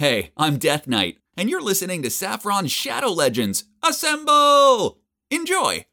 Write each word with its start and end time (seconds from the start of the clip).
Hey, 0.00 0.32
I'm 0.34 0.56
Death 0.56 0.86
Knight, 0.86 1.18
and 1.36 1.50
you're 1.50 1.60
listening 1.60 2.02
to 2.04 2.08
Saffron 2.08 2.68
Shadow 2.68 3.10
Legends. 3.10 3.64
Assemble! 3.82 4.96
Enjoy! 5.30 5.84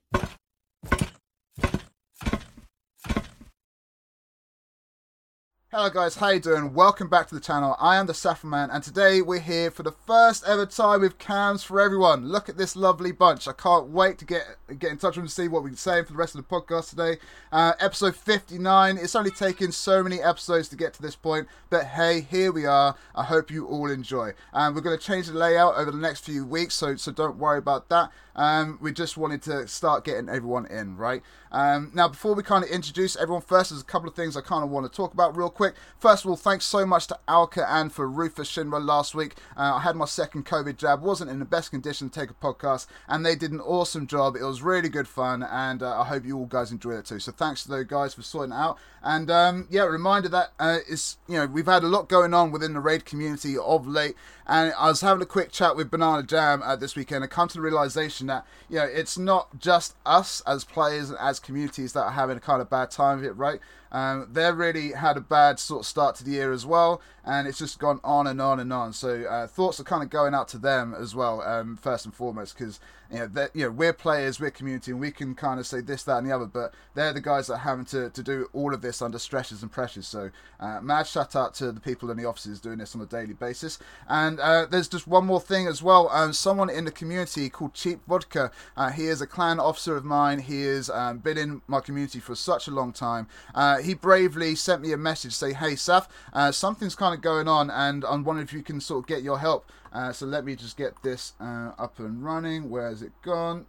Hello 5.77 5.91
guys, 5.91 6.15
how 6.15 6.29
you 6.29 6.39
doing? 6.39 6.73
Welcome 6.73 7.07
back 7.07 7.28
to 7.28 7.35
the 7.35 7.39
channel. 7.39 7.75
I 7.79 7.97
am 7.97 8.07
the 8.07 8.13
Saffron 8.15 8.49
Man 8.49 8.71
and 8.71 8.83
today 8.83 9.21
we're 9.21 9.39
here 9.39 9.69
for 9.69 9.83
the 9.83 9.92
first 9.92 10.43
ever 10.47 10.65
time 10.65 11.01
with 11.01 11.19
cams 11.19 11.61
for 11.61 11.79
everyone. 11.79 12.29
Look 12.29 12.49
at 12.49 12.57
this 12.57 12.75
lovely 12.75 13.11
bunch. 13.11 13.47
I 13.47 13.53
can't 13.53 13.89
wait 13.89 14.17
to 14.17 14.25
get 14.25 14.57
get 14.79 14.89
in 14.89 14.97
touch 14.97 15.17
with 15.17 15.17
them 15.17 15.28
to 15.28 15.31
see 15.31 15.47
what 15.47 15.63
we 15.63 15.69
can 15.69 15.78
say 15.78 16.02
for 16.02 16.13
the 16.13 16.17
rest 16.17 16.34
of 16.34 16.41
the 16.41 16.48
podcast 16.48 16.89
today. 16.89 17.20
Uh, 17.52 17.73
episode 17.79 18.16
59. 18.16 18.98
It's 18.98 19.16
only 19.16 19.29
taken 19.29 19.71
so 19.71 20.02
many 20.02 20.20
episodes 20.20 20.67
to 20.70 20.75
get 20.75 20.95
to 20.95 21.02
this 21.03 21.16
point, 21.16 21.48
but 21.70 21.85
hey, 21.85 22.21
here 22.21 22.52
we 22.52 22.66
are. 22.66 22.95
I 23.13 23.25
hope 23.25 23.52
you 23.52 23.67
all 23.67 23.91
enjoy. 23.91 24.33
And 24.53 24.69
um, 24.69 24.73
we're 24.73 24.81
going 24.81 24.97
to 24.97 25.05
change 25.05 25.27
the 25.27 25.33
layout 25.33 25.75
over 25.75 25.91
the 25.91 25.97
next 25.99 26.25
few 26.25 26.44
weeks, 26.44 26.73
so 26.73 26.95
so 26.95 27.11
don't 27.11 27.38
worry 27.38 27.59
about 27.59 27.89
that. 27.89 28.09
Um, 28.37 28.77
we 28.81 28.93
just 28.93 29.17
wanted 29.17 29.41
to 29.43 29.67
start 29.67 30.05
getting 30.05 30.29
everyone 30.29 30.67
in, 30.67 30.95
right? 30.95 31.23
Um, 31.51 31.91
now, 31.93 32.07
before 32.07 32.35
we 32.35 32.43
kind 32.43 32.63
of 32.63 32.69
introduce 32.69 33.15
everyone 33.15 33.41
first, 33.41 33.71
there's 33.71 33.81
a 33.81 33.85
couple 33.85 34.07
of 34.07 34.15
things 34.15 34.37
I 34.37 34.41
kind 34.41 34.63
of 34.63 34.69
want 34.69 34.91
to 34.91 34.95
talk 34.95 35.13
about 35.13 35.35
real 35.35 35.49
quick. 35.49 35.75
First 35.97 36.25
of 36.25 36.29
all, 36.29 36.37
thanks 36.37 36.65
so 36.65 36.85
much 36.85 37.07
to 37.07 37.19
Alka 37.27 37.69
and 37.69 37.91
for 37.91 38.07
Rufus 38.07 38.51
Shinra 38.51 38.83
last 38.83 39.15
week. 39.15 39.35
Uh, 39.55 39.75
I 39.75 39.79
had 39.79 39.95
my 39.95 40.05
second 40.05 40.45
COVID 40.45 40.77
jab, 40.77 41.01
wasn't 41.01 41.31
in 41.31 41.39
the 41.39 41.45
best 41.45 41.71
condition 41.71 42.09
to 42.09 42.19
take 42.19 42.29
a 42.29 42.33
podcast, 42.33 42.87
and 43.07 43.25
they 43.25 43.35
did 43.35 43.51
an 43.51 43.61
awesome 43.61 44.07
job. 44.07 44.35
It 44.35 44.43
was 44.43 44.61
really 44.61 44.89
good 44.89 45.07
fun, 45.07 45.43
and 45.43 45.81
uh, 45.81 46.01
I 46.01 46.05
hope 46.05 46.25
you 46.25 46.38
all 46.38 46.45
guys 46.45 46.71
enjoyed 46.71 46.97
it 46.97 47.05
too. 47.05 47.19
So 47.19 47.31
thanks 47.31 47.63
to 47.63 47.69
those 47.69 47.85
guys 47.85 48.13
for 48.13 48.21
sorting 48.21 48.53
out. 48.53 48.77
And 49.01 49.31
um, 49.31 49.67
yeah, 49.69 49.83
reminder 49.83 50.29
that 50.29 50.51
uh, 50.59 50.79
it's 50.88 51.17
you 51.27 51.38
know 51.38 51.45
we've 51.45 51.65
had 51.65 51.83
a 51.83 51.88
lot 51.88 52.09
going 52.09 52.33
on 52.33 52.51
within 52.51 52.73
the 52.73 52.79
raid 52.79 53.05
community 53.05 53.57
of 53.57 53.88
late, 53.88 54.16
and 54.48 54.73
I 54.78 54.88
was 54.88 55.02
having 55.02 55.22
a 55.22 55.26
quick 55.26 55.52
chat 55.52 55.76
with 55.76 55.92
Banana 55.92 56.23
Jam 56.23 56.62
uh, 56.64 56.76
this 56.76 56.95
weekend. 56.95 57.23
I 57.23 57.28
come 57.28 57.50
to 57.50 57.56
the 57.56 57.62
realization 57.62 58.28
that 58.28 58.45
you 58.70 58.78
know 58.78 58.86
it's 58.86 59.17
not 59.17 59.59
just 59.59 59.95
us 60.06 60.42
as 60.48 60.64
players 60.64 61.09
and 61.09 61.20
as 61.20 61.40
communities 61.40 61.94
that 61.94 62.03
are 62.03 62.12
having 62.12 62.38
a 62.38 62.40
kind 62.40 62.62
of 62.62 62.70
bad 62.70 62.90
time 62.90 63.20
of 63.20 63.25
it, 63.25 63.36
right? 63.36 63.59
Um, 63.91 64.27
they 64.31 64.52
really 64.52 64.91
had 64.91 65.17
a 65.17 65.21
bad 65.21 65.59
sort 65.59 65.81
of 65.81 65.85
start 65.85 66.16
to 66.16 66.23
the 66.23 66.31
year 66.31 66.52
as 66.52 66.66
well, 66.66 67.02
and 67.25 67.47
it's 67.47 67.57
just 67.57 67.80
gone 67.80 67.99
on 68.03 68.27
and 68.27 68.41
on 68.41 68.59
and 68.59 68.71
on. 68.71 68.94
So 68.94 69.23
uh, 69.23 69.47
thoughts 69.47 69.79
are 69.79 69.83
kind 69.83 70.03
of 70.03 70.09
going 70.09 70.33
out 70.33 70.47
to 70.49 70.57
them 70.57 70.95
as 70.97 71.16
well, 71.16 71.41
um, 71.41 71.77
first 71.77 72.05
and 72.05 72.13
foremost, 72.13 72.57
because 72.57 72.79
you 73.11 73.19
know, 73.19 73.47
you 73.53 73.63
know, 73.63 73.71
we're 73.71 73.94
players, 73.94 74.39
we're 74.39 74.52
community, 74.52 74.91
and 74.91 74.99
we 74.99 75.11
can 75.11 75.33
kind 75.33 75.59
of 75.59 75.67
say 75.67 75.81
this, 75.81 76.03
that, 76.03 76.17
and 76.17 76.27
the 76.27 76.35
other, 76.35 76.45
but 76.45 76.73
they're 76.94 77.13
the 77.13 77.21
guys 77.21 77.47
that 77.47 77.53
are 77.53 77.59
having 77.59 77.85
to, 77.85 78.09
to 78.09 78.23
do 78.23 78.49
all 78.53 78.73
of 78.73 78.81
this 78.81 79.02
under 79.02 79.19
stresses 79.19 79.61
and 79.61 79.71
pressures. 79.71 80.07
So, 80.07 80.29
uh, 80.59 80.81
mad 80.81 81.07
shout 81.07 81.35
out 81.35 81.53
to 81.55 81.72
the 81.72 81.79
people 81.79 82.11
in 82.11 82.17
the 82.17 82.25
offices 82.25 82.59
doing 82.59 82.79
this 82.79 82.95
on 82.95 83.01
a 83.01 83.05
daily 83.05 83.33
basis. 83.33 83.79
And 84.09 84.39
uh, 84.39 84.66
there's 84.66 84.89
just 84.89 85.07
one 85.07 85.25
more 85.25 85.39
thing 85.39 85.67
as 85.67 85.81
well. 85.81 86.09
Um, 86.09 86.33
someone 86.33 86.69
in 86.69 86.85
the 86.85 86.91
community 86.91 87.49
called 87.49 87.73
Cheap 87.73 88.01
Vodka. 88.07 88.51
Uh, 88.75 88.91
he 88.91 89.05
is 89.05 89.22
a 89.22 89.27
clan 89.27 89.59
officer 89.59 89.95
of 89.95 90.03
mine. 90.03 90.39
He 90.39 90.63
has 90.63 90.89
um, 90.89 91.19
been 91.19 91.38
in 91.38 91.61
my 91.67 91.79
community 91.79 92.19
for 92.19 92.35
such 92.35 92.67
a 92.67 92.72
long 92.72 92.91
time. 92.91 93.27
Uh, 93.55 93.77
he 93.78 93.94
bravely 93.94 94.56
sent 94.56 94.81
me 94.81 94.92
a 94.92 94.97
message 94.97 95.33
say, 95.33 95.53
"Hey, 95.53 95.73
Saf, 95.73 96.08
uh, 96.33 96.52
something's 96.52 96.95
kind 96.95 97.14
of 97.14 97.22
going 97.22 97.47
on, 97.47 97.70
and 97.70 98.03
I'm 98.06 98.23
wondering 98.23 98.47
if 98.47 98.53
you 98.53 98.64
can 98.64 98.80
sort 98.81 99.03
of 99.03 99.08
get 99.08 99.23
your 99.23 99.39
help." 99.39 99.72
Uh, 99.92 100.11
so 100.11 100.25
let 100.25 100.45
me 100.45 100.56
just 100.56 100.78
get 100.78 101.02
this 101.03 101.34
uh, 101.39 101.72
up 101.78 102.00
and 102.00 102.23
running. 102.23 102.69
Where 102.69 102.89
has 102.89 103.02
it 103.02 103.14
gone? 103.22 103.66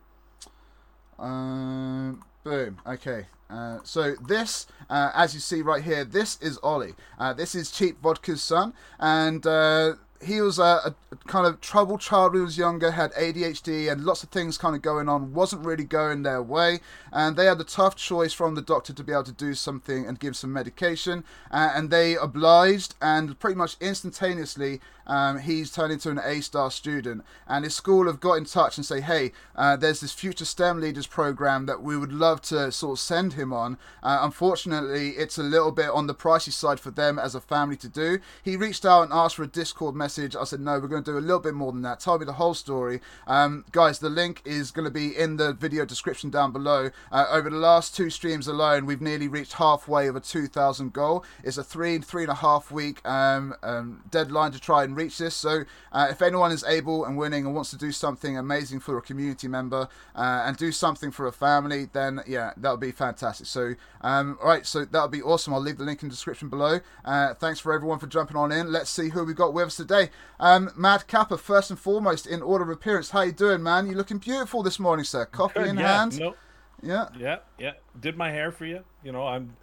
Um, 1.19 2.23
boom. 2.45 2.79
Okay. 2.87 3.27
Uh, 3.51 3.79
so 3.83 4.15
this, 4.27 4.67
uh, 4.91 5.11
as 5.15 5.33
you 5.33 5.41
see 5.41 5.63
right 5.63 5.83
here, 5.83 6.05
this 6.05 6.39
is 6.43 6.59
Ollie. 6.63 6.95
Uh, 7.19 7.33
this 7.33 7.55
is 7.55 7.71
Cheap 7.71 8.01
Vodka's 8.03 8.43
son, 8.43 8.75
and 8.99 9.47
uh, 9.47 9.95
he 10.21 10.41
was 10.41 10.59
a, 10.59 10.95
a, 11.13 11.17
kind 11.27 11.47
of 11.47 11.61
troubled 11.61 12.01
child 12.01 12.33
when 12.33 12.41
he 12.41 12.45
was 12.45 12.59
younger, 12.59 12.91
had 12.91 13.13
ADHD 13.13 13.91
and 13.91 14.05
lots 14.05 14.23
of 14.23 14.31
things 14.31 14.59
kind 14.59 14.75
of 14.75 14.83
going 14.83 15.09
on, 15.09 15.33
wasn't 15.33 15.65
really 15.65 15.85
going 15.85 16.23
their 16.23 16.43
way. 16.43 16.81
And 17.13 17.37
they 17.37 17.47
had 17.47 17.59
the 17.59 17.65
tough 17.65 17.95
choice 17.97 18.33
from 18.33 18.55
the 18.55 18.63
doctor 18.63 18.93
to 18.93 19.05
be 19.05 19.13
able 19.13 19.25
to 19.25 19.33
do 19.33 19.55
something 19.55 20.07
and 20.07 20.19
give 20.19 20.37
some 20.37 20.53
medication. 20.53 21.25
Uh, 21.51 21.73
and 21.75 21.91
they 21.91 22.17
obliged, 22.17 22.95
and 23.01 23.39
pretty 23.39 23.57
much 23.57 23.77
instantaneously, 23.81 24.81
um, 25.09 25.39
he's 25.39 25.73
turned 25.73 25.93
into 25.93 26.11
an 26.11 26.21
A 26.23 26.41
star 26.41 26.71
student. 26.71 27.25
And 27.47 27.65
his 27.65 27.75
school 27.75 28.07
have 28.07 28.21
got 28.21 28.35
in 28.35 28.45
touch 28.45 28.77
and 28.77 28.85
say, 28.85 29.01
hey, 29.01 29.33
uh, 29.57 29.77
there's 29.77 30.01
this 30.01 30.13
future 30.13 30.45
STEM 30.45 30.81
leaders 30.81 31.07
program 31.07 31.67
that 31.67 31.83
we 31.83 31.97
would 31.97 32.13
love 32.13 32.43
to 32.43 32.71
sort 32.71 32.93
of 32.93 33.01
send 33.01 33.33
him 33.33 33.53
on. 33.53 33.79
Uh, 34.03 34.19
unfortunately, 34.23 35.11
it's 35.11 35.39
a 35.39 35.43
little 35.43 35.73
bit 35.73 35.89
on 35.89 36.07
the 36.07 36.15
pricey 36.15 36.53
side 36.53 36.79
for 36.79 36.91
them 36.91 37.19
as 37.19 37.35
a 37.35 37.41
family 37.41 37.77
to 37.77 37.89
do. 37.89 38.19
He 38.43 38.57
reached 38.57 38.85
out 38.85 39.03
and 39.03 39.13
asked 39.13 39.37
for 39.37 39.43
a 39.43 39.49
Discord 39.49 39.95
message. 39.95 40.37
I 40.37 40.45
said, 40.45 40.61
no, 40.61 40.79
we're 40.79 40.89
going 40.89 41.05
to 41.05 41.13
do 41.13 41.19
a 41.19 41.21
little 41.21 41.41
bit 41.41 41.55
more 41.55 41.73
than 41.73 41.83
that. 41.83 42.01
Tell 42.01 42.19
me 42.19 42.25
the 42.25 42.35
whole 42.35 42.55
story. 42.55 43.01
Um, 43.27 43.65
guys, 43.73 43.99
the 43.99 44.11
link 44.11 44.43
is 44.45 44.71
going 44.71 44.85
to 44.85 44.91
be 44.91 45.17
in 45.17 45.37
the 45.37 45.53
video 45.53 45.85
description 45.85 46.31
down 46.31 46.53
below. 46.53 46.91
Uh, 47.11 47.27
over 47.31 47.49
the 47.49 47.57
last 47.57 47.97
two 47.97 48.11
streams 48.11 48.47
alone, 48.47 48.85
we've 48.85 49.01
nearly 49.01 49.29
reached 49.29 49.55
halfway 49.55 50.07
of 50.07 50.17
a 50.17 50.21
2,000 50.21 50.93
goal. 50.93 51.25
It's 51.43 51.57
a 51.57 51.65
three, 51.65 51.99
three 51.99 52.25
and 52.25 52.33
a 52.33 52.37
half 52.37 52.71
week 52.71 53.07
um, 53.09 53.55
um, 53.63 54.05
deadline 54.11 54.53
to 54.53 54.61
try 54.61 54.85
and 54.85 54.98
reach 54.99 55.19
this. 55.19 55.35
So 55.35 55.65
uh, 55.93 56.09
if 56.11 56.21
anyone 56.21 56.53
is 56.53 56.65
able 56.65 57.05
and 57.05 57.17
willing 57.17 57.47
and 57.47 57.55
wants 57.55 57.71
to 57.71 57.79
do 57.79 57.93
something 57.93 58.37
amazing 58.37 58.81
for 58.81 58.99
a 58.99 59.03
community 59.03 59.49
member 59.49 59.89
uh, 60.15 60.43
and 60.45 60.57
do 60.57 60.73
something 60.73 61.11
for 61.11 61.27
a 61.27 61.33
family, 61.33 61.89
then 61.93 62.21
yeah, 62.27 62.53
that 62.57 62.71
would 62.71 62.81
be 62.81 62.93
fantastic. 62.93 63.47
So, 63.47 63.75
um, 64.03 64.39
all 64.43 64.49
right, 64.49 64.67
so 64.67 64.85
that 64.85 65.03
would 65.03 65.11
be 65.11 65.23
awesome. 65.23 65.55
I'll 65.55 65.61
leave 65.61 65.79
the 65.79 65.85
link 65.85 66.03
in 66.03 66.09
the 66.09 66.15
description 66.15 66.49
below. 66.49 66.81
Uh, 67.05 67.35
thanks 67.35 67.61
for 67.61 67.73
everyone 67.73 67.99
for 67.99 68.07
jumping 68.07 68.37
on 68.37 68.53
in. 68.53 68.73
Let's 68.73 68.91
see 68.91 69.09
who 69.11 69.25
we 69.25 69.35
got 69.35 69.55
with 69.55 69.69
us 69.69 69.77
today. 69.77 70.11
Um, 70.41 70.71
Mad 70.77 71.07
Kappa, 71.07 71.39
first 71.39 71.71
and 71.71 71.79
foremost, 71.79 72.27
in 72.27 72.43
order 72.43 72.65
of 72.65 72.71
appearance, 72.71 73.11
how 73.11 73.23
you 73.23 73.33
doing, 73.33 73.63
man? 73.63 73.87
You're 73.87 73.97
looking 73.97 74.19
beautiful 74.19 74.63
this 74.63 74.79
morning, 74.79 75.05
sir. 75.05 75.25
Coffee 75.27 75.69
in 75.69 75.79
yeah, 75.79 75.99
hand. 75.99 76.19
Nope. 76.19 76.37
Yeah. 76.83 77.09
Yeah, 77.19 77.39
yeah. 77.59 77.73
Did 78.01 78.17
my 78.17 78.31
hair 78.31 78.53
for 78.53 78.65
you. 78.65 78.85
You 79.03 79.13
know, 79.13 79.27
I'm. 79.27 79.57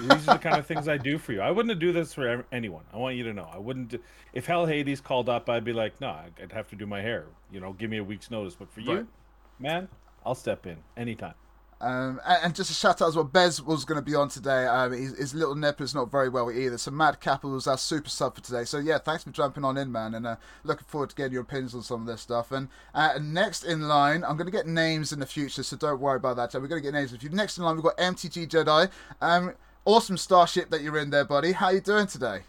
These 0.00 0.28
are 0.28 0.34
the 0.34 0.38
kind 0.38 0.56
of 0.56 0.66
things 0.66 0.88
I 0.88 0.96
do 0.96 1.18
for 1.18 1.32
you. 1.32 1.40
I 1.40 1.50
wouldn't 1.50 1.78
do 1.78 1.92
this 1.92 2.14
for 2.14 2.44
anyone. 2.52 2.84
I 2.92 2.96
want 2.96 3.16
you 3.16 3.24
to 3.24 3.32
know. 3.32 3.48
I 3.52 3.58
wouldn't. 3.58 3.88
Do, 3.88 3.98
if 4.32 4.46
HellHades 4.46 5.02
called 5.02 5.28
up, 5.28 5.50
I'd 5.50 5.64
be 5.64 5.72
like, 5.72 6.00
no, 6.00 6.08
I'd 6.08 6.52
have 6.52 6.68
to 6.68 6.76
do 6.76 6.86
my 6.86 7.02
hair. 7.02 7.26
You 7.52 7.60
know, 7.60 7.72
give 7.74 7.90
me 7.90 7.98
a 7.98 8.04
week's 8.04 8.30
notice. 8.30 8.54
But 8.54 8.72
for 8.72 8.80
right. 8.80 8.88
you, 8.88 9.08
man, 9.58 9.88
I'll 10.24 10.34
step 10.34 10.66
in 10.66 10.78
anytime. 10.96 11.34
Um, 11.80 12.20
and, 12.26 12.44
and, 12.44 12.54
just 12.54 12.70
a 12.70 12.74
shout 12.74 13.00
out 13.00 13.08
as 13.08 13.16
well, 13.16 13.24
Bez 13.24 13.62
was 13.62 13.86
going 13.86 13.96
to 13.96 14.04
be 14.04 14.14
on 14.14 14.28
today. 14.28 14.66
Um, 14.66 14.92
his, 14.92 15.16
his, 15.16 15.34
little 15.34 15.54
nip 15.54 15.80
is 15.80 15.94
not 15.94 16.10
very 16.10 16.28
well 16.28 16.50
either. 16.50 16.76
So 16.76 16.90
Mad 16.90 17.20
Kappa 17.20 17.48
was 17.48 17.66
our 17.66 17.78
super 17.78 18.10
sub 18.10 18.34
for 18.34 18.42
today. 18.42 18.64
So 18.64 18.78
yeah, 18.78 18.98
thanks 18.98 19.24
for 19.24 19.30
jumping 19.30 19.64
on 19.64 19.78
in, 19.78 19.90
man. 19.90 20.14
And 20.14 20.26
uh, 20.26 20.36
looking 20.62 20.84
forward 20.86 21.08
to 21.10 21.16
getting 21.16 21.32
your 21.32 21.40
opinions 21.40 21.74
on 21.74 21.82
some 21.82 22.02
of 22.02 22.06
this 22.06 22.20
stuff. 22.20 22.52
And 22.52 22.68
uh, 22.94 23.18
next 23.22 23.64
in 23.64 23.88
line, 23.88 24.24
I'm 24.24 24.36
going 24.36 24.46
to 24.46 24.52
get 24.52 24.66
names 24.66 25.10
in 25.10 25.20
the 25.20 25.26
future, 25.26 25.62
so 25.62 25.74
don't 25.74 26.00
worry 26.00 26.16
about 26.16 26.36
that. 26.36 26.52
We're 26.52 26.68
going 26.68 26.82
to 26.82 26.86
get 26.86 26.92
names 26.92 27.14
in 27.14 27.18
future. 27.18 27.34
Next 27.34 27.56
in 27.56 27.64
line, 27.64 27.76
we've 27.76 27.84
got 27.84 27.96
MTG 27.96 28.48
Jedi. 28.48 28.90
Um, 29.22 29.54
awesome 29.86 30.18
starship 30.18 30.68
that 30.70 30.82
you're 30.82 30.98
in 30.98 31.08
there, 31.08 31.24
buddy. 31.24 31.52
How 31.52 31.70
you 31.70 31.80
doing 31.80 32.06
today? 32.06 32.40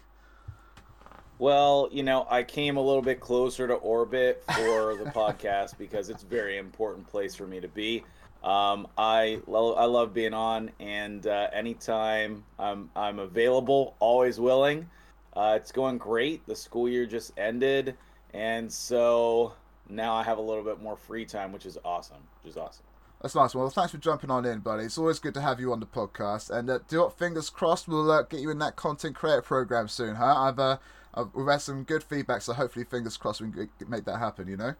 Well, 1.38 1.88
you 1.90 2.02
know, 2.02 2.26
I 2.30 2.42
came 2.42 2.76
a 2.76 2.80
little 2.80 3.02
bit 3.02 3.18
closer 3.18 3.66
to 3.66 3.74
orbit 3.74 4.44
for 4.46 4.94
the 4.94 5.10
podcast 5.14 5.78
because 5.78 6.08
it's 6.08 6.22
a 6.22 6.26
very 6.26 6.58
important 6.58 7.06
place 7.06 7.34
for 7.34 7.46
me 7.46 7.60
to 7.60 7.68
be. 7.68 8.04
Um, 8.42 8.88
I 8.98 9.40
lo- 9.46 9.74
I 9.74 9.84
love 9.84 10.12
being 10.12 10.34
on, 10.34 10.70
and 10.80 11.26
uh, 11.26 11.48
anytime 11.52 12.44
I'm 12.58 12.90
I'm 12.96 13.18
available, 13.18 13.94
always 14.00 14.40
willing. 14.40 14.88
Uh, 15.34 15.54
it's 15.60 15.72
going 15.72 15.96
great. 15.98 16.44
The 16.46 16.56
school 16.56 16.88
year 16.88 17.06
just 17.06 17.32
ended, 17.38 17.96
and 18.34 18.70
so 18.70 19.54
now 19.88 20.14
I 20.14 20.22
have 20.24 20.38
a 20.38 20.42
little 20.42 20.64
bit 20.64 20.82
more 20.82 20.96
free 20.96 21.24
time, 21.24 21.52
which 21.52 21.66
is 21.66 21.78
awesome. 21.84 22.18
Which 22.42 22.50
is 22.50 22.56
awesome. 22.56 22.84
That's 23.22 23.36
nice. 23.36 23.54
Well, 23.54 23.70
thanks 23.70 23.92
for 23.92 23.98
jumping 23.98 24.30
on 24.30 24.44
in, 24.44 24.58
buddy. 24.58 24.84
It's 24.84 24.98
always 24.98 25.20
good 25.20 25.34
to 25.34 25.40
have 25.40 25.60
you 25.60 25.72
on 25.72 25.78
the 25.78 25.86
podcast. 25.86 26.50
And 26.50 26.68
uh, 26.68 26.80
do 26.88 27.02
what, 27.02 27.16
fingers 27.16 27.50
crossed, 27.50 27.86
we'll 27.86 28.10
uh, 28.10 28.22
get 28.22 28.40
you 28.40 28.50
in 28.50 28.58
that 28.58 28.74
content 28.74 29.14
creator 29.14 29.42
program 29.42 29.86
soon, 29.86 30.16
huh? 30.16 30.34
I've, 30.36 30.58
uh, 30.58 30.78
I've 31.14 31.32
we've 31.32 31.46
had 31.46 31.58
some 31.62 31.84
good 31.84 32.02
feedback, 32.02 32.42
so 32.42 32.52
hopefully, 32.52 32.84
fingers 32.84 33.16
crossed, 33.16 33.40
we 33.40 33.52
can 33.52 33.68
make 33.86 34.04
that 34.06 34.18
happen. 34.18 34.48
You 34.48 34.56
know? 34.56 34.74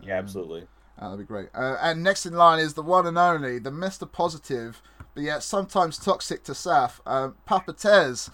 Yeah, 0.00 0.14
absolutely. 0.18 0.68
Uh, 1.00 1.10
that'd 1.10 1.18
be 1.18 1.24
great. 1.24 1.48
Uh, 1.54 1.76
and 1.80 2.02
next 2.02 2.26
in 2.26 2.34
line 2.34 2.60
is 2.60 2.74
the 2.74 2.82
one 2.82 3.06
and 3.06 3.16
only, 3.16 3.58
the 3.58 3.70
Mr. 3.70 4.10
Positive, 4.10 4.82
but 5.14 5.22
yet 5.22 5.42
sometimes 5.42 5.98
toxic 5.98 6.44
to 6.44 6.52
Saf, 6.52 7.00
um, 7.06 7.36
Papa 7.46 7.72
Tez. 7.72 8.30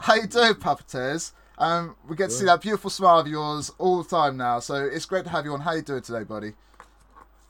How 0.00 0.14
you 0.14 0.26
doing, 0.26 0.54
Papa 0.56 0.82
Tez? 0.86 1.32
Um, 1.56 1.96
we 2.06 2.16
get 2.16 2.30
to 2.30 2.36
see 2.36 2.44
that 2.44 2.60
beautiful 2.60 2.90
smile 2.90 3.18
of 3.18 3.26
yours 3.26 3.70
all 3.78 4.02
the 4.02 4.08
time 4.08 4.36
now, 4.36 4.60
so 4.60 4.74
it's 4.74 5.06
great 5.06 5.24
to 5.24 5.30
have 5.30 5.44
you 5.44 5.52
on. 5.52 5.60
How 5.60 5.72
you 5.72 5.82
doing 5.82 6.02
today, 6.02 6.24
buddy? 6.24 6.52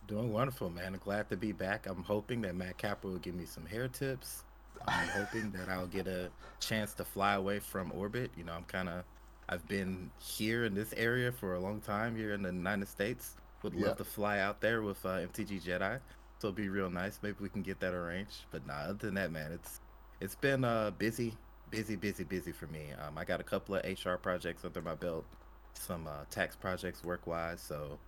Doing 0.06 0.32
wonderful, 0.32 0.70
man. 0.70 0.99
Glad 1.02 1.28
to 1.31 1.37
be 1.37 1.52
back. 1.52 1.87
I'm 1.87 2.02
hoping 2.02 2.40
that 2.43 2.55
Mad 2.55 2.76
Kappa 2.76 3.06
will 3.06 3.19
give 3.19 3.34
me 3.34 3.46
some 3.46 3.67
hair 3.67 3.87
tips. 3.88 4.43
I'm 4.88 5.08
hoping 5.08 5.50
that 5.52 5.69
I'll 5.69 5.87
get 5.87 6.06
a 6.06 6.31
chance 6.58 6.93
to 6.94 7.05
fly 7.05 7.34
away 7.34 7.61
from 7.61 7.93
orbit. 7.93 8.31
You 8.37 8.44
know, 8.44 8.52
I'm 8.52 8.64
kind 8.64 8.88
of, 8.88 9.05
I've 9.49 9.67
been 9.69 10.11
here 10.19 10.64
in 10.64 10.75
this 10.75 10.93
area 10.96 11.31
for 11.31 11.55
a 11.55 11.61
long 11.61 11.81
time 11.81 12.17
here 12.17 12.34
in 12.34 12.43
the 12.43 12.52
United 12.52 12.88
States. 12.88 13.37
Would 13.62 13.75
love 13.75 13.97
to 13.97 14.05
fly 14.05 14.39
out 14.41 14.61
there 14.61 14.83
with 14.83 15.05
uh, 15.05 15.19
MTG 15.21 15.62
Jedi. 15.62 16.01
So 16.39 16.49
it'd 16.49 16.57
be 16.57 16.69
real 16.71 16.91
nice. 16.91 17.21
Maybe 17.23 17.37
we 17.41 17.49
can 17.51 17.62
get 17.62 17.81
that 17.81 17.95
arranged. 17.95 18.47
But 18.51 18.67
nah, 18.67 18.75
other 18.75 18.95
than 18.95 19.15
that, 19.15 19.33
man, 19.33 19.53
it's 19.53 19.81
it's 20.21 20.35
been 20.37 20.65
uh 20.65 20.91
busy, 20.93 21.39
busy, 21.71 21.97
busy, 21.97 22.25
busy 22.25 22.53
for 22.53 22.67
me. 22.69 22.93
Um, 22.93 23.19
I 23.19 23.25
got 23.25 23.41
a 23.41 23.45
couple 23.45 23.77
of 23.77 23.85
HR 23.85 24.17
projects 24.17 24.65
under 24.65 24.83
my 24.83 24.95
belt. 24.95 25.27
some 25.75 26.07
uh, 26.09 26.25
tax 26.31 26.57
projects 26.57 27.05
work 27.05 27.27
wise. 27.27 27.61
So 27.62 28.01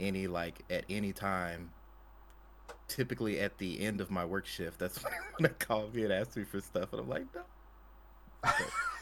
any 0.00 0.26
like 0.26 0.64
at 0.70 0.84
any 0.88 1.12
time, 1.12 1.72
typically 2.88 3.40
at 3.40 3.58
the 3.58 3.80
end 3.80 4.00
of 4.00 4.10
my 4.10 4.24
work 4.24 4.46
shift, 4.46 4.78
that's 4.78 5.02
when 5.02 5.12
they 5.12 5.44
want 5.48 5.58
to 5.58 5.66
call 5.66 5.88
me 5.88 6.04
and 6.04 6.12
ask 6.12 6.36
me 6.36 6.44
for 6.44 6.60
stuff, 6.60 6.92
and 6.92 7.00
I'm 7.02 7.08
like, 7.08 7.26
no. 7.34 7.42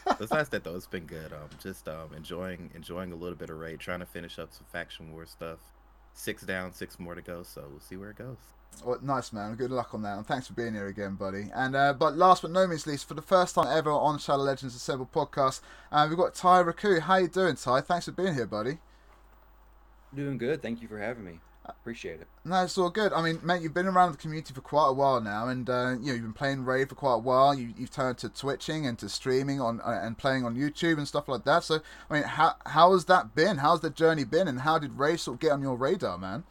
But 0.07 0.19
besides 0.19 0.49
that 0.49 0.63
though, 0.63 0.75
it's 0.75 0.87
been 0.87 1.05
good. 1.07 1.33
Um, 1.33 1.49
just 1.61 1.87
um 1.87 2.13
enjoying 2.15 2.71
enjoying 2.75 3.11
a 3.11 3.15
little 3.15 3.37
bit 3.37 3.49
of 3.49 3.57
raid, 3.57 3.79
trying 3.79 3.99
to 4.01 4.05
finish 4.05 4.39
up 4.39 4.53
some 4.53 4.65
faction 4.71 5.11
war 5.13 5.25
stuff. 5.25 5.59
Six 6.17 6.43
down, 6.43 6.73
six 6.73 6.97
more 6.97 7.13
to 7.13 7.21
go. 7.21 7.43
So 7.43 7.65
we'll 7.69 7.81
see 7.81 7.97
where 7.97 8.09
it 8.09 8.17
goes. 8.17 8.37
Well, 8.83 8.97
nice 9.01 9.31
man. 9.31 9.55
Good 9.55 9.71
luck 9.71 9.93
on 9.93 10.01
that, 10.01 10.17
and 10.17 10.25
thanks 10.25 10.47
for 10.47 10.53
being 10.53 10.73
here 10.73 10.87
again, 10.87 11.15
buddy. 11.15 11.49
And 11.53 11.75
uh, 11.75 11.93
but 11.93 12.17
last 12.17 12.41
but 12.41 12.51
no 12.51 12.65
means 12.67 12.87
least, 12.87 13.07
for 13.07 13.13
the 13.13 13.21
first 13.21 13.55
time 13.55 13.67
ever 13.69 13.91
on 13.91 14.17
Shadow 14.17 14.43
Legends 14.43 14.75
Assemble 14.75 15.09
podcast, 15.13 15.61
uh, 15.91 16.05
we've 16.09 16.17
got 16.17 16.33
Ty 16.33 16.63
Raku. 16.63 17.01
How 17.01 17.17
you 17.17 17.27
doing, 17.27 17.55
Ty? 17.55 17.81
Thanks 17.81 18.05
for 18.05 18.11
being 18.11 18.33
here, 18.33 18.45
buddy. 18.45 18.79
Doing 20.13 20.37
good. 20.37 20.61
Thank 20.61 20.81
you 20.81 20.87
for 20.87 20.99
having 20.99 21.25
me. 21.25 21.39
Appreciate 21.67 22.21
it. 22.21 22.27
No, 22.43 22.63
it's 22.63 22.77
all 22.77 22.89
good. 22.89 23.11
I 23.13 23.21
mean, 23.21 23.39
mate, 23.43 23.61
you've 23.61 23.73
been 23.73 23.87
around 23.87 24.11
the 24.11 24.17
community 24.17 24.53
for 24.53 24.61
quite 24.61 24.89
a 24.89 24.93
while 24.93 25.19
now, 25.19 25.47
and 25.47 25.69
uh, 25.69 25.95
you 25.99 26.07
know 26.07 26.13
you've 26.13 26.21
been 26.21 26.33
playing 26.33 26.65
Raid 26.65 26.89
for 26.89 26.95
quite 26.95 27.15
a 27.15 27.19
while. 27.19 27.55
You, 27.55 27.73
you've 27.77 27.91
turned 27.91 28.17
to 28.19 28.29
twitching 28.29 28.85
and 28.85 28.97
to 28.99 29.09
streaming 29.09 29.59
on 29.59 29.81
uh, 29.81 29.99
and 30.03 30.17
playing 30.17 30.45
on 30.45 30.55
YouTube 30.55 30.97
and 30.97 31.07
stuff 31.07 31.27
like 31.27 31.43
that. 31.45 31.63
So, 31.63 31.79
I 32.09 32.13
mean, 32.13 32.23
how 32.23 32.55
how 32.65 32.91
has 32.93 33.05
that 33.05 33.33
been? 33.35 33.57
How's 33.57 33.81
the 33.81 33.89
journey 33.89 34.23
been, 34.23 34.47
and 34.47 34.61
how 34.61 34.77
did 34.77 34.97
Raid 34.97 35.19
sort 35.19 35.35
of 35.35 35.41
get 35.41 35.51
on 35.51 35.61
your 35.61 35.75
radar, 35.75 36.17
man? 36.17 36.43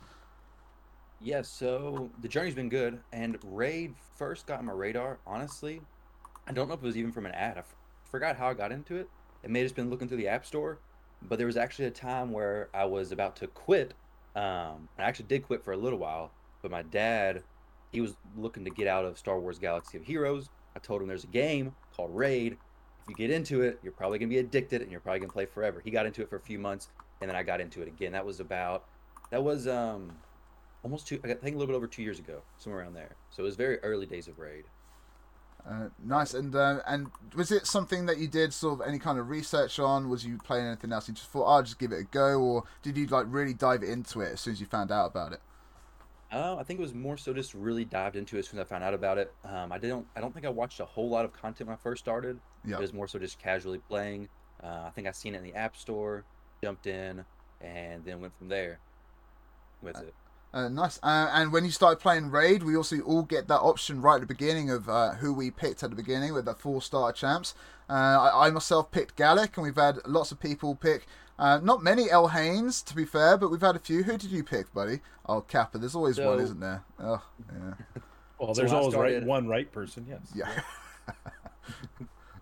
Yeah, 1.21 1.43
so 1.43 2.11
the 2.21 2.29
journey's 2.29 2.55
been 2.55 2.69
good, 2.69 3.01
and 3.13 3.39
Raid 3.43 3.95
first 4.17 4.47
got 4.47 4.59
on 4.59 4.67
my 4.67 4.73
radar. 4.73 5.19
Honestly, 5.27 5.81
I 6.47 6.53
don't 6.53 6.69
know 6.69 6.75
if 6.75 6.83
it 6.83 6.87
was 6.87 6.97
even 6.97 7.13
from 7.13 7.27
an 7.27 7.33
ad. 7.33 7.57
I 7.57 7.61
f- 7.61 7.75
forgot 8.05 8.37
how 8.37 8.49
I 8.49 8.55
got 8.55 8.73
into 8.73 8.97
it. 8.97 9.09
It 9.43 9.51
may 9.51 9.61
have 9.61 9.67
just 9.67 9.77
been 9.77 9.91
looking 9.91 10.09
through 10.09 10.19
the 10.19 10.29
App 10.29 10.45
Store, 10.45 10.79
but 11.23 11.39
there 11.39 11.47
was 11.47 11.57
actually 11.57 11.87
a 11.87 11.91
time 11.91 12.33
where 12.33 12.69
I 12.75 12.85
was 12.85 13.13
about 13.13 13.37
to 13.37 13.47
quit. 13.47 13.95
Um, 14.35 14.89
I 14.99 15.03
actually 15.03 15.27
did 15.27 15.45
quit 15.45 15.65
for 15.65 15.73
a 15.73 15.77
little 15.77 15.99
while, 15.99 16.33
but 16.63 16.71
my 16.71 16.83
dad, 16.83 17.43
he 17.93 18.01
was 18.01 18.17
looking 18.37 18.65
to 18.65 18.71
get 18.71 18.87
out 18.89 19.05
of 19.05 19.19
Star 19.19 19.39
Wars 19.39 19.59
Galaxy 19.59 19.97
of 19.97 20.05
Heroes. 20.05 20.49
I 20.75 20.81
told 20.81 21.01
him 21.01 21.09
there's 21.09 21.25
a 21.25 21.29
game 21.29 21.75
called 21.95 22.15
Raid. 22.15 22.57
If 23.03 23.09
you 23.09 23.15
get 23.15 23.31
into 23.31 23.63
it, 23.63 23.79
you're 23.83 23.93
probably 23.93 24.19
gonna 24.19 24.31
be 24.31 24.39
addicted, 24.39 24.83
and 24.83 24.91
you're 24.91 25.01
probably 25.01 25.21
gonna 25.21 25.33
play 25.33 25.47
forever. 25.47 25.81
He 25.85 25.91
got 25.91 26.07
into 26.07 26.23
it 26.23 26.31
for 26.31 26.37
a 26.37 26.41
few 26.41 26.59
months, 26.59 26.89
and 27.21 27.29
then 27.29 27.37
I 27.37 27.43
got 27.43 27.61
into 27.61 27.83
it 27.83 27.89
again. 27.89 28.13
That 28.13 28.27
was 28.27 28.41
about, 28.41 28.85
that 29.31 29.43
was 29.43 29.69
um, 29.69 30.11
almost 30.83 31.07
two. 31.07 31.21
I 31.23 31.29
think 31.29 31.55
a 31.55 31.59
little 31.59 31.67
bit 31.67 31.77
over 31.77 31.87
two 31.87 32.03
years 32.03 32.19
ago, 32.19 32.43
somewhere 32.57 32.83
around 32.83 32.95
there. 32.95 33.15
So 33.31 33.43
it 33.43 33.47
was 33.47 33.57
very 33.57 33.79
early 33.81 34.07
days 34.07 34.27
of 34.27 34.39
Raid. 34.39 34.65
Uh, 35.69 35.89
nice. 36.05 36.35
And 36.35 36.55
uh, 36.55 36.81
and 36.87 37.11
was 37.35 37.51
it 37.51 37.67
something 37.67 38.07
that 38.07 38.19
you 38.19 38.29
did 38.29 38.53
sort 38.53 38.81
of 38.81 38.87
any 38.87 38.99
kind 38.99 39.19
of 39.19 39.31
research 39.31 39.79
on? 39.79 40.09
Was 40.09 40.25
you 40.25 40.39
playing 40.39 40.67
anything 40.67 40.93
else? 40.93 41.09
You 41.09 41.15
just 41.15 41.31
thought, 41.31 41.47
oh, 41.47 41.53
I'll 41.53 41.63
just 41.63 41.79
give 41.79 41.93
it 41.93 42.01
a 42.01 42.05
go, 42.05 42.41
or 42.41 42.65
did 42.83 42.97
you 42.97 43.07
like 43.07 43.27
really 43.29 43.55
dive 43.55 43.83
into 43.83 44.21
it 44.21 44.35
as 44.35 44.41
soon 44.41 44.53
as 44.53 44.61
you 44.61 44.67
found 44.67 44.91
out 44.91 45.07
about 45.07 45.33
it? 45.33 45.41
Uh, 46.31 46.57
I 46.59 46.65
think 46.65 46.81
it 46.81 46.83
was 46.83 46.95
more 46.95 47.17
so 47.17 47.33
just 47.33 47.55
really 47.55 47.85
dived 47.85 48.17
into 48.17 48.37
it 48.37 48.41
as 48.41 48.49
soon 48.49 48.59
as 48.59 48.67
I 48.67 48.69
found 48.69 48.83
out 48.83 48.93
about 48.93 49.19
it. 49.19 49.33
Um, 49.45 49.73
I 49.73 49.79
didn't. 49.79 50.07
I 50.17 50.21
don't 50.21 50.35
think 50.35 50.45
I 50.45 50.51
watched 50.51 50.81
a 50.81 50.85
whole 50.85 51.09
lot 51.09 51.25
of 51.25 51.33
content 51.33 51.69
when 51.69 51.75
I 51.75 51.81
first 51.81 52.03
started. 52.03 52.41
Yeah. 52.65 52.77
It 52.77 52.81
was 52.81 52.93
more 52.93 53.07
so 53.07 53.19
just 53.19 53.39
casually 53.39 53.79
playing. 53.79 54.29
Uh, 54.63 54.85
I 54.87 54.91
think 54.91 55.07
I 55.07 55.13
seen 55.13 55.35
it 55.35 55.39
in 55.39 55.45
the 55.45 55.55
App 55.55 55.77
Store, 55.77 56.25
jumped 56.63 56.87
in, 56.87 57.25
and 57.61 58.05
then 58.05 58.21
went 58.21 58.37
from 58.37 58.49
there. 58.49 58.81
With 59.83 59.99
it. 60.01 60.15
Uh, 60.55 60.69
nice. 60.69 61.01
Uh, 61.03 61.29
and 61.33 61.53
when 61.53 61.65
you 61.65 61.73
start 61.73 61.99
playing 61.99 62.31
Raid, 62.31 62.63
we 62.63 62.77
also 62.77 63.01
all 63.01 63.25
get 63.25 63.49
that 63.49 63.59
option 63.59 64.01
right 64.01 64.15
at 64.15 64.21
the 64.21 64.27
beginning 64.27 64.71
of 64.71 64.89
uh, 64.89 65.15
who 65.15 65.35
we 65.35 65.51
picked 65.51 65.83
at 65.83 65.91
the 65.91 65.97
beginning 65.97 66.33
with 66.33 66.45
the 66.45 66.55
four 66.55 66.81
star 66.81 67.13
champs. 67.13 67.55
Uh, 67.91 67.93
I, 67.93 68.47
I 68.47 68.51
myself 68.51 68.93
picked 68.93 69.17
Galek, 69.17 69.57
and 69.57 69.65
we've 69.65 69.75
had 69.75 69.99
lots 70.07 70.31
of 70.31 70.39
people 70.39 70.77
pick. 70.77 71.07
Uh, 71.41 71.59
not 71.61 71.83
many 71.83 72.05
Elhains, 72.05 72.85
to 72.85 72.95
be 72.95 73.05
fair, 73.05 73.37
but 73.37 73.51
we've 73.51 73.61
had 73.61 73.75
a 73.75 73.81
few. 73.81 74.05
Who 74.05 74.17
did 74.17 74.31
you 74.31 74.45
pick, 74.45 74.73
buddy? 74.73 75.01
Oh, 75.27 75.41
Kappa. 75.41 75.79
There's 75.79 75.97
always 75.97 76.21
one, 76.21 76.39
isn't 76.39 76.61
there? 76.61 76.85
Oh, 77.01 77.23
yeah. 77.53 77.75
Well, 78.37 78.53
there's 78.53 78.73
when 78.73 78.79
I 78.79 78.81
always 78.81 78.97
right, 78.97 79.25
one 79.25 79.47
right 79.47 79.71
person. 79.71 80.05
Yes. 80.09 80.21
Yeah. 80.35 80.51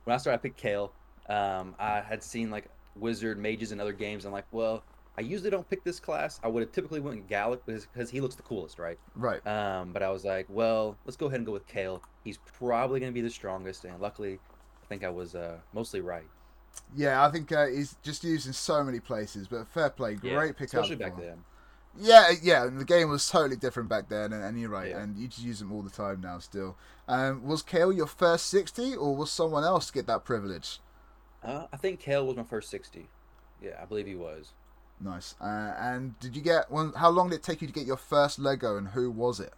when 0.04 0.14
I 0.14 0.16
started, 0.16 0.38
I 0.38 0.42
picked 0.42 0.60
Kael. 0.60 0.90
Um, 1.28 1.76
I 1.78 2.00
had 2.00 2.22
seen 2.22 2.50
like 2.50 2.64
Wizard, 2.96 3.38
Mages, 3.38 3.72
and 3.72 3.80
other 3.80 3.92
games. 3.92 4.24
I'm 4.24 4.32
like, 4.32 4.46
well, 4.52 4.82
I 5.18 5.20
usually 5.20 5.50
don't 5.50 5.68
pick 5.68 5.84
this 5.84 6.00
class. 6.00 6.40
I 6.42 6.48
would 6.48 6.62
have 6.62 6.72
typically 6.72 7.00
went 7.00 7.28
Galek 7.28 7.60
because 7.66 8.10
he 8.10 8.20
looks 8.20 8.34
the 8.34 8.42
coolest, 8.42 8.78
right? 8.78 8.98
Right. 9.14 9.46
Um, 9.46 9.92
but 9.92 10.02
I 10.02 10.10
was 10.10 10.24
like, 10.24 10.46
well, 10.48 10.96
let's 11.04 11.16
go 11.16 11.26
ahead 11.26 11.40
and 11.40 11.46
go 11.46 11.52
with 11.52 11.66
Kael. 11.68 12.00
He's 12.24 12.38
probably 12.38 12.98
going 13.00 13.12
to 13.12 13.14
be 13.14 13.20
the 13.20 13.30
strongest, 13.30 13.84
and 13.84 14.00
luckily, 14.00 14.38
I 14.82 14.86
think 14.86 15.04
I 15.04 15.10
was 15.10 15.34
uh, 15.34 15.58
mostly 15.74 16.00
right. 16.00 16.24
Yeah, 16.96 17.24
I 17.26 17.30
think 17.30 17.52
uh, 17.52 17.66
he's 17.66 17.96
just 18.02 18.24
used 18.24 18.46
in 18.46 18.54
so 18.54 18.82
many 18.82 19.00
places, 19.00 19.46
but 19.48 19.68
fair 19.68 19.90
play. 19.90 20.14
Great 20.14 20.32
Yeah, 20.32 20.46
pick 20.52 20.60
especially 20.68 20.96
the 20.96 21.04
back 21.04 21.18
then. 21.18 21.44
Yeah, 21.98 22.30
yeah, 22.42 22.64
and 22.64 22.80
the 22.80 22.86
game 22.86 23.10
was 23.10 23.28
totally 23.28 23.56
different 23.56 23.90
back 23.90 24.08
then, 24.08 24.32
and, 24.32 24.42
and 24.42 24.58
you're 24.58 24.70
right, 24.70 24.90
Yeah. 24.90 25.02
and 25.02 25.18
you 25.18 25.28
just 25.28 25.42
use 25.42 25.58
them 25.58 25.72
all 25.72 25.82
the 25.82 25.90
time 25.90 26.22
now 26.22 26.38
still. 26.38 26.76
Um, 27.06 27.46
was 27.46 27.62
Kael 27.62 27.94
your 27.94 28.06
first 28.06 28.46
60, 28.46 28.96
or 28.96 29.14
was 29.14 29.30
someone 29.30 29.64
else 29.64 29.90
get 29.90 30.06
that 30.06 30.24
privilege? 30.24 30.80
Uh, 31.44 31.66
I 31.70 31.76
think 31.76 32.00
Kael 32.00 32.24
was 32.24 32.36
my 32.36 32.44
first 32.44 32.70
60. 32.70 33.08
Yeah, 33.60 33.78
I 33.80 33.84
believe 33.84 34.06
he 34.06 34.14
was. 34.14 34.54
Nice. 35.02 35.34
Uh, 35.40 35.74
and 35.78 36.18
did 36.20 36.36
you 36.36 36.42
get 36.42 36.70
one? 36.70 36.92
How 36.94 37.10
long 37.10 37.30
did 37.30 37.36
it 37.36 37.42
take 37.42 37.60
you 37.60 37.66
to 37.66 37.72
get 37.72 37.86
your 37.86 37.96
first 37.96 38.38
Lego, 38.38 38.76
and 38.76 38.88
who 38.88 39.10
was 39.10 39.40
it? 39.40 39.52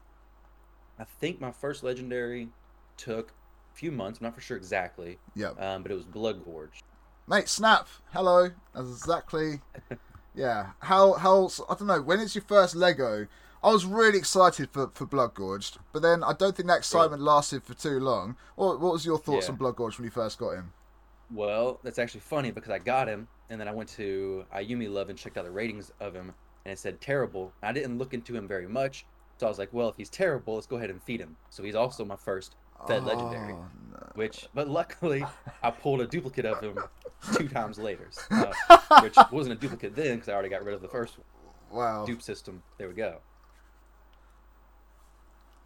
I 0.99 1.05
think 1.05 1.41
my 1.41 1.51
first 1.51 1.83
legendary 1.83 2.49
took 2.97 3.33
a 3.75 3.77
few 3.77 3.93
months. 3.93 4.21
I'm 4.21 4.25
not 4.25 4.35
for 4.35 4.41
sure 4.41 4.57
exactly, 4.57 5.19
Yeah, 5.35 5.51
um, 5.59 5.83
but 5.83 5.91
it 5.93 5.97
was 5.97 6.05
Bloodgorge. 6.05 6.81
mate. 7.27 7.49
Snap. 7.49 7.89
Hello. 8.13 8.51
That's 8.75 8.89
exactly. 8.89 9.61
Yeah. 10.37 10.71
How? 10.81 11.13
How? 11.13 11.49
I 11.69 11.75
don't 11.77 11.87
know. 11.87 12.03
When 12.03 12.19
is 12.19 12.35
your 12.35 12.43
first 12.43 12.75
Lego? 12.75 13.29
I 13.63 13.71
was 13.71 13.87
really 13.87 14.19
excited 14.19 14.69
for, 14.73 14.91
for 14.93 15.07
Blood 15.07 15.33
Gorged, 15.35 15.79
but 15.93 16.03
then 16.03 16.25
I 16.25 16.33
don't 16.33 16.57
think 16.57 16.67
that 16.67 16.79
excitement 16.79 17.23
lasted 17.23 17.63
for 17.63 17.73
too 17.75 18.01
long. 18.01 18.35
What, 18.57 18.81
what 18.81 18.93
was 18.95 19.07
your 19.07 19.17
thoughts 19.17 19.47
Yeah. 19.47 19.53
on 19.53 19.59
Bloodgorge 19.59 19.97
when 19.97 20.05
you 20.07 20.11
first 20.11 20.39
got 20.39 20.55
him? 20.57 20.73
Well, 21.31 21.81
that's 21.83 21.99
actually 21.99 22.21
funny 22.21 22.51
because 22.51 22.71
I 22.71 22.79
got 22.79 23.09
him, 23.09 23.29
and 23.51 23.61
then 23.61 23.69
I 23.69 23.73
went 23.73 23.89
to 23.91 24.45
Ayumilove 24.55 25.09
and 25.09 25.19
checked 25.19 25.37
out 25.37 25.45
the 25.45 25.51
ratings 25.51 25.91
of 26.01 26.15
him, 26.15 26.33
and 26.65 26.73
it 26.73 26.79
said 26.79 27.01
terrible. 27.01 27.53
I 27.63 27.73
didn't 27.73 27.99
look 27.99 28.15
into 28.15 28.35
him 28.35 28.47
very 28.47 28.69
much, 28.69 29.07
so 29.39 29.47
I 29.47 29.49
was 29.49 29.59
like, 29.59 29.73
well, 29.73 29.89
if 29.89 29.97
he's 29.97 30.11
terrible, 30.11 30.55
let's 30.55 30.67
go 30.67 30.77
ahead 30.77 30.91
and 30.91 31.03
feed 31.03 31.21
him. 31.21 31.37
So 31.51 31.63
he's 31.63 31.75
also 31.75 32.05
my 32.05 32.17
first 32.17 32.57
fed 32.87 33.05
legendary. 33.05 33.53
Oh, 33.55 33.67
no. 33.93 34.13
Which, 34.15 34.49
but 34.55 34.69
luckily, 34.69 35.25
I 35.63 35.71
pulled 35.71 36.01
a 36.03 36.07
duplicate 36.07 36.45
of 36.45 36.61
him 36.61 36.79
two 37.35 37.49
times 37.49 37.79
later, 37.79 38.11
uh, 38.31 38.53
which 39.03 39.17
wasn't 39.33 39.57
a 39.57 39.61
duplicate 39.61 39.97
then 39.97 40.17
because 40.17 40.29
I 40.29 40.35
already 40.35 40.51
got 40.51 40.65
rid 40.65 40.75
of 40.75 40.83
the 40.83 40.89
first 40.89 41.17
Wow. 41.71 42.05
dupe 42.05 42.23
system. 42.23 42.63
There 42.79 42.87
we 42.89 42.95
go. 42.95 43.19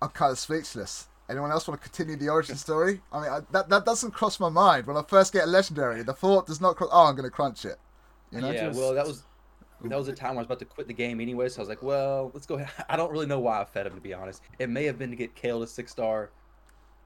I'm 0.00 0.10
kind 0.10 0.32
of 0.32 0.38
speechless. 0.38 1.07
Anyone 1.30 1.50
else 1.50 1.68
want 1.68 1.80
to 1.82 1.88
continue 1.88 2.16
the 2.16 2.30
origin 2.30 2.56
story? 2.56 3.00
I 3.12 3.20
mean, 3.20 3.30
I, 3.30 3.40
that 3.52 3.68
that 3.68 3.84
doesn't 3.84 4.12
cross 4.12 4.40
my 4.40 4.48
mind 4.48 4.86
when 4.86 4.96
I 4.96 5.02
first 5.02 5.32
get 5.32 5.44
a 5.44 5.46
legendary. 5.46 6.02
The 6.02 6.14
thought 6.14 6.46
does 6.46 6.60
not 6.60 6.76
cross. 6.76 6.88
Oh, 6.92 7.06
I'm 7.06 7.14
going 7.16 7.24
to 7.24 7.30
crunch 7.30 7.64
it. 7.64 7.78
You 8.32 8.40
know? 8.40 8.50
yeah, 8.50 8.66
just- 8.68 8.78
well, 8.78 8.94
that 8.94 9.06
was 9.06 9.24
that 9.84 9.96
was 9.98 10.08
a 10.08 10.12
time 10.12 10.30
where 10.30 10.38
I 10.38 10.40
was 10.40 10.46
about 10.46 10.58
to 10.60 10.64
quit 10.64 10.88
the 10.88 10.94
game 10.94 11.20
anyway, 11.20 11.48
so 11.48 11.58
I 11.58 11.62
was 11.62 11.68
like, 11.68 11.82
well, 11.82 12.30
let's 12.34 12.46
go 12.46 12.56
ahead. 12.56 12.70
I 12.88 12.96
don't 12.96 13.12
really 13.12 13.26
know 13.26 13.38
why 13.40 13.60
I 13.60 13.64
fed 13.64 13.86
him 13.86 13.94
to 13.94 14.00
be 14.00 14.12
honest. 14.14 14.42
It 14.58 14.68
may 14.70 14.84
have 14.84 14.98
been 14.98 15.10
to 15.10 15.16
get 15.16 15.36
Kael 15.36 15.60
to 15.60 15.66
six 15.66 15.92
star. 15.92 16.30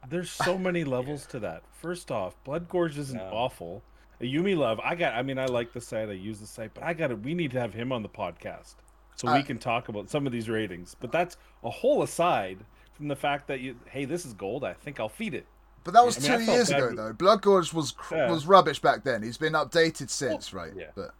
There's 0.09 0.31
so 0.31 0.57
many 0.69 0.85
levels 0.85 1.27
to 1.27 1.41
that. 1.41 1.63
First 1.81 2.11
off, 2.11 2.35
Bloodgorge 2.45 2.97
isn't 2.99 3.17
No. 3.19 3.31
awful. 3.33 3.83
Yumi 4.21 4.57
Love, 4.57 4.79
I 4.85 4.95
got. 4.95 5.15
I 5.15 5.23
mean, 5.23 5.37
I 5.37 5.47
like 5.47 5.73
the 5.73 5.81
site. 5.81 6.09
I 6.09 6.13
use 6.13 6.39
the 6.39 6.47
site, 6.47 6.73
but 6.75 6.85
I 6.85 6.93
got 6.95 7.09
to. 7.09 7.17
We 7.17 7.35
need 7.35 7.51
to 7.51 7.61
have 7.61 7.75
him 7.75 7.91
on 7.91 8.03
the 8.05 8.09
podcast 8.09 8.77
so 9.17 9.27
Uh, 9.29 9.35
we 9.35 9.43
can 9.43 9.59
talk 9.59 9.89
about 9.89 10.09
some 10.09 10.27
of 10.27 10.33
these 10.33 10.49
ratings. 10.49 10.95
But 10.99 11.11
that's 11.11 11.37
a 11.65 11.71
whole 11.71 12.05
aside 12.05 12.59
from 12.95 13.09
the 13.09 13.17
fact 13.17 13.47
that 13.49 13.61
you. 13.61 13.77
Hey, 13.87 14.05
this 14.05 14.25
is 14.25 14.33
gold. 14.33 14.65
I 14.65 14.73
think 14.75 15.01
I'll 15.01 15.09
feed 15.09 15.35
it. 15.35 15.47
But 15.85 15.95
that 15.95 16.05
was 16.05 16.17
I 16.19 16.21
mean, 16.39 16.43
I 16.43 16.45
two 16.47 16.53
years 16.53 16.71
ago, 16.71 16.95
though. 16.95 17.13
Bloodgorge 17.13 17.73
was 17.75 17.91
cr- 17.93 18.15
Yeah. 18.17 18.31
was 18.31 18.47
rubbish 18.47 18.79
back 18.81 19.03
then. 19.03 19.23
He's 19.23 19.37
been 19.39 19.55
updated 19.55 20.11
since, 20.11 20.53
right? 20.55 20.73
yeah. 20.77 20.91
But 20.95 21.13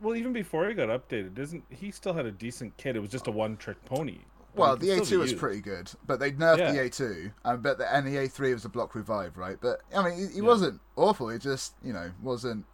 Well, 0.00 0.14
even 0.14 0.32
before 0.32 0.68
he 0.68 0.74
got 0.74 0.88
updated, 0.88 1.36
isn't 1.38 1.64
he 1.70 1.90
still 1.90 2.12
had 2.14 2.24
a 2.26 2.30
decent 2.30 2.76
kit? 2.76 2.94
It 2.94 3.00
was 3.00 3.10
just 3.10 3.26
a 3.26 3.32
one-trick 3.32 3.84
pony. 3.84 4.18
Well, 4.54 4.76
the 4.76 4.90
A2 4.90 5.04
still 5.06 5.18
was 5.20 5.32
used. 5.32 5.40
pretty 5.40 5.60
good, 5.60 5.90
but 6.06 6.20
they 6.20 6.30
nerfed 6.30 6.58
the 6.72 6.78
A2, 6.78 7.32
and 7.44 7.60
but 7.60 7.78
the, 7.78 7.92
and 7.92 8.06
the 8.06 8.14
A3 8.14 8.52
was 8.54 8.64
a 8.64 8.68
block 8.68 8.94
revive, 8.94 9.36
right? 9.36 9.56
But 9.60 9.80
I 9.92 10.08
mean, 10.08 10.16
he, 10.16 10.26
he 10.34 10.36
Yeah. 10.36 10.42
wasn't 10.42 10.80
awful. 10.94 11.28
He 11.30 11.38
just 11.40 11.74
you 11.82 11.92
know 11.92 12.12
wasn't 12.22 12.64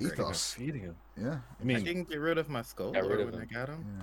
Great. 0.00 0.14
About 0.14 0.24
ethos. 0.30 0.54
feeding 0.54 0.80
him. 0.82 0.96
Yeah. 1.16 1.24
I 1.60 1.64
mean, 1.64 1.76
I 1.76 1.78
mean, 1.78 1.84
didn't 1.84 2.08
get 2.08 2.18
rid 2.18 2.38
of 2.38 2.48
my 2.48 2.62
skull 2.62 2.90
Got 2.90 3.06
rid 3.06 3.20
of 3.20 3.30
when 3.32 3.40
I 3.42 3.44
got 3.44 3.68
him. 3.68 4.02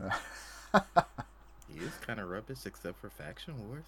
yeah. 0.00 0.82
He 1.68 1.78
is 1.80 1.92
kind 2.06 2.20
of 2.20 2.28
rubbish 2.28 2.66
except 2.66 3.00
for 3.00 3.10
faction 3.10 3.54
wars. 3.68 3.84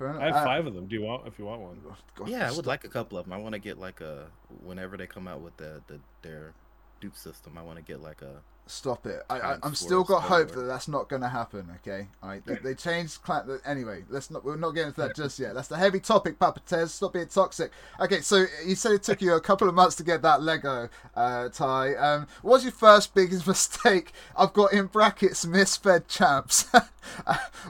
I 0.00 0.24
have 0.26 0.44
five 0.44 0.66
of 0.66 0.74
them. 0.74 0.86
Do 0.86 0.94
you 0.94 1.02
want? 1.02 1.26
If 1.26 1.38
you 1.38 1.46
want 1.46 1.60
one. 1.62 1.80
Yeah, 2.26 2.48
I 2.48 2.52
would 2.52 2.66
like 2.66 2.84
a 2.84 2.88
couple 2.88 3.16
of 3.18 3.24
them. 3.24 3.32
I 3.32 3.38
want 3.38 3.54
to 3.54 3.58
get 3.58 3.78
like 3.78 4.00
a 4.00 4.26
whenever 4.62 4.96
they 4.96 5.06
come 5.06 5.26
out 5.26 5.40
with 5.40 5.56
the, 5.56 5.80
the 5.86 6.00
their 6.22 6.52
dupe 7.00 7.16
system. 7.16 7.56
I 7.56 7.62
want 7.62 7.76
to 7.78 7.82
get 7.82 8.00
like 8.02 8.22
a 8.22 8.42
Stop 8.68 9.06
it. 9.06 9.22
I, 9.30 9.38
I, 9.38 9.58
I'm 9.62 9.76
still 9.76 10.02
got 10.02 10.24
hope 10.24 10.50
that 10.50 10.62
that's 10.62 10.88
not 10.88 11.08
going 11.08 11.22
to 11.22 11.28
happen. 11.28 11.70
Okay. 11.76 12.08
All 12.20 12.30
right. 12.30 12.44
They, 12.44 12.56
they 12.56 12.74
changed. 12.74 13.22
Clan- 13.22 13.60
anyway, 13.64 14.02
let's 14.08 14.28
not. 14.28 14.44
We're 14.44 14.56
not 14.56 14.70
getting 14.70 14.88
into 14.88 15.02
that 15.02 15.14
just 15.14 15.38
yet. 15.38 15.54
That's 15.54 15.68
the 15.68 15.76
heavy 15.76 16.00
topic, 16.00 16.40
Papa 16.40 16.60
Tez. 16.66 16.92
Stop 16.92 17.12
being 17.12 17.28
toxic. 17.28 17.70
Okay. 18.00 18.20
So 18.22 18.46
you 18.66 18.74
said 18.74 18.92
it 18.92 19.04
took 19.04 19.22
you 19.22 19.34
a 19.34 19.40
couple 19.40 19.68
of 19.68 19.74
months 19.74 19.94
to 19.96 20.02
get 20.02 20.22
that 20.22 20.42
Lego, 20.42 20.88
uh, 21.14 21.48
Ty. 21.48 21.94
Um, 21.94 22.26
what 22.42 22.54
was 22.54 22.64
your 22.64 22.72
first 22.72 23.14
biggest 23.14 23.46
mistake? 23.46 24.12
I've 24.36 24.52
got 24.52 24.72
in 24.72 24.86
brackets 24.86 25.44
misfed 25.44 26.08
champs. 26.08 26.66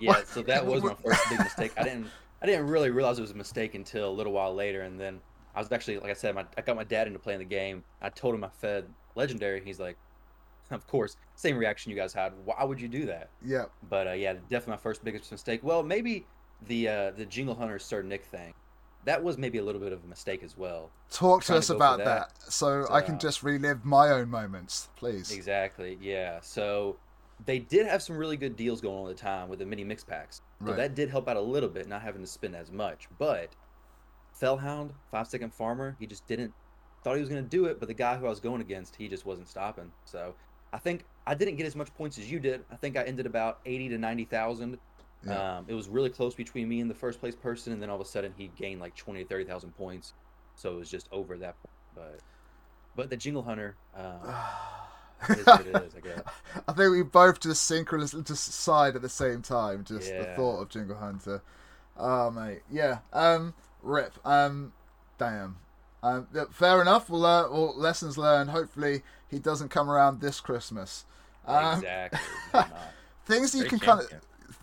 Yeah, 0.00 0.22
so 0.24 0.42
that 0.42 0.64
was 0.64 0.82
my 0.82 0.94
first 1.04 1.28
big 1.28 1.38
mistake. 1.38 1.72
I 1.76 1.84
didn't 1.84 2.06
I 2.42 2.46
didn't 2.46 2.68
really 2.68 2.90
realize 2.90 3.18
it 3.18 3.22
was 3.22 3.30
a 3.30 3.34
mistake 3.34 3.74
until 3.74 4.08
a 4.08 4.12
little 4.12 4.32
while 4.32 4.54
later, 4.54 4.82
and 4.82 4.98
then 5.00 5.20
I 5.54 5.60
was 5.60 5.70
actually 5.72 5.98
like 5.98 6.10
I 6.10 6.14
said, 6.14 6.34
my, 6.34 6.44
I 6.56 6.62
got 6.62 6.76
my 6.76 6.84
dad 6.84 7.06
into 7.06 7.18
playing 7.18 7.40
the 7.40 7.44
game. 7.44 7.84
I 8.00 8.08
told 8.08 8.34
him 8.34 8.44
I 8.44 8.48
fed 8.48 8.86
legendary. 9.14 9.62
He's 9.64 9.80
like, 9.80 9.96
of 10.70 10.86
course, 10.86 11.16
same 11.34 11.56
reaction 11.56 11.90
you 11.90 11.96
guys 11.96 12.12
had. 12.12 12.32
Why 12.44 12.64
would 12.64 12.80
you 12.80 12.88
do 12.88 13.06
that? 13.06 13.30
yeah. 13.44 13.66
But 13.88 14.08
uh, 14.08 14.12
yeah, 14.12 14.34
definitely 14.34 14.72
my 14.72 14.76
first 14.78 15.04
biggest 15.04 15.30
mistake. 15.30 15.60
Well, 15.62 15.82
maybe 15.82 16.26
the 16.66 16.88
uh, 16.88 17.10
the 17.12 17.26
Jingle 17.26 17.54
Hunter 17.54 17.78
Sir 17.78 18.02
Nick 18.02 18.24
thing. 18.24 18.54
That 19.04 19.22
was 19.22 19.38
maybe 19.38 19.58
a 19.58 19.62
little 19.62 19.80
bit 19.80 19.92
of 19.92 20.02
a 20.02 20.06
mistake 20.08 20.42
as 20.42 20.56
well. 20.58 20.90
Talk 21.12 21.44
to 21.44 21.56
us 21.56 21.68
to 21.68 21.76
about 21.76 21.98
that, 21.98 22.34
that. 22.34 22.52
so 22.52 22.88
I 22.90 23.00
can 23.00 23.20
just 23.20 23.44
relive 23.44 23.84
my 23.84 24.10
own 24.10 24.28
moments, 24.28 24.88
please. 24.96 25.30
Exactly. 25.30 25.96
Yeah. 26.00 26.40
So 26.42 26.96
they 27.44 27.60
did 27.60 27.86
have 27.86 28.02
some 28.02 28.16
really 28.16 28.36
good 28.36 28.56
deals 28.56 28.80
going 28.80 28.98
on 29.04 29.08
at 29.08 29.16
the 29.16 29.22
time 29.22 29.48
with 29.48 29.60
the 29.60 29.66
mini 29.66 29.84
mix 29.84 30.02
packs. 30.02 30.40
So 30.60 30.68
Right. 30.70 30.76
that 30.78 30.96
did 30.96 31.08
help 31.08 31.28
out 31.28 31.36
a 31.36 31.40
little 31.40 31.68
bit, 31.68 31.86
not 31.86 32.02
having 32.02 32.20
to 32.22 32.26
spend 32.26 32.56
as 32.56 32.72
much. 32.72 33.06
But 33.16 33.50
Fellhound, 34.32 34.92
five 35.12 35.28
second 35.28 35.54
farmer, 35.54 35.96
he 36.00 36.06
just 36.06 36.26
didn't 36.26 36.52
thought 37.04 37.14
he 37.14 37.20
was 37.20 37.28
gonna 37.28 37.42
do 37.42 37.66
it, 37.66 37.78
but 37.78 37.86
the 37.86 37.94
guy 37.94 38.16
who 38.16 38.26
I 38.26 38.28
was 38.28 38.40
going 38.40 38.60
against, 38.60 38.96
he 38.96 39.06
just 39.06 39.24
wasn't 39.24 39.48
stopping. 39.48 39.92
So 40.04 40.34
I 40.72 40.78
think 40.78 41.04
I 41.26 41.34
didn't 41.34 41.56
get 41.56 41.66
as 41.66 41.76
much 41.76 41.94
points 41.94 42.18
as 42.18 42.30
you 42.30 42.38
did. 42.38 42.64
I 42.70 42.76
think 42.76 42.96
I 42.96 43.02
ended 43.02 43.26
about 43.26 43.60
eighty 43.66 43.88
to 43.88 43.98
ninety 43.98 44.24
thousand. 44.24 44.78
Yeah. 45.26 45.58
Um, 45.58 45.64
it 45.68 45.74
was 45.74 45.88
really 45.88 46.10
close 46.10 46.34
between 46.34 46.68
me 46.68 46.80
and 46.80 46.90
the 46.90 46.94
first 46.94 47.20
place 47.20 47.34
person, 47.34 47.72
and 47.72 47.82
then 47.82 47.90
all 47.90 47.96
of 47.96 48.06
a 48.06 48.08
sudden 48.08 48.32
he 48.36 48.50
gained 48.56 48.80
like 48.80 48.94
twenty 48.94 49.22
to 49.22 49.28
thirty 49.28 49.44
thousand 49.44 49.76
points. 49.76 50.12
So 50.54 50.74
it 50.74 50.78
was 50.78 50.90
just 50.90 51.08
over 51.12 51.36
that 51.38 51.56
point. 51.62 51.74
But 51.94 52.20
but 52.94 53.10
the 53.10 53.16
Jingle 53.16 53.42
Hunter, 53.42 53.76
um, 53.96 54.34
it 55.28 55.38
is 55.38 55.46
what 55.46 55.66
it 55.66 55.76
is, 55.82 55.94
I 55.94 56.00
guess. 56.00 56.22
I 56.68 56.72
think 56.72 56.92
we 56.92 57.02
both 57.02 57.40
just 57.40 57.64
synchronously 57.64 58.22
just 58.22 58.52
sighed 58.52 58.96
at 58.96 59.02
the 59.02 59.08
same 59.08 59.42
time. 59.42 59.84
Just 59.84 60.08
the 60.08 60.32
thought 60.36 60.60
of 60.62 60.68
Jingle 60.68 60.96
Hunter. 60.96 61.42
Oh 61.96 62.30
mate, 62.30 62.60
yeah. 62.70 62.98
Um, 63.12 63.54
rip. 63.82 64.14
Um, 64.24 64.72
damn. 65.18 65.56
Yeah, 66.34 66.44
fair 66.50 66.80
enough. 66.82 67.08
We'll, 67.08 67.26
uh, 67.26 67.48
well, 67.50 67.74
lessons 67.76 68.18
learned. 68.18 68.50
Hopefully, 68.50 69.02
he 69.28 69.38
doesn't 69.38 69.68
come 69.68 69.90
around 69.90 70.20
this 70.20 70.40
Christmas. 70.40 71.04
Um, 71.46 71.78
exactly. 71.78 72.20
Things 73.26 73.52
that 73.52 73.58
you 73.58 73.64
can 73.64 73.78
kind 73.78 74.00
of 74.00 74.08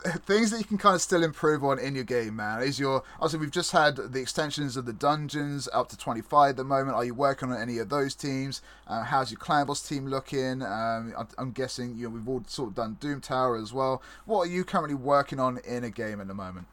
things 0.25 0.51
that 0.51 0.57
you 0.57 0.65
can 0.65 0.77
kind 0.77 0.95
of 0.95 1.01
still 1.01 1.23
improve 1.23 1.63
on 1.63 1.79
in 1.79 1.95
your 1.95 2.03
game, 2.03 2.35
man, 2.35 2.61
is 2.61 2.79
your. 2.79 3.03
Also, 3.19 3.37
we've 3.37 3.51
just 3.51 3.71
had 3.71 3.95
the 3.95 4.19
extensions 4.19 4.75
of 4.75 4.85
the 4.85 4.93
dungeons 4.93 5.69
up 5.73 5.89
to 5.89 5.97
25 5.97 6.51
at 6.51 6.57
the 6.57 6.63
moment. 6.63 6.95
Are 6.95 7.05
you 7.05 7.13
working 7.13 7.51
on 7.51 7.61
any 7.61 7.77
of 7.77 7.89
those 7.89 8.15
teams? 8.15 8.61
Uh, 8.87 9.03
how's 9.03 9.31
your 9.31 9.39
clan 9.39 9.65
boss 9.65 9.87
team 9.87 10.07
looking? 10.07 10.61
Um, 10.61 11.13
I'm, 11.17 11.27
I'm 11.37 11.51
guessing 11.51 11.95
you 11.95 12.07
know 12.07 12.15
we've 12.15 12.27
all 12.27 12.43
sort 12.47 12.69
of 12.69 12.75
done 12.75 12.97
Doom 12.99 13.21
Tower 13.21 13.57
as 13.57 13.73
well. 13.73 14.01
What 14.25 14.39
are 14.39 14.51
you 14.51 14.63
currently 14.63 14.95
working 14.95 15.39
on 15.39 15.59
in 15.59 15.83
a 15.83 15.89
game 15.89 16.19
at 16.19 16.27
the 16.27 16.33
moment? 16.33 16.67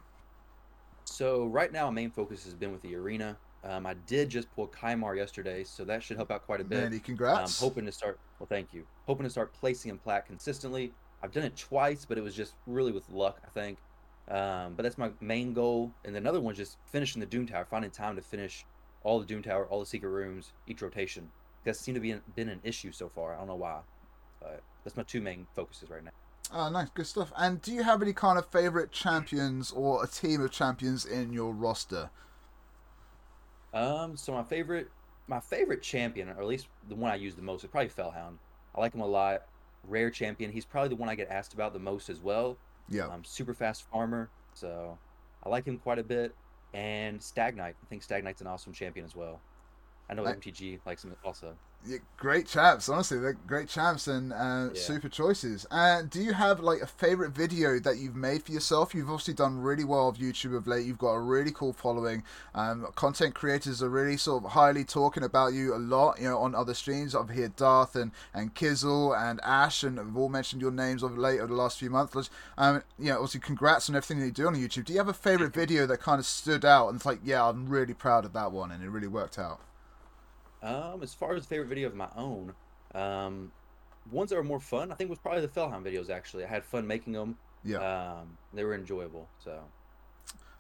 So 1.05 1.47
right 1.47 1.73
now, 1.73 1.87
my 1.87 1.95
main 1.95 2.11
focus 2.11 2.45
has 2.45 2.55
been 2.55 2.73
with 2.73 2.83
the 2.83 2.95
arena. 2.95 3.37
Um, 3.63 3.87
I 3.87 3.95
did 4.07 4.31
just 4.31 4.51
pull 4.55 4.69
Kymar 4.69 5.17
yesterday, 5.17 5.65
so 5.65 5.85
that 5.85 6.03
should 6.03 6.17
help 6.17 6.31
out 6.31 6.47
quite 6.47 6.61
a 6.61 6.65
bit. 6.65 6.83
Manny, 6.83 6.97
I'm 6.97 7.03
congrats. 7.03 7.61
hoping 7.61 7.85
to 7.87 7.93
start. 7.93 8.19
Well, 8.39 8.47
thank 8.47 8.73
you. 8.73 8.87
Hoping 9.07 9.25
to 9.25 9.31
start 9.31 9.53
placing 9.53 9.91
in 9.91 9.99
plat 9.99 10.27
consistently. 10.27 10.93
I've 11.23 11.33
done 11.33 11.45
it 11.45 11.57
twice, 11.57 12.07
but 12.07 12.17
it 12.17 12.23
was 12.23 12.35
just 12.35 12.55
really 12.67 12.93
with 12.93 13.09
luck, 13.11 13.41
I 13.45 13.51
think. 13.51 13.79
Um, 14.29 14.75
but 14.77 14.85
that's 14.85 14.97
my 14.97 15.11
main 15.21 15.53
goal. 15.53 15.93
And 16.05 16.17
another 16.17 16.39
other 16.39 16.45
one's 16.45 16.57
just 16.57 16.79
finishing 16.87 17.21
the 17.21 17.27
Doom 17.27 17.47
Tower, 17.47 17.67
finding 17.69 17.91
time 17.91 18.17
to 18.17 18.23
finish 18.23 18.65
all 19.03 19.19
the 19.19 19.27
Doom 19.27 19.43
Tower, 19.43 19.67
all 19.67 19.81
the 19.81 19.87
secret 19.87 20.09
rooms, 20.09 20.53
each 20.67 20.81
rotation. 20.81 21.31
That 21.65 21.77
seemed 21.77 21.97
to 21.97 22.01
be 22.01 22.13
an, 22.13 22.23
been 22.35 22.49
an 22.49 22.61
issue 22.63 22.93
so 22.93 23.11
far. 23.11 23.35
I 23.35 23.39
don't 23.39 23.49
know 23.49 23.57
why, 23.57 23.81
but 24.41 24.63
that's 24.85 24.97
my 24.97 25.03
two 25.03 25.21
main 25.21 25.47
focuses 25.55 25.91
right 25.91 26.03
now. 26.03 26.13
Oh, 26.53 26.71
nice, 26.71 26.89
good 26.89 27.07
stuff. 27.07 27.33
And 27.37 27.61
do 27.61 27.73
you 27.73 27.83
have 27.83 28.03
any 28.03 28.13
kind 28.13 28.39
of 28.39 28.47
favorite 28.47 28.91
champions 28.91 29.71
or 29.71 30.03
a 30.03 30.07
team 30.07 30.41
of 30.41 30.51
champions 30.51 31.05
in 31.05 31.33
your 31.33 31.53
roster? 31.53 32.11
Um, 33.73 34.17
so 34.17 34.33
my 34.33 34.43
favorite, 34.43 34.89
my 35.27 35.41
favorite 35.41 35.83
champion, 35.83 36.29
or 36.29 36.41
at 36.41 36.47
least 36.47 36.69
the 36.89 36.95
one 36.95 37.11
I 37.11 37.17
use 37.17 37.35
the 37.35 37.43
most, 37.43 37.65
is 37.65 37.71
probably 37.71 37.89
Fellhound. 37.89 38.39
I 38.75 38.81
like 38.81 38.95
him 38.95 39.01
a 39.01 39.07
lot. 39.07 39.43
Rare 39.89 40.11
champion. 40.11 40.53
He's 40.53 40.65
probably 40.65 40.91
the 40.91 40.97
one 40.97 41.09
I 41.09 41.15
get 41.15 41.29
asked 41.31 41.55
about 41.55 41.73
the 41.73 41.79
most 41.79 42.11
as 42.11 42.21
well. 42.21 42.57
Yeah. 42.89 43.07
Um, 43.07 43.25
super 43.25 43.55
fast 43.55 43.85
farmer, 43.91 44.29
so 44.55 44.99
I 45.45 45.49
like 45.49 45.65
him 45.65 45.79
quite 45.79 45.99
a 45.99 46.05
bit. 46.05 46.35
And 46.75 47.21
Stag 47.23 47.57
Knight. 47.57 47.77
I 47.83 47.87
think 47.87 48.03
Stag 48.03 48.23
Knight's 48.23 48.41
an 48.41 48.47
awesome 48.47 48.73
champion 48.73 49.05
as 49.05 49.17
well. 49.17 49.41
I 50.11 50.15
know 50.15 50.25
Like- 50.25 50.41
MTG 50.41 50.81
likes 50.85 51.03
them 51.03 51.15
also. 51.25 51.55
Yeah, 51.87 51.97
great 52.19 52.47
champs, 52.47 52.91
honestly, 52.91 53.19
they're 53.19 53.33
great 53.33 53.67
champs 53.67 54.07
and 54.07 54.35
uh, 54.35 54.69
Yeah. 54.75 54.81
super 54.83 55.09
choices. 55.09 55.65
And 55.71 56.11
do 56.11 56.21
you 56.21 56.35
have 56.35 56.61
like 56.61 56.83
a 56.83 56.87
favorite 56.87 57.31
video 57.31 57.79
that 57.79 57.97
you've 57.97 58.17
made 58.17 58.43
for 58.43 58.53
yourself? 58.53 58.95
You've 58.95 59.09
obviously 59.09 59.33
done 59.33 59.63
really 59.63 59.85
well 59.85 60.07
of 60.09 60.19
YouTube 60.19 60.55
of 60.55 60.67
late. 60.67 60.85
You've 60.85 60.99
got 60.99 61.13
a 61.13 61.21
really 61.21 61.53
cool 61.53 61.73
following. 61.73 62.23
Um, 62.55 62.87
content 62.97 63.35
creators 63.35 63.83
are 63.83 63.89
really 63.89 64.19
sort 64.19 64.45
of 64.45 64.51
highly 64.51 64.85
talking 64.85 65.23
about 65.23 65.55
you 65.55 65.75
a 65.75 65.79
lot. 65.79 66.21
You 66.21 66.29
know, 66.29 66.39
on 66.41 66.55
other 66.55 66.75
streams, 66.75 67.15
I've 67.15 67.31
heard 67.31 67.57
Darth 67.57 67.97
and 67.97 68.11
and 68.35 68.55
Kizzle 68.55 69.15
and 69.15 69.41
Ash, 69.43 69.83
and 69.83 69.97
have 69.97 70.15
all 70.15 70.29
mentioned 70.29 70.61
your 70.61 70.73
names 70.73 71.03
of 71.03 71.17
late 71.17 71.39
over 71.41 71.47
the 71.55 71.55
last 71.59 71.79
few 71.79 71.89
months. 71.89 72.29
Um, 72.59 72.83
you 72.99 73.07
know, 73.07 73.15
obviously, 73.15 73.41
congrats 73.41 73.89
on 73.89 73.97
everything 73.97 74.19
that 74.19 74.27
you 74.27 74.33
do 74.33 74.49
on 74.49 74.55
YouTube. 74.55 74.85
Do 74.85 74.93
you 74.93 74.99
have 74.99 75.09
a 75.09 75.15
favorite 75.15 75.55
video 75.55 75.87
that 75.87 76.01
kind 76.03 76.19
of 76.19 76.27
stood 76.27 76.67
out 76.67 76.89
and 76.89 76.97
it's 76.97 77.07
like, 77.07 77.21
yeah, 77.25 77.43
I'm 77.49 77.71
really 77.71 77.95
proud 77.95 78.27
of 78.27 78.35
that 78.35 78.53
one, 78.53 78.71
and 78.71 78.85
it 78.85 78.91
really 78.91 79.09
worked 79.09 79.39
out? 79.39 79.61
Um, 80.63 81.03
as 81.03 81.15
far 81.15 81.35
as 81.35 81.47
favorite 81.47 81.69
video 81.69 81.89
of 81.89 81.95
my 81.95 82.09
own, 82.17 82.53
um, 82.95 83.53
ones 84.11 84.31
that 84.31 84.37
were 84.37 84.45
more 84.45 84.61
fun, 84.61 84.93
I 84.93 84.95
think 84.95 85.09
was 85.11 85.19
probably 85.19 85.41
the 85.41 85.49
Fellhound 85.49 85.85
videos. 85.87 86.11
Actually, 86.11 86.45
I 86.45 86.49
had 86.49 86.65
fun 86.65 86.87
making 86.87 87.13
them. 87.15 87.39
Yeah. 87.65 87.79
Um, 87.79 88.39
they 88.53 88.65
were 88.65 88.75
enjoyable, 88.75 89.29
so 89.43 89.61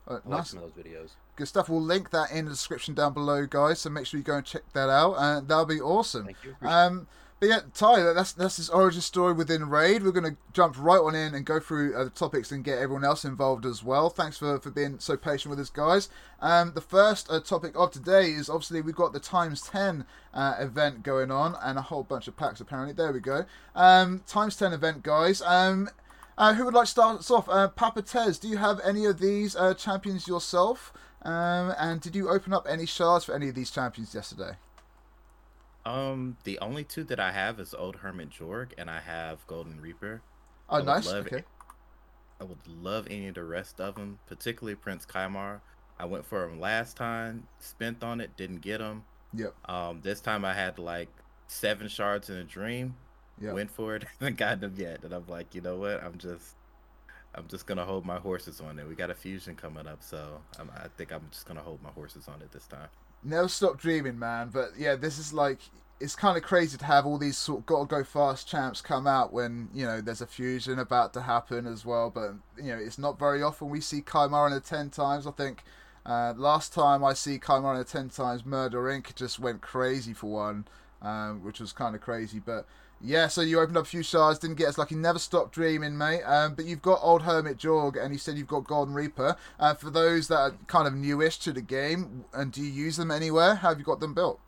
Uh, 0.09 0.19
I 0.25 0.29
like 0.29 0.47
some 0.47 0.63
of 0.63 0.75
those 0.75 0.85
videos. 0.85 1.11
Good 1.37 1.49
stuff. 1.49 1.69
We'll 1.69 1.83
link 1.83 2.11
that 2.11 2.31
in 2.31 2.47
the 2.47 2.51
description 2.51 2.95
down 2.95 3.13
below, 3.15 3.47
guys. 3.47 3.81
So 3.81 3.91
make 3.91 4.07
sure 4.07 4.19
you 4.19 4.25
go 4.25 4.37
and 4.37 4.45
check 4.45 4.63
that 4.73 4.89
out, 4.89 5.15
and 5.19 5.49
that'll 5.49 5.67
be 5.67 5.81
awesome. 5.81 6.25
Thank 6.25 6.45
you. 6.45 6.57
Um, 6.63 7.07
but 7.41 7.49
yeah, 7.49 7.61
Ty, 7.73 8.13
that's 8.13 8.33
that's 8.33 8.59
his 8.59 8.69
origin 8.69 9.01
story 9.01 9.33
within 9.33 9.71
Raid. 9.71 10.03
We're 10.03 10.13
going 10.13 10.31
to 10.31 10.37
jump 10.53 10.77
right 10.79 11.01
on 11.01 11.15
in 11.15 11.35
and 11.35 11.47
go 11.47 11.59
through 11.59 11.97
uh, 11.97 12.05
the 12.05 12.11
topics 12.11 12.53
and 12.53 12.63
get 12.63 12.79
everyone 12.79 13.05
else 13.05 13.25
involved 13.25 13.65
as 13.65 13.83
well. 13.83 14.11
Thanks 14.11 14.37
for, 14.37 14.61
for 14.61 14.71
being 14.71 14.99
so 14.99 15.17
patient 15.17 15.49
with 15.49 15.59
us, 15.59 15.71
guys. 15.71 16.11
Um, 16.41 16.73
the 16.75 16.83
first 16.83 17.31
uh, 17.31 17.41
topic 17.41 17.73
of 17.75 17.93
today 17.93 18.31
is 18.31 18.51
obviously 18.51 18.83
we've 18.83 18.95
got 18.95 19.15
the 19.15 19.21
times 19.21 19.63
ten 19.63 20.05
uh, 20.35 20.57
event 20.59 21.03
going 21.03 21.31
on 21.31 21.57
and 21.63 21.79
a 21.79 21.83
whole 21.83 22.03
bunch 22.03 22.29
of 22.29 22.37
packs 22.37 22.61
apparently. 22.61 22.93
There 22.93 23.11
we 23.11 23.21
go. 23.21 23.47
Um, 23.75 24.23
times 24.27 24.57
ten 24.57 24.75
event, 24.75 25.03
guys. 25.03 25.41
Um, 25.41 25.89
uh, 26.37 26.55
who 26.55 26.67
would 26.67 26.75
like 26.75 26.85
to 26.85 26.91
start 26.91 27.19
us 27.21 27.31
off? 27.31 27.49
Uh, 27.49 27.69
Papa 27.69 28.03
Tez, 28.03 28.39
do 28.39 28.49
you 28.49 28.59
have 28.59 28.81
any 28.85 29.07
of 29.07 29.19
these 29.19 29.57
uh, 29.57 29.73
champions 29.75 30.29
yourself? 30.29 30.93
Um, 31.23 31.75
and 31.79 32.01
did 32.01 32.15
you 32.15 32.29
open 32.29 32.53
up 32.53 32.67
any 32.69 32.87
shards 32.87 33.25
for 33.25 33.35
any 33.35 33.49
of 33.49 33.55
these 33.55 33.71
champions 33.71 34.15
yesterday? 34.15 34.57
Um, 35.85 36.37
the 36.45 36.59
only 36.61 36.85
two 36.85 37.05
that 37.05 37.19
I 37.19 37.33
have 37.33 37.59
is 37.59 37.75
Old 37.75 37.97
Hermit 37.97 38.31
Jorg, 38.31 38.73
and 38.77 38.91
I 38.91 39.01
have 39.01 39.47
Golden 39.47 39.81
Reaper. 39.81 40.23
Oh, 40.69 40.77
would 40.77 40.87
nice. 40.87 41.07
love 41.07 41.27
Okay. 41.27 41.45
I 42.41 42.45
would 42.45 42.67
love 42.67 43.07
any 43.11 43.29
of 43.29 43.35
the 43.35 43.45
rest 43.45 43.81
of 43.81 43.97
them, 43.97 44.19
particularly 44.27 44.75
Prince 44.75 45.05
Kymar. 45.05 45.61
I 45.99 46.07
went 46.07 46.25
for 46.25 46.45
him 46.45 46.59
last 46.59 46.97
time, 46.97 47.47
spent 47.59 48.03
on 48.03 48.21
it, 48.21 48.37
didn't 48.37 48.63
get 48.63 48.81
him. 48.81 49.05
Yep. 49.35 49.55
Um, 49.69 50.01
this 50.03 50.21
time 50.21 50.45
I 50.45 50.55
had 50.55 50.79
like 50.79 51.11
seven 51.47 51.89
shards 51.89 52.31
in 52.31 52.37
a 52.37 52.45
dream. 52.45 52.97
Yep. 53.41 53.55
Went 53.55 53.71
for 53.71 53.97
it, 53.97 54.05
haven't 54.21 54.37
gotten 54.39 54.61
them 54.61 54.75
yet, 54.77 55.03
and 55.03 55.13
I'm 55.13 55.27
like, 55.27 55.55
you 55.55 55.61
know 55.61 55.77
what? 55.77 56.03
I'm 56.03 56.19
just, 56.19 56.57
I'm 57.35 57.47
just 57.49 57.67
gonna 57.67 57.85
hold 57.85 58.05
my 58.05 58.19
horses 58.19 58.61
on 58.61 58.79
it. 58.79 58.87
We 58.87 58.95
got 58.95 59.11
a 59.11 59.15
fusion 59.15 59.55
coming 59.55 59.87
up, 59.87 60.03
so 60.03 60.41
I'm, 60.59 60.71
I 60.75 60.89
think 60.97 61.13
I'm 61.13 61.27
just 61.31 61.47
gonna 61.47 61.63
hold 61.63 61.83
my 61.83 61.91
horses 61.91 62.29
on 62.29 62.43
it 62.43 62.53
this 62.53 62.67
time. 62.67 62.89
Never 63.23 63.49
stop 63.49 63.79
dreaming, 63.79 64.19
man. 64.19 64.51
But 64.53 64.71
yeah, 64.79 64.97
this 64.97 65.19
is 65.19 65.33
like 65.33 65.59
it's 66.01 66.17
kind 66.17 66.37
of 66.39 66.43
crazy 66.43 66.79
to 66.79 66.85
have 66.87 67.05
all 67.05 67.19
these 67.19 67.37
sort 67.37 67.61
of 67.61 67.67
gotta 67.67 67.87
go 67.87 68.03
fast 68.03 68.49
champs 68.49 68.81
come 68.81 69.07
out 69.07 69.33
when 69.33 69.69
you 69.75 69.85
know 69.85 70.01
there's 70.01 70.23
a 70.23 70.27
fusion 70.27 70.79
about 70.79 71.13
to 71.13 71.21
happen 71.23 71.67
as 71.67 71.85
well. 71.85 72.11
But 72.11 72.33
you 72.57 72.73
know, 72.73 72.79
it's 72.79 72.99
not 72.99 73.19
very 73.19 73.43
often 73.43 73.69
we 73.69 73.81
see 73.81 74.01
Kymar 74.01 74.47
in 74.47 74.55
a 74.55 74.61
ten 74.61 74.89
times. 74.89 75.27
I 75.27 75.33
think 75.33 75.63
uh, 76.07 76.33
last 76.37 76.73
time 76.73 77.05
I 77.05 77.13
see 77.13 77.39
Kymar 77.39 77.75
in 77.75 77.81
a 77.81 77.85
ten 77.85 78.09
times, 78.09 78.47
Murder 78.47 78.83
Inc. 78.85 79.15
just 79.15 79.39
went 79.39 79.61
crazy 79.61 80.15
for 80.15 80.31
one, 80.31 80.67
um, 81.03 81.45
which 81.45 81.61
was 81.61 81.73
kind 81.73 81.95
of 81.95 82.01
crazy. 82.01 82.39
But 82.39 82.67
yeah, 83.01 83.29
so 83.29 83.41
you 83.41 83.61
opened 83.61 83.77
up 83.79 83.85
a 83.85 83.89
few 83.89 84.03
shards, 84.03 84.39
didn't 84.39 84.57
get 84.57 84.69
as 84.69 84.79
lucky. 84.79 84.95
Never 84.95 85.19
stop 85.19 85.53
dreaming, 85.53 85.97
mate. 85.97 86.23
Um, 86.23 86.55
but 86.55 86.65
you've 86.65 86.83
got 86.83 87.01
Old 87.03 87.23
Hermit 87.23 87.57
Jorg, 87.59 88.03
and 88.03 88.13
you 88.13 88.19
said 88.19 88.37
you've 88.37 88.47
got 88.49 88.65
Golden 88.67 88.95
Reaper. 88.95 89.37
Uh, 89.59 89.75
for 89.75 89.91
those 89.91 90.29
that 90.29 90.39
are 90.39 90.51
kind 90.67 90.87
of 90.87 90.95
newish 90.95 91.39
to 91.41 91.53
the 91.53 91.63
game, 91.63 92.25
and 92.33 92.53
do 92.53 92.63
you 92.63 92.71
use 92.71 92.97
them 92.97 93.11
anywhere? 93.11 93.57
How 93.57 93.71
have 93.71 93.79
you 93.79 93.85
got 93.85 94.01
them 94.01 94.15
built? 94.15 94.41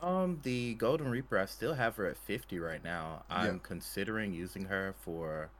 Um, 0.00 0.40
the 0.42 0.74
Golden 0.74 1.08
Reaper, 1.08 1.38
I 1.38 1.44
still 1.46 1.74
have 1.74 1.94
her 1.96 2.06
at 2.06 2.16
50 2.16 2.58
right 2.58 2.82
now. 2.82 3.24
I'm 3.30 3.54
Yeah. 3.54 3.58
considering 3.62 4.32
using 4.34 4.64
her 4.64 4.94
for 5.04 5.50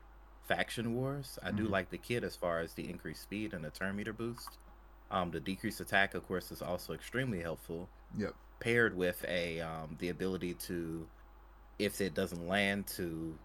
faction 0.47 0.93
wars. 0.95 1.39
I 1.41 1.51
do 1.51 1.67
Mhm. 1.67 1.71
like 1.71 1.89
the 1.89 1.97
kit 1.97 2.23
as 2.25 2.35
far 2.35 2.59
as 2.59 2.73
the 2.73 2.89
increased 2.89 3.21
speed 3.21 3.53
and 3.53 3.63
the 3.63 3.69
turn 3.69 3.95
meter 3.95 4.11
boost. 4.11 4.57
Um, 5.09 5.31
the 5.31 5.39
decreased 5.39 5.79
attack, 5.79 6.13
of 6.13 6.27
course, 6.27 6.51
is 6.51 6.61
also 6.61 6.93
extremely 6.93 7.41
helpful. 7.41 7.87
Yep. 8.17 8.35
Paired 8.59 8.95
with 8.97 9.23
a 9.25 9.61
um, 9.61 9.95
the 9.99 10.09
ability 10.09 10.55
to, 10.55 11.07
if 11.79 12.01
it 12.01 12.13
doesn't 12.13 12.47
land, 12.47 12.87
to 12.87 13.37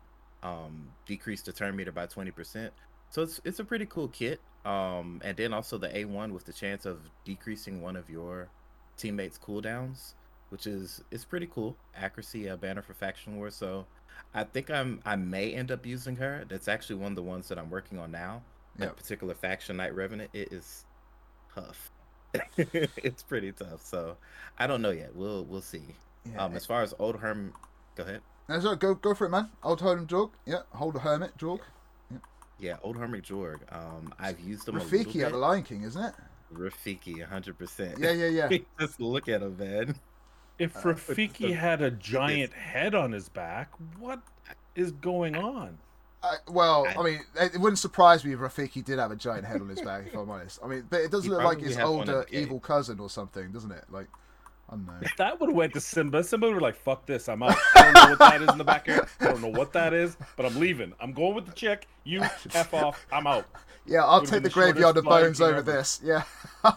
um, 0.43 0.89
decrease 1.07 1.43
the 1.43 1.53
turn 1.53 1.77
meter 1.77 1.93
by 1.93 2.07
20%. 2.07 2.71
So 3.11 3.23
it's 3.23 3.41
it's 3.45 3.59
a 3.59 3.65
pretty 3.65 3.87
cool 3.87 4.09
kit. 4.09 4.41
Um, 4.65 5.21
and 5.25 5.37
then 5.37 5.55
also 5.55 5.79
the 5.79 5.89
A1 5.89 6.33
with 6.33 6.45
the 6.45 6.53
chance 6.53 6.85
of 6.85 6.99
decreasing 7.25 7.81
one 7.81 7.97
of 7.97 8.11
your 8.11 8.49
teammates' 8.97 9.39
cooldowns 9.39 10.15
which 10.51 10.67
is 10.67 11.03
it's 11.11 11.25
pretty 11.25 11.47
cool. 11.47 11.77
Accuracy 11.97 12.47
a 12.47 12.57
banner 12.57 12.83
for 12.83 12.95
faction 12.95 13.37
war. 13.37 13.51
So 13.51 13.87
I 14.35 14.45
think 14.45 14.71
I'm 14.71 15.01
I 15.05 15.17
may 15.17 15.53
end 15.53 15.71
up 15.71 15.85
using 15.85 16.17
her. 16.17 16.45
That's 16.49 16.69
actually 16.69 16.97
one 16.97 17.13
of 17.13 17.17
the 17.17 17.23
ones 17.23 17.49
that 17.49 17.59
I'm 17.59 17.71
working 17.71 17.99
on 17.99 18.11
now. 18.11 18.43
Yep. 18.79 18.89
That 18.89 18.97
particular 18.97 19.35
faction 19.35 19.77
Knight 19.77 19.95
Revenant. 19.95 20.31
It 20.33 20.53
is 20.53 20.85
tough. 21.55 21.91
it's 22.57 23.23
pretty 23.23 23.53
tough. 23.53 23.85
So 23.85 24.17
I 24.59 24.67
don't 24.67 24.83
know 24.83 24.91
yet. 24.91 25.15
We'll 25.15 25.45
we'll 25.45 25.61
see. 25.61 25.83
Yeah. 26.31 26.45
Um, 26.45 26.55
as 26.55 26.67
far 26.67 26.83
as 26.83 26.95
old 26.99 27.17
Herm, 27.17 27.53
go 27.99 28.05
ahead. 28.05 28.21
No, 28.49 28.61
sorry, 28.61 28.77
go 28.77 28.95
go 28.95 29.15
for 29.15 29.27
it, 29.27 29.31
man. 29.31 29.51
Old 29.63 29.81
Hermit 29.83 30.07
Jorg. 30.09 30.31
Yeah, 30.47 30.61
hold 30.71 30.97
a 30.97 31.01
hermit 31.01 31.37
Jorg. 31.37 31.61
Yeah, 32.59 32.77
old 32.83 32.97
Hermit 32.97 33.25
Jorg. 33.25 33.61
Um, 33.71 34.13
I've 34.19 34.41
used 34.41 34.67
them 34.67 34.77
a 34.77 34.83
little 34.83 34.99
Rafiki 34.99 35.21
at 35.21 35.27
bit. 35.27 35.33
the 35.33 35.39
Lion 35.39 35.63
King, 35.63 35.83
isn't 35.83 36.03
it? 36.03 36.15
Rafiki, 36.53 37.23
hundred 37.25 37.59
percent. 37.59 37.99
Yeah, 37.99 38.13
yeah, 38.13 38.49
yeah. 38.49 38.59
Just 38.81 39.01
look 39.01 39.29
at 39.29 39.43
him, 39.43 39.57
man. 39.59 39.95
If 40.59 40.77
Uh, 40.77 40.81
Rafiki 40.81 41.55
had 41.57 41.83
a 41.83 41.91
giant 41.91 42.53
head 42.55 42.95
on 42.95 43.13
his 43.13 43.29
back, 43.29 43.71
what 43.99 44.21
is 44.75 44.93
going 44.93 45.37
on? 45.37 45.79
Uh, 46.21 46.35
well, 46.49 46.85
I 46.99 47.03
mean, 47.05 47.21
it 47.41 47.55
it 47.55 47.61
wouldn't 47.61 47.79
surprise 47.79 48.25
me 48.25 48.33
if 48.33 48.41
Rafiki 48.41 48.85
did 48.85 48.99
have 48.99 49.13
a 49.13 49.17
giant 49.17 49.45
head 49.45 49.61
on 49.61 49.69
his 49.69 49.81
back, 49.83 50.07
if 50.09 50.15
I'm 50.15 50.29
honest. 50.29 50.59
I 50.65 50.67
mean, 50.67 50.87
but 50.91 51.01
it 51.03 51.13
does 51.13 51.25
He 51.25 51.31
look 51.31 51.45
like 51.45 51.61
his 51.61 51.77
has 51.77 51.89
one 51.89 52.09
in 52.09 52.15
older 52.15 52.27
evil 52.33 52.59
cousin 52.59 52.99
or 52.99 53.09
something, 53.09 53.53
doesn't 53.53 53.71
it? 53.71 53.85
Like, 53.89 54.09
I 54.71 54.73
don't. 54.77 55.17
That 55.17 55.41
would 55.41 55.49
have 55.49 55.57
went 55.57 55.73
to 55.75 55.81
Simba. 55.81 56.23
Simba 56.23 56.47
would 56.47 56.55
have 56.55 56.63
like, 56.63 56.77
"Fuck 56.77 57.07
this, 57.07 57.29
I'm 57.29 57.43
out." 57.43 57.57
I 57.75 57.83
don't 57.83 57.95
know 57.95 58.11
what 58.11 58.19
that 58.19 58.43
is 58.43 58.49
in 58.51 58.59
the 58.59 58.65
back 58.65 58.87
here. 58.87 59.07
I 59.21 59.25
don't 59.25 59.41
know 59.41 59.49
what 59.49 59.73
that 59.73 59.95
is, 59.95 60.17
but 60.37 60.45
I'm 60.47 60.59
leaving. 60.61 60.93
I'm 61.01 61.13
going 61.13 61.35
with 61.35 61.47
the 61.47 61.53
chick. 61.53 61.87
You 62.05 62.23
f 62.23 62.75
off. 62.75 63.07
I'm 63.11 63.27
out. 63.27 63.47
Yeah, 63.87 64.05
I'll 64.05 64.21
take 64.21 64.43
the 64.43 64.49
the 64.49 64.51
graveyard 64.51 64.97
of 64.99 65.05
bones 65.05 65.41
over 65.41 65.57
ever. 65.59 65.63
this. 65.63 66.01
Yeah. 66.05 66.23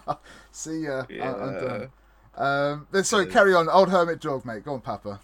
See 0.51 0.86
ya. 0.86 1.03
I- 1.10 1.24
I'm 1.24 1.53
done. 1.53 1.89
Yeah. 2.38 2.43
Um, 2.71 2.88
then 2.91 3.03
sorry, 3.03 3.25
Yeah. 3.27 3.33
carry 3.33 3.53
on. 3.53 3.67
Old 3.67 3.89
Hermit 3.89 4.21
Jorg, 4.21 4.45
mate. 4.45 4.63
Go 4.63 4.74
on, 4.75 4.81
Papa. 4.81 5.19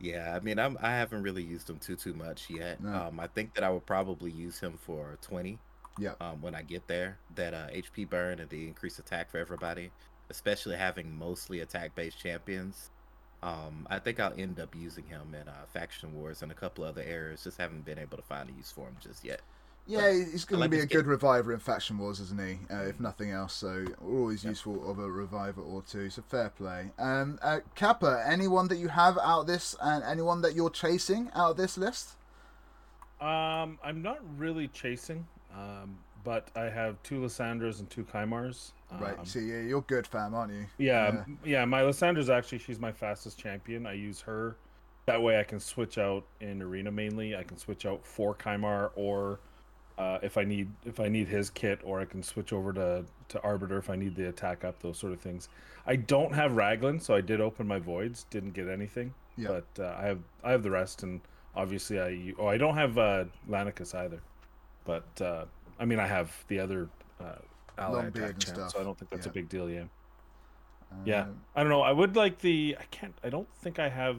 Yeah, 0.00 0.34
I 0.34 0.40
mean, 0.40 0.58
I'm 0.58 0.78
I 0.80 0.90
haven't 0.92 1.22
really 1.22 1.42
used 1.42 1.68
him 1.68 1.78
too 1.78 1.96
too 1.96 2.14
much 2.14 2.48
yet. 2.48 2.80
No. 2.82 2.94
Um, 3.08 3.20
I 3.20 3.26
think 3.26 3.54
that 3.54 3.64
I 3.64 3.70
would 3.70 3.84
probably 3.84 4.30
use 4.30 4.60
him 4.60 4.78
for 4.80 5.18
20. 5.22 5.58
Yeah. 5.98 6.12
Um, 6.20 6.40
when 6.40 6.54
I 6.54 6.62
get 6.62 6.86
there, 6.86 7.18
that 7.34 7.52
uh, 7.52 7.66
HP 7.68 8.08
burn 8.08 8.38
and 8.38 8.48
the 8.48 8.68
increased 8.68 9.00
attack 9.00 9.30
for 9.30 9.38
everybody, 9.38 9.90
especially 10.30 10.76
having 10.76 11.16
mostly 11.16 11.60
attack 11.60 11.94
based 11.94 12.18
champions. 12.18 12.90
Um, 13.42 13.86
I 13.88 13.98
think 13.98 14.18
I'll 14.18 14.34
end 14.36 14.58
up 14.58 14.74
using 14.74 15.04
him 15.04 15.34
in 15.40 15.48
uh, 15.48 15.54
faction 15.72 16.12
wars 16.14 16.42
and 16.42 16.50
a 16.50 16.54
couple 16.54 16.84
other 16.84 17.02
areas. 17.02 17.44
Just 17.44 17.58
haven't 17.58 17.84
been 17.84 17.98
able 17.98 18.16
to 18.16 18.22
find 18.22 18.48
a 18.48 18.52
use 18.52 18.72
for 18.72 18.86
him 18.86 18.96
just 19.00 19.24
yet. 19.24 19.40
Yeah, 19.88 20.12
he's 20.12 20.44
going 20.44 20.62
to 20.62 20.68
be 20.68 20.80
a 20.80 20.82
kid. 20.82 20.90
good 20.90 21.06
reviver 21.06 21.50
in 21.54 21.60
Faction 21.60 21.96
Wars, 21.96 22.20
isn't 22.20 22.38
he? 22.38 22.58
Uh, 22.70 22.82
if 22.82 23.00
nothing 23.00 23.30
else, 23.30 23.54
so 23.54 23.86
always 24.04 24.44
useful 24.44 24.88
of 24.88 24.98
a 24.98 25.10
reviver 25.10 25.62
or 25.62 25.80
two. 25.80 26.10
So 26.10 26.20
fair 26.20 26.50
play. 26.50 26.90
Um, 26.98 27.38
uh, 27.40 27.60
Kappa, 27.74 28.22
anyone 28.28 28.68
that 28.68 28.76
you 28.76 28.88
have 28.88 29.16
out 29.16 29.40
of 29.40 29.46
this, 29.46 29.74
and 29.80 30.04
anyone 30.04 30.42
that 30.42 30.54
you're 30.54 30.68
chasing 30.68 31.30
out 31.34 31.52
of 31.52 31.56
this 31.56 31.78
list? 31.78 32.16
Um, 33.18 33.78
I'm 33.82 34.02
not 34.02 34.18
really 34.36 34.68
chasing, 34.68 35.26
um, 35.54 35.96
but 36.22 36.48
I 36.54 36.64
have 36.64 37.02
two 37.02 37.20
Lissandras 37.20 37.78
and 37.78 37.88
two 37.88 38.04
Kymars. 38.04 38.72
Right. 38.98 39.18
Um, 39.18 39.24
See, 39.26 39.40
yeah, 39.40 39.60
you're 39.60 39.82
good, 39.82 40.06
fam, 40.06 40.34
aren't 40.34 40.52
you? 40.52 40.66
Yeah, 40.78 41.12
Yeah. 41.12 41.24
yeah. 41.44 41.64
My 41.64 41.82
Lyssandra's 41.82 42.30
actually 42.30 42.58
she's 42.58 42.78
my 42.80 42.92
fastest 42.92 43.38
champion. 43.38 43.86
I 43.86 43.92
use 43.92 44.20
her. 44.22 44.56
That 45.06 45.22
way 45.22 45.38
I 45.40 45.42
can 45.44 45.60
switch 45.60 45.98
out 45.98 46.24
in 46.40 46.60
arena 46.62 46.90
mainly. 46.90 47.36
I 47.36 47.42
can 47.42 47.56
switch 47.58 47.86
out 47.86 48.04
for 48.04 48.34
Kymar 48.34 48.90
or 48.96 49.40
uh, 49.98 50.18
if 50.22 50.38
I 50.38 50.44
need 50.44 50.70
if 50.84 51.00
I 51.00 51.08
need 51.08 51.28
his 51.28 51.50
kit, 51.50 51.80
or 51.82 52.00
I 52.00 52.04
can 52.04 52.22
switch 52.22 52.52
over 52.52 52.72
to 52.74 53.04
to 53.28 53.42
Arbiter 53.42 53.78
if 53.78 53.90
I 53.90 53.96
need 53.96 54.14
the 54.16 54.28
attack 54.28 54.64
up. 54.64 54.80
Those 54.80 54.96
sort 54.98 55.12
of 55.12 55.20
things. 55.20 55.48
I 55.86 55.96
don't 55.96 56.32
have 56.34 56.52
Roglin, 56.52 57.00
so 57.02 57.14
I 57.14 57.20
did 57.20 57.40
open 57.40 57.66
my 57.66 57.78
voids. 57.78 58.24
Didn't 58.30 58.52
get 58.52 58.68
anything, 58.68 59.12
Yeah. 59.36 59.48
but 59.76 59.82
uh, 59.84 59.96
I 59.98 60.06
have 60.06 60.20
I 60.44 60.50
have 60.52 60.62
the 60.62 60.70
rest, 60.70 61.02
and 61.02 61.20
obviously 61.56 62.00
I 62.00 62.32
oh 62.38 62.46
I 62.46 62.56
don't 62.58 62.74
have 62.76 62.96
uh, 62.96 63.24
Lanakis 63.50 63.94
either, 63.94 64.20
but 64.84 65.20
uh, 65.20 65.46
I 65.80 65.84
mean 65.84 65.98
I 65.98 66.06
have 66.06 66.32
the 66.48 66.60
other 66.60 66.88
uh, 67.20 67.36
ally 67.78 68.04
Longbeard 68.04 68.14
attack 68.16 68.38
champ, 68.38 68.56
stuff, 68.56 68.70
so 68.72 68.80
I 68.80 68.84
don't 68.84 68.98
think 68.98 69.10
that's 69.10 69.26
yeah. 69.26 69.30
a 69.30 69.34
big 69.34 69.48
deal. 69.48 69.70
Yeah. 69.70 69.84
Yeah. 71.04 71.22
Um, 71.22 71.40
I 71.54 71.62
don't 71.62 71.70
know. 71.70 71.82
I 71.82 71.92
would 71.92 72.16
like 72.16 72.38
the. 72.38 72.76
I 72.78 72.84
can't. 72.90 73.14
I 73.22 73.28
don't 73.28 73.48
think 73.62 73.78
I 73.78 73.88
have 73.88 74.16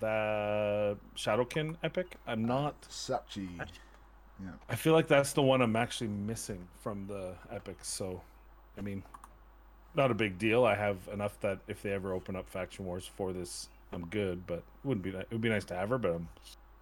the 0.00 0.96
Shadowkin 1.16 1.76
epic. 1.82 2.16
I'm 2.26 2.44
not. 2.44 2.80
Sapchi. 2.82 3.48
I 4.68 4.74
feel 4.74 4.92
like 4.92 5.06
that's 5.06 5.32
the 5.34 5.42
one 5.42 5.62
I'm 5.62 5.76
actually 5.76 6.08
missing 6.08 6.66
from 6.80 7.06
the 7.06 7.34
epics. 7.50 7.86
So, 7.88 8.20
I 8.76 8.80
mean, 8.80 9.04
not 9.94 10.10
a 10.10 10.14
big 10.14 10.36
deal. 10.38 10.64
I 10.64 10.74
have 10.74 10.96
enough 11.12 11.38
that 11.40 11.60
if 11.68 11.82
they 11.82 11.92
ever 11.92 12.12
open 12.12 12.34
up 12.34 12.48
faction 12.48 12.84
wars 12.84 13.08
for 13.16 13.32
this, 13.32 13.68
I'm 13.92 14.06
good. 14.06 14.46
But 14.46 14.58
it 14.58 14.64
wouldn't 14.84 15.04
be. 15.04 15.10
It 15.10 15.28
would 15.30 15.40
be 15.40 15.48
nice 15.48 15.64
to 15.66 15.74
have 15.74 15.90
her, 15.90 15.98
but 15.98 16.12
I'm 16.12 16.28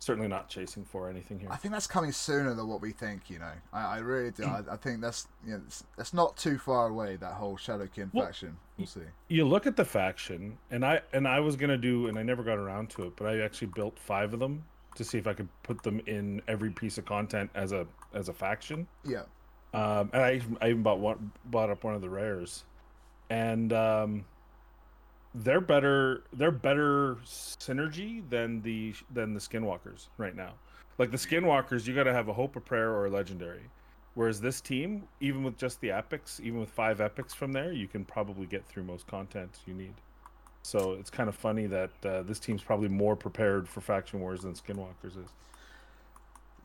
certainly 0.00 0.26
not 0.28 0.48
chasing 0.48 0.84
for 0.84 1.08
anything 1.08 1.38
here. 1.38 1.48
I 1.52 1.56
think 1.56 1.72
that's 1.72 1.86
coming 1.86 2.10
sooner 2.10 2.54
than 2.54 2.66
what 2.66 2.80
we 2.80 2.90
think. 2.90 3.30
You 3.30 3.38
know, 3.38 3.52
I, 3.72 3.82
I 3.82 3.98
really 3.98 4.32
do. 4.32 4.44
I, 4.44 4.62
I 4.72 4.76
think 4.76 5.00
that's 5.00 5.28
you 5.46 5.52
know, 5.52 5.60
it's, 5.66 5.84
that's 5.96 6.12
not 6.12 6.36
too 6.36 6.58
far 6.58 6.88
away. 6.88 7.14
That 7.16 7.34
whole 7.34 7.56
Shadowkin 7.56 8.10
Well, 8.12 8.24
faction. 8.26 8.56
We'll 8.76 8.86
see. 8.88 9.00
you 9.28 9.44
look 9.46 9.66
at 9.66 9.76
the 9.76 9.84
faction 9.84 10.56
and 10.70 10.86
i 10.86 11.02
and 11.12 11.28
i 11.28 11.38
was 11.38 11.54
gonna 11.54 11.76
do 11.76 12.06
and 12.06 12.18
i 12.18 12.22
never 12.22 12.42
got 12.42 12.56
around 12.56 12.88
to 12.90 13.02
it 13.02 13.12
but 13.14 13.26
i 13.26 13.40
actually 13.40 13.66
built 13.66 13.98
five 13.98 14.32
of 14.32 14.40
them 14.40 14.64
to 14.94 15.04
see 15.04 15.18
if 15.18 15.26
i 15.26 15.34
could 15.34 15.48
put 15.64 15.82
them 15.82 16.00
in 16.06 16.40
every 16.48 16.70
piece 16.70 16.96
of 16.96 17.04
content 17.04 17.50
as 17.54 17.72
a 17.72 17.86
as 18.14 18.30
a 18.30 18.32
faction 18.32 18.86
Yeah. 19.04 19.24
um 19.74 20.08
and 20.14 20.22
i 20.22 20.40
I 20.62 20.70
even 20.70 20.82
bought 20.82 20.98
one 20.98 21.30
bought 21.44 21.68
up 21.68 21.84
one 21.84 21.94
of 21.94 22.00
the 22.00 22.08
rares 22.08 22.64
and 23.28 23.70
um 23.74 24.24
they're 25.34 25.60
better 25.60 26.24
they're 26.32 26.50
better 26.50 27.16
synergy 27.24 28.28
than 28.30 28.62
the 28.62 28.94
than 29.12 29.34
the 29.34 29.40
skinwalkers 29.40 30.08
right 30.18 30.34
now. 30.34 30.52
Like 30.98 31.10
the 31.10 31.16
skinwalkers 31.16 31.86
you 31.86 31.94
got 31.94 32.04
to 32.04 32.12
have 32.12 32.28
a 32.28 32.32
hope 32.32 32.56
a 32.56 32.60
prayer 32.60 32.90
or 32.90 33.06
a 33.06 33.10
legendary. 33.10 33.62
Whereas 34.14 34.40
this 34.40 34.60
team 34.60 35.04
even 35.20 35.44
with 35.44 35.56
just 35.56 35.80
the 35.80 35.92
epics 35.92 36.40
even 36.42 36.58
with 36.58 36.70
five 36.70 37.00
epics 37.00 37.32
from 37.32 37.52
there 37.52 37.72
you 37.72 37.86
can 37.86 38.04
probably 38.04 38.46
get 38.46 38.66
through 38.66 38.84
most 38.84 39.06
content 39.06 39.58
you 39.66 39.74
need. 39.74 39.94
So 40.62 40.92
it's 40.92 41.10
kind 41.10 41.28
of 41.28 41.34
funny 41.34 41.66
that 41.66 41.90
uh, 42.04 42.22
this 42.22 42.38
team's 42.38 42.62
probably 42.62 42.88
more 42.88 43.16
prepared 43.16 43.68
for 43.68 43.80
faction 43.80 44.20
wars 44.20 44.42
than 44.42 44.54
skinwalkers 44.54 45.16
is 45.16 45.30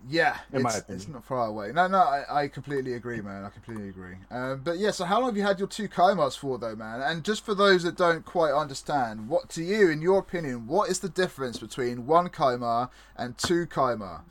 Yeah, 0.08 0.38
In 0.54 0.62
my 0.62 0.70
it's, 0.70 0.80
opinion. 0.80 1.02
it's 1.02 1.08
not 1.10 1.26
far 1.26 1.48
away. 1.48 1.72
No, 1.74 1.88
no, 1.88 1.98
I, 1.98 2.44
I 2.44 2.48
completely 2.48 2.94
agree, 2.94 3.22
man. 3.22 3.44
I 3.44 3.50
completely 3.50 3.90
agree. 3.90 4.16
Um, 4.30 4.62
but 4.64 4.78
yeah, 4.78 4.92
so 4.92 5.06
how 5.06 5.20
long 5.20 5.30
have 5.30 5.38
you 5.38 5.44
had 5.44 5.58
your 5.58 5.68
two 5.68 5.88
Kymars 5.88 6.38
for, 6.38 6.58
though, 6.60 6.76
man? 6.76 7.02
And 7.02 7.24
just 7.24 7.44
for 7.44 7.56
those 7.56 7.84
that 7.84 7.98
don't 7.98 8.24
quite 8.24 8.54
understand, 8.54 9.28
what 9.28 9.50
to 9.50 9.64
you, 9.64 9.90
in 9.90 10.02
your 10.02 10.20
opinion, 10.20 10.68
what 10.68 10.90
is 10.90 11.00
the 11.00 11.10
difference 11.10 11.58
between 11.58 12.06
one 12.06 12.30
Kymar 12.30 12.90
and 13.18 13.38
two 13.38 13.66
Kymar? 13.66 14.22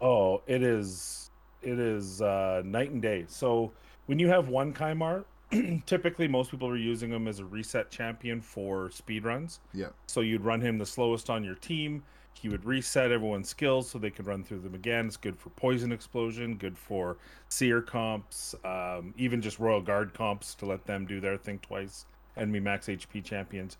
Oh, 0.00 0.42
it 0.46 0.62
is 0.62 1.30
it 1.62 1.78
is 1.78 2.22
uh, 2.22 2.62
night 2.64 2.90
and 2.90 3.02
day. 3.02 3.24
So 3.28 3.72
when 4.06 4.18
you 4.18 4.28
have 4.28 4.48
one 4.48 4.72
Kymar, 4.72 5.24
typically 5.86 6.28
most 6.28 6.50
people 6.50 6.68
are 6.68 6.76
using 6.76 7.10
him 7.10 7.28
as 7.28 7.38
a 7.38 7.44
reset 7.44 7.90
champion 7.90 8.40
for 8.40 8.90
speed 8.90 9.24
runs. 9.24 9.60
Yeah. 9.74 9.88
So 10.06 10.20
you'd 10.20 10.42
run 10.44 10.60
him 10.60 10.78
the 10.78 10.86
slowest 10.86 11.28
on 11.28 11.44
your 11.44 11.56
team. 11.56 12.02
He 12.34 12.48
would 12.48 12.64
reset 12.64 13.12
everyone's 13.12 13.48
skills 13.48 13.90
so 13.90 13.98
they 13.98 14.10
could 14.10 14.26
run 14.26 14.42
through 14.42 14.60
them 14.60 14.74
again. 14.74 15.06
It's 15.06 15.16
good 15.16 15.38
for 15.38 15.50
poison 15.50 15.92
explosion, 15.92 16.56
good 16.56 16.78
for 16.78 17.18
seer 17.48 17.82
comps, 17.82 18.54
um, 18.64 19.12
even 19.18 19.42
just 19.42 19.58
royal 19.58 19.82
guard 19.82 20.14
comps 20.14 20.54
to 20.56 20.66
let 20.66 20.86
them 20.86 21.04
do 21.06 21.20
their 21.20 21.36
thing 21.36 21.58
twice. 21.58 22.06
Enemy 22.36 22.60
max 22.60 22.86
HP 22.86 23.22
champions. 23.22 23.76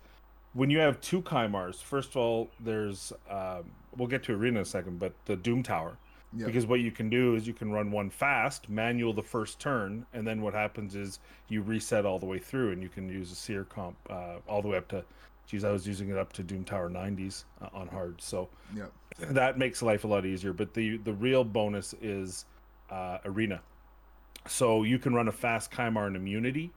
When 0.53 0.69
you 0.69 0.79
have 0.79 0.99
two 1.01 1.21
Kymars, 1.21 1.81
first 1.81 2.11
of 2.11 2.17
all, 2.17 2.49
there's 2.59 3.13
um, 3.29 3.71
we'll 3.97 4.07
get 4.07 4.23
to 4.23 4.33
arena 4.33 4.59
in 4.59 4.63
a 4.63 4.65
second, 4.65 4.99
but 4.99 5.13
the 5.25 5.35
Doom 5.35 5.63
Tower. 5.63 5.97
Yeah. 6.33 6.45
Because 6.45 6.65
what 6.65 6.79
you 6.79 6.91
can 6.91 7.09
do 7.09 7.35
is 7.35 7.45
you 7.45 7.53
can 7.53 7.71
run 7.71 7.91
one 7.91 8.09
fast, 8.09 8.69
manual 8.69 9.13
the 9.13 9.21
first 9.21 9.59
turn, 9.59 10.05
and 10.13 10.25
then 10.25 10.41
what 10.41 10.53
happens 10.53 10.95
is 10.95 11.19
you 11.49 11.61
reset 11.61 12.05
all 12.05 12.19
the 12.19 12.25
way 12.25 12.39
through, 12.39 12.71
and 12.71 12.81
you 12.81 12.87
can 12.87 13.09
use 13.09 13.31
a 13.31 13.35
seer 13.35 13.65
comp 13.65 13.97
uh, 14.09 14.35
all 14.47 14.61
the 14.61 14.69
way 14.69 14.77
up 14.77 14.87
to. 14.89 15.03
Geez, 15.47 15.63
I 15.63 15.71
was 15.71 15.85
using 15.87 16.09
it 16.09 16.17
up 16.17 16.31
to 16.33 16.43
Doom 16.43 16.63
Tower 16.63 16.89
90s 16.89 17.43
uh, 17.61 17.67
on 17.73 17.87
hard, 17.87 18.21
so 18.21 18.47
Yeah. 18.75 18.85
that 19.19 19.57
makes 19.57 19.81
life 19.81 20.03
a 20.03 20.07
lot 20.07 20.25
easier. 20.25 20.53
But 20.53 20.73
the 20.73 20.97
the 20.97 21.13
real 21.13 21.43
bonus 21.43 21.93
is 22.01 22.45
uh, 22.89 23.19
arena. 23.25 23.61
So 24.47 24.83
you 24.83 24.97
can 24.99 25.13
run 25.13 25.27
a 25.27 25.31
fast 25.31 25.71
Kymar 25.71 26.07
and 26.07 26.15
immunity, 26.15 26.71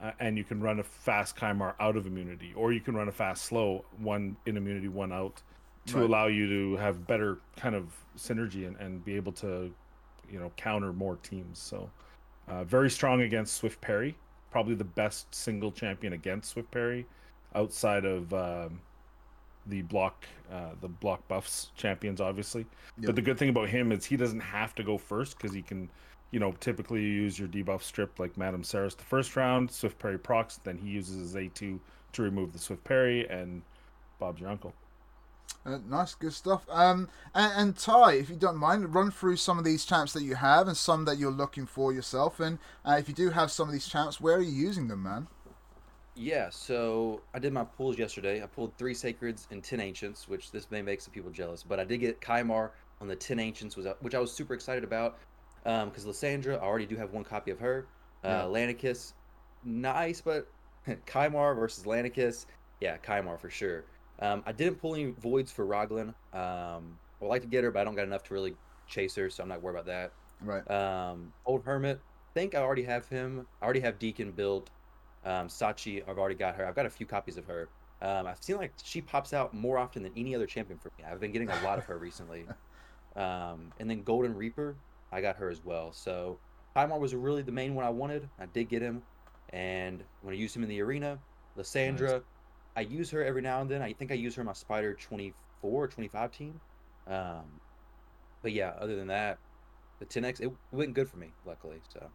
uh, 0.00 0.12
and 0.20 0.38
you 0.38 0.44
can 0.44 0.60
run 0.60 0.78
a 0.80 0.84
fast 0.84 1.36
Kymar 1.36 1.74
out 1.80 1.96
of 1.96 2.06
immunity, 2.06 2.52
or 2.54 2.72
you 2.72 2.80
can 2.80 2.94
run 2.94 3.08
a 3.08 3.12
fast 3.12 3.44
slow, 3.44 3.84
one 3.98 4.36
in 4.46 4.56
immunity, 4.56 4.88
one 4.88 5.12
out, 5.12 5.42
to 5.86 5.96
Right. 5.98 6.04
allow 6.04 6.26
you 6.28 6.46
to 6.48 6.76
have 6.76 7.06
better 7.06 7.38
kind 7.56 7.74
of 7.74 7.92
synergy 8.16 8.66
and, 8.66 8.76
and 8.76 9.04
be 9.04 9.16
able 9.16 9.32
to, 9.32 9.72
you 10.30 10.38
know, 10.38 10.52
counter 10.56 10.92
more 10.92 11.16
teams. 11.16 11.58
So, 11.58 11.90
uh, 12.48 12.64
very 12.64 12.90
strong 12.90 13.22
against 13.22 13.54
Swift 13.54 13.80
Parry, 13.80 14.16
probably 14.50 14.74
the 14.74 14.84
best 14.84 15.34
single 15.34 15.72
champion 15.72 16.12
against 16.12 16.50
Swift 16.50 16.70
Parry, 16.70 17.06
outside 17.54 18.04
of 18.04 18.32
um, 18.32 18.80
the 19.66 19.82
block, 19.82 20.26
uh, 20.52 20.70
the 20.80 20.88
block 20.88 21.26
buffs 21.28 21.70
champions, 21.76 22.20
obviously. 22.20 22.66
Yep. 22.98 23.06
But 23.06 23.16
the 23.16 23.22
good 23.22 23.38
thing 23.38 23.48
about 23.48 23.68
him 23.68 23.92
is 23.92 24.04
he 24.04 24.16
doesn't 24.16 24.40
have 24.40 24.74
to 24.76 24.82
go 24.82 24.98
first 24.98 25.36
because 25.36 25.54
he 25.54 25.62
can, 25.62 25.88
you 26.30 26.40
know, 26.40 26.52
typically 26.60 27.02
you 27.02 27.08
use 27.08 27.38
your 27.38 27.48
debuff 27.48 27.82
strip 27.82 28.18
like 28.18 28.36
Madame 28.36 28.64
Serris 28.64 28.94
the 28.94 29.04
first 29.04 29.36
round, 29.36 29.70
Swift 29.70 29.98
Parry 29.98 30.18
procs, 30.18 30.56
then 30.56 30.78
he 30.78 30.88
uses 30.88 31.16
his 31.16 31.34
A2 31.34 31.78
to 32.12 32.22
remove 32.22 32.52
the 32.52 32.58
Swift 32.58 32.84
Parry, 32.84 33.28
and 33.28 33.62
Bob's 34.18 34.40
your 34.40 34.50
uncle. 34.50 34.74
Uh, 35.64 35.78
nice, 35.88 36.14
good 36.14 36.32
stuff. 36.32 36.64
Um, 36.70 37.08
and, 37.34 37.52
and 37.56 37.76
Ty, 37.76 38.14
if 38.14 38.30
you 38.30 38.36
don't 38.36 38.56
mind, 38.56 38.94
run 38.94 39.10
through 39.10 39.36
some 39.36 39.58
of 39.58 39.64
these 39.64 39.84
champs 39.84 40.12
that 40.14 40.22
you 40.22 40.34
have 40.36 40.68
and 40.68 40.76
some 40.76 41.04
that 41.04 41.18
you're 41.18 41.30
looking 41.30 41.66
for 41.66 41.92
yourself. 41.92 42.40
And 42.40 42.58
uh, 42.84 42.96
if 42.98 43.08
you 43.08 43.14
do 43.14 43.30
have 43.30 43.50
some 43.50 43.68
of 43.68 43.72
these 43.72 43.86
champs, 43.86 44.20
where 44.20 44.36
are 44.36 44.42
you 44.42 44.52
using 44.52 44.88
them, 44.88 45.02
man? 45.02 45.28
Yeah, 46.20 46.50
so 46.50 47.22
I 47.32 47.38
did 47.38 47.54
my 47.54 47.64
pulls 47.64 47.96
yesterday. 47.96 48.42
I 48.42 48.46
pulled 48.46 48.76
three 48.76 48.92
sacreds 48.92 49.46
and 49.50 49.64
ten 49.64 49.80
ancients, 49.80 50.28
which 50.28 50.50
this 50.52 50.70
may 50.70 50.82
make 50.82 51.00
some 51.00 51.14
people 51.14 51.30
jealous. 51.30 51.62
But 51.62 51.80
I 51.80 51.84
did 51.84 51.96
get 51.96 52.20
Kymar 52.20 52.72
on 53.00 53.08
the 53.08 53.16
ten 53.16 53.38
ancients, 53.38 53.74
which 53.74 54.14
I 54.14 54.18
was 54.18 54.30
super 54.30 54.52
excited 54.52 54.84
about 54.84 55.18
because 55.64 56.04
Lyssandra, 56.04 56.58
I 56.58 56.62
already 56.62 56.84
do 56.84 56.96
have 56.96 57.12
one 57.12 57.24
copy 57.24 57.50
of 57.50 57.58
her. 57.60 57.86
Yeah. 58.22 58.42
Uh, 58.42 58.48
Lanakis, 58.48 59.14
nice, 59.64 60.20
but 60.20 60.46
Kymar 61.06 61.56
versus 61.56 61.84
Lanakis, 61.84 62.44
yeah, 62.82 62.98
Kymar 62.98 63.40
for 63.40 63.48
sure. 63.48 63.84
Um, 64.18 64.42
I 64.44 64.52
didn't 64.52 64.74
pull 64.74 64.94
any 64.94 65.12
voids 65.12 65.50
for 65.50 65.64
Roglin. 65.64 66.08
Um, 66.34 66.98
I 67.18 67.22
would 67.22 67.28
like 67.28 67.42
to 67.42 67.48
get 67.48 67.64
her, 67.64 67.70
but 67.70 67.80
I 67.80 67.84
don't 67.84 67.94
got 67.94 68.04
enough 68.04 68.24
to 68.24 68.34
really 68.34 68.54
chase 68.86 69.14
her, 69.14 69.30
so 69.30 69.42
I'm 69.42 69.48
not 69.48 69.62
worried 69.62 69.80
about 69.80 69.86
that. 69.86 70.12
Right. 70.42 70.70
Um, 70.70 71.32
Old 71.46 71.64
Hermit, 71.64 71.98
think 72.34 72.54
I 72.54 72.58
already 72.58 72.82
have 72.82 73.08
him. 73.08 73.46
I 73.62 73.64
already 73.64 73.80
have 73.80 73.98
Deacon 73.98 74.32
built. 74.32 74.68
Um, 75.24 75.48
Sachi, 75.48 76.02
I've 76.08 76.18
already 76.18 76.34
got 76.34 76.54
her. 76.56 76.66
I've 76.66 76.74
got 76.74 76.86
a 76.86 76.90
few 76.90 77.06
copies 77.06 77.36
of 77.36 77.44
her. 77.46 77.68
Um, 78.02 78.26
I've 78.26 78.42
seen 78.42 78.56
like 78.56 78.72
she 78.82 79.00
pops 79.00 79.32
out 79.32 79.52
more 79.52 79.76
often 79.76 80.02
than 80.02 80.12
any 80.16 80.34
other 80.34 80.46
champion 80.46 80.78
for 80.78 80.90
me. 80.98 81.04
I've 81.04 81.20
been 81.20 81.32
getting 81.32 81.50
a 81.50 81.62
lot 81.62 81.78
of 81.78 81.84
her 81.84 81.98
recently. 81.98 82.46
Um, 83.16 83.72
and 83.78 83.90
then 83.90 84.02
Golden 84.02 84.34
Reaper, 84.34 84.76
I 85.12 85.20
got 85.20 85.36
her 85.36 85.50
as 85.50 85.64
well. 85.64 85.92
So 85.92 86.38
Kymar 86.74 86.98
was 86.98 87.14
really 87.14 87.42
the 87.42 87.52
main 87.52 87.74
one 87.74 87.84
I 87.84 87.90
wanted. 87.90 88.28
I 88.38 88.46
did 88.46 88.68
get 88.68 88.80
him, 88.80 89.02
and 89.52 90.00
I'm 90.00 90.28
gonna 90.28 90.36
use 90.36 90.54
him 90.54 90.62
in 90.62 90.68
the 90.68 90.80
arena. 90.80 91.18
Lyssandra, 91.58 92.22
I 92.76 92.82
use 92.82 93.10
her 93.10 93.24
every 93.24 93.42
now 93.42 93.60
and 93.60 93.70
then. 93.70 93.82
I 93.82 93.92
think 93.92 94.12
I 94.12 94.14
use 94.14 94.34
her 94.36 94.42
in 94.42 94.46
my 94.46 94.52
Spider 94.52 94.94
24 94.94 95.34
or 95.70 95.88
25 95.88 96.32
team. 96.32 96.60
Um, 97.06 97.44
but 98.42 98.52
yeah, 98.52 98.72
other 98.78 98.96
than 98.96 99.08
that, 99.08 99.38
the 99.98 100.06
10x 100.06 100.40
it 100.40 100.50
went 100.72 100.94
good 100.94 101.08
for 101.08 101.18
me, 101.18 101.32
luckily. 101.44 101.80
So 101.92 102.08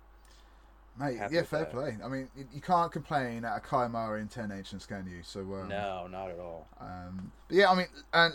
Mate, 0.97 1.19
yeah, 1.29 1.41
fair 1.41 1.61
that. 1.61 1.71
play. 1.71 1.97
I 2.03 2.07
mean, 2.07 2.29
you, 2.53 2.61
can't 2.61 2.91
complain 2.91 3.43
at 3.43 3.57
a 3.57 3.59
Kymar 3.59 4.21
in 4.21 4.29
10 4.29 4.51
Ancients, 4.51 4.85
can 4.85 5.05
you? 5.05 5.23
So, 5.23 5.41
um, 5.41 5.67
no, 5.67 6.07
not 6.09 6.31
at 6.31 6.39
all. 6.39 6.67
Um, 6.79 7.31
but 7.47 7.57
yeah, 7.57 7.69
I 7.69 7.75
mean, 7.75 7.87
uh, 8.11 8.29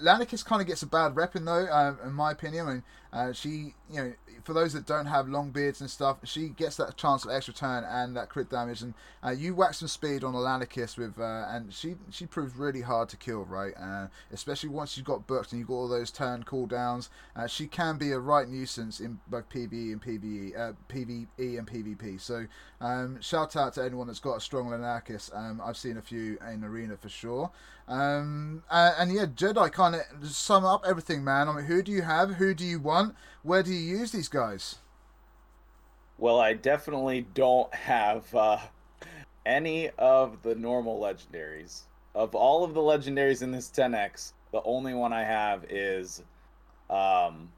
kind 0.45 0.63
of 0.63 0.67
gets 0.67 0.83
a 0.83 0.87
bad 0.87 1.17
rep 1.17 1.35
in 1.35 1.45
though, 1.45 1.67
uh, 1.67 1.95
in 2.05 2.13
my 2.13 2.31
opinion. 2.31 2.67
I 2.67 2.71
mean, 2.71 2.83
uh, 3.13 3.33
she, 3.33 3.75
you 3.91 3.97
know, 3.97 4.13
for 4.45 4.55
those 4.55 4.73
that 4.73 4.87
don't 4.87 5.07
have 5.07 5.29
long 5.29 5.51
beards 5.51 5.81
and 5.81 5.91
stuff, 5.91 6.19
she 6.25 6.49
gets 6.49 6.77
that 6.77 6.97
chance 6.97 7.25
of 7.25 7.31
extra 7.31 7.53
turn 7.53 7.85
and 7.85 8.17
that 8.17 8.29
crit 8.29 8.49
damage. 8.49 8.83
And 8.83 8.95
uh, 9.25 9.31
you 9.31 9.55
whack 9.55 9.75
some 9.75 9.89
speed 9.89 10.23
on 10.23 10.35
a 10.35 10.39
Lanakis 10.39 10.97
with, 10.97 11.19
uh, 11.19 11.47
and 11.49 11.73
she 11.75 11.97
she 12.11 12.27
proves 12.27 12.55
really 12.57 12.83
hard 12.83 13.09
to 13.11 13.17
kill, 13.17 13.45
right? 13.45 13.75
Uh, 13.81 14.07
especially 14.33 14.69
once 14.69 14.97
you've 14.97 15.07
got 15.07 15.27
booked 15.27 15.53
and 15.53 15.59
you've 15.59 15.69
got 15.69 15.75
all 15.75 15.89
those 15.89 16.11
turn 16.11 16.45
cooldowns. 16.45 17.09
Uh, 17.35 17.47
she 17.47 17.67
can 17.67 17.99
be 17.99 18.13
a 18.13 18.19
right 18.19 18.49
nuisance 18.49 19.01
in 19.01 19.19
both 19.27 19.49
PvE 19.49 19.93
and 19.93 20.03
PvE, 20.03 20.77
PvE 20.89 21.59
and 21.59 21.67
PvP. 21.67 22.21
So 22.21 22.47
um, 22.81 23.21
shout 23.21 23.57
out 23.57 23.75
to 23.75 23.85
anyone 23.85 24.07
that's 24.07 24.21
got 24.21 24.37
a 24.37 24.41
strong 24.41 24.69
Lanakis. 24.69 25.37
Um, 25.37 25.61
I've 25.65 25.77
seen 25.77 25.97
a 25.97 26.03
few 26.03 26.39
in 26.49 26.65
arena 26.65 26.97
for 26.97 27.09
sure. 27.09 27.51
Um, 27.91 28.63
and, 28.71 28.95
and 28.99 29.13
yeah, 29.13 29.27
Jedi 29.27 29.71
kind 29.73 29.97
of 29.97 30.31
sum 30.31 30.65
up 30.65 30.85
everything, 30.87 31.25
man. 31.25 31.49
I 31.49 31.57
mean, 31.57 31.65
who 31.65 31.83
do 31.83 31.91
you 31.91 32.03
have? 32.03 32.35
Who 32.35 32.55
do 32.55 32.65
you 32.65 32.79
want? 32.79 33.17
Where 33.43 33.65
do 33.65 33.73
you 33.73 33.99
use 33.99 34.13
these 34.13 34.29
guys? 34.29 34.77
Well, 36.17 36.39
I 36.39 36.53
definitely 36.53 37.27
don't 37.35 37.75
have 37.75 38.33
uh, 38.33 38.59
any 39.45 39.91
of 39.99 40.41
the 40.43 40.55
normal 40.55 41.01
legendaries. 41.01 41.81
Of 42.15 42.37
all 42.37 42.63
of 42.63 42.75
the 42.75 42.81
legendaries 42.81 43.43
in 43.43 43.51
this 43.51 43.69
10x, 43.69 44.35
the 44.53 44.63
only 44.65 44.95
one 44.95 45.13
I 45.13 45.25
have 45.25 45.65
is 45.69 46.23
um, 46.91 47.51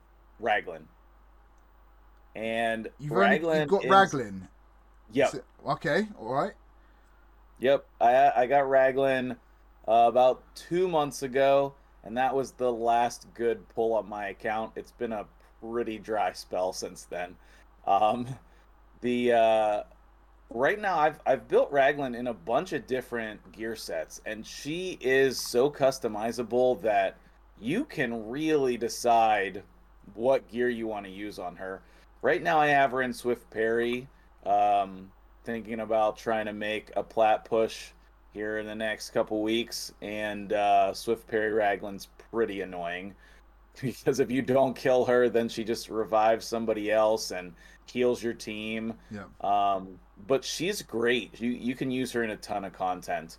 Roglin. 0.42 0.83
And 2.35 2.88
You've, 2.99 3.12
only, 3.12 3.37
you've 3.37 3.68
got 3.68 3.85
is- 3.85 3.90
Roglin. 3.90 4.49
Yep. 5.12 5.45
Okay, 5.68 6.07
all 6.18 6.33
right. 6.33 6.55
Yep, 7.61 7.85
I 8.01 8.33
I 8.35 8.47
got 8.47 8.64
Roglin 8.64 9.37
uh, 9.88 10.07
about 10.09 10.42
two 10.55 10.88
months 10.88 11.23
ago, 11.23 11.75
and 12.05 12.16
that 12.16 12.35
was 12.35 12.53
the 12.53 12.73
last 12.73 13.27
good 13.35 13.68
pull 13.71 13.97
up 13.97 14.07
my 14.07 14.29
account. 14.29 14.73
It's 14.77 14.92
been 14.92 15.12
a 15.12 15.27
pretty 15.61 15.99
dry 15.99 16.33
spell 16.33 16.73
since 16.73 17.05
then. 17.05 17.37
Um, 17.87 18.27
the 19.01 19.33
uh, 19.33 19.83
right 20.51 20.81
now 20.81 20.99
I've 20.99 21.21
I've 21.27 21.49
built 21.49 21.73
Roglin 21.73 22.16
in 22.16 22.29
a 22.29 22.35
bunch 22.35 22.73
of 22.73 22.87
different 22.87 23.53
gear 23.53 23.77
sets, 23.77 24.21
and 24.27 24.47
she 24.47 24.99
is 25.01 25.40
so 25.40 25.71
customizable 25.71 26.81
that 26.83 27.16
you 27.61 27.85
can 27.85 28.29
really 28.29 28.77
decide 28.77 29.62
what 30.14 30.51
gear 30.51 30.68
you 30.68 30.87
want 30.87 31.07
to 31.07 31.12
use 31.12 31.38
on 31.38 31.57
her. 31.57 31.83
Right 32.23 32.42
now 32.42 32.59
I 32.59 32.68
have 32.68 32.90
her 32.92 33.03
in 33.03 33.12
Swift 33.12 33.49
Parry. 33.51 34.09
Um, 34.45 35.12
thinking 35.45 35.81
about 35.81 36.16
trying 36.16 36.47
to 36.47 36.53
make 36.53 36.90
a 36.97 37.03
plat 37.03 37.45
push 37.45 37.90
here 38.33 38.59
in 38.59 38.66
the 38.66 38.75
next 38.75 39.11
couple 39.11 39.42
weeks, 39.42 39.92
and 40.01 40.53
uh, 40.53 40.92
Swift 40.95 41.27
Parry 41.27 41.53
Roglin's 41.53 42.09
pretty 42.31 42.61
annoying 42.61 43.14
because 43.81 44.21
if 44.21 44.31
you 44.31 44.42
don't 44.42 44.75
kill 44.75 45.05
her, 45.05 45.29
then 45.29 45.49
she 45.49 45.64
just 45.64 45.88
revives 45.88 46.47
somebody 46.47 46.90
else 46.90 47.31
and 47.31 47.53
heals 47.87 48.23
your 48.23 48.35
team. 48.35 48.95
Yeah. 49.11 49.25
Um, 49.40 49.99
but 50.27 50.45
she's 50.45 50.83
great. 50.83 51.40
You 51.40 51.51
you 51.51 51.75
can 51.75 51.90
use 51.90 52.12
her 52.12 52.23
in 52.23 52.31
a 52.31 52.37
ton 52.37 52.64
of 52.64 52.73
content. 52.73 53.38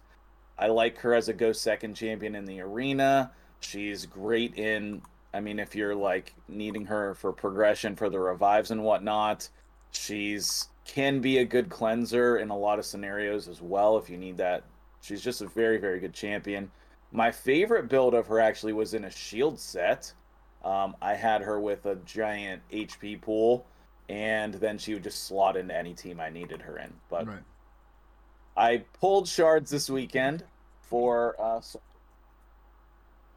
I 0.57 0.67
like 0.67 0.97
her 0.99 1.13
as 1.13 1.29
a 1.29 1.33
go 1.33 1.51
second 1.51 1.95
champion 1.95 2.35
in 2.35 2.45
the 2.45 2.61
arena. 2.61 3.31
She's 3.59 4.05
great 4.05 4.55
in. 4.55 5.01
I 5.33 5.39
mean, 5.39 5.59
if 5.59 5.75
you're 5.75 5.95
like 5.95 6.35
needing 6.47 6.85
her 6.85 7.15
for 7.15 7.31
progression 7.31 7.95
for 7.95 8.09
the 8.09 8.19
revives 8.19 8.69
and 8.69 8.83
whatnot, 8.83 9.49
she's 9.91 10.67
can 10.85 11.21
be 11.21 11.37
a 11.37 11.45
good 11.45 11.69
cleanser 11.69 12.37
in 12.37 12.49
a 12.49 12.57
lot 12.57 12.77
of 12.77 12.85
scenarios 12.85 13.47
as 13.47 13.61
well 13.61 13.97
if 13.97 14.09
you 14.09 14.17
need 14.17 14.37
that. 14.37 14.63
She's 15.03 15.21
just 15.21 15.41
a 15.41 15.47
very 15.47 15.77
very 15.77 15.99
good 15.99 16.13
champion. 16.13 16.71
My 17.11 17.29
favorite 17.29 17.89
build 17.89 18.13
of 18.15 18.25
her 18.27 18.39
actually 18.39 18.73
was 18.73 18.93
in 18.93 19.03
a 19.03 19.11
shield 19.11 19.59
set. 19.59 20.13
Um, 20.63 20.95
I 21.01 21.13
had 21.13 21.41
her 21.41 21.59
with 21.59 21.85
a 21.85 21.95
giant 22.05 22.61
HP 22.71 23.21
pool, 23.21 23.65
and 24.07 24.53
then 24.55 24.77
she 24.77 24.93
would 24.93 25.03
just 25.03 25.25
slot 25.25 25.57
into 25.57 25.77
any 25.77 25.93
team 25.93 26.21
I 26.21 26.29
needed 26.29 26.61
her 26.61 26.77
in. 26.77 26.93
But 27.09 27.27
right. 27.27 27.43
I 28.55 28.77
pulled 28.99 29.27
shards 29.27 29.69
this 29.69 29.89
weekend 29.89 30.45
for. 30.81 31.35
Uh, 31.39 31.61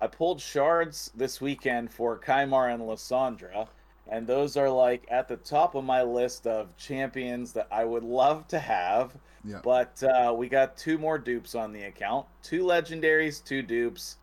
I 0.01 0.07
pulled 0.07 0.41
shards 0.41 1.11
this 1.17 1.41
weekend 1.41 1.91
for 1.91 2.19
Kymar 2.19 2.73
and 2.73 2.83
Lyssandra, 2.83 3.67
and 4.09 4.27
those 4.27 4.57
are 4.57 4.71
like 4.71 5.07
at 5.11 5.29
the 5.29 5.37
top 5.37 5.75
of 5.75 5.85
my 5.85 6.03
list 6.03 6.47
of 6.47 6.77
champions 6.77 7.53
that 7.53 7.69
I 7.71 7.85
would 7.85 8.05
love 8.05 8.47
to 8.49 8.59
have. 8.59 9.17
Yeah. 9.45 9.61
But 9.63 10.03
uh, 10.03 10.35
we 10.37 10.49
got 10.49 10.77
two 10.77 10.99
more 10.99 11.19
dupes 11.19 11.55
on 11.55 11.73
the 11.73 11.83
account 11.83 12.27
two 12.43 12.63
legendaries, 12.63 13.43
two 13.43 13.63
dupes, 13.63 14.19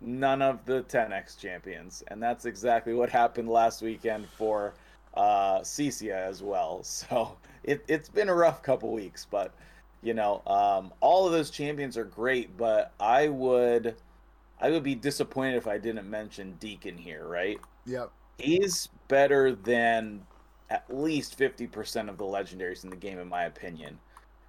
none 0.00 0.42
of 0.42 0.64
the 0.64 0.82
10x 0.82 1.38
champions. 1.38 2.02
And 2.08 2.22
that's 2.22 2.44
exactly 2.44 2.94
what 2.94 3.10
happened 3.10 3.48
last 3.48 3.82
weekend 3.82 4.28
for 4.36 4.74
uh, 5.14 5.60
Cecia 5.60 6.14
as 6.14 6.42
well. 6.42 6.84
So 6.94 7.36
it, 7.62 7.84
it's 7.88 8.08
been 8.08 8.28
a 8.28 8.34
rough 8.34 8.62
couple 8.62 8.92
weeks, 8.92 9.26
but 9.28 9.52
you 10.02 10.12
know, 10.14 10.42
um, 10.46 10.92
all 11.00 11.26
of 11.26 11.32
those 11.32 11.50
champions 11.50 11.96
are 11.96 12.04
great, 12.04 12.56
but 12.56 12.92
I 13.00 13.28
would. 13.28 13.96
I 14.60 14.70
would 14.70 14.84
be 14.84 14.94
disappointed 14.94 15.56
if 15.56 15.66
I 15.66 15.78
didn't 15.78 16.08
mention 16.08 16.56
Deacon 16.60 16.96
here, 16.96 17.26
right? 17.26 17.58
Yep. 17.86 18.10
He's 18.38 18.88
better 19.08 19.54
than 19.54 20.26
at 20.70 20.84
least 20.88 21.38
50% 21.38 22.08
of 22.08 22.18
the 22.18 22.24
legendaries 22.24 22.84
in 22.84 22.90
the 22.90 22.96
game, 22.96 23.18
in 23.18 23.28
my 23.28 23.44
opinion. 23.44 23.98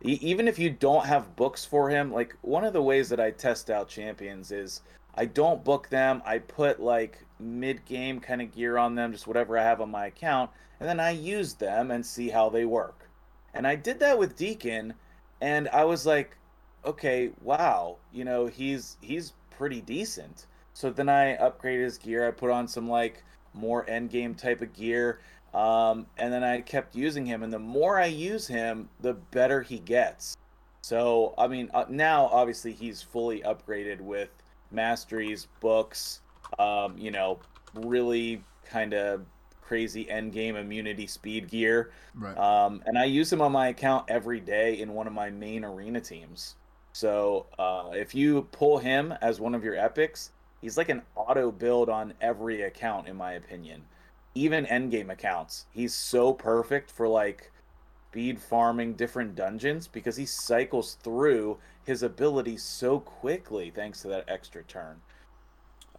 E- 0.03 0.19
even 0.21 0.47
if 0.47 0.57
you 0.57 0.69
don't 0.69 1.05
have 1.05 1.35
books 1.35 1.65
for 1.65 1.89
him, 1.89 2.11
like 2.11 2.35
one 2.41 2.63
of 2.63 2.73
the 2.73 2.81
ways 2.81 3.09
that 3.09 3.19
I 3.19 3.31
test 3.31 3.69
out 3.69 3.87
champions 3.87 4.51
is 4.51 4.81
I 5.15 5.25
don't 5.25 5.63
book 5.63 5.89
them. 5.89 6.21
I 6.25 6.39
put 6.39 6.81
like 6.81 7.23
mid 7.39 7.85
game 7.85 8.19
kind 8.19 8.41
of 8.41 8.53
gear 8.53 8.77
on 8.77 8.95
them, 8.95 9.11
just 9.11 9.27
whatever 9.27 9.57
I 9.57 9.63
have 9.63 9.81
on 9.81 9.91
my 9.91 10.07
account, 10.07 10.51
and 10.79 10.87
then 10.89 10.99
I 10.99 11.11
use 11.11 11.53
them 11.53 11.91
and 11.91 12.05
see 12.05 12.29
how 12.29 12.49
they 12.49 12.65
work. 12.65 13.09
And 13.53 13.65
I 13.65 13.75
did 13.75 13.99
that 13.99 14.19
with 14.19 14.35
Deacon, 14.35 14.93
and 15.41 15.69
I 15.69 15.85
was 15.85 16.05
like, 16.05 16.37
okay, 16.85 17.31
wow, 17.41 17.97
you 18.11 18.25
know, 18.25 18.47
he's 18.47 18.97
he's 19.01 19.33
pretty 19.49 19.81
decent. 19.81 20.47
So 20.73 20.89
then 20.89 21.07
I 21.07 21.37
upgraded 21.37 21.83
his 21.83 21.97
gear. 21.97 22.27
I 22.27 22.31
put 22.31 22.51
on 22.51 22.67
some 22.67 22.89
like 22.89 23.23
more 23.55 23.89
end 23.89 24.09
game 24.09 24.35
type 24.35 24.61
of 24.61 24.73
gear, 24.73 25.19
um, 25.53 26.05
and 26.17 26.31
then 26.31 26.43
I 26.43 26.61
kept 26.61 26.95
using 26.95 27.25
him. 27.25 27.43
And 27.43 27.51
the 27.51 27.59
more 27.59 27.99
I 27.99 28.07
use 28.07 28.47
him, 28.47 28.89
the 29.01 29.13
better 29.13 29.61
he 29.61 29.79
gets. 29.79 30.37
So 30.81 31.33
I 31.37 31.47
mean, 31.47 31.69
uh, 31.73 31.85
now 31.89 32.27
obviously 32.27 32.73
he's 32.73 33.01
fully 33.01 33.41
upgraded 33.41 34.01
with 34.01 34.29
masteries, 34.71 35.47
books, 35.59 36.21
um, 36.59 36.97
you 36.97 37.11
know, 37.11 37.39
really 37.73 38.43
kind 38.65 38.93
of 38.93 39.25
crazy 39.61 40.09
end 40.09 40.31
game 40.31 40.55
immunity 40.55 41.07
speed 41.07 41.49
gear. 41.49 41.91
Right. 42.13 42.37
Um, 42.37 42.83
and 42.85 42.97
I 42.97 43.05
use 43.05 43.31
him 43.31 43.41
on 43.41 43.51
my 43.51 43.69
account 43.69 44.05
every 44.09 44.39
day 44.39 44.79
in 44.79 44.93
one 44.93 45.07
of 45.07 45.13
my 45.13 45.29
main 45.29 45.65
arena 45.65 46.01
teams. 46.01 46.55
So 46.93 47.47
uh, 47.59 47.89
if 47.93 48.15
you 48.15 48.43
pull 48.51 48.77
him 48.77 49.13
as 49.21 49.39
one 49.39 49.55
of 49.55 49.63
your 49.63 49.75
epics, 49.75 50.31
he's 50.65 50.77
like 50.79 50.89
an 50.89 51.03
auto 51.15 51.51
build 51.51 51.89
on 51.89 52.11
every 52.21 52.63
account, 52.63 53.07
in 53.07 53.15
my 53.15 53.33
opinion. 53.33 53.83
Even 54.33 54.65
endgame 54.65 55.11
accounts. 55.11 55.67
He's 55.69 55.93
so 55.93 56.33
perfect 56.33 56.89
for 56.89 57.07
like 57.07 57.51
speed 58.09 58.41
farming 58.41 58.95
different 58.95 59.35
dungeons 59.35 59.87
because 59.87 60.15
he 60.15 60.25
cycles 60.25 60.97
through 61.03 61.59
his 61.83 62.01
abilities 62.01 62.63
so 62.63 62.99
quickly 62.99 63.69
thanks 63.75 64.01
to 64.01 64.07
that 64.07 64.25
extra 64.27 64.63
turn. 64.63 64.99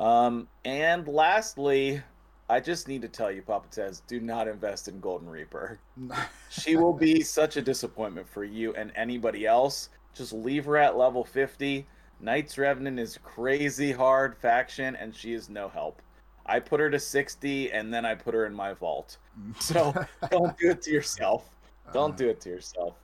Um, 0.01 0.49
and 0.65 1.07
lastly, 1.07 2.03
I 2.51 2.59
just 2.59 2.89
need 2.89 3.03
to 3.03 3.09
tell 3.09 3.31
you, 3.31 3.43
Papa 3.43 3.69
Tez, 3.71 4.01
do 4.09 4.19
not 4.19 4.49
invest 4.49 4.89
in 4.89 4.99
Golden 4.99 5.31
Reaper. 5.31 5.79
she 6.51 6.75
will 6.75 6.93
be 6.93 7.23
such 7.23 7.57
a 7.57 7.63
disappointment 7.63 8.29
for 8.29 8.43
you 8.43 8.75
and 8.75 8.91
anybody 8.97 9.47
else. 9.47 9.91
Just 10.13 10.33
leave 10.33 10.65
her 10.65 10.77
at 10.77 10.99
level 10.99 11.23
50. 11.23 11.87
Knights 12.21 12.57
Revenant 12.59 12.99
is 12.99 13.19
crazy 13.23 13.93
hard 13.93 14.37
faction, 14.37 14.97
and 14.97 15.15
she 15.15 15.35
is 15.35 15.49
no 15.49 15.69
help. 15.69 16.01
I 16.47 16.61
put 16.61 16.81
her 16.81 16.91
to 16.91 16.99
60, 16.99 17.73
and 17.73 17.93
then 17.93 18.07
I 18.07 18.15
put 18.15 18.35
her 18.35 18.47
in 18.47 18.55
my 18.55 18.73
vault. 18.75 19.19
So 19.61 19.93
don't 20.31 20.57
do 20.57 20.71
it 20.71 20.83
to 20.83 20.91
yourself. 20.91 21.51
Don't 21.93 22.15
Uh, 22.15 22.17
do 22.17 22.29
it 22.31 22.41
to 22.43 22.49
yourself. 22.49 22.95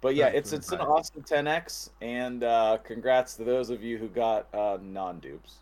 But 0.00 0.14
yeah, 0.16 0.26
it's 0.26 0.52
it's 0.52 0.72
an 0.72 0.80
awesome 0.80 1.22
10x, 1.22 1.90
and 2.00 2.42
uh, 2.44 2.78
congrats 2.84 3.34
to 3.34 3.44
those 3.44 3.70
of 3.70 3.82
you 3.82 3.98
who 3.98 4.08
got 4.08 4.52
uh, 4.54 4.78
non-dupes. 4.82 5.58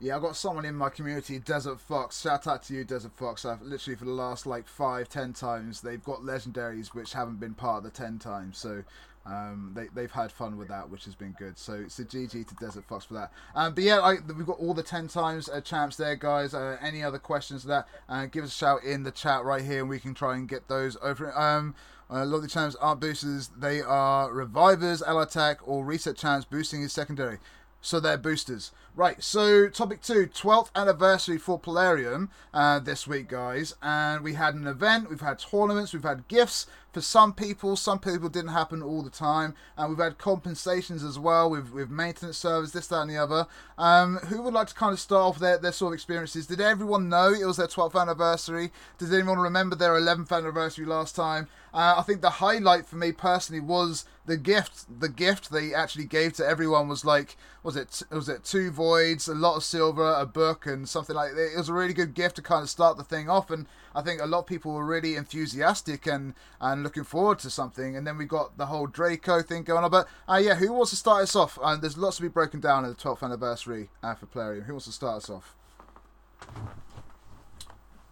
Yeah, 0.00 0.16
I've 0.16 0.22
got 0.22 0.36
someone 0.36 0.64
in 0.64 0.74
my 0.74 0.88
community, 0.90 1.38
Desert 1.38 1.80
Fox. 1.80 2.20
Shout 2.20 2.46
out 2.46 2.62
to 2.64 2.74
you, 2.74 2.82
Desert 2.84 3.12
Fox. 3.14 3.44
I've 3.44 3.62
literally 3.62 3.96
for 3.96 4.04
the 4.04 4.10
last 4.10 4.46
like 4.46 4.66
five, 4.66 5.08
ten 5.08 5.32
times 5.32 5.80
they've 5.80 6.02
got 6.02 6.20
legendaries 6.20 6.88
which 6.88 7.12
haven't 7.12 7.40
been 7.40 7.54
part 7.54 7.78
of 7.78 7.84
the 7.84 7.90
ten 7.90 8.18
times. 8.18 8.58
So 8.58 8.82
um, 9.24 9.72
they 9.74 9.86
they've 9.94 10.10
had 10.10 10.32
fun 10.32 10.56
with 10.56 10.68
that, 10.68 10.90
which 10.90 11.04
has 11.04 11.14
been 11.14 11.32
good. 11.32 11.58
So 11.58 11.74
it's 11.74 11.98
a 11.98 12.04
GG 12.04 12.48
to 12.48 12.54
Desert 12.56 12.84
Fox 12.84 13.04
for 13.04 13.14
that. 13.14 13.32
Um, 13.54 13.74
but 13.74 13.84
yeah, 13.84 14.00
I, 14.00 14.16
we've 14.36 14.46
got 14.46 14.58
all 14.58 14.74
the 14.74 14.82
ten 14.82 15.08
times 15.08 15.48
uh, 15.48 15.60
champs 15.60 15.96
there, 15.96 16.16
guys. 16.16 16.54
Uh, 16.54 16.76
any 16.80 17.02
other 17.02 17.18
questions 17.18 17.62
to 17.62 17.68
that? 17.68 17.88
Uh, 18.08 18.26
give 18.26 18.44
us 18.44 18.50
a 18.50 18.56
shout 18.56 18.84
in 18.84 19.04
the 19.04 19.12
chat 19.12 19.44
right 19.44 19.62
here, 19.62 19.80
and 19.80 19.88
we 19.88 20.00
can 20.00 20.14
try 20.14 20.34
and 20.34 20.48
get 20.48 20.68
those 20.68 20.96
over. 21.02 21.36
Um, 21.38 21.74
a 22.10 22.26
lot 22.26 22.36
of 22.36 22.42
the 22.42 22.48
champs 22.48 22.74
aren't 22.76 23.00
boosters; 23.00 23.50
they 23.56 23.80
are 23.80 24.32
revivers, 24.32 25.02
L 25.06 25.20
attack, 25.20 25.66
or 25.66 25.84
reset 25.84 26.16
champs 26.16 26.44
boosting 26.44 26.82
is 26.82 26.92
secondary. 26.92 27.38
So 27.80 28.00
they're 28.00 28.18
boosters. 28.18 28.70
Right, 28.94 29.22
so 29.24 29.70
topic 29.70 30.02
two, 30.02 30.26
12th 30.26 30.68
anniversary 30.76 31.38
for 31.38 31.58
Plarium 31.58 32.28
uh, 32.52 32.78
this 32.78 33.06
week, 33.06 33.26
guys. 33.26 33.74
And 33.80 34.22
we 34.22 34.34
had 34.34 34.54
an 34.54 34.66
event, 34.66 35.08
we've 35.08 35.22
had 35.22 35.38
tournaments, 35.38 35.94
we've 35.94 36.02
had 36.02 36.28
gifts 36.28 36.66
for 36.92 37.00
some 37.00 37.32
people. 37.32 37.76
Some 37.76 37.98
people 37.98 38.28
didn't 38.28 38.50
happen 38.50 38.82
all 38.82 39.02
the 39.02 39.10
time. 39.10 39.54
And 39.76 39.88
we've 39.88 39.98
had 39.98 40.18
compensations 40.18 41.02
as 41.02 41.18
well 41.18 41.50
with, 41.50 41.72
with 41.72 41.90
maintenance 41.90 42.36
service, 42.36 42.72
this, 42.72 42.86
that, 42.88 43.00
and 43.00 43.10
the 43.10 43.16
other. 43.16 43.46
Um, 43.78 44.16
who 44.28 44.42
would 44.42 44.54
like 44.54 44.68
to 44.68 44.74
kind 44.74 44.92
of 44.92 45.00
start 45.00 45.22
off 45.22 45.38
their, 45.38 45.58
their 45.58 45.72
sort 45.72 45.92
of 45.92 45.94
experiences? 45.94 46.46
Did 46.46 46.60
everyone 46.60 47.08
know 47.08 47.32
it 47.32 47.46
was 47.46 47.56
their 47.56 47.66
12th 47.66 48.00
anniversary? 48.00 48.70
Does 48.98 49.12
anyone 49.12 49.38
remember 49.38 49.74
their 49.74 49.92
11th 49.92 50.36
anniversary 50.36 50.84
last 50.84 51.16
time? 51.16 51.48
Uh, 51.72 51.94
I 51.96 52.02
think 52.02 52.20
the 52.20 52.30
highlight 52.30 52.84
for 52.84 52.96
me 52.96 53.12
personally 53.12 53.60
was 53.60 54.04
the 54.26 54.36
gift. 54.36 55.00
The 55.00 55.08
gift 55.08 55.50
they 55.50 55.72
actually 55.72 56.04
gave 56.04 56.34
to 56.34 56.46
everyone 56.46 56.88
was 56.88 57.04
like, 57.04 57.36
was 57.62 57.76
it 57.76 58.02
was 58.10 58.28
it 58.28 58.44
two 58.44 58.70
voids, 58.82 59.28
a 59.28 59.34
lot 59.34 59.56
of 59.56 59.62
silver, 59.62 60.14
a 60.18 60.26
book, 60.26 60.66
and 60.66 60.88
something 60.88 61.14
like 61.14 61.34
that. 61.34 61.52
It 61.54 61.56
was 61.56 61.68
a 61.68 61.72
really 61.72 61.94
good 61.94 62.14
gift 62.14 62.36
to 62.36 62.42
kind 62.42 62.62
of 62.62 62.68
start 62.68 62.96
the 62.96 63.04
thing 63.04 63.28
off, 63.30 63.48
and 63.50 63.66
I 63.94 64.02
think 64.02 64.20
a 64.20 64.26
lot 64.26 64.40
of 64.40 64.46
people 64.46 64.72
were 64.72 64.84
really 64.84 65.14
enthusiastic 65.14 66.06
and 66.06 66.34
and 66.60 66.82
looking 66.82 67.04
forward 67.04 67.38
to 67.40 67.50
something. 67.50 67.96
And 67.96 68.04
then 68.06 68.18
we 68.18 68.24
got 68.24 68.58
the 68.58 68.66
whole 68.66 68.86
Draco 68.88 69.40
thing 69.42 69.62
going 69.62 69.84
on. 69.84 69.90
But 69.90 70.08
uh, 70.28 70.40
yeah, 70.42 70.56
who 70.56 70.72
wants 70.72 70.90
to 70.90 70.96
start 70.96 71.22
us 71.22 71.36
off? 71.36 71.58
And 71.62 71.80
there's 71.80 71.96
lots 71.96 72.16
to 72.16 72.22
be 72.22 72.28
broken 72.28 72.58
down 72.60 72.84
at 72.84 72.96
the 72.96 73.02
12th 73.02 73.22
anniversary 73.22 73.88
uh, 74.02 74.14
for 74.16 74.26
Plarium. 74.26 74.64
Who 74.64 74.72
wants 74.72 74.86
to 74.86 74.92
start 74.92 75.18
us 75.18 75.30
off? 75.30 75.54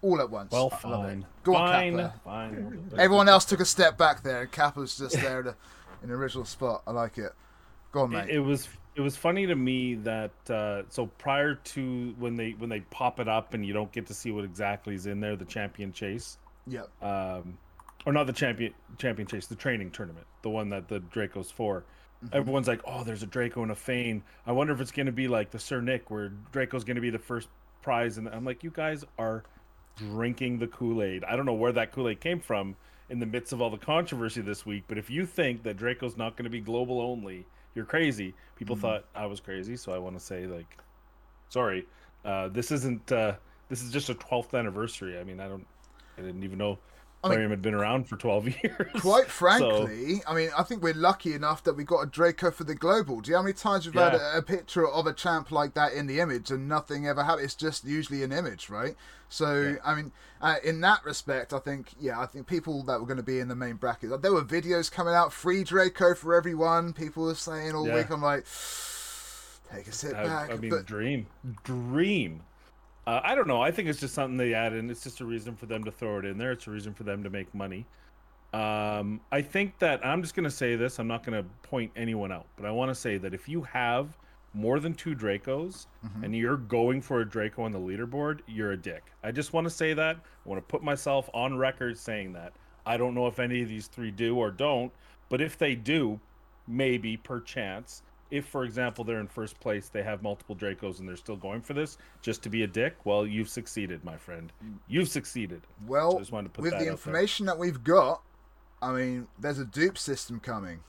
All 0.03 0.21
at 0.21 0.31
once. 0.31 0.53
Well, 0.53 0.73
I 0.85 0.89
love 0.89 1.05
it. 1.05 1.09
fine. 1.09 1.27
Go 1.43 1.55
on, 1.57 1.69
fine, 1.69 1.97
Kappa. 1.97 2.21
fine. 2.25 2.91
Everyone 2.97 3.29
else 3.29 3.45
took 3.45 3.61
a 3.61 3.65
step 3.67 3.99
back 3.99 4.23
there, 4.23 4.43
and 4.43 4.51
Kappa's 4.53 4.97
just 4.97 5.17
there 5.21 5.43
to, 5.43 5.55
in 6.03 6.09
the 6.09 6.15
original 6.15 6.45
spot. 6.47 6.83
I 6.87 6.93
like 6.93 7.19
it. 7.19 7.33
Go 7.93 8.03
on, 8.03 8.13
It, 8.15 8.17
mate. 8.27 8.31
it 8.37 8.41
was 8.41 8.67
it 9.01 9.03
was 9.03 9.17
funny 9.17 9.47
to 9.47 9.57
me 9.57 9.95
that 9.95 10.51
uh, 10.51 10.83
so 10.91 11.07
prior 11.07 11.55
to 11.55 12.15
when 12.19 12.37
they 12.37 12.51
when 12.51 12.69
they 12.69 12.81
pop 12.81 13.19
it 13.19 13.29
up 13.29 13.55
and 13.55 13.65
you 13.65 13.73
don't 13.73 13.91
get 13.93 14.07
to 14.09 14.15
see 14.15 14.31
what 14.31 14.45
exactly 14.45 14.95
is 14.95 15.07
in 15.07 15.21
there, 15.21 15.37
the 15.37 15.47
champion 15.47 15.91
chase, 15.91 16.37
yep. 16.67 16.91
um, 17.03 17.57
or 18.05 18.13
not 18.13 18.27
the 18.27 18.33
champion 18.33 18.75
champion 18.99 19.27
chase, 19.27 19.47
the 19.47 19.55
training 19.55 19.91
tournament, 19.91 20.27
the 20.43 20.51
one 20.51 20.69
that 20.69 20.87
the 20.87 21.01
Draco's 21.01 21.51
for. 21.51 21.83
Mm-hmm. 22.23 22.37
Everyone's 22.37 22.69
like, 22.69 22.83
"Oh, 22.85 23.03
there's 23.03 23.23
a 23.23 23.27
Draco 23.27 23.63
and 23.63 23.73
a 23.73 23.75
Fane. 23.75 24.23
I 24.47 24.53
wonder 24.53 24.75
if 24.75 24.83
it's 24.83 24.93
going 24.93 25.07
to 25.07 25.13
be 25.13 25.29
like 25.29 25.51
the 25.51 25.59
Sir 25.59 25.81
Nick, 25.81 26.11
where 26.11 26.29
Draco's 26.53 26.85
going 26.85 26.97
to 26.97 27.01
be 27.01 27.09
the 27.09 27.19
first 27.19 27.49
prize." 27.81 28.19
And 28.19 28.29
I'm 28.29 28.45
like, 28.45 28.63
"You 28.63 28.71
guys 28.71 29.03
are 29.19 29.45
drinking 29.97 30.59
the 30.59 30.67
Kool 30.67 31.03
Aid. 31.03 31.25
I 31.25 31.37
don't 31.37 31.47
know 31.47 31.55
where 31.55 31.73
that 31.73 31.93
Kool 31.93 32.11
Aid 32.11 32.21
came 32.21 32.41
from 32.41 32.77
in 33.09 33.19
the 33.19 33.27
midst 33.27 33.55
of 33.55 33.63
all 33.63 33.71
the 33.71 33.79
controversy 33.79 34.43
this 34.43 34.67
week, 34.67 34.85
but 34.89 34.99
if 34.99 35.09
you 35.09 35.25
think 35.25 35.63
that 35.63 35.79
Draco's 35.79 36.19
not 36.19 36.37
going 36.37 36.45
to 36.45 36.51
be 36.51 36.61
global 36.61 37.01
only, 37.01 37.47
you're 37.75 37.85
crazy." 37.85 38.35
People 38.57 38.77
Mhm. 38.77 38.81
thought 38.81 39.05
I 39.15 39.27
was 39.27 39.41
crazy, 39.41 39.77
so 39.77 39.93
I 39.93 39.99
want 39.99 40.19
to 40.19 40.25
say 40.25 40.47
like, 40.47 40.79
sorry, 41.49 41.87
uh, 42.25 42.49
this 42.49 42.71
isn't. 42.71 43.11
Uh, 43.11 43.37
this 43.69 43.83
is 43.83 43.93
just 43.93 44.09
a 44.09 44.15
12th 44.15 44.55
anniversary. 44.55 45.19
I 45.19 45.25
mean, 45.25 45.41
I 45.41 45.49
don't. 45.49 45.67
I 46.19 46.23
didn't 46.23 46.43
even 46.43 46.59
know 46.59 46.79
I 47.23 47.29
mean- 47.29 47.37
Plarium 47.37 47.51
had 47.51 47.61
been 47.63 47.75
around 47.75 48.09
for 48.09 48.17
12 48.17 48.49
years. 48.65 49.01
Quite 49.01 49.25
So- 49.25 49.29
frankly, 49.29 50.23
I 50.27 50.35
mean, 50.35 50.51
I 50.57 50.63
think 50.63 50.83
we're 50.83 50.95
lucky 50.95 51.35
enough 51.35 51.63
that 51.65 51.75
we 51.75 51.85
got 51.85 52.01
a 52.01 52.07
Draco 52.07 52.51
for 52.51 52.65
the 52.65 52.75
global. 52.75 53.21
Do 53.21 53.29
you 53.31 53.35
know 53.35 53.41
how 53.41 53.43
many 53.45 53.53
times 53.53 53.85
we've 53.87 53.95
had 53.95 54.15
a, 54.15 54.39
a 54.39 54.43
picture 54.43 54.89
of 54.89 55.07
a 55.07 55.13
champ 55.13 55.51
like 55.51 55.75
that 55.75 55.93
in 55.93 56.07
the 56.07 56.19
image 56.21 56.51
and 56.51 56.67
nothing 56.69 57.07
ever 57.07 57.23
happened? 57.23 57.45
It's 57.45 57.55
just 57.55 57.85
usually 57.85 58.23
an 58.23 58.33
image, 58.33 58.71
right? 58.71 58.95
So, 59.29 59.61
Yeah. 59.63 59.77
I 59.85 59.95
mean, 59.95 60.13
uh, 60.41 60.57
in 60.65 60.81
that 60.81 61.05
respect, 61.05 61.53
I 61.53 61.59
think, 61.59 61.93
yeah, 62.01 62.19
I 62.19 62.25
think 62.27 62.47
people 62.47 62.83
that 62.85 62.99
were 63.01 63.07
going 63.07 63.19
to 63.19 63.23
be 63.23 63.39
in 63.39 63.49
the 63.49 63.55
main 63.55 63.75
bracket, 63.77 64.23
there 64.23 64.33
were 64.33 64.43
videos 64.43 64.91
coming 64.91 65.13
out, 65.15 65.33
free 65.33 65.63
Draco 65.63 66.15
for 66.15 66.35
everyone. 66.35 66.95
People 66.95 67.25
were 67.25 67.35
saying 67.35 67.75
all 67.75 67.87
Yeah. 67.87 67.97
week, 67.97 68.11
I'm 68.11 68.23
like, 68.23 68.45
take 69.73 69.87
a 69.87 69.93
sit 69.93 70.15
I, 70.15 70.25
back. 70.25 70.51
I 70.51 70.57
mean, 70.57 70.71
but 70.71 70.87
dream, 70.87 71.27
dream. 71.65 72.43
Uh, 73.07 73.21
I 73.25 73.35
don't 73.35 73.49
know. 73.49 73.61
I 73.63 73.71
think 73.71 73.89
it's 73.89 73.99
just 74.01 74.15
something 74.15 74.37
they 74.37 74.55
add 74.55 74.73
in. 74.73 74.91
It's 74.91 75.03
just 75.03 75.21
a 75.21 75.25
reason 75.25 75.57
for 75.57 75.67
them 75.67 75.85
to 75.85 75.91
throw 75.91 76.19
it 76.19 76.25
in 76.25 76.39
there. 76.39 76.53
It's 76.53 76.67
a 76.67 76.71
reason 76.71 76.93
for 76.95 77.03
them 77.05 77.23
to 77.25 77.31
make 77.31 77.53
money. 77.55 77.87
Um, 78.53 79.21
I 79.31 79.43
think 79.43 79.79
that 79.79 80.05
I'm 80.05 80.23
just 80.23 80.35
gonna 80.35 80.51
say 80.51 80.75
this. 80.77 80.99
I'm 80.99 81.07
not 81.07 81.23
gonna 81.25 81.45
point 81.63 81.93
anyone 81.97 82.33
out, 82.33 82.47
but 82.57 82.67
I 82.67 82.71
want 82.73 82.91
to 82.91 82.95
say 82.95 83.17
that 83.19 83.33
if 83.33 83.49
you 83.49 83.63
have 83.63 84.17
more 84.53 84.81
than 84.81 84.93
two 84.93 85.15
Dracos 85.15 85.87
Mhm. 86.05 86.25
and 86.25 86.37
you're 86.37 86.57
going 86.57 87.01
for 87.01 87.21
a 87.21 87.25
Draco 87.29 87.63
on 87.63 87.71
the 87.73 87.79
leaderboard, 87.79 88.41
you're 88.49 88.73
a 88.73 88.77
dick. 88.77 89.05
I 89.23 89.31
just 89.31 89.53
want 89.53 89.65
to 89.67 89.71
say 89.71 89.95
that. 89.95 90.17
I 90.17 90.49
want 90.49 90.61
to 90.61 90.67
put 90.67 90.83
myself 90.83 91.31
on 91.33 91.57
record 91.57 91.97
saying 91.97 92.33
that. 92.33 92.53
I 92.85 92.97
don't 92.97 93.15
know 93.15 93.29
if 93.29 93.39
any 93.39 93.63
of 93.63 93.69
these 93.69 93.87
three 93.87 94.11
do 94.11 94.37
or 94.37 94.51
don't, 94.51 94.93
but 95.29 95.41
if 95.41 95.57
they 95.57 95.77
do, 95.77 96.19
maybe 96.67 97.17
perchance, 97.17 98.03
if 98.31 98.47
for 98.47 98.65
example 98.65 99.05
they're 99.05 99.21
in 99.21 99.27
first 99.27 99.59
place, 99.61 99.89
they 99.89 100.03
have 100.03 100.23
multiple 100.23 100.55
Dracos 100.57 100.99
and 101.01 101.09
they're 101.09 101.17
still 101.17 101.37
going 101.37 101.61
for 101.63 101.75
this 101.75 101.99
just 102.23 102.43
to 102.45 102.49
be 102.51 102.63
a 102.63 102.67
dick, 102.67 102.97
well, 103.05 103.27
you've 103.27 103.49
succeeded, 103.49 104.05
my 104.05 104.17
friend. 104.17 104.53
You've 104.89 105.09
succeeded. 105.09 105.63
So 105.63 105.87
well, 105.89 106.19
just 106.19 106.33
wanted 106.33 106.49
to 106.49 106.55
put 106.55 106.63
with 106.63 106.73
the 106.73 106.77
out 106.79 106.83
there. 106.83 106.91
information 106.93 107.47
that 107.47 107.59
we've 107.59 107.83
got, 107.83 108.23
I 108.83 108.93
mean, 108.93 109.29
there's 109.39 109.59
a 109.59 109.65
dupe 109.65 109.99
system 109.99 110.41
coming, 110.41 110.81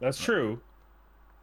That's 0.00 0.18
true, 0.18 0.60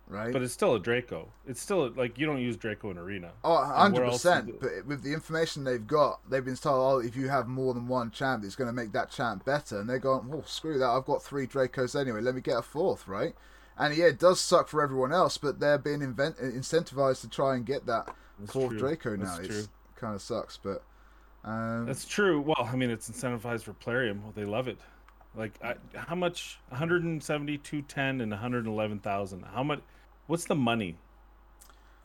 right? 0.07 0.31
but 0.33 0.41
it's 0.41 0.53
still 0.53 0.75
a 0.75 0.79
Draco. 0.79 1.29
It's 1.47 1.61
still 1.61 1.89
like 1.91 2.19
you 2.19 2.25
don't 2.25 2.41
use 2.41 2.57
Draco 2.57 2.91
in 2.91 2.97
arena. 2.97 3.31
Oh, 3.43 3.57
And 3.75 3.93
where 3.93 4.03
else 4.05 4.23
100%. 4.25 4.49
is? 4.49 4.55
But 4.59 4.85
with 4.85 5.03
the 5.03 5.13
information 5.13 5.63
they've 5.63 5.85
got, 5.87 6.19
they've 6.29 6.45
been 6.45 6.55
told, 6.57 7.03
oh, 7.03 7.05
if 7.05 7.15
you 7.15 7.29
have 7.29 7.47
more 7.47 7.73
than 7.73 7.87
one 7.87 8.11
champ, 8.11 8.43
it's 8.43 8.55
going 8.55 8.67
to 8.69 8.73
make 8.73 8.91
that 8.91 9.09
champ 9.09 9.45
better. 9.45 9.79
And 9.79 9.89
they're 9.89 9.99
going, 9.99 10.29
oh, 10.33 10.43
screw 10.45 10.77
that. 10.79 10.85
I've 10.89 11.05
got 11.05 11.23
three 11.23 11.47
Dracos 11.47 11.99
anyway. 11.99 12.21
Let 12.21 12.35
me 12.35 12.41
get 12.41 12.57
a 12.57 12.61
fourth, 12.61 13.07
right? 13.07 13.33
And 13.81 13.97
yeah, 13.97 14.05
it 14.05 14.19
does 14.19 14.39
suck 14.39 14.67
for 14.67 14.83
everyone 14.83 15.11
else, 15.11 15.39
but 15.39 15.59
they're 15.59 15.79
being 15.79 16.03
invent- 16.03 16.37
incentivized 16.37 17.21
to 17.21 17.29
try 17.29 17.55
and 17.55 17.65
get 17.65 17.87
that 17.87 18.13
That's 18.39 18.53
fourth 18.53 18.69
true. 18.69 18.79
Draco 18.79 19.15
now. 19.15 19.37
It 19.41 19.67
kind 19.95 20.13
of 20.13 20.21
sucks, 20.21 20.57
but. 20.57 20.83
Um, 21.43 21.87
That's 21.87 22.05
true. 22.05 22.39
Well, 22.41 22.69
I 22.71 22.75
mean, 22.75 22.91
it's 22.91 23.09
incentivized 23.09 23.63
for 23.63 23.73
Plarium. 23.73 24.21
Well, 24.21 24.33
they 24.35 24.45
love 24.45 24.67
it. 24.67 24.77
Like, 25.35 25.53
I, 25.63 25.75
how 25.95 26.13
much? 26.13 26.59
170, 26.69 27.57
210, 27.57 28.21
and 28.21 28.31
111,000. 28.31 29.45
How 29.51 29.63
much? 29.63 29.79
What's 30.27 30.45
the 30.45 30.53
money? 30.55 30.95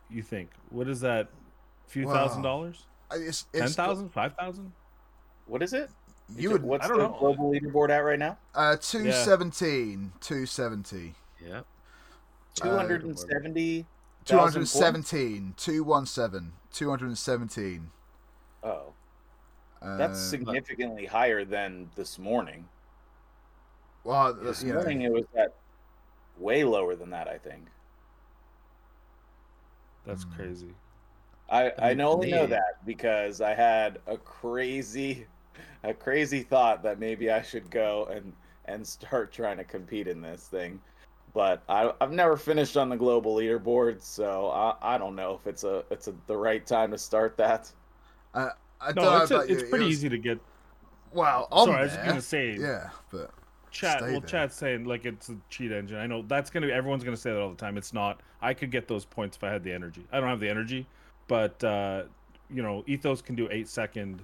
You 0.09 0.23
think? 0.23 0.49
What 0.69 0.89
is 0.89 1.01
that? 1.01 1.27
A 1.85 1.89
few 1.89 2.05
thousand 2.05 2.41
dollars? 2.41 2.85
It's, 3.11 3.45
Ten 3.53 3.63
it's 3.65 3.75
thousand? 3.75 4.09
Five 4.09 4.35
thousand? 4.35 4.71
What 5.45 5.61
is 5.61 5.73
it? 5.73 5.89
You 6.35 6.51
would 6.51 6.63
What's 6.63 6.85
I 6.85 6.87
don't 6.89 6.97
the 6.97 7.03
know. 7.07 7.17
global 7.19 7.51
leaderboard 7.51 7.89
at 7.89 7.99
right 7.99 8.19
now? 8.19 8.37
uh 8.55 8.75
217, 8.77 10.11
270. 10.19 10.97
Yep. 10.97 11.13
Two 11.13 11.13
hundred 12.61 13.03
and 13.03 13.17
seventy. 13.17 13.85
217, 14.25 15.53
217, 15.57 16.51
217. 16.71 17.91
Oh, 18.63 18.93
Uh, 19.81 19.97
that's 19.97 20.19
significantly 20.19 21.05
higher 21.05 21.45
than 21.45 21.89
this 21.95 22.17
morning. 22.19 22.67
well, 24.03 24.33
This 24.33 24.63
you 24.63 24.69
know, 24.69 24.75
morning 24.75 25.01
it 25.03 25.11
was 25.11 25.25
at 25.35 25.53
way 26.39 26.63
lower 26.63 26.95
than 26.95 27.09
that. 27.11 27.27
I 27.27 27.37
think. 27.37 27.67
That's 30.05 30.23
Hmm. 30.23 30.33
crazy. 30.35 30.73
I, 31.49 31.71
I 31.79 31.89
mean, 31.89 31.97
know 31.99 32.11
only 32.11 32.31
know 32.31 32.47
that 32.47 32.85
because 32.85 33.39
I 33.39 33.53
had 33.53 33.99
a 34.07 34.17
crazy, 34.17 35.27
a 35.83 35.93
crazy 35.93 36.43
thought 36.43 36.83
that 36.83 36.99
maybe 36.99 37.31
I 37.31 37.41
should 37.41 37.69
go 37.69 38.05
and 38.07 38.33
and 38.65 38.85
start 38.85 39.31
trying 39.31 39.55
to 39.57 39.63
compete 39.63 40.07
in 40.09 40.21
this 40.21 40.47
thing, 40.47 40.81
but 41.33 41.61
I, 41.69 41.91
I've 42.01 42.11
never 42.11 42.37
finished 42.37 42.77
on 42.77 42.89
the 42.89 42.95
global 42.95 43.35
leaderboard, 43.35 44.01
so 44.01 44.49
I, 44.49 44.75
I 44.81 44.97
don't 44.97 45.15
know 45.15 45.33
if 45.39 45.47
it's 45.47 45.63
a 45.63 45.83
it's 45.91 46.07
a, 46.07 46.13
the 46.27 46.35
right 46.37 46.65
time 46.65 46.91
to 46.91 46.97
start 46.97 47.37
that. 47.37 47.71
I 48.33 48.49
don't 48.93 48.95
No, 48.95 49.21
it's, 49.21 49.31
a, 49.31 49.35
about 49.35 49.49
you, 49.49 49.55
it's 49.55 49.63
it 49.63 49.69
pretty 49.69 49.85
was- 49.85 49.93
easy 49.93 50.09
to 50.09 50.17
get. 50.17 50.39
Well, 51.13 51.47
on 51.51 51.67
Sorry, 51.67 51.79
I 51.79 51.83
was 51.83 51.93
there, 51.95 52.05
gonna 52.05 52.21
say- 52.21 52.57
yeah, 52.59 52.89
but 53.11 53.31
Chat. 53.71 54.01
Well, 54.01 54.11
there. 54.11 54.19
chat's 54.21 54.55
saying 54.55 54.85
like 54.85 55.05
it's 55.05 55.29
a 55.29 55.37
cheat 55.49 55.71
engine. 55.71 55.97
I 55.97 56.07
know 56.07 56.21
that's 56.27 56.49
gonna. 56.49 56.67
be 56.67 56.73
Everyone's 56.73 57.03
gonna 57.03 57.17
say 57.17 57.31
that 57.31 57.39
all 57.39 57.49
the 57.49 57.55
time. 57.55 57.77
It's 57.77 57.93
not. 57.93 58.21
I 58.41 58.53
could 58.53 58.71
get 58.71 58.87
those 58.87 59.05
points 59.05 59.37
if 59.37 59.43
I 59.43 59.51
had 59.51 59.63
the 59.63 59.71
energy. 59.71 60.05
I 60.11 60.19
don't 60.19 60.29
have 60.29 60.39
the 60.39 60.49
energy, 60.49 60.85
but 61.27 61.61
uh, 61.63 62.03
you 62.49 62.61
know, 62.61 62.83
Ethos 62.87 63.21
can 63.21 63.35
do 63.35 63.47
eight 63.51 63.67
second, 63.67 64.23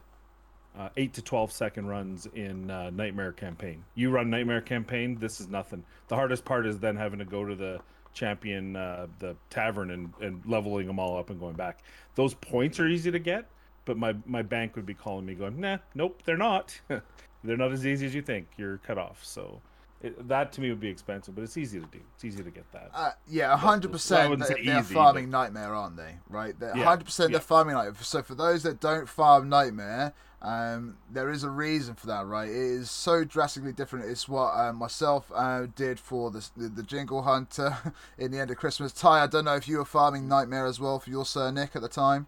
uh, 0.78 0.90
eight 0.98 1.14
to 1.14 1.22
twelve 1.22 1.52
second 1.52 1.88
runs 1.88 2.28
in 2.34 2.70
uh, 2.72 2.90
Nightmare 2.90 3.32
campaign. 3.32 3.84
You 3.96 4.10
run 4.10 4.30
Nightmare 4.30 4.62
campaign. 4.62 5.18
This 5.20 5.40
is 5.40 5.48
nothing. 5.48 5.84
The 6.08 6.16
hardest 6.16 6.46
part 6.46 6.66
is 6.66 6.80
then 6.80 6.96
having 6.96 7.20
to 7.20 7.26
go 7.26 7.46
to 7.46 7.56
the 7.56 7.80
champion, 8.14 8.76
uh, 8.76 9.08
the 9.20 9.36
tavern, 9.50 9.92
and 9.92 10.14
and 10.22 10.42
leveling 10.46 10.88
them 10.88 11.00
all 11.00 11.18
up 11.18 11.30
and 11.30 11.40
going 11.40 11.56
back. 11.56 11.80
Those 12.16 12.34
points 12.36 12.80
are 12.80 12.88
easy 12.88 13.12
to 13.12 13.20
get, 13.20 13.46
but 13.86 13.98
my 13.98 14.16
my 14.26 14.42
bank 14.42 14.76
would 14.76 14.86
be 14.86 14.94
calling 14.94 15.26
me 15.26 15.34
going, 15.36 15.60
nah, 15.60 15.78
nope, 15.96 16.22
they're 16.26 16.38
not. 16.38 16.80
they're 17.44 17.58
not 17.58 17.72
as 17.72 17.86
easy 17.86 18.06
as 18.06 18.16
you 18.16 18.22
think. 18.22 18.48
You're 18.58 18.78
cut 18.80 18.98
off. 18.98 19.24
So 19.24 19.62
it, 20.02 20.28
that 20.28 20.52
to 20.54 20.62
me 20.62 20.70
would 20.70 20.80
be 20.80 20.90
expensive, 20.90 21.34
but 21.36 21.44
it's 21.44 21.58
easy 21.58 21.80
to 21.80 21.86
do. 21.88 22.00
It's 22.16 22.26
easy 22.26 22.44
to 22.44 22.52
get 22.52 22.70
that. 22.72 22.90
Uh, 22.94 23.12
yeah, 23.28 23.56
hundred 23.58 23.90
Well, 23.90 23.94
percent. 23.94 24.30
wouldn't 24.30 24.48
say 24.48 24.64
They're 24.66 24.84
farming 24.84 25.26
but- 25.32 25.38
nightmare, 25.38 25.74
aren't 25.74 25.98
they? 25.98 26.16
Right? 26.30 26.58
They're 26.60 26.76
Yeah, 26.76 26.84
hundred 26.84 27.06
percent. 27.06 27.30
yeah. 27.32 27.38
They're 27.38 27.42
farming 27.46 27.76
nightmare. 27.76 27.96
So 28.02 28.22
for 28.22 28.36
those 28.36 28.64
that 28.64 28.80
don't 28.80 29.08
farm 29.10 29.50
nightmare, 29.50 30.14
um, 30.44 30.98
there 31.10 31.30
is 31.30 31.44
a 31.44 31.50
reason 31.50 31.96
for 31.96 32.08
that, 32.08 32.26
right? 32.26 32.50
It 32.50 32.56
is 32.56 32.92
so 32.92 33.24
drastically 33.24 33.72
different. 33.72 34.10
It's 34.10 34.28
what 34.28 34.52
um, 34.54 34.76
myself 34.76 35.32
uh, 35.34 35.68
did 35.76 36.00
for 36.00 36.32
the, 36.32 36.48
the 36.58 36.68
the 36.68 36.84
Jingle 36.84 37.22
Hunter 37.22 37.78
in 38.18 38.32
the 38.32 38.40
end 38.40 38.52
of 38.52 38.58
Christmas. 38.58 38.92
Ty, 38.92 39.24
I 39.24 39.28
don't 39.28 39.46
know 39.46 39.56
if 39.56 39.68
you 39.68 39.78
were 39.78 39.86
farming 39.86 40.28
nightmare 40.28 40.66
as 40.66 40.80
well 40.80 41.00
for 41.00 41.10
your 41.10 41.26
Sir 41.26 41.50
Nick 41.52 41.76
at 41.76 41.82
the 41.82 41.88
time. 41.88 42.28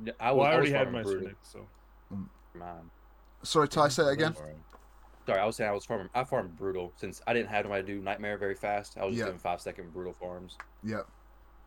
N- 0.00 0.12
I 0.18 0.32
well, 0.32 0.38
was, 0.38 0.46
I 0.46 0.50
I 0.50 0.54
already 0.54 0.72
was 0.72 0.78
had 0.78 0.92
my 0.92 1.02
brutal. 1.02 1.22
Cynic, 1.22 1.36
so 1.42 1.66
for 2.08 2.58
mine. 2.58 2.90
Sorry, 3.42 3.68
Ty, 3.68 3.88
say 3.88 4.02
it 4.04 4.12
again. 4.12 4.34
Sorry, 5.26 5.40
I 5.40 5.44
was 5.44 5.56
saying 5.56 5.70
I 5.70 5.74
was 5.74 5.84
farming. 5.84 6.08
I 6.14 6.24
farmed 6.24 6.56
brutal 6.56 6.92
since 6.96 7.20
I 7.26 7.34
didn't 7.34 7.50
have 7.50 7.66
nobody 7.66 7.82
to 7.86 7.94
do 7.98 8.00
nightmare 8.02 8.38
very 8.38 8.54
fast. 8.54 8.96
I 8.98 9.04
was 9.04 9.12
just 9.12 9.18
Yeah. 9.20 9.26
doing 9.26 9.38
five 9.38 9.60
second 9.60 9.92
brutal 9.92 10.14
farms. 10.14 10.56
Yep. 10.82 11.06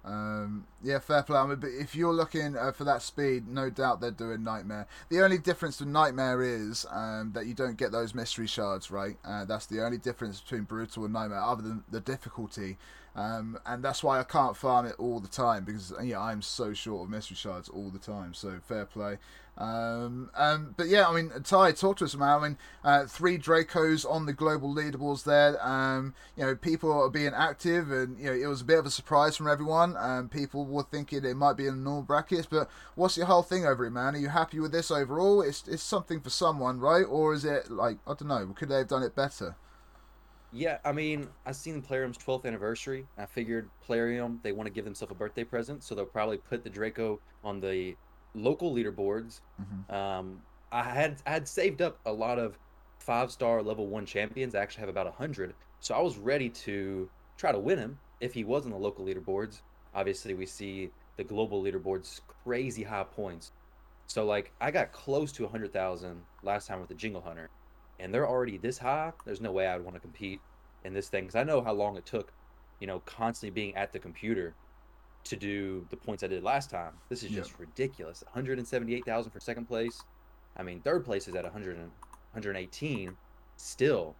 Um, 0.04 0.66
yeah, 0.84 1.00
fair 1.00 1.24
play. 1.24 1.38
I 1.38 1.46
mean, 1.46 1.60
but 1.60 1.70
if 1.70 1.96
you're 1.96 2.14
looking 2.14 2.58
uh, 2.58 2.72
for 2.72 2.84
that 2.86 3.02
speed, 3.02 3.48
no 3.48 3.70
doubt 3.70 4.02
they're 4.02 4.12
doing 4.12 4.44
Nightmare. 4.44 4.88
The 5.10 5.22
only 5.22 5.38
difference 5.38 5.80
with 5.80 5.90
Nightmare 5.90 6.42
is 6.42 6.86
um, 6.90 7.32
that 7.34 7.46
you 7.46 7.54
don't 7.54 7.78
get 7.78 7.92
those 7.92 8.16
mystery 8.16 8.48
shards, 8.48 8.90
right? 8.90 9.18
Uh, 9.24 9.46
that's 9.46 9.68
the 9.68 9.84
only 9.84 9.98
difference 9.98 10.42
between 10.42 10.64
Brutal 10.64 11.06
and 11.06 11.14
Nightmare, 11.14 11.42
other 11.42 11.62
than 11.62 11.84
the 11.92 12.00
difficulty. 12.00 12.78
Um, 13.14 13.60
and 13.66 13.84
that's 13.84 14.04
why 14.04 14.20
I 14.20 14.24
can't 14.24 14.56
farm 14.56 14.86
it 14.86 14.96
all 14.98 15.20
the 15.20 15.28
time 15.28 15.66
because 15.66 15.94
yeah, 16.02 16.20
I'm 16.20 16.42
so 16.42 16.74
short 16.74 17.04
of 17.04 17.10
mystery 17.10 17.36
shards 17.36 17.68
all 17.68 17.90
the 17.90 18.00
time. 18.00 18.34
So 18.34 18.60
fair 18.66 18.86
play. 18.86 19.18
Um, 19.62 20.32
um, 20.34 20.74
but 20.76 20.88
yeah, 20.88 21.08
I 21.08 21.14
mean, 21.14 21.32
Ty, 21.44 21.74
talk 21.74 21.98
to 21.98 22.06
us, 22.06 22.16
man. 22.16 22.30
I 22.30 22.48
mean, 22.48 22.58
uh, 22.84 23.06
three 23.06 23.38
Dracos 23.38 24.10
on 24.10 24.26
the 24.26 24.34
global 24.34 24.74
leaderboards 24.74 25.24
there. 25.24 25.64
Um, 25.64 26.16
you 26.36 26.44
know, 26.44 26.56
people 26.56 26.92
are 26.92 27.10
being 27.10 27.34
active, 27.36 27.92
and 27.92 28.18
you 28.18 28.26
know, 28.26 28.34
it 28.34 28.48
was 28.48 28.62
a 28.62 28.66
bit 28.66 28.80
of 28.80 28.88
a 28.88 28.90
surprise 28.90 29.38
from 29.38 29.48
everyone. 29.48 29.96
Um, 29.98 30.30
people 30.30 30.66
were 30.66 30.82
thinking 30.82 31.24
it 31.26 31.38
might 31.38 31.58
be 31.58 31.68
in 31.68 31.76
the 31.76 31.84
normal 31.84 32.02
brackets, 32.02 32.48
but 32.48 32.72
what's 32.96 33.18
your 33.18 33.28
whole 33.28 33.44
thing 33.44 33.68
over 33.68 33.86
it, 33.86 33.92
man? 33.92 34.16
Are 34.16 34.18
you 34.20 34.30
happy 34.30 34.60
with 34.60 34.72
this 34.72 34.90
overall? 34.90 35.44
It's 35.44 35.68
it's 35.68 35.84
something 35.84 36.22
for 36.22 36.32
someone, 36.32 36.80
right? 36.80 37.06
Or 37.08 37.32
is 37.36 37.46
it 37.46 37.70
like 37.70 38.00
I 38.08 38.16
don't 38.16 38.30
know? 38.30 38.48
Could 38.56 38.70
they 38.70 38.80
have 38.80 38.88
done 38.88 39.04
it 39.04 39.16
better? 39.16 39.56
Yeah, 40.52 40.80
I 40.84 40.92
mean, 40.92 41.30
I 41.46 41.52
seen 41.52 41.82
Plarium's 41.82 42.18
12th 42.18 42.46
anniversary. 42.46 43.06
I 43.18 43.26
figured 43.26 43.70
Plarium, 43.88 44.40
they 44.44 44.52
want 44.52 44.68
to 44.68 44.74
give 44.74 44.84
themselves 44.84 45.12
a 45.12 45.16
birthday 45.16 45.46
present, 45.46 45.82
so 45.82 45.96
they'll 45.96 46.06
probably 46.06 46.38
put 46.38 46.66
the 46.66 46.70
Draco 46.70 47.22
on 47.42 47.62
the 47.62 47.96
local 48.34 48.74
leaderboards. 48.74 49.42
Mhm. 49.62 49.92
Um, 49.94 50.42
I 50.72 50.84
had 50.84 51.22
I 51.26 51.32
had 51.32 51.48
saved 51.48 51.82
up 51.82 52.00
a 52.06 52.14
lot 52.14 52.40
of 52.40 52.58
five 53.00 53.32
star 53.32 53.62
level 53.62 53.88
one 53.88 54.06
champions. 54.06 54.56
I 54.56 54.62
actually 54.62 54.82
have 54.82 54.90
about 54.90 55.08
a 55.08 55.12
hundred, 55.12 55.56
so 55.80 55.96
I 55.96 56.02
was 56.02 56.18
ready 56.18 56.50
to 56.50 57.10
try 57.38 57.52
to 57.52 57.60
win 57.60 57.80
him 57.80 58.00
if 58.20 58.34
he 58.34 58.44
was 58.44 58.66
on 58.66 58.72
the 58.72 58.78
local 58.78 59.06
leaderboards. 59.06 59.62
Obviously, 59.94 60.34
we 60.34 60.46
see 60.46 60.92
the 61.18 61.24
global 61.24 61.62
leaderboards 61.62 62.22
crazy 62.28 62.84
high 62.84 63.04
points. 63.04 63.52
So 64.08 64.26
like 64.26 64.54
I 64.62 64.72
got 64.72 64.92
close 64.92 65.32
to 65.34 65.46
a 65.46 65.48
hundred 65.50 65.74
thousand 65.74 66.22
last 66.44 66.68
time 66.68 66.80
with 66.80 66.90
the 66.90 66.96
Jingle 66.96 67.22
Hunter, 67.22 67.50
and 68.00 68.14
they're 68.14 68.28
already 68.28 68.58
this 68.58 68.78
high. 68.78 69.14
There's 69.26 69.42
no 69.42 69.52
way 69.52 69.68
I 69.68 69.76
would 69.76 69.86
want 69.86 69.96
to 69.96 70.02
compete 70.02 70.42
in 70.84 70.94
this 70.94 71.10
thing 71.10 71.24
because 71.26 71.36
I 71.36 71.44
know 71.44 71.62
how 71.62 71.74
long 71.74 71.98
it 71.98 72.06
took, 72.06 72.34
you 72.80 72.88
know, 72.88 73.00
constantly 73.02 73.52
being 73.52 73.76
at 73.76 73.92
the 73.94 74.00
computer 74.00 74.56
to 75.26 75.36
do 75.36 75.86
the 75.90 75.98
points 75.98 76.24
I 76.24 76.28
did 76.28 76.44
last 76.44 76.70
time. 76.70 76.94
This 77.10 77.24
is 77.24 77.32
Yeah. 77.32 77.38
just 77.42 77.58
ridiculous. 77.60 78.24
178,000 78.34 79.32
for 79.32 79.40
second 79.40 79.66
place. 79.68 80.04
I 80.58 80.64
mean, 80.64 80.82
third 80.82 81.06
place 81.06 81.28
is 81.28 81.36
at 81.36 81.44
100 81.46 81.78
and 81.78 81.92
118. 82.34 83.16
Still, 83.58 84.16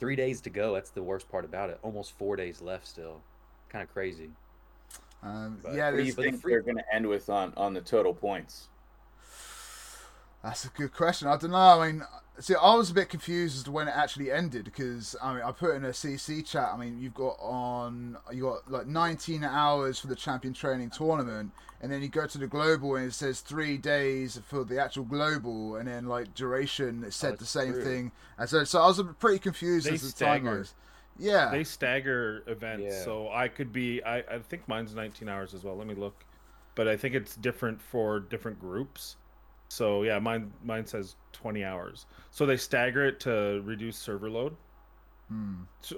three 0.00 0.16
days 0.16 0.40
to 0.42 0.50
go. 0.50 0.74
That's 0.74 0.90
the 0.90 1.02
worst 1.02 1.28
part 1.30 1.44
about 1.44 1.70
it. 1.70 1.78
Almost 1.82 2.12
four 2.18 2.36
days 2.36 2.60
left 2.60 2.86
still. 2.86 3.22
Kind 3.68 3.82
of 3.82 3.92
crazy. 3.92 4.30
Um, 5.22 5.60
But 5.62 5.74
yeah, 5.74 5.90
What 5.90 5.92
do 5.92 5.96
you 5.98 6.02
there's, 6.04 6.16
but 6.16 6.22
the 6.22 6.30
think 6.32 6.42
free- 6.42 6.52
they're 6.52 6.62
going 6.62 6.76
to 6.78 6.94
end 6.94 7.06
with 7.06 7.30
on 7.30 7.54
on 7.56 7.74
the 7.74 7.80
total 7.80 8.12
points? 8.12 8.68
That's 10.42 10.64
a 10.64 10.68
good 10.70 10.92
question. 10.92 11.28
I 11.28 11.36
don't 11.36 11.52
know. 11.52 11.56
I 11.56 11.92
mean, 11.92 12.02
see, 12.38 12.54
I 12.54 12.74
was 12.74 12.90
a 12.90 12.94
bit 12.94 13.08
confused 13.08 13.56
as 13.56 13.62
to 13.64 13.70
when 13.70 13.88
it 13.88 13.94
actually 13.94 14.30
ended 14.30 14.64
because 14.64 15.14
I 15.22 15.34
mean, 15.34 15.42
I 15.42 15.52
put 15.52 15.76
in 15.76 15.84
a 15.84 15.90
CC 15.90 16.44
chat. 16.44 16.70
I 16.72 16.76
mean, 16.76 16.98
you've 16.98 17.14
got 17.14 17.36
on 17.40 18.16
you 18.32 18.42
got 18.42 18.70
like 18.70 18.86
19 18.86 19.44
hours 19.44 19.98
for 19.98 20.08
the 20.08 20.16
champion 20.16 20.52
training 20.52 20.90
tournament, 20.90 21.52
and 21.80 21.92
then 21.92 22.02
you 22.02 22.08
go 22.08 22.26
to 22.26 22.38
the 22.38 22.46
global 22.46 22.96
and 22.96 23.06
it 23.06 23.14
says 23.14 23.40
three 23.40 23.76
days 23.76 24.40
for 24.46 24.64
the 24.64 24.80
actual 24.80 25.04
global, 25.04 25.76
and 25.76 25.86
then 25.86 26.06
like 26.06 26.34
duration 26.34 27.04
it 27.04 27.12
said 27.12 27.34
oh, 27.34 27.36
the 27.36 27.46
same 27.46 27.74
true. 27.74 27.84
thing. 27.84 28.12
And 28.38 28.48
so, 28.48 28.64
so 28.64 28.80
I 28.80 28.86
was 28.86 29.00
pretty 29.20 29.38
confused 29.38 29.86
They 29.86 29.94
as 29.94 30.00
to 30.00 30.06
the 30.06 30.24
time 30.24 30.44
was. 30.44 30.74
Yeah. 31.18 31.50
they 31.50 31.62
stagger 31.62 32.42
events. 32.46 32.84
Yeah. 32.84 33.04
So 33.04 33.28
I 33.30 33.48
could 33.48 33.72
be. 33.72 34.02
I, 34.02 34.18
I 34.18 34.38
think 34.38 34.66
mine's 34.66 34.94
19 34.94 35.28
hours 35.28 35.54
as 35.54 35.62
well. 35.62 35.76
Let 35.76 35.86
me 35.86 35.94
look, 35.94 36.24
but 36.74 36.88
I 36.88 36.96
think 36.96 37.14
it's 37.14 37.36
different 37.36 37.80
for 37.80 38.18
different 38.18 38.58
groups. 38.58 39.16
So 39.72 40.02
yeah, 40.02 40.18
mine 40.18 40.52
mine 40.62 40.86
says 40.86 41.16
20 41.32 41.64
hours. 41.64 42.04
So 42.30 42.44
they 42.44 42.58
stagger 42.58 43.06
it 43.06 43.20
to 43.20 43.62
reduce 43.64 43.96
server 43.96 44.28
load. 44.28 44.54
Hmm. 45.28 45.62
So, 45.80 45.96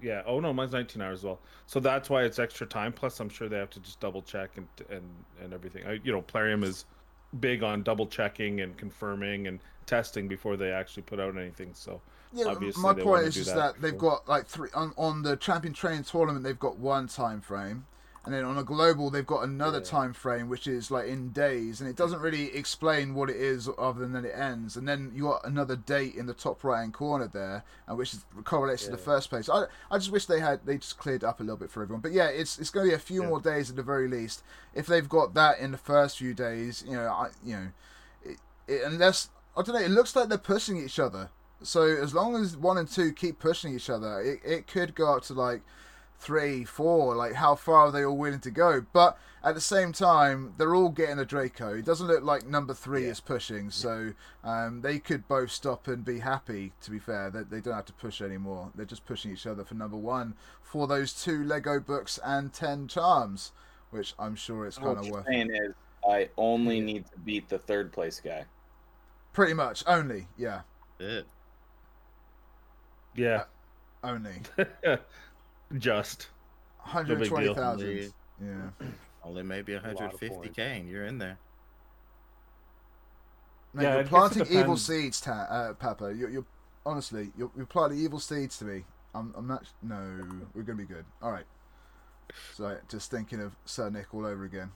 yeah. 0.00 0.22
Oh 0.26 0.38
no, 0.38 0.52
mine's 0.52 0.72
19 0.72 1.02
hours 1.02 1.20
as 1.20 1.24
well. 1.24 1.40
So 1.66 1.80
that's 1.80 2.08
why 2.08 2.22
it's 2.22 2.38
extra 2.38 2.68
time. 2.68 2.92
Plus, 2.92 3.18
I'm 3.18 3.28
sure 3.28 3.48
they 3.48 3.58
have 3.58 3.70
to 3.70 3.80
just 3.80 3.98
double 3.98 4.22
check 4.22 4.56
and 4.56 4.68
and 4.90 5.02
and 5.42 5.52
everything. 5.52 5.84
I, 5.84 5.98
you 6.04 6.12
know, 6.12 6.22
Plarium 6.22 6.62
is 6.62 6.84
big 7.40 7.64
on 7.64 7.82
double 7.82 8.06
checking 8.06 8.60
and 8.60 8.76
confirming 8.76 9.48
and 9.48 9.58
testing 9.86 10.28
before 10.28 10.56
they 10.56 10.70
actually 10.70 11.02
put 11.02 11.18
out 11.18 11.36
anything. 11.36 11.70
So 11.74 12.00
Yeah, 12.32 12.46
Obviously, 12.46 12.80
my 12.80 12.94
point 12.94 13.26
is 13.26 13.34
just 13.34 13.48
that 13.48 13.74
that 13.74 13.82
they've 13.82 13.98
got 13.98 14.28
like 14.28 14.46
three 14.46 14.68
on, 14.72 14.92
on 14.96 15.22
the 15.22 15.36
champion 15.36 15.74
training 15.74 16.04
tournament. 16.04 16.44
They've 16.44 16.56
got 16.56 16.78
one 16.78 17.08
time 17.08 17.40
frame, 17.40 17.86
and 18.24 18.32
then 18.34 18.44
on 18.44 18.56
a 18.56 18.64
global 18.64 19.10
they've 19.10 19.26
got 19.26 19.44
another 19.44 19.78
Yeah. 19.78 19.84
time 19.84 20.12
frame, 20.12 20.48
which 20.48 20.66
is 20.66 20.90
like 20.90 21.06
in 21.06 21.30
days, 21.30 21.80
and 21.80 21.88
it 21.90 21.96
doesn't 21.96 22.20
really 22.20 22.54
explain 22.56 23.14
what 23.14 23.28
it 23.30 23.36
is 23.36 23.68
other 23.78 24.00
than 24.00 24.12
that 24.12 24.24
it 24.24 24.34
ends. 24.34 24.76
And 24.76 24.88
then 24.88 25.12
you 25.14 25.24
got 25.24 25.44
another 25.46 25.76
date 25.76 26.14
in 26.14 26.26
the 26.26 26.34
top 26.34 26.64
right 26.64 26.80
hand 26.80 26.94
corner 26.94 27.28
there, 27.28 27.64
and 27.86 27.98
which 27.98 28.14
is, 28.14 28.24
correlates 28.44 28.84
to 28.86 28.90
the 28.90 28.96
first 28.98 29.28
place. 29.30 29.48
I, 29.48 29.66
I 29.90 29.98
just 29.98 30.10
wish 30.10 30.26
they 30.26 30.40
had 30.40 30.64
they 30.64 30.78
just 30.78 30.98
cleared 30.98 31.22
up 31.24 31.40
a 31.40 31.42
little 31.42 31.56
bit 31.58 31.70
for 31.70 31.82
everyone. 31.82 32.00
But 32.00 32.12
yeah, 32.12 32.28
it's 32.28 32.58
it's 32.58 32.70
going 32.70 32.86
to 32.86 32.90
be 32.90 32.94
a 32.94 32.98
few 32.98 33.22
Yeah. 33.22 33.28
more 33.28 33.40
days 33.40 33.70
at 33.70 33.76
the 33.76 33.82
very 33.82 34.08
least. 34.08 34.42
If 34.74 34.86
they've 34.86 35.08
got 35.08 35.34
that 35.34 35.58
in 35.58 35.70
the 35.72 35.78
first 35.78 36.18
few 36.18 36.34
days, 36.34 36.82
you 36.86 36.96
know, 36.96 37.08
I 37.08 37.28
you 37.44 37.54
know, 37.56 37.66
it, 38.24 38.38
it, 38.66 38.82
unless 38.84 39.28
I 39.56 39.62
don't 39.62 39.74
know, 39.74 39.80
it 39.82 39.90
looks 39.90 40.16
like 40.16 40.28
they're 40.28 40.38
pushing 40.38 40.76
each 40.76 40.98
other 40.98 41.30
So 41.62 41.82
as 41.82 42.12
long 42.12 42.34
as 42.36 42.56
one 42.56 42.76
and 42.76 42.88
two 42.88 43.12
keep 43.12 43.38
pushing 43.38 43.74
each 43.74 43.88
other, 43.88 44.20
it, 44.20 44.40
it 44.44 44.66
could 44.66 44.94
go 44.94 45.14
up 45.14 45.22
to 45.24 45.34
like 45.34 45.62
three, 46.24 46.64
four. 46.64 47.14
Like 47.14 47.34
how 47.34 47.54
far 47.54 47.86
are 47.86 47.92
they 47.92 48.04
all 48.04 48.16
willing 48.16 48.40
to 48.40 48.50
go? 48.50 48.84
But 48.92 49.16
at 49.44 49.54
the 49.54 49.60
same 49.60 49.92
time, 49.92 50.54
they're 50.56 50.74
all 50.74 50.88
getting 50.88 51.18
a 51.18 51.24
Draco. 51.24 51.74
It 51.76 51.84
doesn't 51.84 52.06
look 52.06 52.24
like 52.24 52.46
number 52.46 52.72
three 52.74 53.04
Yeah. 53.04 53.10
is 53.10 53.20
pushing, 53.20 53.70
so 53.70 54.12
um, 54.42 54.80
they 54.80 54.98
could 54.98 55.28
both 55.28 55.50
stop 55.50 55.86
and 55.86 56.04
be 56.04 56.20
happy. 56.20 56.72
To 56.82 56.90
be 56.90 56.98
fair, 56.98 57.30
they, 57.30 57.42
they 57.42 57.60
don't 57.60 57.74
have 57.74 57.84
to 57.86 57.92
push 57.92 58.20
anymore. 58.22 58.70
They're 58.74 58.86
just 58.86 59.04
pushing 59.06 59.32
each 59.32 59.46
other 59.46 59.64
for 59.64 59.74
number 59.74 59.96
one 59.98 60.34
for 60.62 60.86
those 60.86 61.12
two 61.12 61.44
Lego 61.44 61.78
books 61.78 62.18
and 62.24 62.52
ten 62.52 62.88
charms, 62.88 63.52
which 63.90 64.14
I'm 64.18 64.34
sure 64.34 64.66
it's 64.66 64.78
kind 64.78 64.96
of 64.98 65.04
you're 65.04 65.14
worth. 65.14 65.26
saying 65.26 65.50
is, 65.54 65.74
I 66.08 66.28
only 66.38 66.80
need 66.80 67.06
to 67.06 67.18
beat 67.18 67.48
the 67.48 67.58
third 67.58 67.92
place 67.92 68.20
guy. 68.24 68.44
Pretty 69.34 69.52
much, 69.54 69.84
only, 69.86 70.28
yeah, 70.38 70.62
It. 70.98 71.26
Yeah, 73.16 73.44
only. 74.02 74.40
just. 75.78 76.28
Hundred 76.78 77.20
big 77.20 77.28
twenty 77.28 77.48
Yeah. 78.42 78.86
Only 79.24 79.42
maybe 79.42 79.74
lot 79.74 79.84
150k 79.84 80.58
and 80.58 80.88
you're 80.88 81.06
in 81.06 81.18
there. 81.18 81.38
Mate, 83.72 83.84
Yeah, 83.84 83.94
you're 83.96 84.04
planting 84.04 84.46
evil 84.50 84.76
seeds, 84.76 85.20
Ta- 85.20 85.46
uh, 85.50 85.72
Papa. 85.74 86.14
You're, 86.14 86.30
you're 86.30 86.46
honestly, 86.84 87.32
you're, 87.36 87.50
you're 87.56 87.66
planting 87.66 87.98
evil 87.98 88.20
seeds 88.20 88.58
to 88.58 88.64
me. 88.64 88.84
I'm, 89.14 89.32
I'm 89.36 89.46
not. 89.46 89.64
No, 89.82 90.44
we're 90.54 90.62
gonna 90.62 90.78
be 90.78 90.84
good. 90.84 91.04
All 91.22 91.32
right. 91.32 91.44
So 92.54 92.76
just 92.88 93.10
thinking 93.10 93.40
of 93.40 93.56
Sir 93.64 93.90
Nick 93.90 94.12
all 94.12 94.26
over 94.26 94.44
again. 94.44 94.70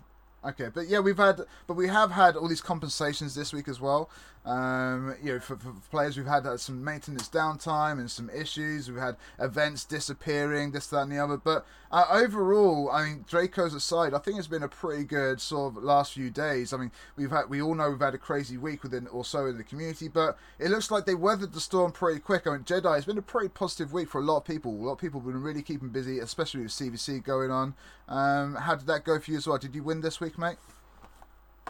Okay, 0.44 0.68
but 0.72 0.88
yeah, 0.88 1.00
we've 1.00 1.16
had, 1.16 1.40
but 1.66 1.74
we 1.74 1.88
have 1.88 2.12
had 2.12 2.36
all 2.36 2.48
these 2.48 2.60
compensations 2.60 3.34
this 3.34 3.52
week 3.52 3.66
as 3.66 3.80
well. 3.80 4.08
Um, 4.48 5.14
you 5.22 5.34
know, 5.34 5.40
for, 5.40 5.56
for 5.56 5.74
players, 5.90 6.16
we've 6.16 6.26
had 6.26 6.46
uh, 6.46 6.56
some 6.56 6.82
maintenance 6.82 7.28
downtime 7.28 7.98
and 7.98 8.10
some 8.10 8.30
issues. 8.30 8.90
We've 8.90 8.98
had 8.98 9.16
events 9.38 9.84
disappearing, 9.84 10.70
this, 10.70 10.86
that, 10.86 11.02
and 11.02 11.12
the 11.12 11.18
other. 11.18 11.36
But 11.36 11.66
uh, 11.92 12.06
overall, 12.10 12.90
I 12.90 13.04
mean, 13.04 13.24
Draco's 13.28 13.74
aside, 13.74 14.14
I 14.14 14.18
think 14.18 14.38
it's 14.38 14.46
been 14.46 14.62
a 14.62 14.68
pretty 14.68 15.04
good 15.04 15.38
sort 15.42 15.76
of 15.76 15.84
last 15.84 16.14
few 16.14 16.30
days. 16.30 16.72
I 16.72 16.78
mean, 16.78 16.90
we've 17.14 17.30
had, 17.30 17.50
we 17.50 17.60
all 17.60 17.74
know 17.74 17.90
we've 17.90 18.00
had 18.00 18.14
a 18.14 18.18
crazy 18.18 18.56
week 18.56 18.82
within 18.82 19.06
or 19.08 19.22
so 19.22 19.44
in 19.44 19.58
the 19.58 19.64
community, 19.64 20.08
but 20.08 20.38
it 20.58 20.70
looks 20.70 20.90
like 20.90 21.04
they 21.04 21.14
weathered 21.14 21.52
the 21.52 21.60
storm 21.60 21.92
pretty 21.92 22.18
quick. 22.18 22.46
I 22.46 22.52
mean, 22.52 22.62
Jedi, 22.62 22.96
it's 22.96 23.06
been 23.06 23.18
a 23.18 23.22
pretty 23.22 23.50
positive 23.50 23.92
week 23.92 24.08
for 24.08 24.22
a 24.22 24.24
lot 24.24 24.38
of 24.38 24.44
people. 24.46 24.72
A 24.72 24.80
lot 24.80 24.92
of 24.92 24.98
people 24.98 25.20
have 25.20 25.26
been 25.26 25.42
really 25.42 25.62
keeping 25.62 25.90
busy, 25.90 26.20
especially 26.20 26.62
with 26.62 26.70
CVC 26.70 27.22
going 27.22 27.50
on. 27.50 27.74
Um, 28.08 28.54
how 28.54 28.76
did 28.76 28.86
that 28.86 29.04
go 29.04 29.20
for 29.20 29.30
you 29.30 29.36
as 29.36 29.46
well? 29.46 29.58
Did 29.58 29.74
you 29.74 29.82
win 29.82 30.00
this 30.00 30.22
week, 30.22 30.38
mate? 30.38 30.56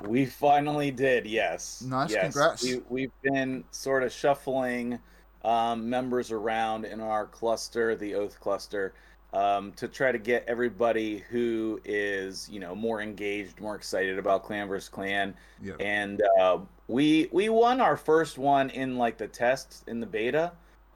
We 0.06 0.26
finally 0.26 0.90
did, 0.90 1.26
yes. 1.26 1.82
Nice, 1.82 2.10
yes. 2.10 2.22
congrats. 2.22 2.62
We, 2.62 2.82
we've 2.88 3.12
been 3.22 3.64
sort 3.70 4.02
of 4.02 4.12
shuffling 4.12 4.98
um, 5.44 5.88
members 5.88 6.30
around 6.30 6.84
in 6.84 7.00
our 7.00 7.26
cluster, 7.26 7.94
the 7.96 8.14
Oath 8.14 8.38
cluster, 8.40 8.94
um, 9.32 9.72
to 9.72 9.88
try 9.88 10.10
to 10.10 10.18
get 10.18 10.44
everybody 10.46 11.18
who 11.30 11.80
is, 11.84 12.48
you 12.50 12.60
know, 12.60 12.74
more 12.74 13.00
engaged, 13.00 13.60
more 13.60 13.74
excited 13.74 14.18
about 14.18 14.44
Clan 14.44 14.68
vs. 14.68 14.88
Clan. 14.88 15.34
Yeah. 15.62 15.74
And 15.80 16.22
uh, 16.40 16.58
we 16.86 17.28
we 17.30 17.48
won 17.48 17.80
our 17.80 17.96
first 17.96 18.38
one 18.38 18.70
in 18.70 18.96
like 18.96 19.18
the 19.18 19.28
test 19.28 19.84
in 19.86 20.00
the 20.00 20.06
beta, 20.06 20.52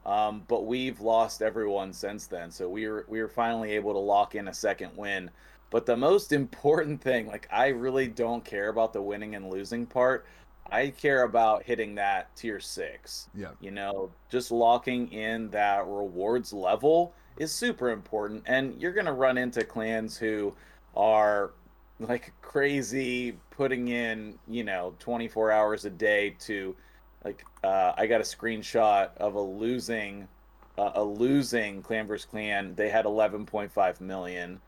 um, 0.07 0.43
but 0.49 0.67
we've 0.67 1.01
lost 1.01 1.43
everyone 1.43 1.93
since 1.93 2.27
then. 2.27 2.51
So 2.51 2.69
we 2.69 2.89
were 2.89 3.05
we 3.09 3.21
were 3.21 3.29
finally 3.29 3.73
able 3.73 3.93
to 3.93 3.99
lock 3.99 4.35
in 4.35 4.49
a 4.49 4.55
second 4.55 4.97
win. 4.97 5.31
But 5.73 5.87
the 5.87 5.97
most 5.97 6.33
important 6.33 7.01
thing, 7.01 7.27
like 7.27 7.49
I 7.51 7.69
really 7.69 8.07
don't 8.07 8.45
care 8.45 8.69
about 8.69 8.93
the 8.93 9.01
winning 9.01 9.35
and 9.35 9.51
losing 9.51 9.87
part. 9.87 10.27
I 10.71 10.91
care 10.91 11.23
about 11.23 11.63
hitting 11.63 11.95
that 11.95 12.37
tier 12.37 12.61
six. 12.61 13.31
Yeah. 13.35 13.53
You 13.59 13.71
know, 13.71 14.11
just 14.29 14.51
locking 14.51 15.11
in 15.13 15.49
that 15.51 15.87
rewards 15.87 16.53
level 16.53 17.15
is 17.39 17.53
super 17.53 17.89
important. 17.89 18.43
And 18.45 18.79
you're 18.83 18.93
gonna 18.93 19.15
run 19.15 19.39
into 19.39 19.65
clans 19.65 20.19
who 20.19 20.55
are 20.95 21.53
like 21.99 22.35
crazy 22.43 23.39
putting 23.51 23.89
in, 23.89 24.39
you 24.47 24.65
know, 24.65 24.95
24 24.99 25.51
hours 25.53 25.87
a 25.87 25.91
day 25.91 26.37
to 26.41 26.77
like 27.25 27.47
uh, 27.65 27.93
I 27.97 28.07
got 28.07 28.21
a 28.21 28.25
screenshot 28.25 29.17
of 29.17 29.37
a 29.37 29.41
losing 29.41 30.29
uh, 30.77 30.91
a 30.97 31.03
losing 31.03 31.81
clan 31.81 32.07
versus 32.07 32.27
clan. 32.27 32.75
They 32.75 32.91
had 32.91 33.07
11.5 33.07 34.01
million 34.03 34.61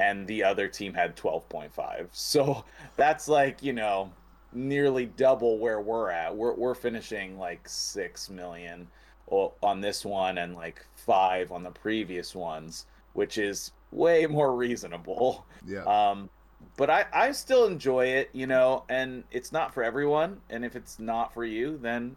and 0.00 0.26
the 0.26 0.42
other 0.42 0.66
team 0.66 0.94
had 0.94 1.14
12.5. 1.14 2.08
So 2.12 2.64
that's 2.96 3.28
like, 3.28 3.62
you 3.62 3.74
know, 3.74 4.10
nearly 4.52 5.06
double 5.06 5.58
where 5.58 5.80
we're 5.80 6.10
at. 6.10 6.34
We're 6.34 6.54
we're 6.54 6.74
finishing 6.74 7.38
like 7.38 7.68
6 7.68 8.30
million 8.30 8.88
on 9.28 9.80
this 9.80 10.04
one 10.04 10.38
and 10.38 10.56
like 10.56 10.84
5 10.96 11.52
on 11.52 11.62
the 11.62 11.70
previous 11.70 12.34
ones, 12.34 12.86
which 13.12 13.36
is 13.38 13.72
way 13.92 14.26
more 14.26 14.56
reasonable. 14.56 15.44
Yeah. 15.66 15.84
Um, 15.84 16.30
but 16.76 16.88
I, 16.90 17.06
I 17.12 17.32
still 17.32 17.66
enjoy 17.66 18.06
it, 18.06 18.30
you 18.32 18.46
know, 18.46 18.84
and 18.88 19.24
it's 19.30 19.52
not 19.52 19.74
for 19.74 19.84
everyone. 19.84 20.40
And 20.48 20.64
if 20.64 20.76
it's 20.76 20.98
not 20.98 21.32
for 21.34 21.44
you, 21.44 21.78
then 21.80 22.16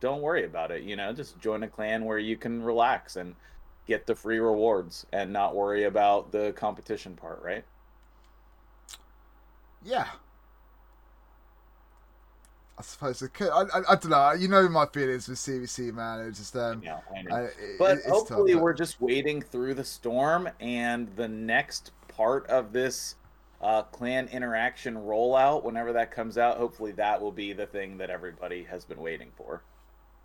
don't 0.00 0.22
worry 0.22 0.44
about 0.44 0.70
it. 0.70 0.82
You 0.82 0.96
know, 0.96 1.12
just 1.12 1.38
join 1.40 1.64
a 1.64 1.68
clan 1.68 2.04
where 2.04 2.18
you 2.18 2.36
can 2.36 2.62
relax 2.62 3.16
and 3.16 3.34
get 3.86 4.06
the 4.06 4.14
free 4.14 4.38
rewards 4.38 5.06
and 5.12 5.32
not 5.32 5.54
worry 5.54 5.84
about 5.84 6.32
the 6.32 6.52
competition 6.52 7.14
part, 7.14 7.42
right? 7.42 7.64
Yeah. 9.84 10.06
I 12.76 12.82
suppose 12.82 13.22
it 13.22 13.32
could. 13.34 13.50
I, 13.50 13.62
I, 13.62 13.82
I 13.90 13.94
don't 13.94 14.08
know. 14.08 14.32
You 14.32 14.48
know 14.48 14.68
my 14.68 14.86
feelings 14.86 15.28
with 15.28 15.38
CVC, 15.38 15.92
man. 15.94 16.26
It's 16.26 16.38
just 16.38 16.56
um. 16.56 16.82
Yeah, 16.84 16.98
I 17.30 17.42
it- 17.42 17.78
but 17.78 17.96
tough, 18.02 18.12
hopefully 18.12 18.54
but- 18.54 18.62
we're 18.62 18.72
just 18.72 19.00
waiting 19.00 19.40
through 19.42 19.74
the 19.74 19.84
storm 19.84 20.48
and 20.58 21.14
the 21.14 21.28
next 21.28 21.92
part 22.08 22.46
of 22.48 22.72
this 22.72 23.14
uh, 23.60 23.82
clan 23.82 24.28
interaction 24.28 24.94
rollout 24.96 25.62
whenever 25.62 25.92
that 25.94 26.10
comes 26.10 26.36
out 26.36 26.58
hopefully 26.58 26.92
that 26.92 27.20
will 27.22 27.32
be 27.32 27.52
the 27.52 27.66
thing 27.66 27.96
that 27.96 28.10
everybody 28.10 28.62
has 28.64 28.84
been 28.84 29.00
waiting 29.00 29.30
for 29.36 29.62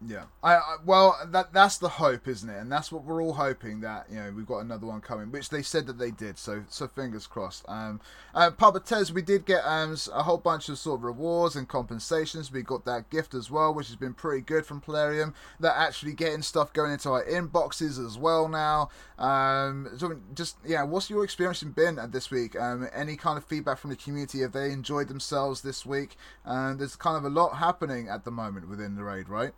Yeah, 0.07 0.25
I, 0.41 0.55
I 0.55 0.75
well 0.85 1.17
that 1.27 1.51
that's 1.51 1.77
the 1.77 1.89
hope, 1.89 2.25
isn't 2.25 2.49
it? 2.49 2.57
And 2.57 2.71
that's 2.71 2.89
what 2.89 3.03
we're 3.03 3.21
all 3.21 3.33
hoping 3.33 3.81
that 3.81 4.05
you 4.09 4.15
know 4.15 4.31
we've 4.31 4.45
got 4.45 4.59
another 4.59 4.87
one 4.87 5.01
coming, 5.01 5.29
which 5.29 5.49
they 5.49 5.61
said 5.61 5.87
that 5.87 5.97
they 5.97 6.09
did. 6.09 6.37
So 6.37 6.63
so 6.69 6.87
fingers 6.87 7.27
crossed. 7.27 7.65
Um, 7.67 7.99
uh, 8.33 8.51
Papa 8.51 8.79
Tez, 8.79 9.11
we 9.11 9.21
did 9.21 9.45
get 9.45 9.61
um 9.65 9.97
a 10.13 10.23
whole 10.23 10.37
bunch 10.37 10.69
of 10.69 10.77
sort 10.77 10.99
of 10.99 11.03
rewards 11.03 11.57
and 11.57 11.67
compensations. 11.67 12.49
We 12.49 12.61
got 12.61 12.85
that 12.85 13.09
gift 13.09 13.33
as 13.33 13.51
well, 13.51 13.73
which 13.73 13.87
has 13.87 13.97
been 13.97 14.13
pretty 14.13 14.39
good 14.41 14.65
from 14.65 14.79
Plarium. 14.79 15.33
That 15.59 15.75
actually 15.75 16.13
getting 16.13 16.43
stuff 16.43 16.71
going 16.71 16.93
into 16.93 17.09
our 17.09 17.25
inboxes 17.25 18.03
as 18.03 18.17
well 18.17 18.47
now. 18.47 18.89
Um, 19.17 19.89
so 19.97 20.17
just 20.33 20.59
yeah, 20.65 20.83
what's 20.83 21.09
your 21.09 21.25
experience 21.25 21.61
been 21.61 21.99
at 21.99 22.13
this 22.13 22.31
week? 22.31 22.57
Um, 22.57 22.87
any 22.93 23.17
kind 23.17 23.37
of 23.37 23.43
feedback 23.43 23.77
from 23.77 23.89
the 23.89 23.97
community? 23.97 24.39
Have 24.41 24.53
they 24.53 24.71
enjoyed 24.71 25.09
themselves 25.09 25.61
this 25.61 25.85
week? 25.85 26.15
Um, 26.45 26.77
there's 26.77 26.95
kind 26.95 27.17
of 27.17 27.25
a 27.25 27.29
lot 27.29 27.57
happening 27.57 28.07
at 28.07 28.23
the 28.23 28.31
moment 28.31 28.69
within 28.69 28.95
the 28.95 29.03
raid, 29.03 29.27
right? 29.27 29.51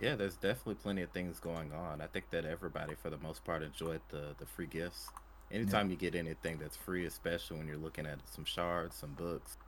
Yeah, 0.00 0.16
there's 0.16 0.36
definitely 0.38 0.76
plenty 0.76 1.02
of 1.02 1.12
things 1.12 1.40
going 1.40 1.72
on. 1.72 2.00
I 2.00 2.06
think 2.06 2.30
that 2.30 2.44
everybody, 2.46 2.94
for 2.94 3.10
the 3.10 3.18
most 3.18 3.44
part, 3.44 3.62
enjoyed 3.62 4.02
the 4.08 4.34
the 4.38 4.46
free 4.46 4.66
gifts. 4.66 5.12
Anytime 5.50 5.90
you 5.90 5.96
get 5.96 6.14
anything 6.14 6.58
that's 6.58 6.76
free, 6.76 7.04
especially 7.06 7.58
when 7.58 7.66
you're 7.68 7.76
looking 7.78 8.06
at 8.06 8.26
some 8.28 8.44
shards, 8.44 8.96
some 8.96 9.14
books, 9.14 9.58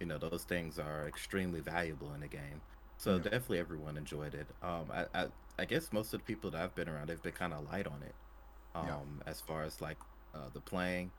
you 0.00 0.06
know 0.06 0.18
those 0.18 0.44
things 0.44 0.78
are 0.78 1.08
extremely 1.08 1.60
valuable 1.60 2.12
in 2.14 2.20
the 2.20 2.28
game. 2.28 2.62
So 2.98 3.18
Yeah. 3.18 3.20
definitely 3.20 3.58
everyone 3.58 3.96
enjoyed 3.96 4.34
it. 4.34 4.52
Um, 4.62 4.90
I, 4.92 5.06
I 5.14 5.28
I 5.58 5.64
guess 5.66 5.92
most 5.92 6.14
of 6.14 6.20
the 6.20 6.24
people 6.24 6.50
that 6.52 6.62
I've 6.62 6.74
been 6.74 6.88
around, 6.88 7.08
they've 7.08 7.22
been 7.22 7.32
kind 7.32 7.52
of 7.54 7.64
light 7.64 7.86
on 7.86 8.02
it. 8.02 8.16
Um, 8.74 9.22
Yeah. 9.22 9.26
as 9.26 9.40
far 9.40 9.64
as 9.64 9.80
like 9.80 9.98
uh, 10.34 10.50
the 10.50 10.62
playing, 10.62 11.12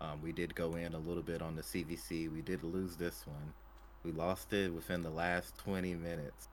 um, 0.00 0.20
we 0.22 0.32
did 0.32 0.54
go 0.54 0.76
in 0.76 0.94
a 0.94 0.98
little 1.00 1.22
bit 1.22 1.42
on 1.42 1.56
the 1.56 1.62
CVC. 1.62 2.28
We 2.28 2.42
did 2.42 2.64
lose 2.64 2.96
this 2.98 3.26
one. 3.26 3.54
We 4.04 4.12
lost 4.12 4.52
it 4.54 4.74
within 4.74 5.02
the 5.02 5.10
last 5.10 5.58
20 5.58 5.94
minutes 5.96 6.48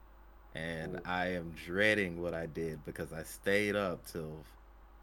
and 0.57 0.99
I 1.05 1.27
am 1.33 1.51
dreading 1.65 2.21
what 2.21 2.33
I 2.33 2.47
did 2.47 2.85
because 2.85 3.13
I 3.13 3.23
stayed 3.23 3.75
up 3.75 4.05
till 4.07 4.45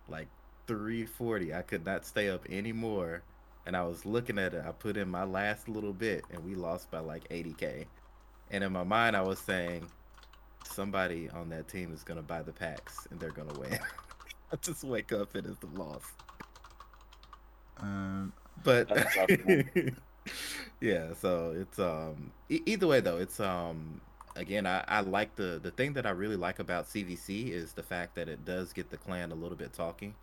like 0.08 0.28
3:40. 0.66 1.54
I 1.54 1.62
could 1.62 1.84
not 1.86 2.06
stay 2.06 2.28
up 2.30 2.46
anymore, 2.50 3.22
and 3.66 3.76
I 3.76 3.84
was 3.84 4.06
looking 4.06 4.38
at 4.38 4.54
it. 4.54 4.64
I 4.66 4.72
put 4.72 4.96
in 4.96 5.08
my 5.08 5.24
last 5.24 5.68
little 5.68 5.92
bit, 5.94 6.26
and 6.30 6.44
we 6.44 6.54
lost 6.56 6.90
by 6.90 7.00
like 7.00 7.24
80k. 7.30 7.86
And 8.50 8.64
in 8.64 8.72
my 8.72 8.84
mind, 8.84 9.16
I 9.16 9.22
was 9.22 9.40
saying, 9.40 9.90
somebody 10.64 11.30
on 11.30 11.50
that 11.50 11.68
team 11.68 11.92
is 11.92 12.04
gonna 12.04 12.22
buy 12.22 12.42
the 12.42 12.52
packs, 12.52 13.06
and 13.10 13.20
they're 13.20 13.32
gonna 13.32 13.54
win. 13.54 13.78
I 14.52 14.56
just 14.56 14.84
wake 14.84 15.12
up 15.12 15.34
and 15.36 15.46
it's 15.46 15.62
a 15.62 15.66
loss. 15.66 16.04
Um, 17.80 18.32
But 18.62 18.88
That's 18.88 19.06
tough, 19.14 19.30
man. 19.38 19.66
yeah, 20.80 21.14
so 21.14 21.54
it's 21.56 21.78
um 21.78 22.32
e- 22.48 22.62
either 22.66 22.86
way 22.86 23.00
though, 23.00 23.18
it's 23.18 23.40
um 23.40 24.00
again 24.36 24.66
I, 24.66 24.84
I 24.88 25.00
like 25.00 25.36
the 25.36 25.60
the 25.62 25.70
thing 25.70 25.94
that 25.94 26.06
I 26.06 26.10
really 26.10 26.36
like 26.36 26.58
about 26.58 26.86
CVC 26.86 27.50
is 27.50 27.72
the 27.72 27.82
fact 27.82 28.14
that 28.16 28.28
it 28.28 28.44
does 28.44 28.72
get 28.72 28.90
the 28.90 28.96
clan 28.96 29.32
a 29.32 29.34
little 29.34 29.56
bit 29.56 29.72
talking. 29.72 30.14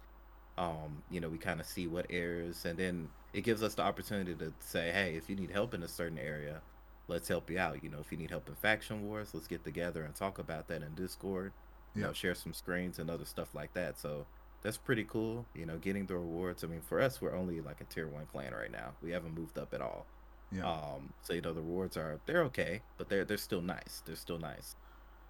Um, 0.58 1.04
you 1.10 1.22
know, 1.22 1.30
we 1.30 1.38
kind 1.38 1.60
of 1.60 1.66
see 1.66 1.88
what 1.88 2.06
areas 2.10 2.66
and 2.66 2.78
then 2.78 3.10
it 3.34 3.42
gives 3.42 3.64
us 3.64 3.76
the 3.76 3.84
opportunity 3.84 4.36
to 4.36 4.54
say, 4.60 4.92
hey, 4.92 5.16
if 5.16 5.30
you 5.30 5.36
need 5.36 5.52
help 5.52 5.74
in 5.74 5.84
a 5.84 5.88
certain 5.88 6.18
area, 6.20 6.62
let's 7.08 7.28
help 7.28 7.50
you 7.50 7.60
out. 7.60 7.84
You 7.84 7.90
know, 7.90 8.00
if 8.00 8.12
you 8.12 8.18
need 8.18 8.30
help 8.30 8.48
in 8.50 8.56
faction 8.56 9.08
wars, 9.08 9.34
let's 9.34 9.48
get 9.48 9.64
together 9.64 10.04
and 10.04 10.14
talk 10.14 10.40
about 10.40 10.68
that 10.68 10.84
in 10.84 10.94
Discord. 10.96 11.54
You 11.96 12.02
know, 12.04 12.14
share 12.14 12.36
some 12.36 12.54
screens 12.54 13.00
and 13.00 13.10
other 13.10 13.26
stuff 13.26 13.54
like 13.54 13.74
that. 13.74 14.00
So 14.00 14.26
that's 14.62 14.78
pretty 14.78 15.04
cool. 15.04 15.46
You 15.54 15.66
know, 15.66 15.78
getting 15.78 16.06
the 16.06 16.16
rewards. 16.16 16.64
I 16.64 16.68
mean, 16.68 16.82
for 16.82 17.02
us, 17.02 17.22
we're 17.22 17.36
only 17.36 17.62
like 17.62 17.82
a 17.82 17.86
tier 17.86 18.08
one 18.08 18.26
clan 18.28 18.54
right 18.54 18.72
now. 18.72 18.94
We 19.02 19.12
haven't 19.12 19.36
moved 19.38 19.58
up 19.58 19.74
at 19.74 19.82
all. 19.82 20.06
Yeah. 20.52 20.70
Um, 20.70 21.14
so 21.22 21.34
you 21.34 21.42
know 21.42 21.54
the 21.54 21.62
rewards 21.62 21.98
are 21.98 22.20
they're 22.26 22.44
okay, 22.46 22.82
but 22.98 23.10
they're 23.10 23.26
they're 23.26 23.38
still 23.38 23.62
nice. 23.62 24.02
They're 24.06 24.16
still 24.16 24.40
nice. 24.40 24.76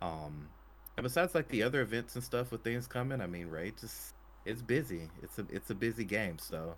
Um, 0.01 0.49
and 0.97 1.03
besides 1.03 1.35
like 1.35 1.47
the 1.49 1.63
other 1.63 1.81
events 1.81 2.15
and 2.15 2.23
stuff 2.23 2.51
with 2.51 2.63
things 2.63 2.87
coming, 2.87 3.21
I 3.21 3.27
mean, 3.27 3.47
right? 3.47 3.75
Just 3.77 4.13
it's 4.45 4.61
busy. 4.61 5.09
It's 5.21 5.37
a 5.39 5.45
it's 5.49 5.69
a 5.69 5.75
busy 5.75 6.03
game. 6.05 6.39
So 6.39 6.75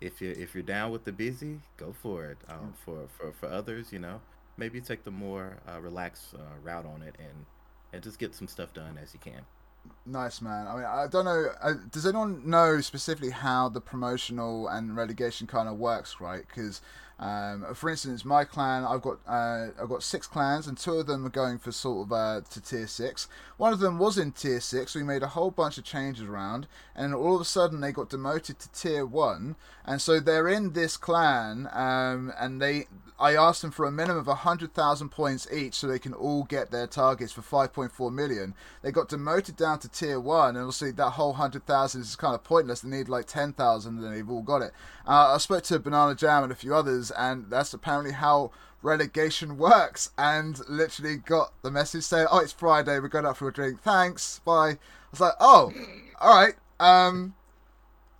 if 0.00 0.20
you 0.20 0.30
if 0.30 0.54
you're 0.54 0.62
down 0.62 0.90
with 0.90 1.04
the 1.04 1.12
busy, 1.12 1.60
go 1.76 1.92
for 1.92 2.26
it. 2.26 2.38
Um, 2.48 2.74
for 2.84 3.08
for 3.08 3.32
for 3.32 3.48
others, 3.48 3.92
you 3.92 3.98
know, 3.98 4.20
maybe 4.56 4.80
take 4.80 5.04
the 5.04 5.10
more 5.10 5.58
uh, 5.68 5.80
relaxed 5.80 6.34
uh, 6.34 6.58
route 6.62 6.86
on 6.86 7.02
it 7.02 7.16
and 7.18 7.46
and 7.92 8.02
just 8.02 8.18
get 8.18 8.34
some 8.34 8.48
stuff 8.48 8.72
done 8.72 8.98
as 8.98 9.12
you 9.14 9.20
can. 9.20 9.42
Nice 10.04 10.42
man. 10.42 10.66
I 10.66 10.74
mean, 10.74 10.84
I 10.84 11.06
don't 11.06 11.24
know. 11.24 11.46
Uh, 11.62 11.74
does 11.90 12.06
anyone 12.06 12.42
know 12.44 12.80
specifically 12.80 13.30
how 13.30 13.68
the 13.68 13.80
promotional 13.80 14.66
and 14.66 14.96
relegation 14.96 15.46
kind 15.46 15.68
of 15.68 15.76
works, 15.78 16.16
right? 16.20 16.44
Because, 16.44 16.80
um, 17.20 17.72
for 17.72 17.88
instance, 17.88 18.24
my 18.24 18.44
clan, 18.44 18.84
I've 18.84 19.00
got 19.00 19.18
uh, 19.28 19.68
I've 19.80 19.88
got 19.88 20.02
six 20.02 20.26
clans, 20.26 20.66
and 20.66 20.76
two 20.76 20.94
of 20.94 21.06
them 21.06 21.24
are 21.24 21.30
going 21.30 21.58
for 21.58 21.70
sort 21.70 22.08
of 22.08 22.12
uh, 22.12 22.40
to 22.50 22.60
tier 22.60 22.88
six. 22.88 23.28
One 23.58 23.72
of 23.72 23.78
them 23.78 24.00
was 24.00 24.18
in 24.18 24.32
tier 24.32 24.60
six. 24.60 24.96
We 24.96 25.04
made 25.04 25.22
a 25.22 25.28
whole 25.28 25.52
bunch 25.52 25.78
of 25.78 25.84
changes 25.84 26.24
around, 26.24 26.66
and 26.96 27.14
all 27.14 27.36
of 27.36 27.40
a 27.40 27.44
sudden 27.44 27.80
they 27.80 27.92
got 27.92 28.10
demoted 28.10 28.58
to 28.58 28.72
tier 28.72 29.06
one, 29.06 29.54
and 29.86 30.02
so 30.02 30.18
they're 30.18 30.48
in 30.48 30.72
this 30.72 30.96
clan, 30.96 31.68
um, 31.72 32.32
and 32.40 32.60
they. 32.60 32.86
I 33.20 33.36
asked 33.36 33.62
them 33.62 33.70
for 33.70 33.86
a 33.86 33.92
minimum 33.92 34.26
of 34.26 34.38
hundred 34.38 34.74
thousand 34.74 35.10
points 35.10 35.46
each, 35.52 35.74
so 35.74 35.86
they 35.86 36.00
can 36.00 36.12
all 36.12 36.42
get 36.42 36.72
their 36.72 36.88
targets 36.88 37.30
for 37.30 37.42
five 37.42 37.72
point 37.72 37.92
four 37.92 38.10
million. 38.10 38.54
They 38.82 38.90
got 38.90 39.08
demoted 39.10 39.54
down 39.56 39.78
to 39.80 39.88
tier 39.92 40.18
one, 40.18 40.50
and 40.50 40.58
obviously 40.58 40.90
that 40.92 41.10
whole 41.10 41.34
hundred 41.34 41.66
thousand 41.66 42.02
is 42.02 42.16
kind 42.16 42.34
of 42.34 42.44
pointless. 42.44 42.80
They 42.80 42.90
need 42.90 43.08
like 43.08 43.26
ten 43.26 43.52
thousand, 43.52 43.98
and 43.98 44.12
they've 44.12 44.28
all 44.28 44.42
got 44.42 44.62
it. 44.62 44.72
Uh, 45.06 45.34
I 45.34 45.38
spoke 45.38 45.64
to 45.64 45.78
Banana 45.78 46.14
Jam 46.14 46.42
and 46.42 46.52
a 46.52 46.56
few 46.56 46.74
others, 46.74 47.10
and 47.12 47.50
that's 47.50 47.74
apparently 47.74 48.12
how 48.12 48.50
relegation 48.82 49.58
works. 49.58 50.10
And 50.18 50.58
literally 50.68 51.16
got 51.16 51.52
the 51.62 51.70
message 51.70 52.04
saying, 52.04 52.26
"Oh, 52.30 52.38
it's 52.38 52.52
Friday. 52.52 52.98
We're 52.98 53.08
going 53.08 53.26
out 53.26 53.36
for 53.36 53.48
a 53.48 53.52
drink. 53.52 53.82
Thanks. 53.82 54.40
Bye." 54.40 54.70
I 54.70 54.78
was 55.10 55.20
like, 55.20 55.34
"Oh, 55.40 55.72
all 56.20 56.34
right." 56.34 56.54
Um, 56.80 57.34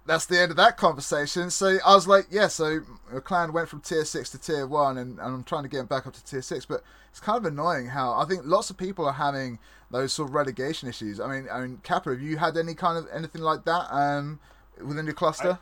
that's 0.06 0.26
the 0.26 0.38
end 0.38 0.50
of 0.50 0.56
that 0.56 0.76
conversation. 0.76 1.50
So 1.50 1.78
I 1.84 1.94
was 1.94 2.08
like, 2.08 2.26
yeah, 2.30 2.48
so 2.48 2.80
a 3.12 3.20
clan 3.20 3.52
went 3.52 3.68
from 3.68 3.80
tier 3.80 4.04
six 4.04 4.30
to 4.30 4.38
tier 4.38 4.66
one, 4.66 4.98
and, 4.98 5.18
and 5.18 5.20
I'm 5.20 5.44
trying 5.44 5.62
to 5.62 5.68
get 5.68 5.80
him 5.80 5.86
back 5.86 6.06
up 6.06 6.14
to 6.14 6.24
tier 6.24 6.42
six. 6.42 6.66
But 6.66 6.82
it's 7.10 7.20
kind 7.20 7.38
of 7.38 7.44
annoying 7.44 7.86
how 7.88 8.12
I 8.12 8.24
think 8.24 8.42
lots 8.44 8.70
of 8.70 8.76
people 8.76 9.06
are 9.06 9.12
having 9.12 9.58
those 9.92 10.12
sort 10.12 10.30
of 10.30 10.34
relegation 10.34 10.88
issues. 10.88 11.20
I 11.20 11.28
mean, 11.28 11.48
I 11.52 11.60
mean, 11.60 11.78
Kappa, 11.84 12.10
have 12.10 12.20
you 12.20 12.38
had 12.38 12.56
any 12.56 12.74
kind 12.74 12.98
of 12.98 13.06
anything 13.12 13.42
like 13.42 13.64
that 13.66 13.92
um, 13.92 14.40
within 14.82 15.04
your 15.04 15.14
cluster? 15.14 15.58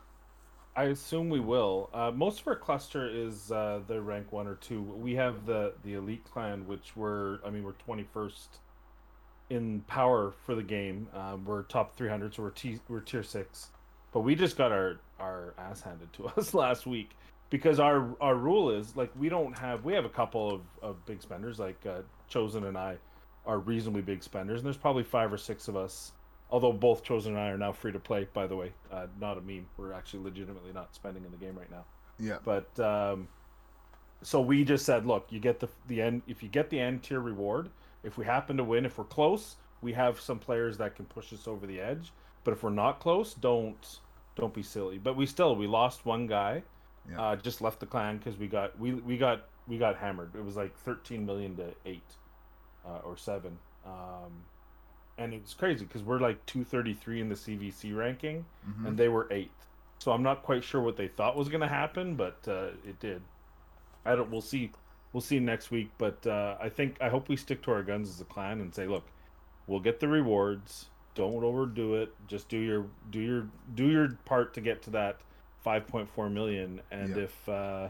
I 0.76 0.84
assume 0.84 1.28
we 1.28 1.40
will. 1.40 1.90
Uh, 1.92 2.12
most 2.12 2.40
of 2.40 2.46
our 2.46 2.56
cluster 2.56 3.08
is 3.08 3.50
uh, 3.50 3.80
the 3.88 4.00
rank 4.00 4.32
one 4.32 4.46
or 4.46 4.54
two. 4.54 4.80
We 4.80 5.14
have 5.16 5.44
the 5.44 5.74
the 5.84 5.94
elite 5.94 6.24
clan, 6.32 6.66
which 6.66 6.96
we're 6.96 7.44
I 7.44 7.50
mean 7.50 7.64
we're 7.64 7.72
twenty 7.72 8.06
first 8.14 8.60
in 9.50 9.80
power 9.88 10.32
for 10.46 10.54
the 10.54 10.62
game. 10.62 11.08
Uh, 11.12 11.36
we're 11.44 11.64
top 11.64 11.96
three 11.96 12.08
hundred, 12.08 12.34
so 12.34 12.44
we're 12.44 12.50
t- 12.50 12.80
we're 12.88 13.00
tier 13.00 13.24
six. 13.24 13.70
But 14.12 14.20
we 14.20 14.36
just 14.36 14.56
got 14.56 14.70
our 14.70 15.00
our 15.18 15.54
ass 15.58 15.82
handed 15.82 16.12
to 16.14 16.26
us 16.36 16.54
last 16.54 16.86
week 16.86 17.10
because 17.50 17.80
our 17.80 18.14
our 18.20 18.36
rule 18.36 18.70
is 18.70 18.94
like 18.94 19.10
we 19.18 19.28
don't 19.28 19.58
have 19.58 19.84
we 19.84 19.92
have 19.92 20.04
a 20.04 20.10
couple 20.10 20.54
of, 20.54 20.60
of 20.82 21.04
big 21.04 21.20
spenders 21.20 21.58
like 21.58 21.84
uh, 21.84 22.02
Chosen 22.28 22.64
and 22.64 22.78
I 22.78 22.96
are 23.46 23.58
reasonably 23.58 24.02
big 24.02 24.22
spenders, 24.22 24.60
and 24.60 24.66
there's 24.66 24.76
probably 24.76 25.02
five 25.04 25.32
or 25.32 25.38
six 25.38 25.68
of 25.68 25.76
us 25.76 26.12
Although 26.50 26.72
both 26.72 27.04
Chosen 27.04 27.32
and 27.36 27.40
I 27.40 27.48
are 27.50 27.58
now 27.58 27.72
free 27.72 27.92
to 27.92 28.00
play, 28.00 28.26
by 28.32 28.46
the 28.46 28.56
way, 28.56 28.72
uh, 28.90 29.06
not 29.20 29.38
a 29.38 29.40
meme. 29.40 29.66
We're 29.76 29.92
actually 29.92 30.24
legitimately 30.24 30.72
not 30.72 30.94
spending 30.94 31.24
in 31.24 31.30
the 31.30 31.36
game 31.36 31.56
right 31.56 31.70
now. 31.70 31.84
Yeah. 32.18 32.38
But 32.44 32.78
um, 32.80 33.28
so 34.22 34.40
we 34.40 34.64
just 34.64 34.84
said, 34.84 35.06
look, 35.06 35.26
you 35.30 35.38
get 35.38 35.60
the 35.60 35.68
the 35.86 36.02
end. 36.02 36.22
If 36.26 36.42
you 36.42 36.48
get 36.48 36.68
the 36.68 36.80
end 36.80 37.04
tier 37.04 37.20
reward, 37.20 37.70
if 38.02 38.18
we 38.18 38.24
happen 38.24 38.56
to 38.56 38.64
win, 38.64 38.84
if 38.84 38.98
we're 38.98 39.04
close, 39.04 39.56
we 39.80 39.92
have 39.92 40.20
some 40.20 40.40
players 40.40 40.76
that 40.78 40.96
can 40.96 41.04
push 41.04 41.32
us 41.32 41.46
over 41.46 41.66
the 41.66 41.80
edge. 41.80 42.12
But 42.42 42.52
if 42.52 42.64
we're 42.64 42.70
not 42.70 42.98
close, 42.98 43.34
don't 43.34 44.00
don't 44.34 44.52
be 44.52 44.62
silly. 44.64 44.98
But 44.98 45.16
we 45.16 45.26
still 45.26 45.54
we 45.54 45.68
lost 45.68 46.04
one 46.04 46.26
guy, 46.26 46.64
Yeah. 47.08 47.22
uh, 47.22 47.36
just 47.36 47.60
left 47.60 47.78
the 47.78 47.86
clan 47.86 48.18
because 48.18 48.36
we 48.36 48.48
got 48.48 48.76
we 48.78 48.94
we 48.94 49.16
got 49.16 49.46
we 49.68 49.78
got 49.78 49.96
hammered. 49.96 50.34
It 50.34 50.44
was 50.44 50.56
like 50.56 50.76
thirteen 50.78 51.24
million 51.24 51.54
to 51.58 51.72
eight 51.86 52.16
uh, 52.86 52.98
or 53.04 53.16
seven. 53.16 53.58
Um, 53.84 54.44
and 55.18 55.34
it's 55.34 55.54
crazy 55.54 55.84
because 55.84 56.02
we're 56.02 56.18
like 56.20 56.44
233 56.46 57.20
in 57.20 57.28
the 57.28 57.34
CVC 57.34 57.92
ranking, 57.96 58.44
Mhm. 58.68 58.86
and 58.88 58.96
they 58.98 59.08
were 59.08 59.26
eighth. 59.30 59.66
So 59.98 60.12
I'm 60.12 60.22
not 60.22 60.42
quite 60.42 60.64
sure 60.64 60.80
what 60.80 60.96
they 60.96 61.08
thought 61.08 61.36
was 61.36 61.48
going 61.50 61.60
to 61.60 61.68
happen, 61.68 62.14
but 62.16 62.38
uh, 62.48 62.68
it 62.86 62.98
did. 63.00 63.22
I 64.06 64.14
don't. 64.16 64.30
We'll 64.30 64.40
see. 64.40 64.72
We'll 65.12 65.20
see 65.20 65.38
next 65.40 65.70
week. 65.70 65.90
But 65.98 66.26
uh, 66.26 66.56
I 66.60 66.68
think 66.70 66.96
I 67.02 67.08
hope 67.10 67.28
we 67.28 67.36
stick 67.36 67.62
to 67.64 67.72
our 67.72 67.82
guns 67.82 68.08
as 68.08 68.20
a 68.20 68.24
clan 68.24 68.60
and 68.62 68.74
say, 68.74 68.86
look, 68.86 69.04
we'll 69.66 69.80
get 69.80 70.00
the 70.00 70.08
rewards. 70.08 70.88
Don't 71.14 71.44
overdo 71.44 71.96
it. 71.96 72.14
Just 72.28 72.48
do 72.48 72.56
your 72.58 72.86
do 73.10 73.20
your 73.20 73.48
do 73.74 73.88
your 73.88 74.12
part 74.24 74.54
to 74.54 74.62
get 74.62 74.80
to 74.82 74.90
that 74.90 75.20
5.4 75.66 76.32
million. 76.32 76.80
And 76.90 77.10
Yeah. 77.16 77.24
if 77.24 77.48
uh, 77.48 77.88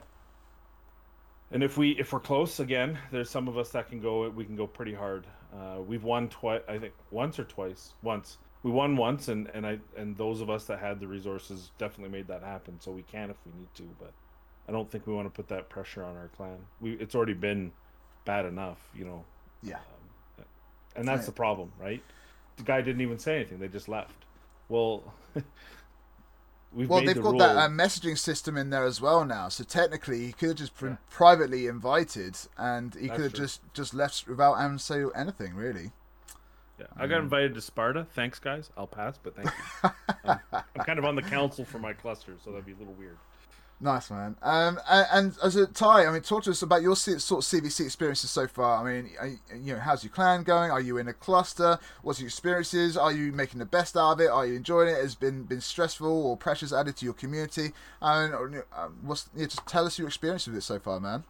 and 1.50 1.62
if 1.62 1.76
we 1.76 1.90
if 1.92 2.12
we're 2.12 2.20
close 2.20 2.60
again, 2.60 2.98
there's 3.10 3.30
some 3.30 3.48
of 3.48 3.58
us 3.58 3.70
that 3.70 3.88
can 3.88 4.00
go. 4.00 4.28
We 4.30 4.44
can 4.44 4.56
go 4.56 4.66
pretty 4.66 4.94
hard. 4.94 5.26
Uh, 5.52 5.80
we've 5.80 6.04
won 6.04 6.28
twice. 6.28 6.62
I 6.68 6.78
think 6.78 6.94
once 7.10 7.38
or 7.38 7.44
twice. 7.44 7.92
Once 8.02 8.38
we 8.62 8.70
won 8.70 8.96
once, 8.96 9.28
and 9.28 9.48
and 9.54 9.66
I 9.66 9.78
and 9.96 10.16
those 10.16 10.40
of 10.40 10.50
us 10.50 10.64
that 10.66 10.78
had 10.78 11.00
the 11.00 11.08
resources 11.08 11.70
definitely 11.78 12.12
made 12.16 12.28
that 12.28 12.42
happen. 12.42 12.78
So 12.80 12.92
we 12.92 13.02
can 13.02 13.30
if 13.30 13.36
we 13.46 13.52
need 13.58 13.74
to, 13.76 13.82
but 13.98 14.12
I 14.68 14.72
don't 14.72 14.90
think 14.90 15.06
we 15.06 15.14
want 15.14 15.26
to 15.26 15.30
put 15.30 15.48
that 15.48 15.68
pressure 15.68 16.04
on 16.04 16.16
our 16.16 16.28
clan. 16.36 16.58
We 16.80 16.92
it's 16.92 17.14
already 17.14 17.34
been 17.34 17.72
bad 18.24 18.44
enough, 18.46 18.78
you 18.94 19.04
know. 19.04 19.24
Yeah. 19.62 19.76
Um, 20.38 20.44
and 20.96 21.08
that's 21.08 21.20
Right. 21.20 21.26
the 21.26 21.32
problem, 21.32 21.72
right? 21.80 22.02
The 22.56 22.62
guy 22.64 22.80
didn't 22.82 23.00
even 23.00 23.18
say 23.18 23.36
anything; 23.36 23.58
they 23.58 23.68
just 23.68 23.88
left. 23.88 24.24
Well, 24.68 25.02
we've 26.72 26.88
Well, 26.88 27.04
they've 27.04 27.14
the 27.14 27.22
got 27.22 27.30
rule. 27.30 27.38
that 27.38 27.56
uh, 27.56 27.68
messaging 27.68 28.16
system 28.18 28.56
in 28.56 28.70
there 28.70 28.84
as 28.84 29.00
well 29.00 29.24
now. 29.24 29.48
So 29.48 29.64
technically, 29.64 30.26
he 30.26 30.32
could 30.32 30.48
have 30.50 30.58
just 30.58 30.78
been 30.78 30.90
Yeah. 30.90 30.96
privately 31.10 31.66
invited, 31.66 32.36
and 32.56 32.94
he 32.94 33.06
That's 33.08 33.16
could 33.16 33.22
have 33.24 33.32
true. 33.34 33.44
just 33.46 33.60
just 33.74 33.94
left 33.94 34.26
without 34.26 34.54
having 34.54 34.78
to 34.78 34.82
say 34.82 35.04
anything 35.14 35.54
really. 35.54 35.92
Yeah, 36.78 36.86
I 36.96 37.06
got 37.06 37.18
Um, 37.18 37.24
invited 37.24 37.54
to 37.54 37.60
Sparta. 37.60 38.06
Thanks, 38.14 38.38
guys. 38.38 38.70
I'll 38.76 38.86
pass, 38.86 39.18
but 39.22 39.36
thank 39.36 39.50
you. 39.50 39.90
um, 40.24 40.38
I'm 40.52 40.84
kind 40.84 40.98
of 40.98 41.04
on 41.04 41.14
the 41.14 41.22
council 41.22 41.64
for 41.66 41.78
my 41.78 41.92
cluster, 41.92 42.36
so 42.42 42.50
that'd 42.50 42.64
be 42.64 42.72
a 42.72 42.76
little 42.76 42.94
weird. 42.94 43.18
Nice 43.82 44.10
man. 44.10 44.36
Um, 44.42 44.78
and, 44.90 45.06
and 45.10 45.36
as 45.42 45.56
a 45.56 45.66
Ty, 45.66 46.04
I 46.06 46.12
mean, 46.12 46.20
talk 46.20 46.42
to 46.44 46.50
us 46.50 46.60
about 46.60 46.82
your 46.82 46.94
sort 46.94 47.16
of 47.16 47.44
CVC 47.48 47.86
experiences 47.86 48.30
so 48.30 48.46
far. 48.46 48.86
I 48.86 48.92
mean, 48.92 49.10
you- 49.22 49.38
you 49.58 49.74
know, 49.74 49.80
how's 49.80 50.04
your 50.04 50.12
clan 50.12 50.42
going? 50.42 50.70
Are 50.70 50.82
you 50.82 50.98
in 50.98 51.08
a 51.08 51.14
cluster? 51.14 51.78
What's 52.02 52.20
your 52.20 52.26
experiences? 52.26 52.98
Are 52.98 53.10
you 53.10 53.32
making 53.32 53.58
the 53.58 53.64
best 53.64 53.96
out 53.96 54.12
of 54.12 54.20
it? 54.20 54.28
Are 54.28 54.44
you 54.44 54.54
enjoying 54.54 54.88
it? 54.88 55.00
Has 55.00 55.14
been 55.14 55.44
been 55.44 55.62
stressful 55.62 56.06
or 56.26 56.36
pressures 56.36 56.74
added 56.74 56.96
to 56.98 57.06
your 57.06 57.14
community? 57.14 57.72
And 58.02 58.34
or, 58.34 58.66
uh, 58.70 58.88
what's 59.00 59.30
yeah, 59.34 59.46
just 59.46 59.66
tell 59.66 59.86
us 59.86 59.98
your 59.98 60.08
experience 60.08 60.46
with 60.46 60.56
it 60.56 60.62
so 60.62 60.78
far, 60.78 61.00
man. 61.00 61.24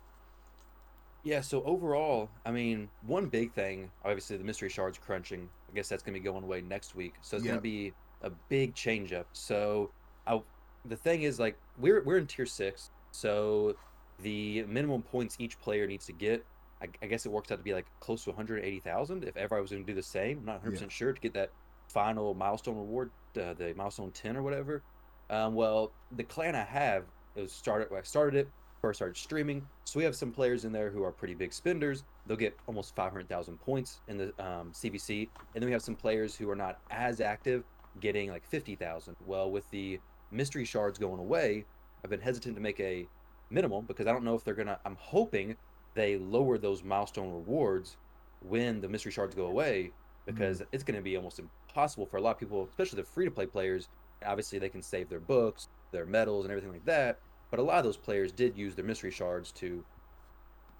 Yeah, 1.22 1.42
so 1.42 1.62
overall, 1.62 2.30
I 2.44 2.50
mean, 2.50 2.88
one 3.06 3.26
big 3.26 3.52
thing, 3.52 3.92
obviously 4.04 4.38
the 4.38 4.44
mystery 4.44 4.70
shards 4.70 4.98
crunching. 4.98 5.48
I 5.70 5.74
guess 5.76 5.88
that's 5.88 6.02
gonna 6.02 6.18
be 6.18 6.24
going 6.24 6.42
away 6.42 6.62
next 6.62 6.96
week. 6.96 7.14
So 7.22 7.36
it's 7.36 7.44
Yeah. 7.44 7.52
gonna 7.52 7.60
be 7.60 7.92
a 8.22 8.30
big 8.48 8.74
change 8.74 9.12
up. 9.12 9.28
So 9.34 9.92
I, 10.26 10.42
the 10.84 10.96
thing 10.96 11.22
is 11.22 11.38
like 11.38 11.56
we're 11.78 12.02
we're 12.02 12.18
in 12.18 12.26
tier 12.26 12.46
six, 12.46 12.90
so 13.10 13.76
the 14.22 14.64
minimum 14.64 15.02
points 15.02 15.36
each 15.38 15.58
player 15.60 15.86
needs 15.86 16.06
to 16.06 16.12
get, 16.12 16.44
I, 16.82 16.88
I 17.02 17.06
guess 17.06 17.24
it 17.24 17.32
works 17.32 17.50
out 17.50 17.58
to 17.58 17.64
be 17.64 17.72
like 17.72 17.86
close 18.00 18.24
to 18.24 18.30
180,000 18.30 19.24
if 19.24 19.36
ever 19.36 19.56
I 19.56 19.60
was 19.60 19.70
gonna 19.70 19.84
do 19.84 19.94
the 19.94 20.02
same. 20.02 20.38
I'm 20.38 20.44
not 20.44 20.52
100 20.54 20.72
percent 20.72 20.92
sure 20.92 21.12
to 21.12 21.20
get 21.20 21.34
that 21.34 21.50
final 21.88 22.34
milestone 22.34 22.76
reward, 22.76 23.10
uh, 23.36 23.54
the 23.54 23.74
milestone 23.76 24.10
10 24.12 24.36
or 24.36 24.42
whatever. 24.42 24.82
Um, 25.28 25.54
well, 25.54 25.92
the 26.16 26.24
clan 26.24 26.54
I 26.54 26.64
have 26.64 27.04
it 27.36 27.42
was 27.42 27.52
started. 27.52 27.88
I 27.96 28.02
started 28.02 28.38
it 28.38 28.48
first 28.80 28.98
started 28.98 29.16
streaming. 29.16 29.66
So 29.84 29.98
we 29.98 30.04
have 30.04 30.16
some 30.16 30.32
players 30.32 30.64
in 30.64 30.72
there 30.72 30.90
who 30.90 31.04
are 31.04 31.12
pretty 31.12 31.34
big 31.34 31.52
spenders. 31.52 32.04
They'll 32.26 32.36
get 32.36 32.56
almost 32.66 32.94
500,000 32.94 33.60
points 33.60 34.00
in 34.08 34.16
the 34.18 34.26
um, 34.38 34.72
CVC, 34.72 35.28
and 35.54 35.62
then 35.62 35.66
we 35.66 35.72
have 35.72 35.82
some 35.82 35.96
players 35.96 36.34
who 36.34 36.48
are 36.50 36.56
not 36.56 36.78
as 36.90 37.20
active, 37.20 37.64
getting 38.00 38.30
like 38.30 38.44
50,000. 38.46 39.16
Well, 39.26 39.50
with 39.50 39.68
the 39.70 40.00
mystery 40.30 40.64
shards 40.64 40.98
going 40.98 41.18
away, 41.20 41.64
I've 42.04 42.10
been 42.10 42.20
hesitant 42.20 42.54
to 42.56 42.60
make 42.62 42.80
a 42.80 43.06
minimum 43.50 43.84
because 43.86 44.06
I 44.06 44.12
don't 44.12 44.24
know 44.24 44.34
if 44.34 44.44
they're 44.44 44.54
gonna. 44.54 44.78
I'm 44.84 44.96
hoping 44.96 45.56
they 45.94 46.16
lower 46.16 46.56
those 46.58 46.82
milestone 46.82 47.32
rewards 47.32 47.96
when 48.42 48.80
the 48.80 48.88
mystery 48.88 49.12
shards 49.12 49.34
go 49.34 49.46
away 49.46 49.92
because 50.26 50.62
it's 50.72 50.84
going 50.84 50.96
to 50.96 51.02
be 51.02 51.16
almost 51.16 51.40
impossible 51.40 52.06
for 52.06 52.16
a 52.18 52.20
lot 52.20 52.32
of 52.32 52.38
people, 52.38 52.66
especially 52.70 52.96
the 53.02 53.08
free 53.08 53.24
to 53.24 53.30
play 53.30 53.46
players. 53.46 53.88
Obviously, 54.24 54.58
they 54.58 54.68
can 54.68 54.82
save 54.82 55.08
their 55.08 55.20
books, 55.20 55.68
their 55.92 56.06
medals, 56.06 56.44
and 56.44 56.52
everything 56.52 56.72
like 56.72 56.84
that. 56.84 57.18
But 57.50 57.58
a 57.58 57.62
lot 57.62 57.78
of 57.78 57.84
those 57.84 57.96
players 57.96 58.30
did 58.30 58.56
use 58.56 58.74
their 58.74 58.84
mystery 58.84 59.10
shards 59.10 59.50
to 59.52 59.84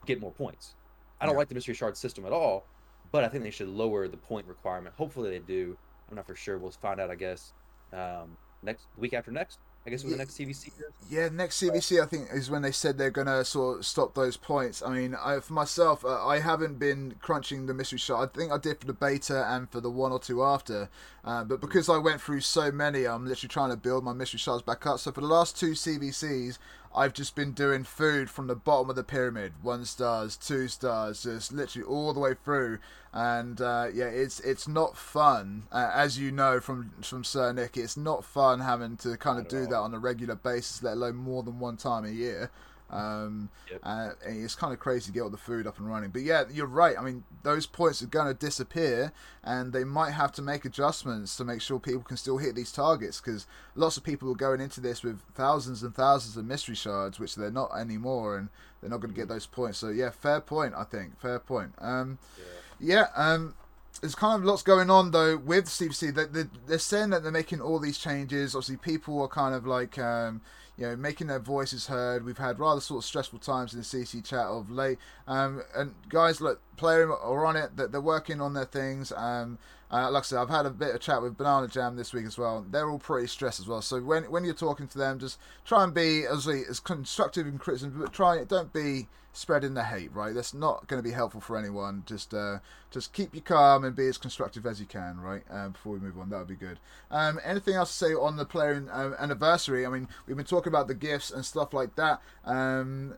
get 0.07 0.20
more 0.20 0.30
points. 0.32 0.76
I 1.20 1.26
don't 1.26 1.34
Yeah. 1.34 1.38
like 1.38 1.48
the 1.48 1.55
mystery 1.55 1.74
shard 1.74 1.96
system 1.96 2.24
at 2.24 2.32
all, 2.32 2.64
but 3.11 3.24
I 3.24 3.28
think 3.28 3.42
they 3.42 3.51
should 3.51 3.68
lower 3.68 4.09
the 4.09 4.16
point 4.16 4.46
requirement. 4.46 4.94
Hopefully 4.94 5.30
they 5.30 5.40
do. 5.40 5.76
I'm 6.09 6.16
not 6.16 6.26
for 6.26 6.34
sure. 6.36 6.59
We'll 6.59 6.70
find 6.70 7.01
out, 7.01 7.11
I 7.11 7.14
guess, 7.16 7.53
um, 7.92 8.36
next 8.62 8.86
week 8.98 9.14
after 9.14 9.30
next. 9.30 9.58
I 9.86 9.88
guess 9.88 10.02
when 10.04 10.12
the 10.12 10.18
next 10.18 10.36
CVC 10.36 10.66
is. 10.66 10.72
Yeah, 11.08 11.30
next 11.32 11.62
CVC 11.62 12.02
I 12.02 12.06
think 12.06 12.28
is 12.32 12.50
when 12.50 12.61
they 12.61 12.70
said 12.70 12.98
they're 12.98 13.11
gonna 13.11 13.44
sort 13.46 13.78
of 13.78 13.86
stop 13.86 14.14
those 14.14 14.36
points. 14.36 14.82
I 14.82 14.92
mean, 14.92 15.14
I, 15.14 15.40
for 15.40 15.54
myself, 15.54 16.04
uh, 16.04 16.26
I 16.26 16.40
haven't 16.40 16.78
been 16.78 17.14
crunching 17.22 17.64
the 17.64 17.72
mystery 17.72 17.98
shot. 17.98 18.22
I 18.22 18.38
think 18.38 18.52
I 18.52 18.58
did 18.58 18.78
for 18.78 18.86
the 18.86 18.92
beta 18.92 19.46
and 19.48 19.70
for 19.70 19.80
the 19.80 19.88
one 19.88 20.12
or 20.12 20.20
two 20.20 20.42
after, 20.42 20.90
uh, 21.24 21.44
but 21.44 21.62
because 21.62 21.88
I 21.88 21.96
went 21.96 22.20
through 22.20 22.40
so 22.40 22.70
many, 22.70 23.06
I'm 23.06 23.26
literally 23.26 23.48
trying 23.48 23.70
to 23.70 23.76
build 23.76 24.04
my 24.04 24.12
mystery 24.12 24.38
shots 24.38 24.61
back 24.61 24.84
up. 24.84 24.98
So 24.98 25.12
for 25.12 25.22
the 25.22 25.26
last 25.26 25.58
two 25.58 25.72
CVCs, 25.72 26.58
I've 26.94 27.14
just 27.14 27.34
been 27.34 27.52
doing 27.52 27.84
food 27.84 28.28
from 28.28 28.48
the 28.48 28.56
bottom 28.56 28.90
of 28.90 28.96
the 28.96 29.04
pyramid, 29.04 29.52
one 29.62 29.86
stars, 29.86 30.36
two 30.36 30.68
stars, 30.68 31.22
just 31.22 31.52
literally 31.52 31.86
all 31.86 32.12
the 32.12 32.20
way 32.20 32.34
through. 32.44 32.80
And 33.12 33.61
uh, 33.61 33.88
yeah, 33.92 34.04
it's 34.06 34.38
it's 34.40 34.68
not 34.68 34.96
fun, 34.96 35.64
uh, 35.72 35.90
as 35.92 36.16
you 36.18 36.30
know 36.30 36.61
from 36.61 36.92
from 37.02 37.24
Sir 37.24 37.52
Nick. 37.52 37.76
It's 37.76 37.96
not 37.96 38.24
fun 38.24 38.61
having 38.61 38.96
to 38.98 39.16
kind 39.16 39.38
of 39.40 39.48
do 39.48 39.62
all. 39.62 39.66
that 39.66 39.76
on 39.78 39.94
a 39.94 39.98
regular 39.98 40.36
basis, 40.36 40.82
let 40.82 40.92
alone 40.94 41.16
more 41.16 41.42
than 41.42 41.58
one 41.58 41.76
time 41.76 42.04
a 42.04 42.11
year. 42.11 42.50
Um, 42.88 43.50
Yep. 43.70 43.80
uh, 43.84 44.11
and 44.26 44.44
it's 44.44 44.56
kind 44.56 44.72
of 44.72 44.80
crazy 44.80 45.06
to 45.06 45.12
get 45.12 45.20
all 45.20 45.30
the 45.30 45.36
food 45.36 45.64
up 45.66 45.78
and 45.78 45.88
running. 45.88 46.11
But 46.11 46.22
yeah, 46.22 46.44
you're 46.50 46.66
right. 46.66 46.96
I 46.98 47.02
mean, 47.02 47.22
those 47.44 47.64
points 47.66 48.02
are 48.02 48.06
going 48.06 48.26
to 48.26 48.34
disappear, 48.34 49.12
and 49.44 49.72
they 49.72 49.84
might 49.84 50.11
have 50.11 50.32
to 50.32 50.42
make 50.42 50.64
adjustments 50.64 51.36
to 51.36 51.44
make 51.44 51.61
sure 51.62 51.78
people 51.78 52.02
can 52.02 52.16
still 52.16 52.38
hit 52.38 52.56
these 52.56 52.72
targets. 52.72 53.20
Because 53.20 53.46
lots 53.76 53.96
of 53.96 54.02
people 54.04 54.30
are 54.32 54.36
going 54.36 54.61
into 54.61 54.80
this 54.80 55.02
with 55.04 55.20
thousands 55.34 55.82
and 55.84 55.94
thousands 55.94 56.36
of 56.36 56.44
mystery 56.44 56.74
shards, 56.74 57.18
which 57.20 57.36
they're 57.36 57.50
not 57.50 57.70
anymore, 57.78 58.36
and 58.36 58.48
they're 58.80 58.90
not 58.90 59.00
going 59.00 59.12
to 59.14 59.20
get 59.20 59.28
those 59.28 59.46
points. 59.46 59.78
So 59.78 59.88
yeah, 59.90 60.11
fair 60.11 60.40
point. 60.40 60.74
I 60.76 60.82
think 60.84 61.20
fair 61.20 61.38
point. 61.38 61.72
Um, 61.78 62.18
yeah. 62.38 62.44
Yeah, 62.81 63.07
um, 63.14 63.55
there's 64.01 64.14
kind 64.14 64.41
of 64.41 64.45
lots 64.45 64.62
going 64.62 64.91
on 64.91 65.11
though 65.11 65.37
with 65.37 65.66
CVC. 65.66 66.14
They, 66.14 66.24
they, 66.24 66.49
they're 66.66 66.78
saying 66.78 67.11
that 67.11 67.22
they're 67.22 67.33
making 67.33 67.61
all 67.61 67.78
these 67.78 67.99
changes. 67.99 68.55
Obviously, 68.55 68.78
people 68.78 69.20
are 69.22 69.28
kind 69.28 69.55
of 69.55 69.66
like 69.66 69.99
um, 69.99 70.41
you 70.76 70.87
know 70.87 70.97
making 70.97 71.26
their 71.26 71.39
voices 71.39 71.87
heard. 71.87 72.24
We've 72.24 72.39
had 72.39 72.59
rather 72.59 72.81
sort 72.81 73.05
of 73.05 73.05
stressful 73.05 73.41
times 73.41 73.74
in 73.74 73.81
the 73.81 73.85
CC 73.85 74.24
chat 74.24 74.47
of 74.47 74.70
late. 74.70 74.99
Um, 75.28 75.62
and 75.76 75.95
guys, 76.09 76.41
look, 76.41 76.61
Plarium 76.81 77.11
are 77.11 77.45
on 77.45 77.57
it. 77.57 77.76
That 77.76 77.93
they're 77.93 78.01
working 78.01 78.41
on 78.41 78.55
their 78.55 78.64
things. 78.64 79.12
Um, 79.14 79.59
uh, 79.93 80.11
like 80.11 80.22
I 80.22 80.24
said, 80.24 80.39
I've 80.39 80.49
had 80.49 80.66
a 80.66 80.70
bit 80.70 80.95
of 80.95 81.01
chat 81.01 81.20
with 81.20 81.37
Banana 81.37 81.68
Jam 81.68 81.97
this 81.97 82.14
week 82.14 82.24
as 82.24 82.39
well. 82.39 82.64
They're 82.68 82.89
all 82.89 82.99
pretty 82.99 83.26
stressed 83.26 83.61
as 83.61 83.66
well. 83.66 83.83
So 83.83 84.01
when 84.01 84.24
when 84.31 84.45
you're 84.45 84.55
talking 84.55 84.89
to 84.89 84.99
them, 84.99 85.18
just 85.18 85.39
try 85.64 85.85
and 85.85 85.93
be 85.93 86.24
as 86.24 86.49
as 86.49 86.81
constructive 86.81 87.47
in 87.47 87.59
criticism, 87.59 88.01
but 88.01 88.12
try 88.12 88.43
don't 88.45 88.72
be 88.72 89.09
spreading 89.33 89.74
the 89.74 89.85
hate. 89.85 90.14
Right, 90.14 90.35
that's 90.35 90.55
not 90.55 90.87
going 90.87 91.03
to 91.03 91.07
be 91.07 91.14
helpful 91.14 91.41
for 91.41 91.59
anyone. 91.59 92.05
Just 92.07 92.33
uh, 92.33 92.61
just 92.91 93.12
keep 93.12 93.35
you 93.35 93.43
calm 93.43 93.85
and 93.85 93.95
be 93.95 94.07
as 94.07 94.16
constructive 94.16 94.64
as 94.64 94.81
you 94.81 94.87
can. 94.87 95.20
Right, 95.20 95.43
um, 95.51 95.72
before 95.72 95.93
we 95.93 95.99
move 95.99 96.18
on, 96.18 96.31
that 96.31 96.39
would 96.39 96.49
be 96.49 96.55
good. 96.55 96.78
Um, 97.11 97.39
anything 97.45 97.74
else 97.74 97.91
to 97.91 98.05
say 98.07 98.14
on 98.14 98.37
the 98.37 98.47
Plarium 98.47 98.89
um, 98.93 99.14
anniversary? 99.18 99.85
I 99.85 99.91
mean, 99.91 100.09
we've 100.26 100.37
been 100.37 100.47
talking 100.47 100.72
about 100.72 100.89
the 100.89 100.95
gifts 100.95 101.31
and 101.31 101.45
stuff 101.45 101.74
like 101.74 101.97
that. 101.97 102.22
Um, 102.45 103.14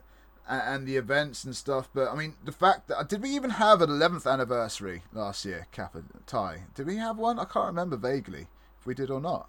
and 0.48 0.86
the 0.86 0.96
events 0.96 1.44
and 1.44 1.54
stuff. 1.56 1.88
But 1.94 2.08
I 2.10 2.14
mean, 2.14 2.34
the 2.44 2.52
fact 2.52 2.88
that 2.88 3.08
did 3.08 3.22
we 3.22 3.30
even 3.30 3.50
have 3.50 3.80
an 3.82 3.90
11th 3.90 4.26
anniversary 4.26 5.02
last 5.12 5.44
year, 5.44 5.66
Kappa 5.72 6.02
Ty? 6.26 6.64
Did 6.74 6.86
we 6.86 6.96
have 6.96 7.18
one? 7.18 7.38
I 7.38 7.44
can't 7.44 7.66
remember 7.66 7.96
vaguely 7.96 8.48
if 8.78 8.86
we 8.86 8.94
did 8.94 9.10
or 9.10 9.20
not. 9.20 9.48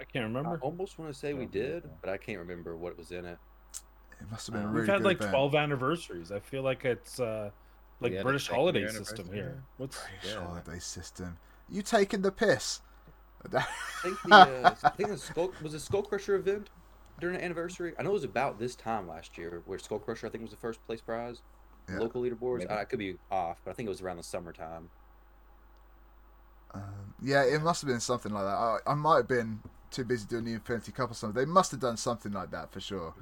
I 0.00 0.04
can't 0.04 0.24
remember. 0.24 0.56
I 0.56 0.58
almost 0.60 0.98
want 0.98 1.12
to 1.12 1.18
say 1.18 1.32
we 1.32 1.46
did, 1.46 1.84
but 2.00 2.10
I 2.10 2.16
can't 2.18 2.38
remember 2.38 2.76
what 2.76 2.96
was 2.98 3.10
in 3.12 3.24
it. 3.24 3.38
It 4.20 4.30
must 4.30 4.46
have 4.46 4.54
been 4.54 4.62
a 4.62 4.66
Uh, 4.66 4.70
really 4.70 4.80
We've 4.80 4.88
had 4.88 4.98
good 4.98 5.06
like 5.06 5.16
event. 5.18 5.30
12 5.30 5.54
anniversaries. 5.54 6.32
I 6.32 6.40
feel 6.40 6.62
like 6.62 6.84
it's 6.84 7.20
uh 7.20 7.50
like 8.00 8.12
Yeah, 8.12 8.22
British 8.22 8.48
holiday 8.48 8.86
system 8.88 9.32
here. 9.32 9.62
What's 9.78 9.98
British 9.98 10.34
Yeah. 10.34 10.40
holiday 10.46 10.78
system. 10.78 11.38
You 11.68 11.82
taking 11.82 12.22
the 12.22 12.32
piss? 12.32 12.80
I 13.54 13.64
think 14.02 14.22
the 14.24 14.44
uh, 14.44 14.74
I 14.92 14.96
think 14.96 15.10
the 15.10 15.18
Skull 15.18 15.52
was 15.60 15.74
a 15.74 15.80
Skull 15.80 16.02
Crusher 16.02 16.34
event 16.34 16.68
during 17.20 17.36
the 17.36 17.44
anniversary. 17.44 17.94
I 17.98 18.02
know 18.02 18.10
it 18.10 18.14
was 18.14 18.24
about 18.24 18.58
this 18.58 18.74
time 18.74 19.08
last 19.08 19.36
year 19.38 19.62
where 19.66 19.78
Skull 19.78 19.98
Crusher 19.98 20.26
I 20.26 20.30
think 20.30 20.42
was 20.42 20.50
the 20.50 20.56
first 20.56 20.84
place 20.86 21.00
prize. 21.00 21.42
Yeah. 21.88 21.98
Local 21.98 22.22
leaderboards. 22.22 22.58
Maybe. 22.60 22.70
I, 22.70 22.80
I 22.80 22.84
could 22.84 22.98
be 22.98 23.16
off, 23.30 23.60
but 23.64 23.70
I 23.70 23.74
think 23.74 23.86
it 23.86 23.90
was 23.90 24.00
around 24.00 24.16
the 24.16 24.22
summertime. 24.24 24.90
Um, 26.74 27.14
yeah, 27.22 27.44
it 27.44 27.62
must 27.62 27.80
have 27.82 27.88
been 27.88 28.00
something 28.00 28.32
like 28.32 28.44
that. 28.44 28.50
I, 28.50 28.78
I 28.86 28.94
might 28.94 29.18
have 29.18 29.28
been 29.28 29.60
too 29.90 30.04
busy 30.04 30.26
doing 30.26 30.44
the 30.44 30.52
Infinity 30.54 30.92
Cup 30.92 31.10
or 31.10 31.14
something. 31.14 31.40
They 31.40 31.50
must 31.50 31.70
have 31.70 31.80
done 31.80 31.96
something 31.96 32.32
like 32.32 32.50
that 32.50 32.72
for 32.72 32.80
sure. 32.80 33.14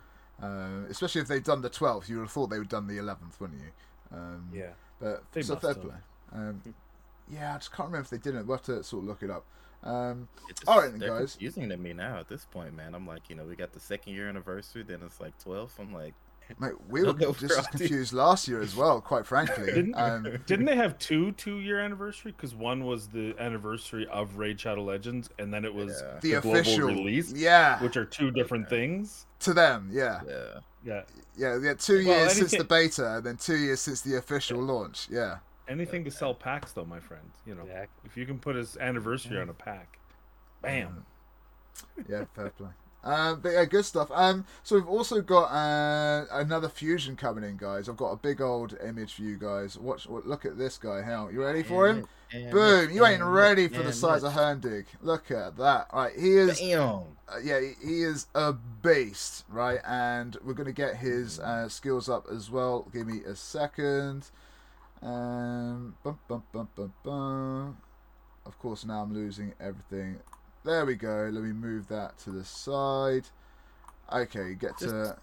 Uh, 0.42 0.84
especially 0.88 1.20
if 1.20 1.28
they've 1.28 1.44
done 1.44 1.62
the 1.62 1.70
12th, 1.70 2.08
you 2.08 2.16
would 2.16 2.22
have 2.22 2.32
thought 2.32 2.48
they 2.50 2.58
would 2.58 2.64
have 2.72 2.84
done 2.84 2.86
the 2.86 2.98
11th, 2.98 3.38
wouldn't 3.38 3.60
you? 3.60 4.16
Um, 4.16 4.48
Yeah. 4.52 4.70
But 5.00 5.22
They 5.32 5.42
so 5.42 5.54
must 5.54 5.62
fair 5.66 5.74
have. 5.74 5.82
play. 5.82 5.94
Um, 6.32 6.62
yeah, 7.30 7.54
I 7.54 7.58
just 7.58 7.72
can't 7.72 7.88
remember 7.88 8.04
if 8.04 8.10
they 8.10 8.18
didn't. 8.18 8.46
We'll 8.46 8.56
have 8.56 8.66
to 8.66 8.82
sort 8.82 9.02
of 9.04 9.08
look 9.08 9.22
it 9.22 9.30
up. 9.30 9.44
Um, 9.84 10.28
It's 10.48 10.62
All 10.66 10.80
right, 10.80 10.90
then, 10.90 11.00
guys. 11.08 11.32
confusing 11.32 11.68
to 11.68 11.76
me 11.76 11.92
now 11.92 12.18
at 12.18 12.28
this 12.28 12.44
point, 12.46 12.74
man. 12.74 12.94
I'm 12.94 13.06
like, 13.06 13.28
you 13.28 13.36
know, 13.36 13.44
we 13.44 13.54
got 13.56 13.72
the 13.72 13.80
second 13.80 14.14
year 14.14 14.28
anniversary, 14.28 14.82
then 14.82 15.00
it's 15.04 15.20
like 15.20 15.38
12. 15.42 15.72
I'm 15.78 15.92
like, 15.92 16.14
mate, 16.58 16.72
we 16.88 17.00
were 17.00 17.06
Don't 17.06 17.20
know 17.20 17.32
just 17.32 17.50
where 17.50 17.58
as 17.58 17.66
confused 17.68 18.12
last 18.12 18.48
year 18.48 18.60
as 18.62 18.74
well, 18.74 19.00
quite 19.00 19.26
frankly. 19.26 19.66
Didn't- 19.66 19.94
Um, 19.94 20.22
Didn't 20.46 20.64
they 20.66 20.76
have 20.76 20.98
two 20.98 21.32
two 21.32 21.58
year 21.58 21.80
anniversary? 21.80 22.32
Because 22.32 22.54
one 22.54 22.84
was 22.84 23.08
the 23.08 23.34
anniversary 23.38 24.06
of 24.10 24.36
Raid 24.36 24.58
Shadow 24.58 24.82
Legends, 24.84 25.28
and 25.38 25.52
then 25.52 25.64
it 25.66 25.74
was 25.74 26.00
Yeah. 26.02 26.18
the, 26.20 26.30
the 26.34 26.40
global 26.40 26.60
official 26.60 26.86
release, 26.88 27.32
yeah, 27.32 27.82
which 27.82 27.96
are 27.96 28.04
two 28.06 28.30
different 28.30 28.66
Okay. 28.66 28.76
things. 28.76 29.26
to 29.40 29.52
them, 29.52 29.90
yeah, 29.92 30.20
yeah. 30.26 30.32
Yeah. 30.84 31.02
yeah, 31.36 31.58
yeah. 31.62 31.74
Two 31.74 32.04
Well, 32.06 32.18
years 32.20 32.32
since 32.34 32.52
the 32.52 32.64
beta, 32.64 33.16
and 33.16 33.24
then 33.26 33.36
two 33.36 33.56
years 33.56 33.80
since 33.80 34.00
the 34.02 34.16
official 34.16 34.60
launch. 34.62 35.08
Yeah, 35.10 35.38
Anything 35.68 36.04
to 36.04 36.10
sell 36.10 36.34
packs, 36.34 36.72
though, 36.72 36.84
my 36.84 37.00
friend. 37.00 37.30
You 37.46 37.54
know, 37.54 37.64
Yeah. 37.66 37.86
if 38.04 38.16
you 38.16 38.26
can 38.26 38.38
put 38.38 38.56
his 38.56 38.76
anniversary 38.76 39.38
on 39.40 39.48
a 39.48 39.54
pack, 39.54 39.98
bam. 40.62 41.06
yeah, 42.08 42.24
fair 42.34 42.50
play. 42.50 42.68
Um, 43.02 43.40
but 43.40 43.50
yeah, 43.52 43.64
good 43.66 43.84
stuff. 43.84 44.10
Um, 44.12 44.46
so 44.62 44.76
we've 44.76 44.88
also 44.88 45.20
got 45.20 45.50
uh, 45.52 46.24
another 46.32 46.70
fusion 46.70 47.16
coming 47.16 47.44
in, 47.44 47.58
guys. 47.58 47.86
I've 47.88 47.98
got 47.98 48.12
a 48.12 48.16
big 48.16 48.40
old 48.40 48.76
image 48.82 49.14
for 49.14 49.22
you 49.22 49.36
guys. 49.36 49.78
Watch, 49.78 50.06
what, 50.08 50.26
look 50.26 50.46
at 50.46 50.56
this 50.56 50.78
guy. 50.78 51.02
Hell, 51.02 51.30
you 51.30 51.42
ready 51.44 51.62
for 51.62 51.86
him? 51.86 52.06
Boom! 52.50 52.90
You 52.90 53.04
ain't 53.06 53.22
ready 53.22 53.68
for 53.68 53.82
the 53.82 53.92
size 53.92 54.24
of 54.24 54.32
Hurndig. 54.32 54.86
Look 55.02 55.30
at 55.30 55.56
that. 55.58 55.88
Right, 55.92 56.12
he 56.18 56.32
is. 56.32 56.58
Damn. 56.58 56.80
Uh, 56.80 57.02
yeah, 57.42 57.60
he- 57.60 57.86
he 57.86 58.02
is 58.02 58.26
a 58.34 58.52
beast, 58.54 59.44
right? 59.50 59.80
And 59.86 60.36
we're 60.42 60.54
gonna 60.54 60.72
get 60.72 60.96
his 60.96 61.38
uh, 61.40 61.68
skills 61.68 62.08
up 62.08 62.26
as 62.32 62.50
well. 62.50 62.88
Give 62.92 63.06
me 63.06 63.20
a 63.24 63.36
second. 63.36 64.30
Um, 65.04 65.94
bum, 66.02 66.18
bum, 66.28 66.42
bum, 66.52 66.68
bum, 66.74 66.92
bum. 67.02 67.76
Of 68.46 68.58
course, 68.58 68.84
now 68.84 69.02
I'm 69.02 69.12
losing 69.12 69.52
everything. 69.60 70.18
There 70.64 70.84
we 70.86 70.94
go. 70.94 71.28
Let 71.32 71.42
me 71.44 71.52
move 71.52 71.88
that 71.88 72.18
to 72.20 72.30
the 72.30 72.44
side. 72.44 73.26
Okay, 74.12 74.54
get 74.54 74.78
to. 74.78 75.16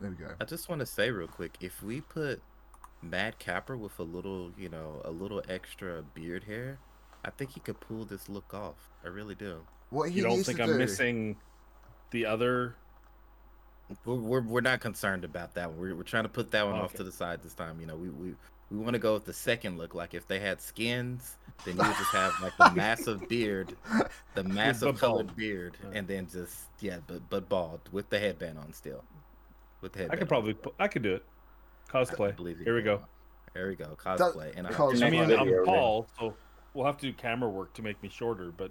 There 0.00 0.10
we 0.10 0.16
go. 0.16 0.32
I 0.40 0.44
just 0.44 0.68
want 0.68 0.80
to 0.80 0.86
say 0.86 1.10
real 1.10 1.28
quick, 1.28 1.56
if 1.60 1.82
we 1.82 2.00
put 2.00 2.42
Mad 3.00 3.38
Kappa 3.38 3.76
with 3.76 3.98
a 4.00 4.02
little, 4.02 4.50
you 4.58 4.68
know, 4.68 5.00
a 5.04 5.10
little 5.10 5.42
extra 5.48 6.02
beard 6.14 6.44
hair, 6.44 6.78
I 7.24 7.30
think 7.30 7.50
he 7.52 7.60
could 7.60 7.78
pull 7.80 8.04
this 8.04 8.28
look 8.28 8.52
off. 8.52 8.90
I 9.04 9.08
really 9.08 9.36
do. 9.36 9.60
What 9.90 10.10
he 10.10 10.16
You 10.16 10.22
don't 10.24 10.36
needs 10.36 10.46
think 10.46 10.58
to 10.58 10.64
I'm 10.64 10.70
do. 10.70 10.78
missing 10.78 11.36
the 12.10 12.26
other? 12.26 12.74
We're, 14.04 14.14
we're, 14.16 14.40
we're 14.40 14.60
not 14.62 14.80
concerned 14.80 15.24
about 15.24 15.54
that 15.54 15.70
one. 15.70 15.78
We're, 15.78 15.94
we're 15.94 16.02
trying 16.02 16.22
to 16.24 16.28
put 16.28 16.50
that 16.52 16.66
one 16.66 16.76
off 16.76 16.90
Okay. 16.90 16.98
to 16.98 17.04
the 17.04 17.12
side 17.12 17.42
this 17.42 17.54
time. 17.54 17.80
You 17.80 17.86
know, 17.86 17.96
we 17.96 18.08
we, 18.08 18.34
we 18.72 18.78
want 18.78 18.94
to 18.94 18.98
go 18.98 19.12
with 19.14 19.24
the 19.26 19.32
second 19.34 19.76
look. 19.78 19.94
Like 19.94 20.14
if 20.14 20.26
they 20.26 20.40
had 20.40 20.60
skins, 20.60 21.36
then 21.64 21.76
you 21.76 21.82
would 21.82 21.96
just 21.96 22.10
have 22.12 22.32
like 22.40 22.56
the 22.56 22.70
massive 22.74 23.28
beard, 23.28 23.76
the 24.34 24.44
massive 24.44 24.98
colored 24.98 25.26
bald. 25.28 25.36
beard, 25.36 25.76
Yeah. 25.82 25.98
and 25.98 26.08
then 26.08 26.26
just 26.26 26.64
yeah, 26.80 26.98
but 27.06 27.28
but 27.28 27.48
bald 27.48 27.80
with 27.92 28.08
the 28.10 28.18
headband 28.18 28.58
on 28.58 28.72
still. 28.72 29.04
With 29.82 29.92
the 29.92 30.10
I 30.10 30.16
could 30.16 30.28
probably, 30.28 30.54
still. 30.58 30.74
I 30.78 30.88
could 30.88 31.02
do 31.02 31.14
it. 31.14 31.24
I 31.92 31.98
Cosplay. 31.98 32.34
believe 32.36 32.58
you 32.58 32.64
Here 32.64 32.74
we 32.74 32.82
can. 32.82 32.96
go. 32.98 33.04
There 33.52 33.68
we 33.68 33.74
go. 33.76 33.94
Cosplay. 34.02 34.56
and 34.56 34.66
I, 34.66 34.70
I 34.70 35.10
mean, 35.10 35.20
I'm 35.20 35.28
video, 35.28 35.64
tall, 35.64 36.06
so 36.18 36.34
we'll 36.72 36.86
have 36.86 36.96
to 36.98 37.06
do 37.06 37.12
camera 37.12 37.50
work 37.50 37.74
to 37.74 37.82
make 37.82 38.02
me 38.02 38.08
shorter, 38.08 38.50
but 38.56 38.70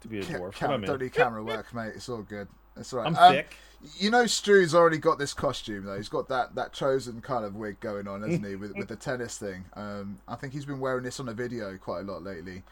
to 0.00 0.08
be 0.08 0.18
a 0.18 0.22
Ca- 0.24 0.32
dwarf, 0.34 0.54
cam- 0.54 0.68
but 0.70 0.74
I'm 0.74 0.82
in. 0.82 0.88
don't 0.88 1.00
need 1.02 1.12
camera 1.12 1.44
work, 1.44 1.72
mate. 1.72 1.92
It's 1.94 2.08
all 2.08 2.22
good. 2.22 2.48
All 2.76 2.98
right. 2.98 3.06
I'm 3.06 3.16
Um, 3.16 3.32
thick. 3.32 3.56
You 3.98 4.10
know, 4.10 4.26
Stu's 4.26 4.74
already 4.74 4.98
got 4.98 5.18
this 5.18 5.34
costume 5.34 5.84
though. 5.84 5.96
He's 5.96 6.08
got 6.08 6.28
that 6.28 6.54
that 6.54 6.72
chosen 6.72 7.20
kind 7.20 7.44
of 7.44 7.54
wig 7.54 7.78
going 7.80 8.08
on, 8.08 8.22
hasn't 8.22 8.44
he, 8.46 8.56
with 8.56 8.74
with 8.74 8.88
the 8.88 8.96
tennis 8.96 9.38
thing? 9.38 9.66
Um, 9.74 10.18
I 10.26 10.34
think 10.34 10.52
he's 10.54 10.64
been 10.64 10.80
wearing 10.80 11.04
this 11.04 11.20
on 11.20 11.28
a 11.28 11.34
video 11.34 11.76
quite 11.76 12.00
a 12.00 12.02
lot 12.02 12.22
lately. 12.22 12.62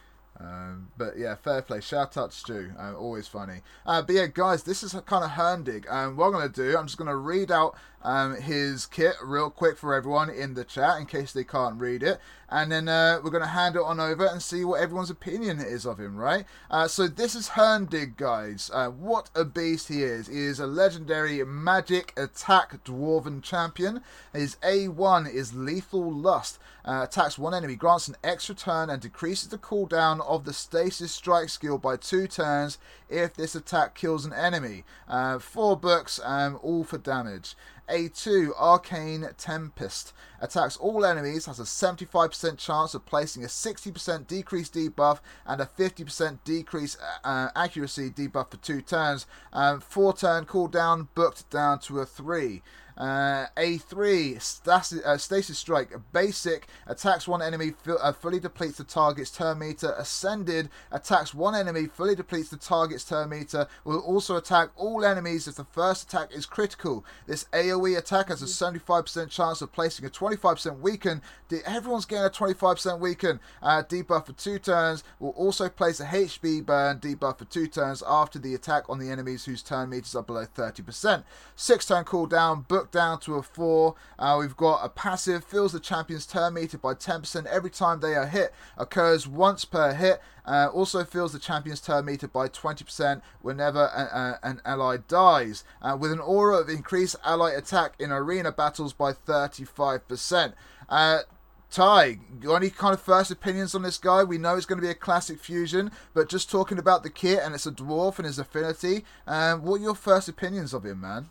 Um, 0.41 0.89
but 0.97 1.17
yeah, 1.17 1.37
fair 1.37 1.63
play. 1.63 1.81
Shout 1.81 2.17
out 2.17 2.33
Stu. 2.33 2.73
Uh, 2.79 2.95
always 2.95 3.29
funny. 3.29 3.61
Uh, 3.87 4.03
but 4.03 4.15
yeah, 4.17 4.27
guys, 4.27 4.65
this 4.65 4.83
is 4.83 4.93
kind 5.07 5.23
of 5.25 5.31
Hurndig. 5.33 5.89
Um, 5.93 6.17
what 6.17 6.27
I'm 6.27 6.33
going 6.33 6.51
to 6.51 6.71
do, 6.71 6.77
I'm 6.77 6.87
just 6.87 6.99
going 6.99 7.09
to 7.09 7.15
read 7.17 7.53
out 7.53 7.77
um, 8.05 8.37
his 8.37 8.87
kit 8.87 9.15
real 9.23 9.51
quick 9.51 9.79
for 9.79 9.95
everyone 9.95 10.29
in 10.29 10.55
the 10.55 10.65
chat 10.65 11.01
in 11.01 11.07
case 11.07 11.33
they 11.33 11.45
can't 11.45 11.81
read 11.81 12.03
it. 12.03 12.21
And 12.51 12.71
then 12.71 12.89
uh, 12.89 13.21
we're 13.25 13.31
going 13.31 13.43
to 13.43 13.49
hand 13.49 13.75
it 13.75 13.83
on 13.83 13.99
over 13.99 14.27
and 14.27 14.41
see 14.41 14.65
what 14.65 14.81
everyone's 14.81 15.11
opinion 15.11 15.59
is 15.59 15.87
of 15.87 15.99
him, 15.99 16.17
right? 16.17 16.45
Uh, 16.71 16.87
so 16.87 17.09
this 17.09 17.35
is 17.35 17.51
Hurndig, 17.51 18.17
guys. 18.17 18.71
Uh, 18.73 18.89
what 18.91 19.31
a 19.35 19.45
beast 19.45 19.89
he 19.89 20.03
is. 20.03 20.29
He 20.29 20.45
is 20.45 20.61
a 20.61 20.67
legendary 20.67 21.43
magic 21.45 22.13
attack 22.17 22.85
dwarven 22.85 23.43
champion. 23.43 24.03
His 24.33 24.57
A1 24.57 25.33
is 25.33 25.55
Lethal 25.55 26.13
Lust. 26.13 26.59
Uh, 26.85 27.01
attacks 27.05 27.39
one 27.39 27.55
enemy, 27.55 27.75
grants 27.75 28.09
an 28.09 28.17
extra 28.23 28.55
turn, 28.55 28.91
and 28.91 29.01
decreases 29.01 29.49
the 29.49 29.57
cooldown 29.57 30.21
of 30.29 30.45
the 30.45 30.53
Stasis 30.53 31.13
Strike 31.13 31.49
skill 31.49 31.79
by 31.79 31.97
two 31.97 32.27
turns 32.27 32.77
if 33.09 33.33
this 33.33 33.55
attack 33.55 33.95
kills 33.95 34.27
an 34.27 34.35
enemy. 34.35 34.85
Uh, 35.09 35.39
four 35.39 35.79
books, 35.79 36.21
um, 36.23 36.59
all 36.63 36.85
for 36.85 36.99
damage. 36.99 37.57
A2 37.89 38.51
Arcane 38.59 39.29
Tempest 39.37 40.13
attacks 40.41 40.77
all 40.77 41.05
enemies, 41.05 41.47
has 41.47 41.59
a 41.59 41.65
75% 41.65 42.59
chance 42.59 42.95
of 42.95 43.07
placing 43.07 43.45
a 43.45 43.47
60% 43.47 44.27
decrease 44.27 44.69
debuff 44.69 45.21
and 45.47 45.61
a 45.61 45.67
50% 45.67 46.39
decrease 46.45 46.97
uh, 47.25 47.49
accuracy 47.57 48.11
debuff 48.11 48.51
for 48.51 48.57
two 48.59 48.81
turns. 48.81 49.27
Um, 49.53 49.81
four 49.81 50.13
turn 50.15 50.45
cooldown, 50.45 51.09
booked 51.15 51.49
down 51.51 51.79
to 51.81 52.01
a 52.01 52.07
3. 52.07 52.63
Uh, 52.97 53.47
A3 53.57 54.41
stasis, 54.41 55.05
uh, 55.05 55.19
stasis 55.19 55.59
Strike 55.59 55.93
basic 56.13 56.69
attacks 56.87 57.27
one 57.27 57.43
enemy 57.43 57.73
uh, 57.89 58.13
fully 58.13 58.39
depletes 58.39 58.79
the 58.79 58.85
target's 58.85 59.31
turn 59.31 59.59
meter. 59.59 59.95
Ascended 59.99 60.69
attacks 60.93 61.35
one 61.35 61.55
enemy 61.55 61.87
fully 61.87 62.15
depletes 62.15 62.51
the 62.51 62.57
target's 62.57 63.05
turn 63.05 63.31
meter. 63.31 63.67
Will 63.85 64.01
also 64.01 64.37
attack 64.37 64.71
all 64.77 65.05
enemies 65.05 65.49
if 65.49 65.57
the 65.57 65.65
first 65.65 66.05
attack 66.05 66.33
is 66.33 66.47
critical. 66.47 67.05
This 67.27 67.47
AOE 67.53 67.99
attack 67.99 68.29
has 68.29 68.43
a 68.43 68.47
75% 68.47 69.29
chance 69.31 69.61
of 69.61 69.73
placing 69.73 70.07
a 70.07 70.11
25% 70.11 70.81
weaken. 70.81 71.23
Everyone's 71.67 72.05
getting 72.05 72.25
a 72.25 72.31
25% 72.31 72.99
weaken 72.99 73.41
uh, 73.63 73.83
debuff 73.83 74.27
for 74.27 74.33
two 74.33 74.59
turns. 74.59 75.05
Will 75.19 75.31
also 75.31 75.69
place 75.69 76.01
a 76.01 76.07
HP 76.07 76.65
burn 76.65 76.99
debuff 76.99 77.39
for 77.39 77.45
two 77.45 77.67
turns 77.67 78.03
after 78.07 78.39
the 78.39 78.55
attack 78.55 78.85
on 78.89 78.99
the 78.99 79.11
enemies 79.11 79.45
whose 79.45 79.63
turn 79.63 79.91
meters 79.91 80.15
are 80.15 80.23
below 80.23 80.47
30%. 80.47 81.25
Six 81.57 81.87
turn 81.87 82.05
cooldown. 82.05 82.67
Book 82.67 82.84
down 82.91 83.21
to 83.21 83.35
a 83.35 83.43
4. 83.43 83.95
Uh, 84.19 84.37
we've 84.41 84.57
got 84.57 84.85
a 84.85 84.89
passive, 84.89 85.45
fills 85.45 85.73
the 85.73 85.81
champion's 85.81 86.27
turn 86.27 86.55
meter 86.55 86.79
by 86.79 86.95
10% 86.95 87.47
every 87.47 87.71
time 87.71 88.01
they 88.01 88.15
are 88.15 88.27
hit, 88.27 88.53
occurs 88.77 89.27
once 89.27 89.65
per 89.65 89.95
hit. 89.95 90.21
Uh, 90.47 90.69
also 90.73 91.05
fills 91.05 91.33
the 91.33 91.39
champion's 91.39 91.81
turn 91.81 92.05
meter 92.05 92.29
by 92.29 92.49
20% 92.49 93.23
whenever 93.41 93.85
a, 93.95 94.03
a, 94.03 94.39
an 94.43 94.61
ally 94.65 94.99
dies, 95.09 95.65
uh, 95.81 95.97
with 95.99 96.13
an 96.13 96.21
aura 96.21 96.59
of 96.59 96.69
increased 96.69 97.17
ally 97.25 97.53
attack 97.53 97.95
in 97.99 98.13
arena 98.13 98.53
battles 98.53 98.93
by 98.93 99.13
35%. 99.13 100.53
Uh, 100.89 101.19
Ty, 101.75 102.19
got 102.39 102.55
any 102.55 102.71
kind 102.71 102.95
of 102.95 103.03
first 103.03 103.33
opinions 103.33 103.75
on 103.75 103.83
this 103.83 103.99
guy? 103.99 104.23
We 104.23 104.39
know 104.39 104.57
it's 104.57 104.65
going 104.65 104.81
to 104.81 104.87
be 104.87 104.93
a 104.93 104.95
classic 104.95 105.41
fusion, 105.41 105.91
but 106.13 106.29
just 106.29 106.49
talking 106.49 106.79
about 106.79 107.03
the 107.03 107.11
kit 107.11 107.41
and 107.43 107.53
it's 107.53 107.67
a 107.67 107.73
dwarf 107.73 108.19
and 108.19 108.27
his 108.27 108.39
affinity, 108.39 109.05
um, 109.27 109.65
what 109.65 109.81
are 109.81 109.83
your 109.83 109.97
first 109.97 110.29
opinions 110.29 110.73
of 110.73 110.85
him, 110.85 111.01
man? 111.01 111.31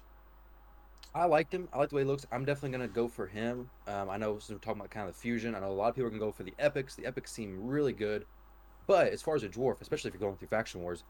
I 1.16 1.26
liked 1.26 1.54
him. 1.54 1.70
I 1.72 1.78
like 1.78 1.90
the 1.90 1.96
way 1.96 2.02
he 2.02 2.08
looks. 2.08 2.26
I'm 2.32 2.44
definitely 2.44 2.72
gonna 2.72 2.88
go 2.88 3.08
for 3.08 3.28
him. 3.28 3.70
Um, 3.88 4.10
I 4.10 4.18
know 4.18 4.34
we're 4.34 4.58
talking 4.58 4.80
about 4.80 4.90
kind 4.90 5.08
of 5.08 5.14
the 5.14 5.20
fusion. 5.20 5.54
I 5.54 5.60
know 5.60 5.70
a 5.70 5.74
lot 5.74 5.90
of 5.90 5.96
people 5.96 6.08
are 6.08 6.10
gonna 6.10 6.20
go 6.20 6.32
for 6.32 6.44
the 6.44 6.54
epics. 6.58 6.96
The 6.96 7.06
epics 7.06 7.32
seem 7.32 7.68
really 7.68 7.94
good, 7.94 8.26
but 8.88 9.08
as 9.14 9.22
far 9.22 9.36
as 9.36 9.44
a 9.44 9.50
dwarf, 9.50 9.80
especially 9.82 10.10
if 10.10 10.16
you're 10.16 10.28
going 10.28 10.38
through 10.38 10.48
faction 10.48 10.82
wars, 10.82 11.04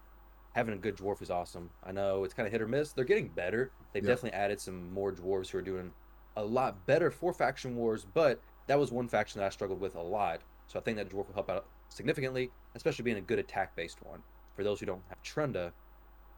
having 0.54 0.74
a 0.74 0.78
good 0.78 0.97
dwarf 0.97 1.22
is 1.22 1.32
awesome. 1.32 1.70
I 1.84 1.91
know 1.93 2.26
it's 2.26 2.34
kind 2.34 2.45
of 2.45 2.51
hit 2.51 2.62
or 2.62 2.68
miss. 2.68 2.91
They're 2.91 3.06
getting 3.06 3.30
better. 3.30 3.72
They've 3.93 4.04
definitely 4.06 4.38
added 4.38 4.60
some 4.60 4.91
more 4.93 5.12
dwarves 5.12 5.49
who 5.49 5.58
are 5.60 5.64
doing 5.64 5.91
a 6.36 6.43
lot 6.43 6.86
better 6.86 7.10
for 7.10 7.34
faction 7.34 7.76
wars, 7.76 8.06
but 8.14 8.41
that 8.68 8.78
was 8.78 8.91
one 8.91 9.08
faction 9.08 9.39
that 9.39 9.45
I 9.45 9.49
struggled 9.49 9.80
with 9.80 9.95
a 9.95 10.01
lot. 10.01 10.41
So 10.68 10.80
I 10.80 10.82
think 10.82 10.97
that 10.97 11.10
dwarf 11.10 11.28
will 11.28 11.34
help 11.34 11.49
out 11.49 11.66
significantly, 11.89 12.51
especially 12.76 13.04
being 13.04 13.18
a 13.18 13.22
good 13.22 13.39
attack 13.39 13.76
based 13.76 14.04
one. 14.04 14.22
For 14.56 14.64
those 14.64 14.80
who 14.80 14.86
don't 14.86 15.04
have 15.10 15.22
Trunda, 15.24 15.72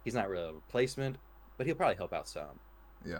he's 0.03 0.13
not 0.13 0.29
really 0.29 0.49
a 0.49 0.53
replacement, 0.53 1.17
but 1.57 1.65
he'll 1.65 1.75
probably 1.75 1.95
help 1.95 2.13
out 2.13 2.27
some. 2.27 2.59
Yeah. 3.05 3.19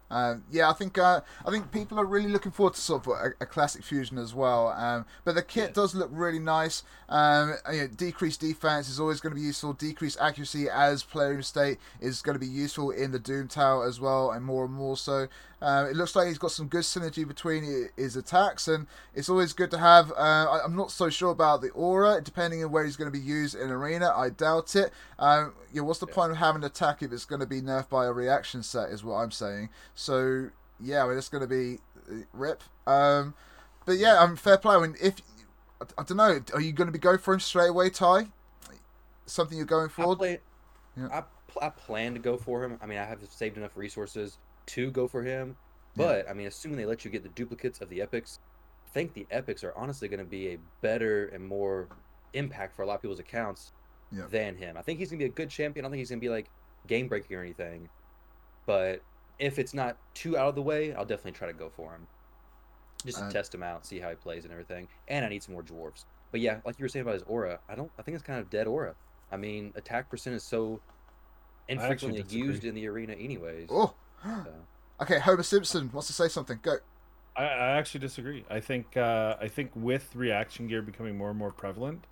Um, 0.11 0.43
yeah, 0.51 0.69
I 0.69 0.73
think 0.73 0.97
uh, 0.97 1.21
I 1.45 1.51
think 1.51 1.71
people 1.71 1.99
are 1.99 2.05
really 2.05 2.27
looking 2.27 2.51
forward 2.51 2.73
to 2.73 2.81
sort 2.81 3.07
of 3.07 3.13
a, 3.13 3.43
a 3.43 3.45
classic 3.45 3.83
fusion 3.83 4.17
as 4.17 4.35
well. 4.35 4.67
Um, 4.69 5.05
but 5.23 5.35
the 5.35 5.41
kit 5.41 5.69
yeah. 5.69 5.73
does 5.73 5.95
look 5.95 6.09
really 6.11 6.39
nice. 6.39 6.83
Um, 7.07 7.55
you 7.71 7.79
know, 7.79 7.87
decreased 7.87 8.41
defense 8.41 8.89
is 8.89 8.99
always 8.99 9.21
going 9.21 9.33
to 9.33 9.39
be 9.39 9.45
useful. 9.45 9.73
Decreased 9.73 10.19
accuracy 10.19 10.69
as 10.69 11.03
Plarium 11.03 11.43
state 11.43 11.79
is 12.01 12.21
going 12.21 12.35
to 12.35 12.39
be 12.39 12.45
useful 12.45 12.91
in 12.91 13.11
the 13.11 13.19
Doom 13.19 13.47
Tower 13.47 13.87
as 13.87 13.99
well, 13.99 14.31
and 14.31 14.43
more 14.43 14.65
and 14.65 14.73
more 14.73 14.97
so. 14.97 15.27
Uh, 15.61 15.87
it 15.89 15.95
looks 15.95 16.15
like 16.15 16.27
he's 16.27 16.39
got 16.39 16.49
some 16.49 16.67
good 16.67 16.81
synergy 16.81 17.27
between 17.27 17.89
his 17.95 18.15
attacks, 18.15 18.67
and 18.67 18.87
it's 19.13 19.29
always 19.29 19.53
good 19.53 19.69
to 19.69 19.77
have. 19.77 20.11
Uh, 20.17 20.59
I'm 20.65 20.75
not 20.75 20.89
so 20.89 21.09
sure 21.09 21.29
about 21.29 21.61
the 21.61 21.69
aura, 21.69 22.19
depending 22.19 22.63
on 22.63 22.71
where 22.71 22.83
he's 22.83 22.95
going 22.95 23.11
to 23.11 23.17
be 23.17 23.23
used 23.23 23.53
in 23.55 23.69
arena. 23.69 24.11
I 24.15 24.29
doubt 24.29 24.75
it. 24.75 24.91
Um, 25.19 25.53
yeah, 25.71 25.81
what's 25.81 25.99
the 25.99 26.07
yeah. 26.07 26.15
point 26.15 26.31
of 26.31 26.37
having 26.37 26.63
an 26.63 26.65
attack 26.65 27.03
if 27.03 27.11
it's 27.11 27.25
going 27.25 27.41
to 27.41 27.45
be 27.45 27.61
nerfed 27.61 27.89
by 27.89 28.07
a 28.07 28.11
reaction 28.11 28.63
set? 28.63 28.89
Is 28.89 29.03
what 29.03 29.17
I'm 29.17 29.29
saying. 29.29 29.69
So 30.01 30.49
yeah, 30.79 31.03
I 31.03 31.07
mean, 31.07 31.17
it's 31.17 31.29
going 31.29 31.47
to 31.47 31.47
be 31.47 31.77
uh, 32.11 32.23
rip. 32.33 32.63
Um, 32.87 33.35
but 33.85 33.99
yeah, 33.99 34.17
I'm 34.19 34.31
um, 34.31 34.35
fair 34.35 34.57
play. 34.57 34.75
I 34.75 34.79
mean, 34.81 34.95
if 34.99 35.21
I, 35.79 35.85
I 36.01 36.03
don't 36.03 36.17
know, 36.17 36.41
are 36.55 36.61
you 36.61 36.71
going 36.71 36.87
to 36.87 36.91
be 36.91 36.97
going 36.97 37.19
for 37.19 37.35
him 37.35 37.39
straight 37.39 37.69
away, 37.69 37.91
Ty? 37.91 38.25
Something 39.27 39.57
you're 39.57 39.67
going 39.67 39.89
for? 39.89 40.13
I, 40.13 40.15
play, 40.15 40.39
yeah. 40.97 41.21
I, 41.61 41.65
I 41.65 41.69
plan 41.69 42.15
to 42.15 42.19
go 42.19 42.35
for 42.35 42.63
him. 42.63 42.79
I 42.81 42.87
mean, 42.87 42.97
I 42.97 43.05
have 43.05 43.19
saved 43.29 43.57
enough 43.57 43.77
resources 43.77 44.39
to 44.67 44.89
go 44.89 45.07
for 45.07 45.21
him. 45.21 45.55
But 45.95 46.25
yeah. 46.25 46.31
I 46.31 46.33
mean, 46.33 46.47
assuming 46.47 46.79
they 46.79 46.85
let 46.85 47.05
you 47.05 47.11
get 47.11 47.21
the 47.21 47.29
duplicates 47.29 47.79
of 47.79 47.89
the 47.89 48.01
epics, 48.01 48.39
I 48.87 48.89
think 48.89 49.13
the 49.13 49.27
epics 49.29 49.63
are 49.63 49.73
honestly 49.77 50.07
going 50.07 50.19
to 50.19 50.25
be 50.25 50.47
a 50.49 50.57
better 50.81 51.27
and 51.27 51.47
more 51.47 51.89
impact 52.33 52.75
for 52.75 52.81
a 52.81 52.87
lot 52.87 52.95
of 52.95 53.01
people's 53.03 53.19
accounts 53.19 53.71
yeah. 54.11 54.23
than 54.31 54.55
him. 54.55 54.77
I 54.77 54.81
think 54.81 54.97
he's 54.97 55.11
going 55.11 55.19
to 55.19 55.25
be 55.25 55.29
a 55.29 55.33
good 55.33 55.49
champion. 55.51 55.85
I 55.85 55.87
don't 55.87 55.91
think 55.91 55.99
he's 55.99 56.09
going 56.09 56.21
to 56.21 56.25
be 56.25 56.29
like 56.29 56.49
game 56.87 57.07
breaking 57.07 57.37
or 57.37 57.41
anything. 57.41 57.87
But 58.65 59.01
if 59.39 59.59
it's 59.59 59.73
not 59.73 59.97
too 60.13 60.37
out 60.37 60.49
of 60.49 60.55
the 60.55 60.61
way, 60.61 60.93
I'll 60.93 61.05
definitely 61.05 61.33
try 61.33 61.47
to 61.47 61.53
go 61.53 61.69
for 61.69 61.91
him. 61.91 62.07
Just 63.05 63.17
to 63.17 63.25
uh, 63.25 63.31
test 63.31 63.53
him 63.53 63.63
out, 63.63 63.85
see 63.85 63.99
how 63.99 64.09
he 64.09 64.15
plays 64.15 64.43
and 64.43 64.51
everything. 64.51 64.87
And 65.07 65.25
I 65.25 65.29
need 65.29 65.41
some 65.41 65.53
more 65.53 65.63
dwarves. 65.63 66.05
But 66.31 66.39
yeah, 66.39 66.57
like 66.65 66.77
you 66.79 66.83
were 66.83 66.89
saying 66.89 67.01
about 67.01 67.15
his 67.15 67.23
aura, 67.23 67.59
I 67.67 67.75
don't 67.75 67.91
I 67.97 68.03
think 68.03 68.15
it's 68.15 68.23
kind 68.23 68.39
of 68.39 68.49
dead 68.49 68.67
aura. 68.67 68.95
I 69.31 69.37
mean, 69.37 69.73
attack 69.75 70.09
percent 70.09 70.35
is 70.35 70.43
so 70.43 70.81
infrequently 71.67 72.23
used 72.29 72.63
in 72.63 72.75
the 72.75 72.87
arena 72.87 73.13
anyways. 73.13 73.69
Oh, 73.71 73.93
so. 74.23 74.45
Okay, 75.01 75.17
Homer 75.17 75.41
Simpson 75.41 75.89
wants 75.91 76.05
to 76.07 76.13
say 76.13 76.27
something. 76.27 76.59
Go. 76.61 76.75
I, 77.35 77.43
I 77.43 77.71
actually 77.71 78.01
disagree. 78.01 78.45
I 78.51 78.59
think 78.59 78.95
uh, 78.95 79.35
I 79.41 79.47
think 79.47 79.71
with 79.73 80.15
reaction 80.15 80.67
gear 80.67 80.83
becoming 80.83 81.17
more 81.17 81.31
and 81.31 81.39
more 81.39 81.51
prevalent, 81.51 82.05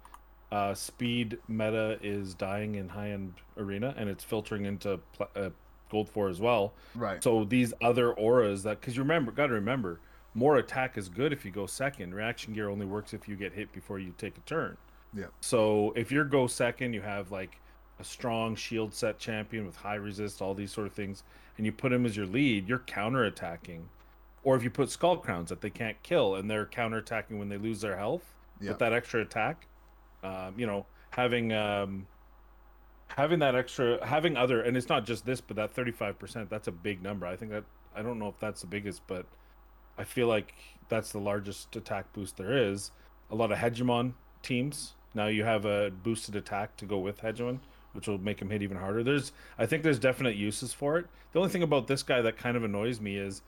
uh, 0.51 0.73
speed 0.73 1.37
meta 1.47 1.99
is 2.01 2.33
dying 2.33 2.73
in 2.75 2.89
high 2.89 3.11
end 3.11 3.35
arena, 3.57 3.93
and 3.95 4.09
it's 4.09 4.23
filtering 4.23 4.65
into 4.65 4.99
pl- 5.13 5.29
uh, 5.35 5.49
gold 5.89 6.09
four 6.09 6.29
as 6.29 6.39
well. 6.39 6.73
Right. 6.95 7.23
So 7.23 7.43
these 7.43 7.73
other 7.81 8.13
auras 8.13 8.63
that 8.63 8.79
because 8.79 8.95
you 8.95 9.03
remember, 9.03 9.31
got 9.31 9.47
to 9.47 9.53
remember, 9.53 9.99
more 10.33 10.57
attack 10.57 10.97
is 10.97 11.09
good 11.09 11.33
if 11.33 11.43
you 11.45 11.51
go 11.51 11.65
second. 11.65 12.13
Reaction 12.13 12.53
gear 12.53 12.69
only 12.69 12.85
works 12.85 13.13
if 13.13 13.27
you 13.27 13.35
get 13.35 13.53
hit 13.53 13.71
before 13.71 13.99
you 13.99 14.13
take 14.17 14.37
a 14.37 14.41
turn. 14.41 14.77
Yeah. 15.13 15.25
So 15.41 15.93
if 15.95 16.11
you 16.11 16.23
go 16.23 16.47
second, 16.47 16.93
you 16.93 17.01
have 17.01 17.31
like 17.31 17.59
a 17.99 18.03
strong 18.03 18.55
shield 18.55 18.93
set 18.93 19.19
champion 19.19 19.65
with 19.65 19.75
high 19.75 19.95
resist, 19.95 20.41
all 20.41 20.53
these 20.53 20.71
sort 20.71 20.87
of 20.87 20.93
things, 20.93 21.23
and 21.57 21.65
you 21.65 21.71
put 21.71 21.91
him 21.91 22.05
as 22.05 22.15
your 22.15 22.25
lead, 22.25 22.67
you're 22.67 22.79
counter 22.79 23.23
attacking. 23.23 23.89
Or 24.43 24.55
if 24.55 24.63
you 24.63 24.69
put 24.69 24.89
skull 24.89 25.17
crowns 25.17 25.49
that 25.49 25.61
they 25.61 25.69
can't 25.69 26.01
kill 26.01 26.35
and 26.35 26.49
they're 26.49 26.65
counter 26.65 26.97
attacking 26.97 27.39
when 27.39 27.49
they 27.49 27.57
lose 27.57 27.81
their 27.81 27.97
health 27.97 28.23
yep. 28.61 28.69
with 28.69 28.79
that 28.79 28.93
extra 28.93 29.21
attack, 29.21 29.67
um, 30.23 30.53
you 30.57 30.65
know, 30.65 30.85
having 31.09 31.51
um, 31.51 32.07
having 33.09 33.39
that 33.39 33.55
extra, 33.55 34.05
having 34.05 34.37
other, 34.37 34.61
and 34.61 34.75
it's 34.77 34.89
not 34.89 35.05
just 35.05 35.25
this, 35.25 35.41
but 35.41 35.55
that 35.57 35.75
35%, 35.75 36.49
that's 36.49 36.67
a 36.67 36.71
big 36.71 37.01
number. 37.01 37.25
I 37.25 37.35
think 37.35 37.51
that, 37.51 37.63
I 37.95 38.01
don't 38.01 38.19
know 38.19 38.27
if 38.27 38.39
that's 38.39 38.61
the 38.61 38.67
biggest, 38.67 39.01
but 39.07 39.25
I 39.97 40.03
feel 40.03 40.27
like 40.27 40.53
that's 40.87 41.11
the 41.11 41.19
largest 41.19 41.75
attack 41.75 42.11
boost 42.13 42.37
there 42.37 42.55
is. 42.55 42.91
A 43.31 43.35
lot 43.35 43.51
of 43.51 43.57
hegemon 43.59 44.13
teams 44.41 44.93
now 45.13 45.27
you 45.27 45.43
have 45.43 45.65
a 45.65 45.91
boosted 45.91 46.35
attack 46.35 46.77
to 46.77 46.85
go 46.85 46.99
with 46.99 47.21
hegemon 47.21 47.59
which 47.93 48.07
will 48.07 48.19
make 48.19 48.39
him 48.39 48.51
hit 48.51 48.61
even 48.61 48.77
harder. 48.77 49.03
There's, 49.03 49.31
I 49.57 49.65
think, 49.65 49.81
there's 49.81 49.97
definite 49.97 50.35
uses 50.35 50.73
for 50.73 50.99
it. 50.99 51.07
The 51.31 51.39
only 51.39 51.49
thing 51.49 51.63
about 51.63 51.87
this 51.87 52.03
guy 52.03 52.21
that 52.21 52.37
kind 52.37 52.55
of 52.55 52.63
annoys 52.63 53.01
me 53.01 53.17
is, 53.17 53.41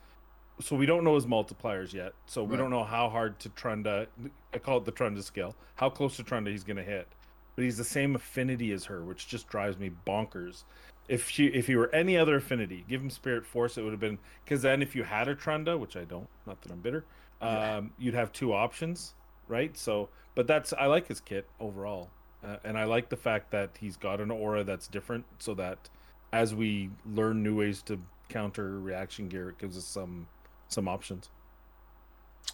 so 0.60 0.74
we 0.74 0.84
don't 0.84 1.04
know 1.04 1.14
his 1.14 1.26
multipliers 1.26 1.92
yet. 1.92 2.12
So 2.26 2.42
we 2.42 2.50
right. 2.50 2.58
don't 2.58 2.70
know 2.70 2.82
how 2.82 3.08
hard 3.08 3.38
to 3.38 3.50
Trunda. 3.50 4.08
I 4.52 4.58
call 4.58 4.78
it 4.78 4.84
the 4.84 4.90
Trunda 4.90 5.22
scale. 5.22 5.54
How 5.76 5.88
close 5.88 6.16
to 6.16 6.24
Trunda 6.24 6.50
he's 6.50 6.64
going 6.64 6.76
to 6.76 6.82
hit. 6.82 7.06
But 7.54 7.64
he's 7.64 7.76
the 7.76 7.84
same 7.84 8.14
affinity 8.14 8.72
as 8.72 8.86
her, 8.86 9.02
which 9.02 9.28
just 9.28 9.48
drives 9.48 9.78
me 9.78 9.90
bonkers. 10.06 10.64
If 11.08 11.28
she, 11.28 11.46
if 11.46 11.66
he 11.66 11.76
were 11.76 11.94
any 11.94 12.16
other 12.16 12.36
affinity, 12.36 12.84
give 12.88 13.02
him 13.02 13.10
Spirit 13.10 13.44
Force, 13.44 13.76
it 13.76 13.82
would 13.82 13.90
have 13.90 14.00
been 14.00 14.18
because 14.44 14.62
then 14.62 14.80
if 14.80 14.96
you 14.96 15.02
had 15.02 15.28
a 15.28 15.34
Trunda, 15.34 15.78
which 15.78 15.96
I 15.96 16.04
don't, 16.04 16.28
not 16.46 16.62
that 16.62 16.72
I'm 16.72 16.80
bitter, 16.80 17.04
um, 17.40 17.50
yeah. 17.50 17.80
you'd 17.98 18.14
have 18.14 18.32
two 18.32 18.54
options, 18.54 19.14
right? 19.48 19.76
So, 19.76 20.08
but 20.34 20.46
that's 20.46 20.72
I 20.72 20.86
like 20.86 21.08
his 21.08 21.20
kit 21.20 21.46
overall. 21.60 22.10
Uh, 22.42 22.56
and 22.64 22.78
I 22.78 22.84
like 22.84 23.08
the 23.08 23.16
fact 23.16 23.50
that 23.52 23.70
he's 23.78 23.96
got 23.96 24.20
an 24.20 24.30
aura 24.30 24.64
that's 24.64 24.88
different, 24.88 25.24
so 25.38 25.54
that 25.54 25.90
as 26.32 26.54
we 26.54 26.90
learn 27.04 27.42
new 27.42 27.56
ways 27.56 27.82
to 27.82 28.00
counter 28.32 28.80
reaction 28.80 29.28
gear. 29.28 29.50
It 29.50 29.58
gives 29.58 29.76
us 29.76 29.84
some 29.84 30.26
some 30.68 30.88
options. 30.88 31.28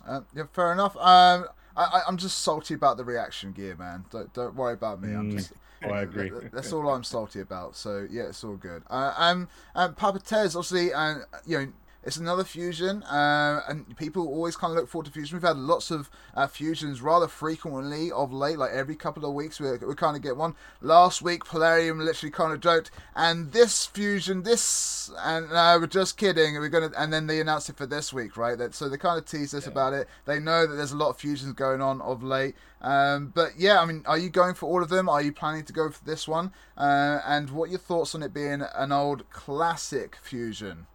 Uh, 0.07 0.21
yeah, 0.35 0.45
fair 0.53 0.73
enough. 0.73 0.97
Um, 0.97 1.47
I, 1.79 1.83
I, 1.85 2.03
I'm 2.07 2.17
just 2.19 2.39
salty 2.41 2.75
about 2.75 2.97
the 2.99 3.05
reaction 3.05 3.53
gear, 3.53 3.77
man. 3.77 4.05
Don't 4.11 4.33
don't 4.35 4.55
worry 4.55 4.75
about 4.75 5.01
me. 5.01 5.15
I'm 5.15 5.31
Mm. 5.33 5.37
just. 5.39 5.53
Oh, 5.85 5.91
I 5.91 6.03
agree. 6.03 6.29
That- 6.29 6.51
That's 6.53 6.73
all 6.73 6.89
I'm 6.91 7.05
salty 7.05 7.41
about. 7.41 7.77
So 7.77 8.07
yeah, 8.11 8.25
it's 8.25 8.43
all 8.43 8.57
good. 8.57 8.83
Uh, 8.91 9.15
um, 9.17 9.49
um, 9.77 9.95
Papa 9.95 10.19
Tez, 10.19 10.57
obviously, 10.57 10.93
and 10.93 11.23
you 11.47 11.59
know, 11.59 11.73
it's 12.05 12.17
another 12.17 12.45
fusion, 12.45 13.03
uh, 13.03 13.63
and 13.69 13.97
people 13.97 14.27
always 14.27 14.57
kind 14.57 14.71
of 14.71 14.77
look 14.79 14.89
forward 14.89 15.07
to 15.07 15.13
fusion. 15.13 15.37
We've 15.37 15.47
had 15.47 15.57
lots 15.57 15.91
of 15.91 16.09
uh, 16.35 16.47
fusions 16.47 17.03
rather 17.03 17.27
frequently 17.27 18.13
of 18.13 18.33
late, 18.33 18.57
like 18.59 18.71
every 18.71 18.95
couple 18.95 19.25
of 19.25 19.35
weeks 19.35 19.59
we 19.59 19.71
we 19.79 19.95
kind 19.95 20.17
of 20.17 20.23
get 20.23 20.37
one. 20.37 20.55
Last 20.81 21.23
week, 21.23 21.45
Plarium 21.45 21.99
literally 21.99 22.31
kind 22.31 22.53
of 22.53 22.61
joked, 22.61 22.91
and 23.17 23.53
this 23.53 23.87
fusion, 23.87 24.45
this, 24.45 25.11
and 25.19 25.53
uh, 25.53 25.77
we're 25.81 25.89
just 25.89 26.17
kidding. 26.17 26.55
We're 26.55 26.69
gonna, 26.69 26.93
and 26.97 27.13
then 27.13 27.27
they 27.27 27.41
announced 27.41 27.69
it 27.69 27.77
for 27.77 27.87
this 27.87 28.13
week, 28.13 28.37
right? 28.37 28.57
That 28.57 28.75
so 28.75 28.89
they 28.89 28.97
kind 28.97 29.19
of 29.19 29.25
teased 29.25 29.55
us 29.55 29.67
about 29.67 29.93
it. 29.93 30.09
They 30.25 30.39
know 30.39 30.67
that 30.67 30.77
there's 30.77 30.93
a 30.93 30.97
lot 30.97 31.11
of 31.11 31.19
fusions 31.19 31.53
going 31.55 31.83
on 31.83 32.01
of 32.01 32.23
late. 32.23 32.55
Um, 32.81 33.33
but 33.35 33.59
yeah, 33.59 33.81
I 33.81 33.87
mean, 33.87 34.05
are 34.07 34.19
you 34.19 34.31
going 34.31 34.55
for 34.55 34.67
all 34.67 34.83
of 34.83 34.89
them? 34.89 35.09
Are 35.09 35.21
you 35.21 35.33
planning 35.33 35.65
to 35.65 35.73
go 35.73 35.91
for 35.91 36.05
this 36.05 36.29
one? 36.29 36.53
Uh, 36.77 37.21
and 37.27 37.51
what 37.51 37.69
are 37.69 37.73
your 37.73 37.81
thoughts 37.81 38.15
on 38.15 38.23
it 38.23 38.33
being 38.33 38.63
an 38.75 38.93
old 38.93 39.29
classic 39.31 40.17
fusion? 40.23 40.87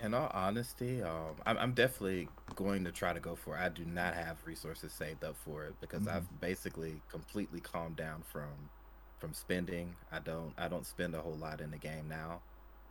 In 0.00 0.12
all 0.12 0.30
honesty, 0.34 1.02
um, 1.02 1.36
I'm, 1.46 1.56
I'm 1.56 1.72
definitely 1.72 2.28
going 2.54 2.84
to 2.84 2.92
try 2.92 3.12
to 3.12 3.20
go 3.20 3.36
for 3.36 3.56
it. 3.56 3.60
I 3.60 3.68
do 3.68 3.84
not 3.84 4.14
have 4.14 4.44
resources 4.44 4.92
saved 4.92 5.24
up 5.24 5.36
for 5.36 5.64
it 5.66 5.80
because 5.80 6.06
Mhm. 6.06 6.08
I've 6.08 6.40
basically 6.40 7.02
completely 7.08 7.60
calmed 7.60 7.96
down 7.96 8.22
from 8.22 8.70
from 9.20 9.32
spending. 9.32 9.96
I 10.10 10.18
don't 10.18 10.52
I 10.58 10.68
don't 10.68 10.84
spend 10.86 11.14
a 11.14 11.22
whole 11.22 11.36
lot 11.38 11.60
in 11.60 11.70
the 11.70 11.78
game 11.78 12.08
now. 12.08 12.42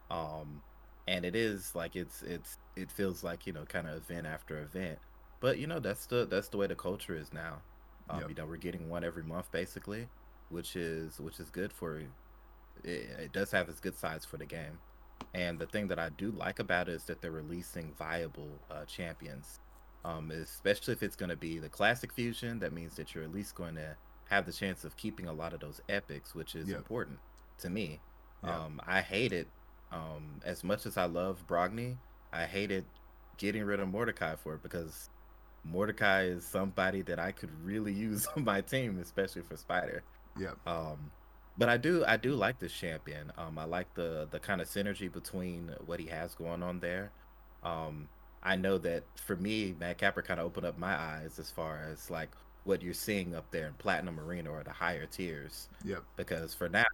Um 0.09 0.63
and 1.07 1.25
it 1.25 1.35
is 1.35 1.75
like 1.75 1.95
it's 1.95 2.23
it's 2.23 2.57
it 2.75 2.91
feels 2.91 3.23
like, 3.23 3.45
you 3.47 3.53
know, 3.53 3.65
kind 3.65 3.87
of 3.87 3.95
event 3.97 4.25
after 4.27 4.59
event. 4.61 4.99
But 5.41 5.59
you 5.59 5.67
know, 5.67 5.79
that's 5.79 6.05
the 6.07 6.25
that's 6.25 6.49
the 6.49 6.57
way 6.57 6.67
the 6.67 6.75
culture 6.75 7.15
is 7.15 7.33
now. 7.33 7.63
Um, 8.09 8.19
Yep. 8.19 8.29
you 8.29 8.35
know, 8.35 8.45
we're 8.47 8.57
getting 8.57 8.89
one 8.89 9.03
every 9.03 9.23
month 9.23 9.51
basically, 9.51 10.09
which 10.49 10.75
is 10.75 11.19
which 11.19 11.39
is 11.39 11.49
good 11.51 11.73
for 11.73 11.99
it, 11.99 12.09
it 12.83 13.31
does 13.33 13.51
have 13.51 13.69
its 13.69 13.79
good 13.81 13.95
sides 13.95 14.25
for 14.25 14.37
the 14.37 14.45
game. 14.45 14.79
And 15.33 15.57
the 15.57 15.65
thing 15.65 15.87
that 15.87 15.97
I 15.99 16.09
do 16.09 16.31
like 16.31 16.59
about 16.59 16.89
it 16.89 16.93
is 16.93 17.03
that 17.05 17.21
they're 17.21 17.31
releasing 17.31 17.93
viable 17.97 18.49
uh, 18.69 18.85
champions. 18.85 19.59
Um, 20.05 20.31
especially 20.31 20.93
if 20.93 21.01
it's 21.01 21.15
going 21.15 21.29
to 21.29 21.35
be 21.37 21.59
the 21.59 21.69
classic 21.69 22.11
fusion, 22.13 22.59
that 22.59 22.73
means 22.73 22.95
that 22.97 23.15
you're 23.15 23.23
at 23.23 23.31
least 23.33 23.55
going 23.55 23.75
to 23.75 23.95
have 24.29 24.45
the 24.45 24.51
chance 24.51 24.83
of 24.83 24.95
keeping 24.97 25.27
a 25.27 25.33
lot 25.33 25.53
of 25.53 25.59
those 25.61 25.81
epics, 25.89 26.35
which 26.35 26.55
is 26.55 26.67
Yep. 26.67 26.77
important 26.77 27.19
to 27.59 27.69
me. 27.69 27.99
Yeah. 28.43 28.59
Um, 28.65 28.81
I 28.85 29.01
hated, 29.01 29.47
um, 29.91 30.41
as 30.43 30.63
much 30.63 30.85
as 30.85 30.97
I 30.97 31.05
love 31.05 31.45
Brogni, 31.47 31.97
I 32.33 32.45
hated 32.45 32.85
getting 33.37 33.63
rid 33.63 33.79
of 33.79 33.87
Mordecai 33.87 34.35
for 34.35 34.55
it 34.55 34.63
because 34.63 35.09
Mordecai 35.63 36.23
is 36.23 36.45
somebody 36.45 37.01
that 37.03 37.19
I 37.19 37.31
could 37.31 37.49
really 37.63 37.93
use 38.07 38.27
on 38.35 38.43
my 38.43 38.61
team, 38.61 38.99
especially 38.99 39.41
for 39.43 39.55
Spider. 39.55 40.03
Yep. 40.37 40.57
Um, 40.67 41.11
but 41.57 41.69
I 41.69 41.77
do 41.77 42.03
I 42.05 42.17
do 42.17 42.33
like 42.35 42.59
this 42.59 42.73
champion. 42.73 43.31
Um, 43.37 43.57
I 43.59 43.65
like 43.65 43.93
the 43.95 44.27
the 44.31 44.39
kind 44.39 44.61
of 44.61 44.67
synergy 44.67 45.11
between 45.11 45.75
what 45.85 45.99
he 45.99 46.07
has 46.07 46.35
going 46.35 46.63
on 46.63 46.79
there. 46.79 47.11
Um, 47.63 48.09
I 48.43 48.55
know 48.57 48.77
that 48.79 49.03
for 49.15 49.35
me, 49.35 49.75
Mad 49.79 49.97
Kappa 49.97 50.21
kind 50.21 50.39
of 50.39 50.45
opened 50.45 50.65
up 50.65 50.77
my 50.77 50.95
eyes 50.95 51.39
as 51.39 51.49
far 51.51 51.83
as 51.91 52.09
like 52.09 52.29
what 52.65 52.81
you're 52.81 52.93
seeing 52.93 53.35
up 53.35 53.51
there 53.51 53.67
in 53.67 53.73
Platinum 53.73 54.19
Arena 54.19 54.51
or 54.51 54.63
the 54.63 54.71
higher 54.71 55.05
tiers. 55.05 55.69
Yep. 55.83 56.03
Because 56.17 56.53
for 56.53 56.69
now, 56.69 56.85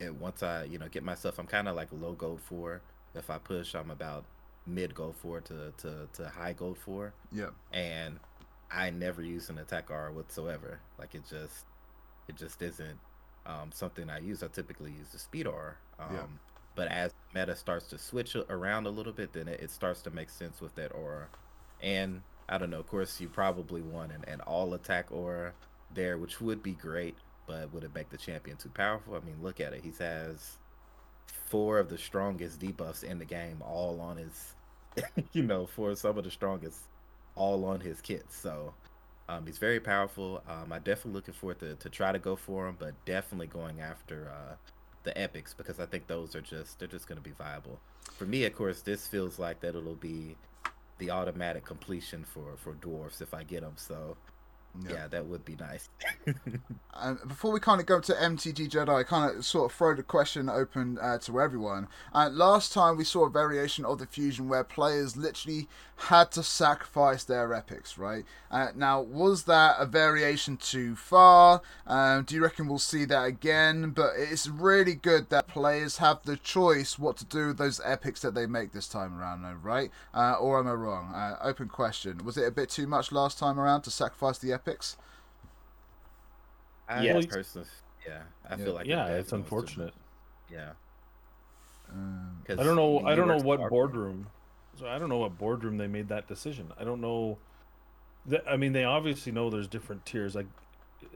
and 0.00 0.20
once 0.20 0.42
I 0.42 0.64
you 0.64 0.78
know 0.78 0.88
get 0.88 1.02
myself, 1.04 1.38
I'm 1.38 1.46
kind 1.46 1.68
of 1.68 1.76
like 1.76 1.88
low 1.92 2.12
gold 2.14 2.40
four. 2.42 2.82
If 3.14 3.30
I 3.30 3.38
push, 3.38 3.74
I'm 3.74 3.90
about 3.90 4.24
mid 4.66 4.94
gold 4.94 5.16
four 5.16 5.40
to 5.42 5.72
to 5.78 6.08
to 6.14 6.28
high 6.28 6.52
gold 6.52 6.76
four 6.78 7.14
Yep. 7.32 7.54
and 7.72 8.18
I 8.70 8.90
never 8.90 9.22
use 9.22 9.48
an 9.48 9.58
attack 9.58 9.90
R 9.90 10.10
whatsoever. 10.12 10.80
Like 10.98 11.14
it 11.14 11.22
just, 11.28 11.66
it 12.28 12.36
just 12.36 12.60
isn't 12.62 12.98
um, 13.46 13.72
something 13.72 14.10
I 14.10 14.18
use. 14.18 14.42
I 14.42 14.48
typically 14.48 14.92
use 14.92 15.10
the 15.10 15.18
speed 15.18 15.46
R. 15.46 15.78
Um, 15.98 16.08
Yeah. 16.14 16.26
But 16.74 16.88
as 16.88 17.12
meta 17.34 17.56
starts 17.56 17.88
to 17.88 17.98
switch 17.98 18.36
around 18.36 18.86
a 18.86 18.90
little 18.90 19.12
bit, 19.12 19.32
then 19.32 19.48
it, 19.48 19.60
it 19.60 19.70
starts 19.70 20.02
to 20.02 20.10
make 20.10 20.30
sense 20.30 20.60
with 20.60 20.74
that 20.76 20.92
aura. 20.92 21.28
And 21.80 22.22
I 22.48 22.58
don't 22.58 22.70
know. 22.70 22.80
Of 22.80 22.88
course, 22.88 23.20
you 23.20 23.28
probably 23.28 23.82
want 23.82 24.12
an, 24.12 24.24
an 24.28 24.40
all 24.42 24.74
attack 24.74 25.10
aura 25.10 25.54
there, 25.90 26.18
which 26.18 26.40
would 26.40 26.62
be 26.62 26.74
great. 26.74 27.16
But 27.46 27.72
would 27.72 27.84
it 27.84 27.94
make 27.94 28.10
the 28.10 28.18
champion 28.18 28.56
too 28.58 28.70
powerful? 28.70 29.14
I 29.14 29.20
mean, 29.20 29.42
look 29.42 29.60
at 29.60 29.72
it. 29.72 29.82
He 29.84 29.92
has 30.00 30.58
four 31.46 31.78
of 31.78 31.88
the 31.88 31.98
strongest 31.98 32.60
debuffs 32.60 33.04
in 33.04 33.18
the 33.18 33.24
game, 33.24 33.62
all 33.62 34.00
on 34.00 34.16
his, 34.18 34.54
you 35.32 35.42
know, 35.42 35.66
for 35.66 35.94
some 35.94 36.18
of 36.18 36.24
the 36.24 36.30
strongest 36.30 36.80
all 37.34 37.64
on 37.64 37.80
his 37.80 38.00
kits. 38.00 38.36
So 38.36 38.74
um, 39.28 39.46
he's 39.46 39.58
very 39.58 39.80
powerful. 39.80 40.42
Um, 40.48 40.72
I'm 40.72 40.82
definitely 40.82 41.12
looking 41.12 41.34
forward 41.34 41.58
to, 41.60 41.74
to 41.74 41.88
try 41.88 42.12
to 42.12 42.18
go 42.18 42.36
for 42.36 42.68
him, 42.68 42.76
but 42.78 42.94
definitely 43.04 43.48
going 43.48 43.80
after 43.80 44.30
uh, 44.30 44.54
the 45.02 45.16
epics 45.18 45.54
because 45.54 45.80
I 45.80 45.86
think 45.86 46.06
those 46.06 46.34
are 46.36 46.40
just 46.40 46.78
they're 46.78 46.88
just 46.88 47.08
going 47.08 47.18
to 47.18 47.24
be 47.24 47.32
viable. 47.32 47.78
For 48.18 48.24
me, 48.24 48.44
of 48.44 48.54
course, 48.54 48.82
this 48.82 49.06
feels 49.06 49.38
like 49.38 49.60
that 49.60 49.74
it'll 49.74 49.94
be 49.94 50.36
the 50.98 51.10
automatic 51.10 51.64
completion 51.64 52.24
for 52.24 52.56
for 52.56 52.74
dwarfs 52.74 53.20
if 53.20 53.34
I 53.34 53.42
get 53.42 53.62
them. 53.62 53.74
So 53.76 54.16
Yep. 54.84 54.92
yeah, 54.92 55.06
that 55.08 55.26
would 55.26 55.44
be 55.44 55.56
nice. 55.56 55.88
Um, 56.98 57.18
before 57.26 57.52
we 57.52 57.60
kind 57.60 57.80
of 57.80 57.86
go 57.86 58.00
to 58.00 58.12
MTG 58.14 58.70
Jedi, 58.70 58.88
I 58.88 59.02
kind 59.02 59.36
of 59.36 59.44
sort 59.44 59.70
of 59.70 59.76
throw 59.76 59.94
the 59.94 60.02
question 60.02 60.48
open 60.48 60.98
uh, 61.00 61.18
to 61.18 61.40
everyone. 61.40 61.88
Uh, 62.14 62.30
last 62.32 62.72
time 62.72 62.96
we 62.96 63.04
saw 63.04 63.26
a 63.26 63.30
variation 63.30 63.84
of 63.84 63.98
the 63.98 64.06
fusion 64.06 64.48
where 64.48 64.64
players 64.64 65.16
literally 65.16 65.68
had 65.96 66.30
to 66.32 66.42
sacrifice 66.42 67.24
their 67.24 67.52
epics, 67.54 67.96
right? 67.98 68.24
Uh, 68.50 68.68
now, 68.74 69.00
was 69.00 69.44
that 69.44 69.76
a 69.78 69.86
variation 69.86 70.56
too 70.56 70.94
far? 70.94 71.62
Um, 71.86 72.24
do 72.24 72.34
you 72.34 72.42
reckon 72.42 72.68
we'll 72.68 72.78
see 72.78 73.04
that 73.06 73.24
again? 73.24 73.90
But 73.90 74.12
it's 74.16 74.46
really 74.46 74.94
good 74.94 75.30
that 75.30 75.48
players 75.48 75.98
have 75.98 76.22
the 76.24 76.36
choice 76.36 76.98
what 76.98 77.16
to 77.18 77.24
do 77.24 77.48
with 77.48 77.58
those 77.58 77.80
epics 77.84 78.20
that 78.22 78.34
they 78.34 78.46
make 78.46 78.72
this 78.72 78.88
time 78.88 79.18
around, 79.18 79.42
though, 79.42 79.56
right? 79.62 79.90
Uh, 80.14 80.34
or 80.34 80.58
am 80.58 80.66
I 80.68 80.72
wrong? 80.72 81.14
Uh, 81.14 81.36
open 81.42 81.68
question. 81.68 82.24
Was 82.24 82.36
it 82.36 82.46
a 82.46 82.50
bit 82.50 82.68
too 82.70 82.86
much 82.86 83.12
last 83.12 83.38
time 83.38 83.58
around 83.58 83.82
to 83.82 83.90
sacrifice 83.90 84.38
the 84.38 84.52
epics? 84.66 84.96
I 86.88 87.02
Yes. 87.02 87.26
personally, 87.26 87.68
yeah, 88.06 88.22
I 88.48 88.56
Yeah. 88.56 88.64
feel 88.64 88.74
like 88.74 88.86
it 88.86 88.90
yeah, 88.90 89.06
it's 89.08 89.30
definitely 89.30 89.30
too 89.30 89.36
unfortunate. 89.36 89.94
Yeah, 90.50 90.72
Um, 91.92 92.42
'cause 92.46 92.58
I 92.60 92.64
don't 92.64 92.76
know. 92.76 93.00
I 93.00 93.14
don't 93.14 93.28
know 93.28 93.38
what 93.38 93.58
smart. 93.58 93.70
boardroom. 93.70 94.26
So 94.76 94.86
I 94.88 94.98
don't 94.98 95.08
know 95.08 95.18
what 95.18 95.38
boardroom 95.38 95.78
they 95.78 95.86
made 95.86 96.08
that 96.08 96.26
decision. 96.28 96.72
I 96.78 96.84
don't 96.84 97.00
know. 97.00 97.38
The, 98.26 98.46
I 98.48 98.56
mean, 98.56 98.72
they 98.72 98.84
obviously 98.84 99.32
know 99.32 99.50
there's 99.50 99.68
different 99.68 100.04
tiers 100.06 100.34
like 100.34 100.46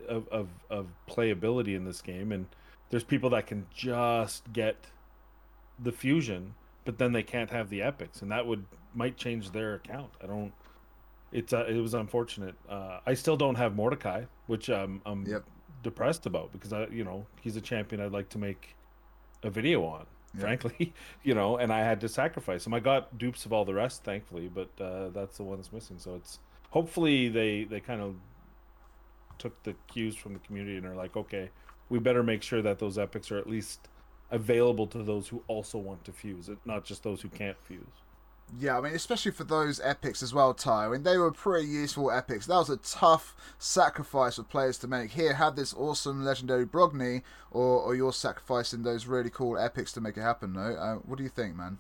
of, 0.09 0.28
of 0.28 0.48
of 0.70 0.86
playability 1.09 1.74
in 1.76 1.84
this 1.84 2.01
game, 2.03 2.32
and 2.32 2.46
there's 2.90 3.05
people 3.05 3.30
that 3.30 3.46
can 3.46 3.66
just 3.74 4.53
get 4.53 4.86
the 5.78 5.92
fusion, 5.92 6.55
but 6.84 6.98
then 6.98 7.12
they 7.12 7.22
can't 7.22 7.51
have 7.51 7.70
the 7.70 7.82
epics, 7.82 8.22
and 8.22 8.30
that 8.30 8.46
would 8.46 8.66
might 8.94 9.16
change 9.16 9.51
their 9.53 9.74
account. 9.74 10.11
I 10.22 10.26
don't. 10.26 10.53
It's 11.33 11.53
uh, 11.53 11.64
it 11.68 11.81
was 11.81 11.95
unfortunate. 11.95 12.55
Uh, 12.68 13.01
I 13.07 13.14
still 13.14 13.37
don't 13.37 13.55
have 13.57 13.74
Mordecai, 13.76 14.24
which 14.47 14.68
um, 14.70 15.01
I'm 15.07 15.26
Yep. 15.26 15.45
depressed 15.83 16.26
about 16.26 16.53
because 16.53 16.72
I 16.72 16.87
you 16.89 17.05
know 17.05 17.26
he's 17.41 17.57
a 17.57 17.61
champion 17.61 18.01
I'd 18.01 18.12
like 18.12 18.28
to 18.31 18.39
make 18.39 18.76
a 19.43 19.51
video 19.51 19.85
on 19.85 20.07
Yep. 20.35 20.41
frankly, 20.43 20.93
you 21.24 21.35
know, 21.35 21.57
and 21.57 21.72
I 21.72 21.81
had 21.81 22.01
to 22.03 22.09
sacrifice 22.09 22.66
him. 22.66 22.74
I 22.74 22.81
got 22.81 23.18
dupes 23.18 23.47
of 23.47 23.53
all 23.53 23.64
the 23.64 23.74
rest, 23.74 24.05
thankfully, 24.05 24.49
but 24.49 24.68
uh, 24.81 25.09
that's 25.09 25.39
the 25.39 25.43
one 25.45 25.57
that's 25.59 25.72
missing. 25.72 25.99
So 25.99 26.14
it's 26.14 26.39
hopefully 26.70 27.28
they 27.28 27.64
they 27.64 27.81
kind 27.81 28.01
of 28.01 28.14
took 29.39 29.61
the 29.62 29.74
cues 29.89 30.14
from 30.16 30.35
the 30.35 30.39
community 30.41 30.76
and 30.76 30.87
are 30.87 30.95
like, 30.95 31.16
okay, 31.16 31.51
we 31.89 31.99
better 31.99 32.22
make 32.22 32.43
sure 32.43 32.62
that 32.62 32.78
those 32.78 32.99
epics 32.99 33.31
are 33.33 33.39
at 33.39 33.49
least 33.49 33.89
available 34.31 34.87
to 34.87 35.03
those 35.03 35.26
who 35.28 35.43
also 35.49 35.78
want 35.78 36.05
to 36.05 36.12
fuse 36.12 36.49
it, 36.49 36.59
not 36.64 36.85
just 36.85 37.03
those 37.03 37.20
who 37.22 37.28
can't 37.28 37.57
fuse. 37.64 37.81
Yeah, 38.59 38.78
I 38.78 38.80
mean, 38.80 38.94
especially 38.94 39.32
for 39.32 39.44
those 39.44 39.80
epics 39.82 40.22
as 40.22 40.34
well, 40.34 40.53
Ty. 40.55 40.86
I 40.86 40.88
mean, 40.88 41.03
they 41.05 41.18
were 41.18 41.30
pretty 41.30 41.68
useful 41.68 42.11
epics. 42.11 42.46
That 42.46 42.57
was 42.57 42.70
a 42.70 42.78
tough 42.78 43.36
sacrifice 43.59 44.36
for 44.36 44.42
players 44.42 44.76
to 44.78 44.88
make. 44.88 45.12
Here, 45.12 45.34
have 45.34 45.57
this 45.57 45.72
awesome 45.74 46.24
legendary 46.24 46.66
Brogni, 46.66 47.22
or, 47.51 47.80
or 47.80 47.94
you're 47.94 48.12
sacrificing 48.12 48.82
those 48.82 49.07
really 49.07 49.30
cool 49.30 49.57
epics 49.57 49.92
to 49.92 50.01
make 50.01 50.16
it 50.16 50.22
happen, 50.22 50.55
no? 50.55 50.61
Uh, 50.61 50.94
what 50.96 51.16
do 51.16 51.22
you 51.22 51.28
think, 51.28 51.57
man? 51.57 51.78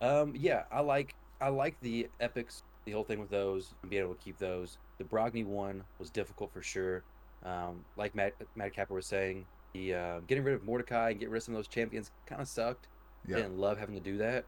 Um, 0.00 0.34
yeah, 0.36 0.64
I 0.70 0.80
like 0.80 1.14
I 1.40 1.48
like 1.48 1.80
the 1.80 2.08
epics, 2.20 2.62
the 2.84 2.92
whole 2.92 3.04
thing 3.04 3.20
with 3.20 3.30
those, 3.30 3.74
and 3.82 3.90
being 3.90 4.02
able 4.02 4.14
to 4.14 4.22
keep 4.22 4.38
those. 4.38 4.78
The 4.98 5.04
Brogni 5.04 5.44
one 5.44 5.84
was 5.98 6.10
difficult 6.10 6.52
for 6.52 6.62
sure. 6.62 7.02
Um, 7.44 7.84
like 7.96 8.14
Matt 8.14 8.34
Mad 8.54 8.74
Kappa 8.74 8.92
was 8.92 9.06
saying, 9.06 9.46
the 9.72 9.94
uh, 9.94 10.20
getting 10.26 10.44
rid 10.44 10.54
of 10.54 10.64
Mordecai 10.64 11.10
and 11.10 11.20
get 11.20 11.30
rid 11.30 11.38
of 11.38 11.42
some 11.42 11.54
of 11.54 11.58
those 11.58 11.68
champions 11.68 12.10
kind 12.26 12.40
of 12.40 12.48
sucked. 12.48 12.86
Yeah. 13.26 13.36
didn't 13.36 13.58
love 13.58 13.78
having 13.78 13.94
to 13.94 14.00
do 14.00 14.18
that. 14.18 14.44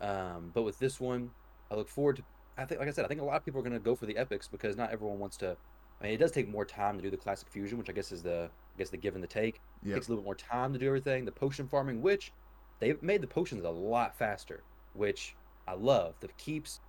Um, 0.00 0.50
but 0.52 0.62
with 0.62 0.78
this 0.78 1.00
one, 1.00 1.30
I 1.70 1.74
look 1.74 1.88
forward 1.88 2.16
to. 2.16 2.22
I 2.58 2.64
think, 2.64 2.80
like 2.80 2.88
I 2.88 2.92
said, 2.92 3.04
I 3.04 3.08
think 3.08 3.20
a 3.20 3.24
lot 3.24 3.36
of 3.36 3.44
people 3.44 3.60
are 3.60 3.62
going 3.62 3.74
to 3.74 3.80
go 3.80 3.94
for 3.94 4.06
the 4.06 4.16
epics 4.16 4.48
because 4.48 4.76
not 4.76 4.90
everyone 4.90 5.18
wants 5.18 5.36
to 5.38 5.56
I 6.00 6.04
mean, 6.04 6.14
it 6.14 6.18
does 6.18 6.30
take 6.30 6.48
more 6.48 6.64
time 6.64 6.96
to 6.96 7.02
do 7.02 7.10
the 7.10 7.16
classic 7.16 7.48
fusion, 7.48 7.78
which 7.78 7.88
I 7.88 7.92
guess 7.92 8.12
is 8.12 8.22
the 8.22 8.50
I 8.52 8.78
guess 8.78 8.90
the 8.90 8.96
give 8.96 9.14
and 9.14 9.24
the 9.24 9.28
take. 9.28 9.60
It 9.82 9.94
takes 9.94 10.08
a 10.08 10.10
little 10.10 10.22
bit 10.22 10.26
more 10.26 10.34
time 10.34 10.72
to 10.72 10.78
do 10.78 10.86
everything. 10.86 11.24
The 11.24 11.32
potion 11.32 11.66
farming, 11.68 12.02
which 12.02 12.32
they've 12.80 13.02
made 13.02 13.22
the 13.22 13.26
potions 13.26 13.64
a 13.64 13.70
lot 13.70 14.16
faster, 14.18 14.62
which 14.92 15.34
I 15.66 15.72
love. 15.74 16.14
The 16.20 16.28
keeps 16.36 16.80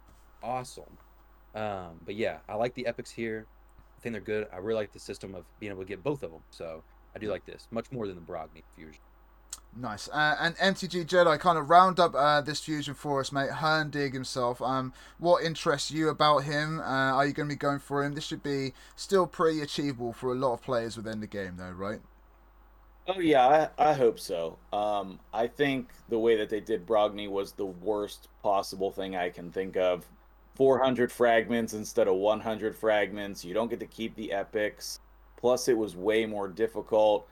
awesome. 0.43 0.97
Um, 1.55 2.01
but 2.05 2.15
yeah, 2.15 2.39
I 2.49 2.55
like 2.55 2.73
the 2.75 2.85
epics 2.85 3.09
here. 3.09 3.47
I 3.97 4.01
think 4.01 4.13
they're 4.13 4.21
good. 4.21 4.47
I 4.51 4.57
really 4.57 4.81
like 4.81 4.91
the 4.91 4.99
system 4.99 5.33
of 5.33 5.45
being 5.59 5.71
able 5.71 5.83
to 5.83 5.88
get 5.88 6.03
both 6.03 6.21
of 6.23 6.31
them. 6.31 6.41
So 6.49 6.83
I 7.15 7.19
do 7.19 7.29
like 7.29 7.45
this 7.45 7.67
much 7.71 7.91
more 7.91 8.07
than 8.07 8.15
the 8.15 8.21
Brogni 8.21 8.63
fusion. 8.75 9.01
Nice. 9.80 10.09
Uh, 10.09 10.36
and 10.39 10.57
MTG 10.57 11.05
Jedi 11.05 11.39
kind 11.39 11.57
of 11.57 11.69
round 11.69 11.99
up 11.99 12.15
uh, 12.15 12.41
this 12.41 12.61
fusion 12.61 12.95
for 12.95 13.19
us, 13.19 13.32
mate. 13.32 13.49
Hurndig 13.49 14.11
himself. 14.13 14.61
Um, 14.61 14.91
what 15.19 15.43
interests 15.43 15.91
you 15.91 16.09
about 16.09 16.39
him? 16.39 16.80
Uh, 16.80 16.84
are 16.84 17.25
you 17.28 17.34
going 17.34 17.47
to 17.47 17.53
be 17.53 17.59
going 17.59 17.80
for 17.80 18.03
him? 18.03 18.15
This 18.15 18.25
should 18.25 18.41
be 18.41 18.73
still 18.95 19.28
pretty 19.28 19.61
achievable 19.61 20.13
for 20.13 20.32
a 20.32 20.36
lot 20.36 20.53
of 20.53 20.63
players 20.63 20.97
within 20.97 21.19
the 21.19 21.28
game, 21.28 21.57
though, 21.57 21.71
right? 21.71 21.99
Oh 23.07 23.19
yeah, 23.19 23.69
I, 23.78 23.91
I 23.91 23.93
hope 23.93 24.19
so. 24.19 24.57
Um, 24.73 25.19
I 25.34 25.47
think 25.47 25.89
the 26.09 26.19
way 26.19 26.36
that 26.38 26.49
they 26.49 26.59
did 26.59 26.86
Brogni 26.86 27.30
was 27.30 27.53
the 27.53 27.65
worst 27.65 28.28
possible 28.43 28.91
thing 28.91 29.15
I 29.15 29.30
can 29.30 29.51
think 29.51 29.78
of. 29.78 30.05
400 30.55 31.11
fragments 31.11 31.73
instead 31.73 32.07
of 32.07 32.15
100 32.15 32.75
fragments. 32.75 33.45
You 33.45 33.53
don't 33.53 33.69
get 33.69 33.80
to 33.80 33.86
keep 33.86 34.15
the 34.15 34.34
epics. 34.34 34.99
Plus, 35.38 35.67
it 35.67 35.78
was 35.78 35.95
way 35.95 36.25
more 36.25 36.47
difficult. 36.47 37.30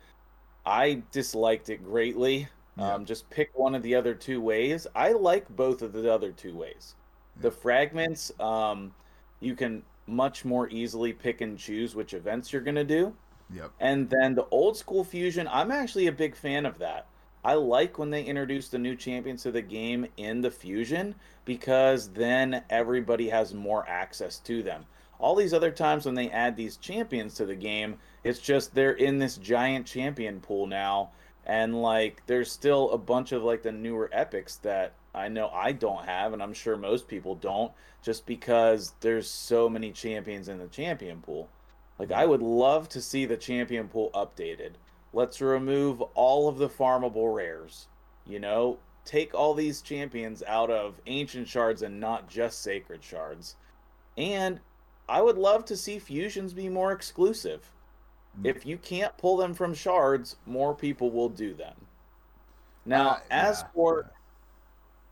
I 0.65 1.03
disliked 1.11 1.69
it 1.69 1.83
greatly. 1.83 2.47
Yeah. 2.77 2.95
Um, 2.95 3.05
just 3.05 3.29
pick 3.29 3.51
one 3.53 3.75
of 3.75 3.83
the 3.83 3.95
other 3.95 4.13
two 4.13 4.41
ways. 4.41 4.85
I 4.95 5.13
like 5.13 5.47
both 5.55 5.81
of 5.81 5.93
the 5.93 6.11
other 6.11 6.31
two 6.31 6.55
ways. 6.55 6.95
The 7.41 7.51
fragments, 7.51 8.31
um, 8.39 8.93
you 9.39 9.55
can 9.55 9.83
much 10.07 10.45
more 10.45 10.69
easily 10.69 11.13
pick 11.13 11.41
and 11.41 11.57
choose 11.57 11.95
which 11.95 12.13
events 12.13 12.51
you're 12.51 12.61
going 12.61 12.75
to 12.75 12.83
do. 12.83 13.13
Yep. 13.53 13.71
And 13.79 14.09
then 14.09 14.35
the 14.35 14.47
old 14.51 14.75
school 14.77 15.03
fusion, 15.03 15.47
I'm 15.51 15.71
actually 15.71 16.07
a 16.07 16.11
big 16.11 16.35
fan 16.35 16.65
of 16.65 16.77
that. 16.79 17.07
I 17.43 17.53
like 17.53 17.99
when 17.99 18.09
they 18.09 18.23
introduce 18.23 18.69
the 18.69 18.79
new 18.79 18.95
champions 18.95 19.43
to 19.43 19.51
the 19.51 19.61
game 19.61 20.07
in 20.17 20.41
the 20.41 20.49
fusion 20.49 21.13
because 21.45 22.09
then 22.09 22.63
everybody 22.71 23.29
has 23.29 23.53
more 23.53 23.87
access 23.87 24.39
to 24.39 24.63
them. 24.63 24.85
All 25.19 25.35
these 25.35 25.53
other 25.53 25.71
times 25.71 26.05
when 26.05 26.15
they 26.15 26.29
add 26.29 26.55
these 26.55 26.77
champions 26.77 27.35
to 27.35 27.45
the 27.45 27.55
game, 27.55 27.97
it's 28.23 28.39
just 28.39 28.73
they're 28.73 28.93
in 28.93 29.19
this 29.19 29.37
giant 29.37 29.85
champion 29.85 30.39
pool 30.39 30.67
now 30.67 31.11
and 31.45 31.81
like 31.81 32.23
there's 32.25 32.51
still 32.51 32.89
a 32.91 32.97
bunch 32.97 33.31
of 33.31 33.43
like 33.43 33.61
the 33.61 33.71
newer 33.71 34.09
epics 34.11 34.57
that 34.57 34.93
I 35.13 35.29
know 35.29 35.49
I 35.49 35.71
don't 35.71 36.05
have 36.05 36.33
and 36.33 36.41
I'm 36.41 36.53
sure 36.53 36.75
most 36.75 37.07
people 37.07 37.35
don't 37.35 37.71
just 38.01 38.25
because 38.25 38.93
there's 39.01 39.29
so 39.29 39.69
many 39.69 39.91
champions 39.91 40.49
in 40.49 40.57
the 40.57 40.67
champion 40.67 41.21
pool. 41.21 41.49
Like 41.99 42.11
I 42.11 42.25
would 42.25 42.41
love 42.41 42.89
to 42.89 43.01
see 43.01 43.25
the 43.25 43.37
champion 43.37 43.87
pool 43.87 44.09
updated. 44.13 44.71
Let's 45.13 45.39
remove 45.39 46.01
all 46.13 46.49
of 46.49 46.57
the 46.57 46.67
farmable 46.67 47.33
rares. 47.33 47.87
You 48.27 48.39
know, 48.39 48.79
take 49.05 49.33
all 49.33 49.53
these 49.53 49.81
champions 49.81 50.43
out 50.47 50.71
of 50.71 50.99
ancient 51.05 51.47
shards 51.47 51.83
and 51.83 51.99
not 51.99 52.27
just 52.27 52.61
sacred 52.61 53.03
shards. 53.03 53.55
And 54.17 54.59
I 55.07 55.21
would 55.21 55.37
love 55.37 55.65
to 55.65 55.77
see 55.77 55.99
fusions 55.99 56.53
be 56.53 56.69
more 56.69 56.91
exclusive. 56.91 57.71
Mm. 58.39 58.47
If 58.47 58.65
you 58.65 58.77
can't 58.77 59.17
pull 59.17 59.37
them 59.37 59.53
from 59.53 59.73
shards, 59.73 60.35
more 60.45 60.73
people 60.73 61.11
will 61.11 61.29
do 61.29 61.53
them. 61.53 61.75
Now, 62.85 63.09
Uh, 63.09 63.19
as 63.31 63.61
yeah, 63.61 63.67
for 63.73 64.11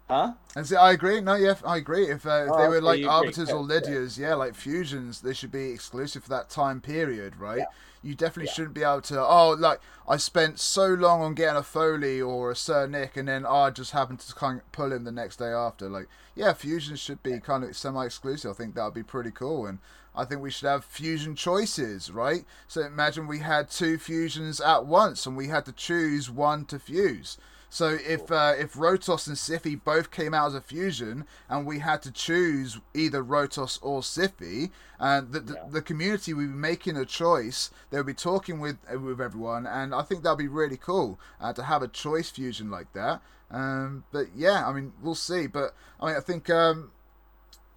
huh? 0.09 0.33
And 0.55 0.67
so 0.67 0.77
I 0.77 0.91
agree. 0.91 1.21
No, 1.21 1.35
yeah, 1.35 1.55
I 1.65 1.77
agree. 1.77 2.09
If, 2.09 2.25
uh, 2.25 2.45
if 2.45 2.51
Oh, 2.51 2.57
they 2.61 2.67
were 2.67 2.81
like 2.81 2.99
you 2.99 3.05
agree. 3.09 3.29
arbiters 3.29 3.49
or 3.51 3.63
lydias, 3.63 4.17
yeah, 4.17 4.35
like 4.35 4.55
fusions, 4.55 5.21
they 5.21 5.33
should 5.33 5.51
be 5.51 5.71
exclusive 5.71 6.23
for 6.23 6.29
that 6.29 6.49
time 6.49 6.81
period, 6.81 7.37
right? 7.37 7.65
You 8.03 8.15
definitely 8.15 8.47
Yeah. 8.47 8.53
shouldn't 8.53 8.73
be 8.73 8.83
able 8.83 9.01
to. 9.03 9.19
Oh, 9.25 9.55
like 9.57 9.79
I 10.07 10.17
spent 10.17 10.59
so 10.59 10.87
long 10.87 11.21
on 11.21 11.33
getting 11.33 11.55
a 11.55 11.61
Foli 11.61 12.25
or 12.25 12.51
a 12.51 12.55
Sir 12.55 12.85
Nick, 12.85 13.15
and 13.15 13.27
then 13.29 13.45
oh, 13.45 13.55
I 13.55 13.69
just 13.69 13.91
happened 13.91 14.19
to 14.19 14.35
kind 14.35 14.59
of 14.59 14.71
pull 14.73 14.91
him 14.91 15.05
the 15.05 15.11
next 15.11 15.37
day 15.37 15.51
after. 15.51 15.89
Like, 15.89 16.07
yeah, 16.35 16.51
fusions 16.53 16.99
should 16.99 17.23
be 17.23 17.39
kind 17.39 17.63
of 17.63 17.75
semi-exclusive. 17.77 18.51
I 18.51 18.53
think 18.53 18.75
that 18.75 18.83
would 18.83 18.93
be 18.93 19.03
pretty 19.03 19.31
cool, 19.31 19.65
and 19.65 19.79
I 20.15 20.25
think 20.25 20.41
we 20.41 20.51
should 20.51 20.67
have 20.67 20.83
fusion 20.85 21.35
choices, 21.35 22.11
right? 22.11 22.45
So 22.67 22.81
imagine 22.81 23.25
we 23.25 23.39
had 23.39 23.69
two 23.69 23.97
fusions 23.97 24.59
at 24.59 24.85
once, 24.85 25.25
and 25.25 25.37
we 25.37 25.47
had 25.47 25.65
to 25.65 25.71
choose 25.71 26.29
one 26.29 26.65
to 26.65 26.79
fuse. 26.79 27.37
So 27.74 27.97
if 28.07 28.32
uh, 28.32 28.53
if 28.55 28.74
Rotos 28.76 29.26
and 29.26 29.36
Siphi 29.36 29.84
both 29.84 30.11
came 30.11 30.32
out 30.32 30.45
as 30.49 30.53
a 30.53 30.61
fusion, 30.61 31.26
and 31.49 31.65
we 31.65 31.80
had 31.80 32.03
to 32.03 32.11
choose 32.11 32.80
either 32.93 33.24
Rotos 33.24 33.80
or 33.82 34.01
Siphi, 34.01 34.69
and 34.99 35.32
the, 35.32 35.39
the, 35.39 35.53
Yeah. 35.55 35.63
the 35.71 35.82
community 35.82 36.36
would 36.36 36.49
be 36.49 36.53
making 36.53 36.97
a 36.97 37.03
choice. 37.05 37.71
They 37.89 37.97
would 37.97 38.05
be 38.05 38.13
talking 38.13 38.59
with 38.59 38.78
uh, 38.93 38.99
with 38.99 39.19
everyone, 39.19 39.65
and 39.65 39.95
I 39.95 40.03
think 40.03 40.21
that'd 40.21 40.38
be 40.38 40.47
really 40.47 40.78
cool 40.78 41.19
uh, 41.41 41.51
to 41.53 41.63
have 41.63 41.82
a 41.82 41.88
choice 41.88 42.30
fusion 42.30 42.69
like 42.69 42.93
that. 42.93 43.21
Um, 43.49 44.03
but 44.11 44.28
yeah, 44.36 44.67
I 44.67 44.71
mean, 44.71 44.93
we'll 45.01 45.15
see. 45.15 45.47
But 45.47 45.74
I 45.99 46.05
mean, 46.05 46.15
I 46.15 46.19
think 46.19 46.51
um, 46.51 46.91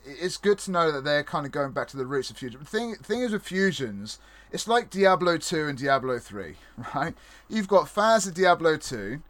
it's 0.05 0.37
good 0.37 0.59
to 0.59 0.71
know 0.73 0.93
that 0.93 1.05
they're 1.05 1.25
kind 1.25 1.47
of 1.47 1.53
going 1.53 1.73
back 1.73 1.89
to 1.89 1.97
the 1.97 2.05
roots 2.05 2.29
of 2.29 2.37
fusion. 2.37 2.61
The 2.61 2.67
thing 2.67 2.97
thing 2.97 3.21
is 3.23 3.33
with 3.33 3.45
fusions, 3.45 4.19
it's 4.53 4.69
like 4.69 4.91
Diablo 4.91 5.39
two 5.39 5.67
and 5.69 5.79
Diablo 5.79 6.19
three, 6.19 6.57
right? 6.95 7.15
You've 7.49 7.67
got 7.69 7.89
fans 7.89 8.27
of 8.27 8.35
Diablo 8.35 8.77
two. 8.77 9.23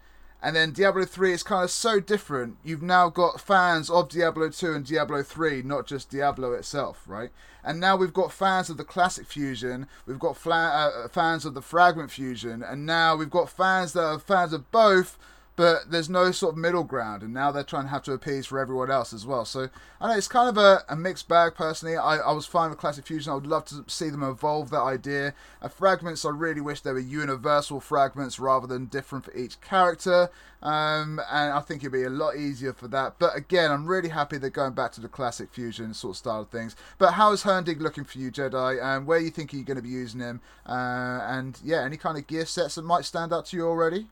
And 0.42 0.54
then 0.54 0.72
Diablo 0.72 1.04
3 1.04 1.32
is 1.32 1.42
kind 1.42 1.64
of 1.64 1.70
so 1.70 1.98
different. 1.98 2.58
You've 2.62 2.82
now 2.82 3.08
got 3.08 3.40
fans 3.40 3.88
of 3.88 4.08
Diablo 4.08 4.50
2 4.50 4.74
and 4.74 4.84
Diablo 4.84 5.22
3, 5.22 5.62
not 5.62 5.86
just 5.86 6.10
Diablo 6.10 6.52
itself, 6.52 7.02
right? 7.06 7.30
And 7.64 7.80
now 7.80 7.96
we've 7.96 8.12
got 8.12 8.32
fans 8.32 8.70
of 8.70 8.76
the 8.76 8.84
classic 8.84 9.26
fusion, 9.26 9.88
we've 10.06 10.18
got 10.18 10.36
fla- 10.36 10.92
uh, 11.04 11.08
fans 11.08 11.44
of 11.44 11.54
the 11.54 11.62
fragment 11.62 12.10
fusion, 12.10 12.62
and 12.62 12.86
now 12.86 13.16
we've 13.16 13.30
got 13.30 13.50
fans 13.50 13.92
that 13.94 14.04
are 14.04 14.18
fans 14.18 14.52
of 14.52 14.70
both, 14.70 15.18
but 15.56 15.90
there's 15.90 16.10
no 16.10 16.30
sort 16.30 16.52
of 16.52 16.58
middle 16.58 16.84
ground. 16.84 17.22
And 17.22 17.32
now 17.32 17.50
they're 17.50 17.64
trying 17.64 17.84
to 17.84 17.88
have 17.88 18.02
to 18.04 18.12
appease 18.12 18.46
for 18.46 18.58
everyone 18.58 18.90
else 18.90 19.12
as 19.12 19.26
well. 19.26 19.46
So 19.46 19.70
I 20.00 20.08
know 20.08 20.16
it's 20.16 20.28
kind 20.28 20.50
of 20.50 20.58
a, 20.58 20.84
a 20.88 20.94
mixed 20.94 21.28
bag 21.28 21.54
personally. 21.54 21.96
I, 21.96 22.18
I 22.18 22.32
was 22.32 22.44
fine 22.44 22.68
with 22.70 22.78
classic 22.78 23.06
fusion. 23.06 23.32
I 23.32 23.34
would 23.34 23.46
love 23.46 23.64
to 23.66 23.84
see 23.86 24.10
them 24.10 24.22
evolve 24.22 24.70
that 24.70 24.82
idea. 24.82 25.34
Uh, 25.62 25.68
fragments, 25.68 26.24
I 26.26 26.30
really 26.30 26.60
wish 26.60 26.82
they 26.82 26.92
were 26.92 26.98
universal 26.98 27.80
fragments 27.80 28.38
rather 28.38 28.66
than 28.66 28.86
different 28.86 29.24
for 29.24 29.34
each 29.34 29.60
character. 29.62 30.30
Um, 30.62 31.20
and 31.30 31.52
I 31.52 31.60
think 31.60 31.82
it'd 31.82 31.92
be 31.92 32.02
a 32.02 32.10
lot 32.10 32.36
easier 32.36 32.74
for 32.74 32.88
that. 32.88 33.14
But 33.18 33.34
again, 33.34 33.70
I'm 33.70 33.86
really 33.86 34.10
happy 34.10 34.36
they're 34.36 34.50
going 34.50 34.74
back 34.74 34.92
to 34.92 35.00
the 35.00 35.08
classic 35.08 35.52
fusion 35.52 35.94
sort 35.94 36.12
of 36.12 36.16
style 36.18 36.40
of 36.42 36.50
things. 36.50 36.76
But 36.98 37.12
how 37.12 37.32
is 37.32 37.44
Hurndig 37.44 37.80
looking 37.80 38.04
for 38.04 38.18
you, 38.18 38.30
Jedi? 38.30 38.82
And 38.82 39.06
where 39.06 39.18
you 39.18 39.30
think 39.30 39.54
you're 39.54 39.62
going 39.62 39.76
to 39.76 39.82
be 39.82 39.88
using 39.88 40.20
him? 40.20 40.40
Uh, 40.66 41.20
and 41.22 41.58
yeah, 41.64 41.82
any 41.82 41.96
kind 41.96 42.18
of 42.18 42.26
gear 42.26 42.44
sets 42.44 42.74
that 42.74 42.82
might 42.82 43.06
stand 43.06 43.32
out 43.32 43.46
to 43.46 43.56
you 43.56 43.66
already? 43.66 44.08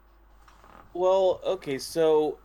Well, 0.94 1.40
okay, 1.44 1.78
so 1.78 2.38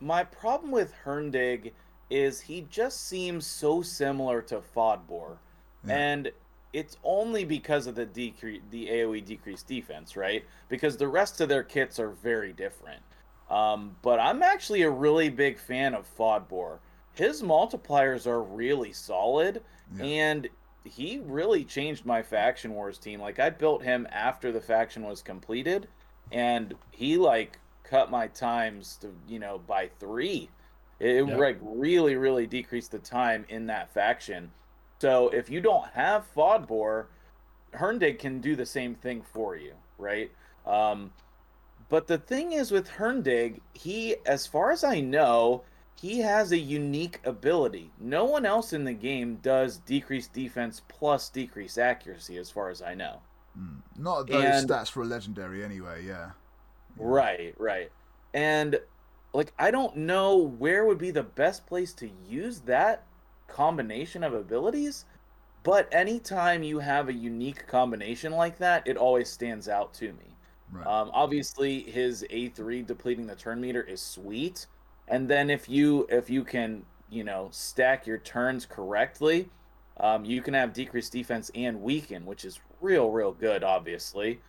my 0.00 0.24
problem 0.24 0.70
with 0.70 0.94
Hurndig 1.04 1.72
is 2.08 2.40
he 2.40 2.66
just 2.70 3.08
seems 3.08 3.46
so 3.46 3.82
similar 3.82 4.40
to 4.42 4.60
Fodbor. 4.74 5.38
Yeah. 5.84 5.96
And 5.96 6.30
it's 6.72 6.96
only 7.02 7.44
because 7.44 7.86
of 7.86 7.94
the 7.94 8.06
decrease 8.06 8.62
the 8.70 8.86
AoE 8.88 9.24
decreased 9.24 9.66
defense, 9.66 10.16
right? 10.16 10.44
Because 10.68 10.96
the 10.96 11.08
rest 11.08 11.40
of 11.40 11.48
their 11.48 11.62
kits 11.64 11.98
are 11.98 12.10
very 12.10 12.52
different. 12.52 13.02
Um, 13.50 13.96
but 14.02 14.20
I'm 14.20 14.42
actually 14.42 14.82
a 14.82 14.90
really 14.90 15.28
big 15.28 15.58
fan 15.58 15.94
of 15.94 16.06
Fodbor. 16.16 16.78
His 17.14 17.42
multipliers 17.42 18.26
are 18.26 18.42
really 18.42 18.92
solid, 18.92 19.62
Yeah. 19.96 20.04
and 20.04 20.48
he 20.84 21.20
really 21.24 21.64
changed 21.64 22.04
my 22.04 22.22
faction 22.22 22.74
wars 22.74 22.98
team. 22.98 23.20
Like 23.20 23.38
I 23.40 23.50
built 23.50 23.82
him 23.82 24.06
after 24.12 24.52
the 24.52 24.60
faction 24.60 25.02
was 25.04 25.22
completed, 25.22 25.88
and 26.30 26.74
he 26.90 27.16
like 27.16 27.58
cut 27.88 28.10
my 28.10 28.26
times 28.28 28.96
to 29.00 29.08
you 29.28 29.38
know 29.38 29.58
by 29.66 29.88
three. 30.00 30.50
It, 30.98 31.26
Yeah. 31.28 31.36
like 31.36 31.58
really 31.60 32.16
really 32.16 32.46
decreased 32.46 32.90
the 32.92 32.98
time 32.98 33.44
in 33.48 33.66
that 33.66 33.90
faction. 33.92 34.50
So 35.00 35.28
if 35.28 35.50
you 35.50 35.60
don't 35.60 35.86
have 35.90 36.26
Fodbor, 36.34 37.06
Hurndig 37.74 38.18
can 38.18 38.40
do 38.40 38.56
the 38.56 38.64
same 38.66 38.94
thing 38.94 39.22
for 39.22 39.56
you, 39.56 39.74
right? 39.98 40.30
Um, 40.66 41.12
but 41.90 42.06
the 42.06 42.18
thing 42.18 42.52
is 42.52 42.70
with 42.70 42.88
Hurndig, 42.88 43.60
he, 43.74 44.16
as 44.24 44.46
far 44.46 44.70
as 44.72 44.82
I 44.82 45.00
know, 45.00 45.62
he 46.00 46.20
has 46.20 46.50
a 46.52 46.58
unique 46.58 47.20
ability. 47.24 47.90
No 48.00 48.24
one 48.24 48.46
else 48.46 48.72
in 48.72 48.84
the 48.84 48.92
game 48.94 49.36
does 49.36 49.76
decreased 49.78 50.32
defense 50.32 50.80
plus 50.88 51.28
decreased 51.28 51.78
accuracy, 51.78 52.38
as 52.38 52.50
far 52.50 52.70
as 52.70 52.80
I 52.82 52.94
know. 52.94 53.20
Mm. 53.58 53.82
Not 53.98 54.26
those 54.26 54.44
And- 54.44 54.68
stats 54.68 54.90
for 54.90 55.02
a 55.02 55.06
legendary, 55.06 55.62
anyway. 55.62 56.04
Yeah. 56.04 56.30
Right, 56.96 57.54
right. 57.58 57.90
And 58.34 58.78
like 59.34 59.52
I 59.58 59.70
don't 59.70 59.96
know 59.96 60.36
where 60.38 60.84
would 60.86 60.98
be 60.98 61.10
the 61.10 61.22
best 61.22 61.66
place 61.66 61.94
to 61.94 62.08
use 62.08 62.62
that 62.62 63.08
combination 63.48 64.22
of 64.24 64.32
abilities, 64.34 65.04
but 65.64 65.88
anytime 65.92 66.62
you 66.62 66.80
have 66.80 67.08
a 67.08 67.12
unique 67.14 67.66
combination 67.66 68.32
like 68.32 68.58
that, 68.58 68.86
it 68.86 68.96
always 68.96 69.30
stands 69.30 69.68
out 69.68 69.94
to 69.94 70.12
me. 70.14 70.38
Right. 70.70 70.86
Um, 70.86 71.10
obviously, 71.14 71.90
his 71.90 72.24
A3 72.30 72.82
depleting 72.82 73.26
the 73.26 73.36
turn 73.36 73.60
meter 73.60 73.82
is 73.82 74.02
sweet, 74.02 74.66
and 75.08 75.28
then 75.28 75.50
if 75.50 75.68
you 75.68 76.06
if 76.10 76.30
you 76.30 76.44
can 76.44 76.86
you 77.08 77.24
know 77.24 77.50
stack 77.52 78.06
your 78.06 78.18
turns 78.18 78.66
correctly, 78.66 79.52
Um, 79.98 80.24
you 80.26 80.42
can 80.42 80.54
have 80.54 80.72
decreased 80.74 81.12
defense 81.12 81.50
and 81.54 81.80
weaken, 81.80 82.26
which 82.26 82.44
is 82.44 82.60
real, 82.80 83.10
real 83.10 83.32
good, 83.32 83.64
obviously. 83.64 84.42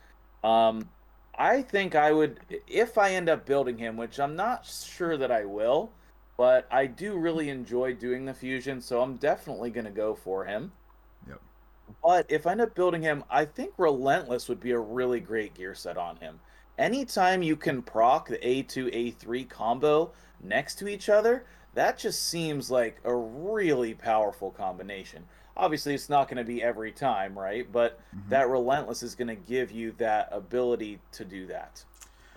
Um, 0.43 0.91
I 1.37 1.61
think 1.61 1.93
I 1.95 2.11
would, 2.11 2.39
if 2.67 2.97
I 2.97 3.11
end 3.11 3.29
up 3.29 3.45
building 3.45 3.77
him, 3.77 3.95
which 3.95 4.19
I'm 4.19 4.35
not 4.35 4.65
sure 4.65 5.17
that 5.17 5.31
I 5.31 5.45
will, 5.45 5.91
but 6.35 6.67
I 6.71 6.87
do 6.87 7.17
really 7.17 7.49
enjoy 7.49 7.93
doing 7.93 8.25
the 8.25 8.33
fusion, 8.33 8.81
so 8.81 9.01
I'm 9.01 9.17
definitely 9.17 9.69
going 9.69 9.85
to 9.85 9.91
go 9.91 10.15
for 10.15 10.45
him. 10.45 10.71
Yep. 11.27 11.41
But 12.03 12.25
if 12.29 12.47
I 12.47 12.51
end 12.51 12.61
up 12.61 12.75
building 12.75 13.01
him, 13.01 13.23
I 13.29 13.45
think 13.45 13.73
Relentless 13.77 14.49
would 14.49 14.59
be 14.59 14.71
a 14.71 14.79
really 14.79 15.19
great 15.19 15.53
gear 15.53 15.75
set 15.75 15.97
on 15.97 16.17
him. 16.17 16.39
Anytime 16.77 17.41
you 17.41 17.55
can 17.55 17.81
proc 17.81 18.27
the 18.27 18.37
A2 18.37 19.15
A3 19.17 19.49
combo 19.49 20.11
next 20.43 20.75
to 20.75 20.87
each 20.87 21.09
other, 21.09 21.45
that 21.73 21.97
just 21.97 22.29
seems 22.29 22.71
like 22.71 22.99
a 23.03 23.15
really 23.15 23.93
powerful 23.93 24.51
combination. 24.51 25.25
Obviously, 25.57 25.93
it's 25.93 26.09
not 26.09 26.27
going 26.27 26.37
to 26.37 26.43
be 26.43 26.61
every 26.63 26.91
time, 26.91 27.37
right? 27.37 27.69
But 27.71 27.99
Mhm. 28.15 28.29
that 28.29 28.49
Relentless 28.49 29.03
is 29.03 29.15
going 29.15 29.27
to 29.29 29.35
give 29.35 29.71
you 29.71 29.91
that 29.97 30.29
ability 30.31 30.99
to 31.13 31.25
do 31.25 31.47
that. 31.47 31.83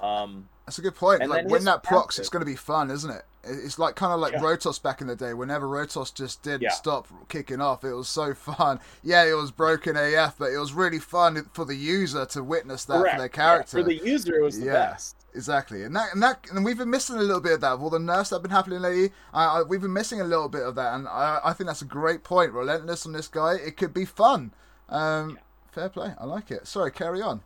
Um, 0.01 0.49
That's 0.67 0.79
a 0.79 0.83
good 0.83 0.95
point. 0.95 1.29
Like 1.29 1.47
when 1.49 1.65
that 1.65 1.83
procs, 1.83 2.19
it's 2.19 2.29
going 2.29 2.41
to 2.41 2.47
be 2.47 2.57
fun, 2.57 2.91
isn't 2.91 3.11
it? 3.11 3.25
It- 3.45 3.65
It's 3.65 3.79
like 3.79 3.97
kind 3.97 4.13
of 4.13 4.21
like 4.21 4.33
Yeah. 4.35 4.41
Rotos 4.41 4.81
back 4.83 5.01
in 5.01 5.09
the 5.09 5.17
day. 5.17 5.35
Whenever 5.35 5.67
Rotos 5.67 6.15
just 6.15 6.43
didn't 6.43 6.63
Yeah. 6.63 6.71
stop 6.71 7.09
kicking 7.29 7.61
off, 7.61 7.85
it 7.85 7.93
was 7.93 8.09
so 8.09 8.33
fun. 8.35 8.81
Yeah, 9.03 9.25
it 9.25 9.33
was 9.35 9.51
broken 9.51 9.97
AF, 9.97 10.37
but 10.39 10.53
it 10.53 10.59
was 10.59 10.73
really 10.73 10.99
fun 11.01 11.49
for 11.53 11.65
the 11.65 11.75
user 11.77 12.25
to 12.27 12.43
witness 12.45 12.85
that 12.87 12.95
correct. 13.01 13.15
for 13.15 13.19
their 13.19 13.27
Yeah, 13.27 13.29
character. 13.29 13.79
for 13.79 13.83
the 13.83 13.97
user, 13.97 14.37
it 14.37 14.43
was 14.43 14.59
the 14.61 14.67
Yeah. 14.67 14.73
best. 14.93 15.17
Exactly, 15.35 15.85
and 15.85 15.95
that 15.95 16.13
and 16.13 16.23
that 16.23 16.47
and 16.51 16.65
we've 16.65 16.79
been 16.79 16.91
missing 16.91 17.17
a 17.17 17.21
little 17.21 17.41
bit 17.41 17.53
of 17.53 17.61
that 17.61 17.75
with 17.75 17.83
all 17.83 17.91
the 17.91 17.99
nerfs 18.01 18.31
that 18.31 18.37
have 18.37 18.43
been 18.43 18.51
happening 18.51 18.81
lately. 18.81 19.11
I, 19.33 19.61
I, 19.61 19.63
we've 19.63 19.81
been 19.81 19.93
missing 19.93 20.21
a 20.21 20.25
little 20.25 20.49
bit 20.49 20.63
of 20.63 20.75
that, 20.75 20.95
and 20.95 21.07
I, 21.07 21.41
I 21.45 21.53
think 21.53 21.69
that's 21.69 21.83
a 21.83 21.87
great 21.87 22.25
point. 22.25 22.53
Relentless 22.53 23.07
on 23.07 23.13
this 23.13 23.29
guy, 23.29 23.55
it 23.55 23.77
could 23.77 23.95
be 23.95 24.05
fun. 24.05 24.53
Um, 24.89 25.39
Fair 25.71 25.89
play, 25.89 26.15
I 26.19 26.25
like 26.25 26.51
it. 26.51 26.67
Sorry, 26.67 26.91
carry 26.91 27.23
on. 27.23 27.43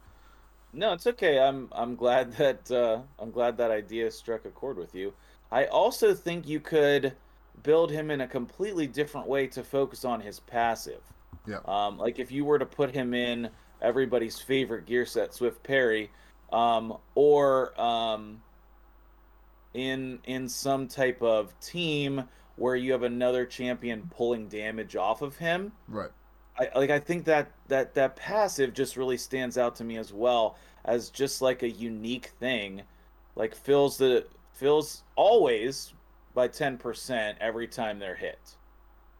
No, 0.73 0.93
it's 0.93 1.07
okay. 1.07 1.39
I'm 1.39 1.69
I'm 1.73 1.95
glad 1.95 2.33
that 2.39 2.71
uh, 2.71 3.01
I'm 3.19 3.31
glad 3.31 3.57
that 3.59 3.71
idea 3.71 4.11
struck 4.11 4.45
a 4.45 4.51
chord 4.51 4.79
with 4.79 4.95
you. 4.95 5.13
I 5.53 5.67
also 5.67 6.15
think 6.15 6.49
you 6.49 6.61
could 6.61 7.15
build 7.63 7.91
him 7.91 8.11
in 8.11 8.23
a 8.23 8.27
completely 8.27 8.87
different 8.87 9.27
way 9.27 9.47
to 9.49 9.63
focus 9.63 10.05
on 10.05 10.21
his 10.21 10.41
passive. 10.41 11.03
Yeah. 11.47 11.59
Um, 11.67 11.99
like 11.99 12.19
if 12.19 12.33
you 12.33 12.45
were 12.45 12.59
to 12.59 12.67
put 12.67 12.95
him 12.95 13.15
in 13.15 13.51
everybody's 13.81 14.41
favorite 14.41 14.87
gear 14.87 15.07
set, 15.07 15.35
Swift 15.35 15.63
Parry, 15.63 16.11
um, 16.55 16.97
or 17.17 17.79
um, 17.81 18.41
in 19.75 20.21
in 20.25 20.49
some 20.49 20.87
type 20.87 21.21
of 21.21 21.59
team 21.61 22.25
where 22.57 22.77
you 22.77 22.93
have 22.93 23.03
another 23.03 23.45
champion 23.45 24.09
pulling 24.17 24.47
damage 24.47 24.95
off 24.95 25.21
of 25.21 25.37
him. 25.37 25.73
Right. 25.89 26.13
I 26.57 26.69
like 26.77 26.91
I 26.91 27.01
think 27.01 27.25
that 27.25 27.51
that 27.67 27.95
that 27.95 28.15
passive 28.15 28.73
just 28.73 28.97
really 28.97 29.17
stands 29.17 29.59
out 29.59 29.75
to 29.77 29.85
me 29.85 29.97
as 29.97 30.13
well 30.13 30.57
as 30.85 31.11
just 31.11 31.43
like 31.43 31.65
a 31.65 31.69
unique 31.69 32.27
thing. 32.39 32.83
Like 33.35 33.57
fills 33.57 33.99
the 33.99 34.25
fills 34.53 35.03
always 35.17 35.93
by 36.35 36.47
10% 36.47 37.35
every 37.41 37.67
time 37.67 37.99
they're 37.99 38.15
hit. 38.15 38.39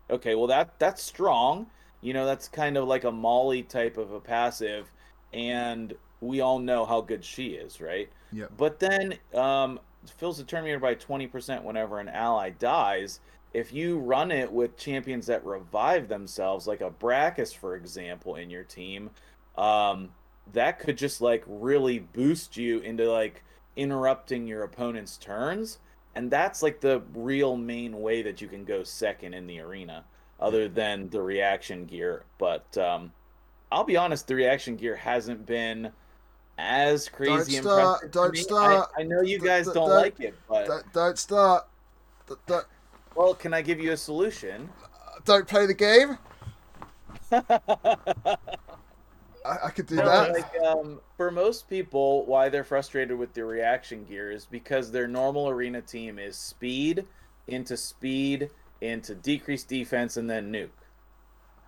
Okay, 0.09 0.37
well 0.37 0.47
that 0.47 0.79
that's 0.79 1.03
strong. 1.03 1.67
You 2.01 2.13
know, 2.13 2.27
that's 2.27 2.47
kind 2.47 2.77
of 2.77 2.87
like 2.87 3.03
a 3.03 3.11
Molly 3.11 3.65
type 3.65 3.97
of 3.97 4.13
a 4.13 4.21
passive 4.21 4.93
and 5.33 5.95
we 6.25 6.41
all 6.41 6.59
know 6.59 6.85
how 6.85 7.01
good 7.01 7.25
she 7.25 7.49
is, 7.49 7.81
right? 7.81 8.11
Yep. 8.33 8.53
But 8.57 8.81
then 8.81 9.19
um 9.35 9.81
fills 10.19 10.37
the 10.37 10.63
meter 10.63 10.79
by 10.79 10.95
20% 10.95 11.63
whenever 11.63 11.99
an 11.99 12.09
ally 12.09 12.51
dies 12.51 13.21
if 13.55 13.73
you 13.73 14.01
run 14.01 14.33
it 14.33 14.53
with 14.53 14.77
champions 14.77 15.27
that 15.27 15.47
revive 15.47 16.09
themselves, 16.09 16.67
like 16.67 16.81
a 16.81 16.91
Brakus, 16.91 17.55
for 17.55 17.77
example, 17.77 18.35
in 18.35 18.51
your 18.51 18.65
team, 18.65 19.11
um, 19.57 20.11
that 20.53 20.81
could 20.81 20.99
just 20.99 21.21
like 21.21 21.45
really 21.47 22.01
boost 22.01 22.57
you 22.57 22.81
into 22.81 23.11
like 23.11 23.45
interrupting 23.77 24.47
your 24.49 24.65
opponent's 24.65 25.17
turns. 25.17 25.79
And 26.17 26.31
that's 26.31 26.63
like 26.63 26.81
the 26.81 27.03
real 27.15 27.57
main 27.57 28.01
way 28.01 28.23
that 28.23 28.41
you 28.41 28.49
can 28.49 28.65
go 28.65 28.83
second 28.83 29.35
in 29.35 29.47
the 29.47 29.61
arena, 29.61 30.05
other 30.41 30.69
than 30.69 31.09
the 31.11 31.23
reaction 31.23 31.87
gear. 31.87 32.25
But 32.39 32.77
um, 32.77 33.13
I'll 33.71 33.85
be 33.85 33.97
honest, 33.97 34.27
the 34.27 34.35
reaction 34.35 34.75
gear 34.75 34.97
hasn't 34.97 35.47
been 35.47 35.93
as 36.59 37.09
crazy 37.09 37.53
start, 37.61 38.03
impressive. 38.05 38.11
to 38.13 38.19
don't 38.19 38.33
me. 38.33 38.39
I- 38.39 38.43
start, 38.43 38.91
I, 38.99 39.03
know 39.03 39.21
you 39.23 39.39
guys 39.39 39.67
don't 39.67 39.75
don't- 39.75 39.91
like 39.91 40.21
it, 40.21 40.35
but 40.49 40.67
Don't, 40.67 40.93
don't 40.93 41.19
start. 41.19 41.67
Don't, 42.47 42.65
well, 43.15 43.35
can 43.35 43.53
I 43.55 43.61
give 43.63 43.81
you 43.81 43.93
a 43.93 43.97
solution? 43.97 44.69
don't 45.25 45.47
play 45.49 45.67
the 45.67 45.75
game. 45.75 46.19
I, 49.45 49.59
I 49.67 49.71
could 49.71 49.87
do 49.87 49.97
No, 49.97 50.05
that. 50.07 50.33
like 50.33 50.63
um, 50.63 51.01
for 51.17 51.31
most 51.31 51.69
people, 51.69 52.25
why 52.27 52.49
they're 52.49 52.65
frustrated 52.65 53.19
with 53.19 53.35
the 53.35 53.45
reaction 53.45 54.05
gear 54.05 54.31
is 54.31 54.47
because 54.47 54.91
their 54.91 55.07
normal 55.07 55.49
arena 55.49 55.83
team 55.83 56.19
is 56.19 56.37
speed 56.37 57.05
into 57.47 57.77
speed 57.77 58.51
into 58.81 59.15
decreased 59.15 59.69
defense 59.69 60.17
and 60.17 60.29
then 60.29 60.51
nuke. 60.53 60.69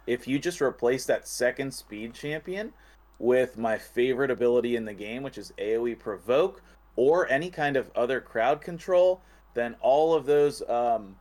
If 0.07 0.27
you 0.29 0.39
just 0.39 0.61
replace 0.63 1.05
that 1.07 1.27
second 1.29 1.73
speed 1.73 2.15
champion 2.15 2.73
with 3.19 3.57
my 3.57 3.79
favorite 3.79 4.31
ability 4.31 4.77
in 4.77 4.85
the 4.85 4.93
game, 4.93 5.23
which 5.23 5.39
is 5.39 5.53
AoE 5.59 5.99
provoke 5.99 6.63
or 6.97 7.29
any 7.29 7.51
kind 7.51 7.77
of 7.77 7.91
other 7.95 8.21
crowd 8.21 8.61
control, 8.61 9.21
then 9.55 9.77
all 9.81 10.15
of 10.15 10.27
those 10.27 10.63
um, 10.69 11.17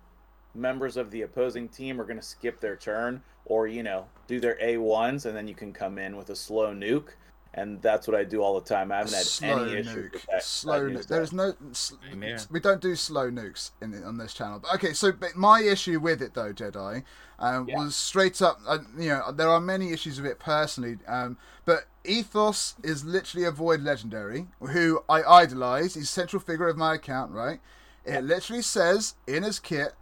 members 0.53 0.97
of 0.97 1.11
the 1.11 1.21
opposing 1.21 1.67
team 1.67 1.99
are 1.99 2.05
going 2.05 2.19
to 2.19 2.25
skip 2.25 2.59
their 2.59 2.75
turn 2.75 3.21
or 3.45 3.67
you 3.67 3.83
know 3.83 4.07
do 4.27 4.39
their 4.39 4.57
A1s 4.61 5.25
and 5.25 5.35
then 5.35 5.47
you 5.47 5.53
can 5.53 5.71
come 5.71 5.97
in 5.97 6.15
with 6.15 6.29
a 6.29 6.35
slow 6.35 6.73
nuke 6.73 7.11
and 7.55 7.81
that's 7.81 8.07
what 8.07 8.15
I 8.15 8.23
do 8.23 8.41
all 8.43 8.59
the 8.59 8.67
time. 8.67 8.91
I 8.91 8.97
haven't 8.97 9.13
had 9.13 9.25
slow 9.25 9.63
any 9.63 9.79
issue 9.79 10.09
nuke. 10.09 10.13
with 10.13 10.25
that. 10.27 10.43
slow 10.43 10.89
that 10.89 10.93
nuke. 10.99 11.07
There 11.07 11.21
is 11.21 11.33
no. 11.33 11.53
s- 11.71 11.93
Same 12.09 12.21
here. 12.21 12.37
We 12.51 12.59
don't 12.59 12.81
do 12.81 12.95
slow 12.95 13.31
nukes 13.31 13.71
in 13.81 14.03
on 14.03 14.17
this 14.17 14.33
channel. 14.33 14.59
But 14.59 14.75
okay, 14.75 14.93
so 14.93 15.11
but 15.11 15.35
my 15.35 15.61
issue 15.61 15.99
with 15.99 16.21
it 16.21 16.33
though, 16.33 16.53
Jedi, 16.53 17.03
um, 17.39 17.67
Yeah. 17.67 17.77
was 17.79 17.95
straight 17.95 18.41
up. 18.41 18.59
Uh, 18.67 18.79
you 18.97 19.09
know, 19.09 19.31
there 19.31 19.49
are 19.49 19.59
many 19.61 19.91
issues 19.91 20.21
with 20.21 20.29
it 20.29 20.39
personally. 20.39 20.97
Um, 21.07 21.37
but 21.65 21.85
Ithos 22.03 22.75
is 22.83 23.03
literally 23.03 23.45
a 23.45 23.51
void 23.51 23.81
legendary 23.81 24.47
who 24.59 25.03
I 25.09 25.23
idolize. 25.23 25.95
He's 25.95 26.09
central 26.09 26.39
figure 26.41 26.67
of 26.67 26.77
my 26.77 26.95
account, 26.95 27.31
right? 27.31 27.59
It 28.05 28.23
literally 28.23 28.61
says 28.61 29.15
in 29.25 29.41
his 29.41 29.57
kit, 29.59 29.95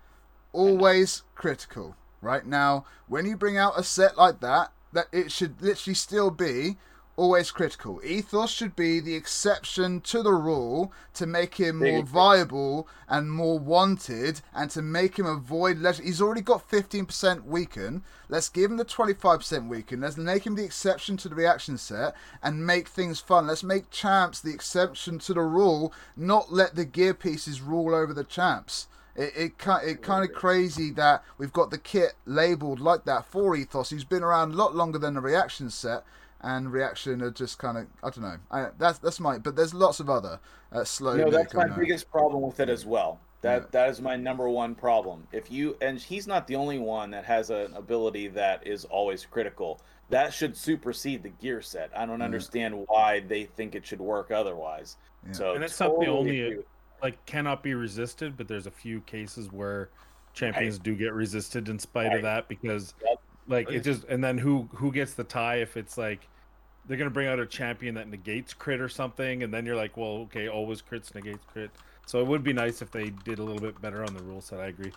always 0.52 1.24
critical. 1.36 1.96
Right 2.22 2.46
now, 2.46 2.86
when 3.08 3.26
you 3.26 3.36
bring 3.36 3.58
out 3.58 3.74
a 3.78 3.84
set 3.84 4.18
like 4.18 4.40
that, 4.42 4.72
that 4.94 5.08
it 5.12 5.32
should 5.32 5.62
literally 5.62 5.96
still 5.96 6.32
be 6.32 6.78
always 7.16 7.52
critical. 7.52 8.00
Ithos 8.04 8.50
should 8.50 8.76
be 8.76 9.00
the 9.00 9.16
exception 9.16 10.02
to 10.02 10.24
the 10.24 10.34
rule 10.34 10.92
to 11.14 11.26
make 11.26 11.56
him 11.56 11.80
more 11.80 12.04
viable 12.04 12.88
and 13.08 13.32
more 13.32 13.60
wanted 13.60 14.42
and 14.54 14.72
to 14.72 14.82
make 14.82 15.18
him 15.18 15.26
avoid 15.26 15.78
legend. 15.78 16.08
He's 16.08 16.22
already 16.22 16.42
got 16.42 16.70
15% 16.70 17.46
weaken. 17.46 18.04
Let's 18.30 18.50
give 18.50 18.72
him 18.72 18.78
the 18.78 18.86
25% 18.86 19.68
weaken. 19.68 20.02
Let's 20.02 20.18
make 20.18 20.46
him 20.46 20.56
the 20.56 20.64
exception 20.64 21.18
to 21.18 21.30
the 21.30 21.36
reaction 21.36 21.78
set 21.78 22.16
and 22.42 22.66
make 22.66 22.88
things 22.88 23.20
fun. 23.20 23.48
Let's 23.48 23.64
make 23.64 23.92
champs 23.92 24.42
the 24.42 24.54
exception 24.54 25.20
to 25.20 25.34
the 25.34 25.42
rule, 25.42 25.94
not 26.18 26.52
let 26.52 26.76
the 26.76 26.86
gear 26.86 27.14
pieces 27.14 27.62
rule 27.62 27.94
over 27.94 28.14
the 28.14 28.24
champs. 28.24 28.88
It 29.16 29.34
it, 29.36 29.54
it 29.84 30.02
kind 30.02 30.28
of 30.28 30.34
crazy 30.34 30.90
that 30.92 31.24
we've 31.38 31.54
got 31.54 31.70
the 31.70 31.78
kit 31.78 32.14
labeled 32.26 32.80
like 32.80 33.06
that 33.06 33.28
for 33.28 33.56
Ithos. 33.56 33.92
He's 33.92 34.04
been 34.04 34.24
around 34.24 34.54
a 34.54 34.58
lot 34.58 34.76
longer 34.76 34.98
than 34.98 35.14
the 35.14 35.22
reaction 35.22 35.70
set, 35.70 36.04
and 36.44 36.72
reaction 36.72 37.22
are 37.22 37.32
just 37.32 37.58
kind 37.58 37.78
of 37.78 37.88
I 38.04 38.10
don't 38.10 38.22
know. 38.22 38.38
I, 38.52 38.70
that's 38.78 39.00
that's 39.00 39.20
my. 39.20 39.38
But 39.40 39.56
there's 39.56 39.74
lots 39.74 40.00
of 40.00 40.10
other 40.10 40.40
uh, 40.72 40.84
slow. 40.84 41.16
No, 41.16 41.30
that's 41.32 41.54
my 41.54 41.68
biggest 41.68 42.12
problem 42.12 42.42
with 42.44 42.60
it 42.60 42.70
as 42.70 42.86
well. 42.86 43.20
That 43.42 43.62
Yeah. 43.62 43.68
that 43.72 43.90
is 43.90 44.02
my 44.02 44.16
number 44.16 44.48
one 44.50 44.76
problem. 44.76 45.28
If 45.32 45.50
you 45.52 45.76
and 45.82 46.00
he's 46.00 46.28
not 46.28 46.46
the 46.48 46.56
only 46.56 46.80
one 46.80 47.12
that 47.12 47.26
has 47.26 47.50
an 47.50 47.74
ability 47.76 48.28
that 48.30 48.68
is 48.68 48.86
always 48.86 49.26
critical. 49.26 49.82
That 50.10 50.34
should 50.34 50.56
supersede 50.56 51.24
the 51.24 51.30
gear 51.30 51.62
set. 51.62 51.90
I 51.96 52.06
don't 52.06 52.22
understand 52.22 52.86
why 52.88 53.22
they 53.22 53.46
think 53.46 53.74
it 53.74 53.86
should 53.86 54.02
work 54.02 54.30
otherwise. 54.32 54.98
Yeah. 55.26 55.32
So 55.32 55.56
And 55.56 55.64
it's 55.64 55.80
not 55.80 56.00
the 56.00 56.08
only- 56.08 56.42
agree 56.42 56.64
like 57.02 57.26
cannot 57.26 57.64
be 57.64 57.74
resisted, 57.74 58.38
but 58.38 58.48
there's 58.48 58.68
a 58.68 58.72
few 58.72 59.02
cases 59.02 59.52
where 59.52 59.90
champions 60.34 60.76
Right. 60.76 60.84
do 60.84 60.96
get 60.96 61.14
resisted 61.14 61.68
in 61.70 61.80
spite 61.80 62.08
Right. 62.08 62.16
of 62.18 62.22
that 62.24 62.48
because 62.48 62.94
Yep. 63.04 63.18
like 63.48 63.72
it 63.72 63.80
just 63.82 64.04
and 64.06 64.24
then 64.24 64.38
who 64.38 64.70
who 64.74 64.92
gets 64.92 65.14
the 65.16 65.24
tie 65.24 65.56
if 65.58 65.76
it's 65.78 65.98
like 65.98 66.28
they're 66.88 66.98
gonna 66.98 67.10
bring 67.10 67.28
out 67.28 67.40
a 67.40 67.46
champion 67.46 67.96
that 67.96 68.08
negates 68.08 68.54
crit 68.54 68.82
or 68.82 68.90
something 68.90 69.44
and 69.44 69.54
then 69.54 69.66
you're 69.66 69.76
like 69.76 69.96
well 69.98 70.18
okay 70.24 70.48
always 70.48 70.82
crits 70.82 71.14
negates 71.16 71.44
crit 71.52 71.72
so 72.06 72.20
it 72.20 72.28
would 72.28 72.44
be 72.44 72.54
nice 72.54 72.82
if 72.82 72.92
they 72.92 73.10
did 73.24 73.40
a 73.40 73.44
little 73.44 73.62
bit 73.62 73.80
better 73.82 74.04
on 74.04 74.14
the 74.14 74.24
rule 74.24 74.42
set 74.42 74.60
I 74.60 74.68
agree 74.68 74.92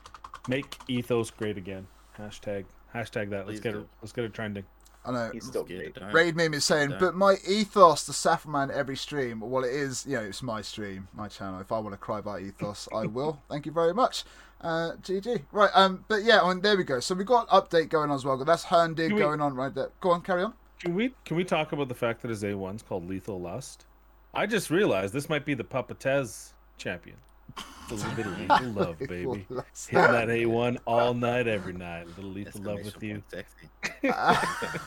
make 0.48 0.70
Ithos 0.88 1.34
great 1.36 1.56
again 1.56 1.86
hashtag 2.18 2.64
hashtag 2.94 3.30
that 3.30 3.46
let's 3.46 3.58
Please 3.58 3.60
get 3.60 3.72
do. 3.72 3.80
it 3.80 3.86
let's 4.02 4.12
get 4.12 4.24
it 4.24 4.34
trending 4.34 4.64
I 5.06 5.12
know. 5.12 5.30
He's 5.32 5.46
still 5.46 5.62
Get 5.62 5.94
great. 5.94 6.12
Raid 6.12 6.36
Meme 6.36 6.54
is 6.54 6.64
saying, 6.64 6.94
but 6.98 7.14
my 7.14 7.36
Ithos, 7.36 8.06
the 8.06 8.12
Saffron 8.12 8.52
man 8.52 8.70
every 8.72 8.96
stream. 8.96 9.40
Well, 9.40 9.62
it 9.62 9.72
is, 9.72 10.04
you 10.04 10.16
know, 10.16 10.22
it's 10.22 10.42
my 10.42 10.62
stream, 10.62 11.06
my 11.14 11.28
channel. 11.28 11.60
If 11.60 11.70
I 11.70 11.78
want 11.78 11.92
to 11.92 11.96
cry 11.96 12.18
about 12.18 12.42
ethos, 12.42 12.88
I 12.92 13.06
will. 13.06 13.40
Thank 13.48 13.66
you 13.66 13.72
very 13.72 13.94
much. 13.94 14.24
Uh, 14.60 14.92
GG. 15.02 15.42
Right, 15.52 15.70
um, 15.74 16.04
but 16.08 16.24
yeah, 16.24 16.48
and 16.50 16.62
there 16.62 16.76
we 16.76 16.82
go. 16.82 16.98
So 16.98 17.14
we've 17.14 17.26
got 17.26 17.48
update 17.50 17.88
going 17.88 18.10
on 18.10 18.16
as 18.16 18.24
well. 18.24 18.36
That's 18.44 18.64
Hurndig 18.64 19.08
Can 19.08 19.14
we- 19.14 19.20
going 19.20 19.40
on 19.40 19.54
right 19.54 19.72
there. 19.72 19.90
Go 20.00 20.10
on, 20.10 20.22
carry 20.22 20.42
on. 20.42 20.54
Can 20.80 20.94
we 20.94 21.14
can 21.24 21.36
we 21.36 21.44
talk 21.44 21.72
about 21.72 21.88
the 21.88 21.94
fact 21.94 22.22
that 22.22 22.28
his 22.28 22.42
A1's 22.42 22.82
called 22.82 23.08
Lethal 23.08 23.40
Lust? 23.40 23.86
I 24.34 24.46
just 24.46 24.70
realized 24.70 25.14
this 25.14 25.28
might 25.28 25.44
be 25.44 25.54
the 25.54 25.64
Papatez 25.64 26.52
champion. 26.76 27.16
It's 27.56 27.92
a 27.92 27.94
little 27.94 28.12
bit 28.12 28.26
of 28.26 28.38
lethal 28.60 28.72
love, 28.72 28.98
baby. 28.98 29.46
Hitting 29.88 30.12
that 30.12 30.28
A1 30.28 30.78
all 30.86 31.14
night, 31.14 31.46
every 31.46 31.72
night. 31.72 32.02
A 32.02 32.08
little 32.20 32.30
lethal 32.30 32.62
love 32.62 32.84
with 32.84 33.02
you. 33.02 33.22
point, 33.30 33.46
Sexy. 33.92 34.10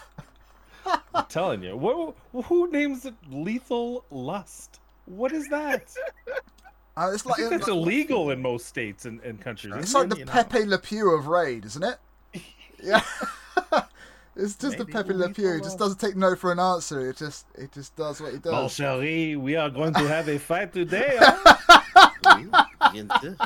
I'm 1.15 1.25
telling 1.25 1.63
you. 1.63 1.75
What, 1.75 2.15
who 2.45 2.69
names 2.71 3.05
it 3.05 3.15
Lethal 3.29 4.05
Lust? 4.11 4.79
What 5.05 5.31
is 5.31 5.47
that? 5.49 5.91
Uh, 6.95 7.11
it's 7.13 7.25
I 7.25 7.29
like, 7.29 7.37
think 7.37 7.49
that's 7.51 7.67
illegal 7.67 8.31
in 8.31 8.41
most 8.41 8.65
states 8.67 9.05
and, 9.05 9.19
and 9.21 9.39
countries. 9.41 9.73
it's 9.77 9.93
like 9.93 10.09
the 10.09 10.17
You 10.17 10.25
know. 10.25 10.31
Pepe 10.31 10.65
Le 10.65 10.77
Pew 10.77 11.11
of 11.15 11.27
Raid, 11.27 11.65
isn't 11.65 11.83
it? 11.83 11.97
Yeah. 12.83 13.01
It's 14.39 14.55
just 14.55 14.77
Maybe 14.79 14.91
the 14.91 15.03
Pepe 15.03 15.13
Le 15.13 15.29
Pew. 15.29 15.55
It 15.55 15.63
just 15.63 15.77
doesn't 15.77 15.99
take 15.99 16.15
no 16.15 16.35
for 16.35 16.51
an 16.51 16.59
answer. 16.59 17.09
It 17.09 17.17
just 17.17 17.45
it 17.55 17.71
just 17.71 17.95
does 17.95 18.21
what 18.21 18.33
it 18.33 18.37
it? 18.37 18.43
Bon 18.43 18.63
does. 18.63 18.77
chéri, 18.77 19.35
we 19.37 19.55
are 19.55 19.69
going 19.69 19.93
to 19.93 20.07
have 20.07 20.27
a 20.29 20.39
fight 20.39 20.73
today. 20.73 21.17
huh? 21.19 21.81
Ooh, 22.39 22.51
getting 22.93 23.09
this. 23.21 23.37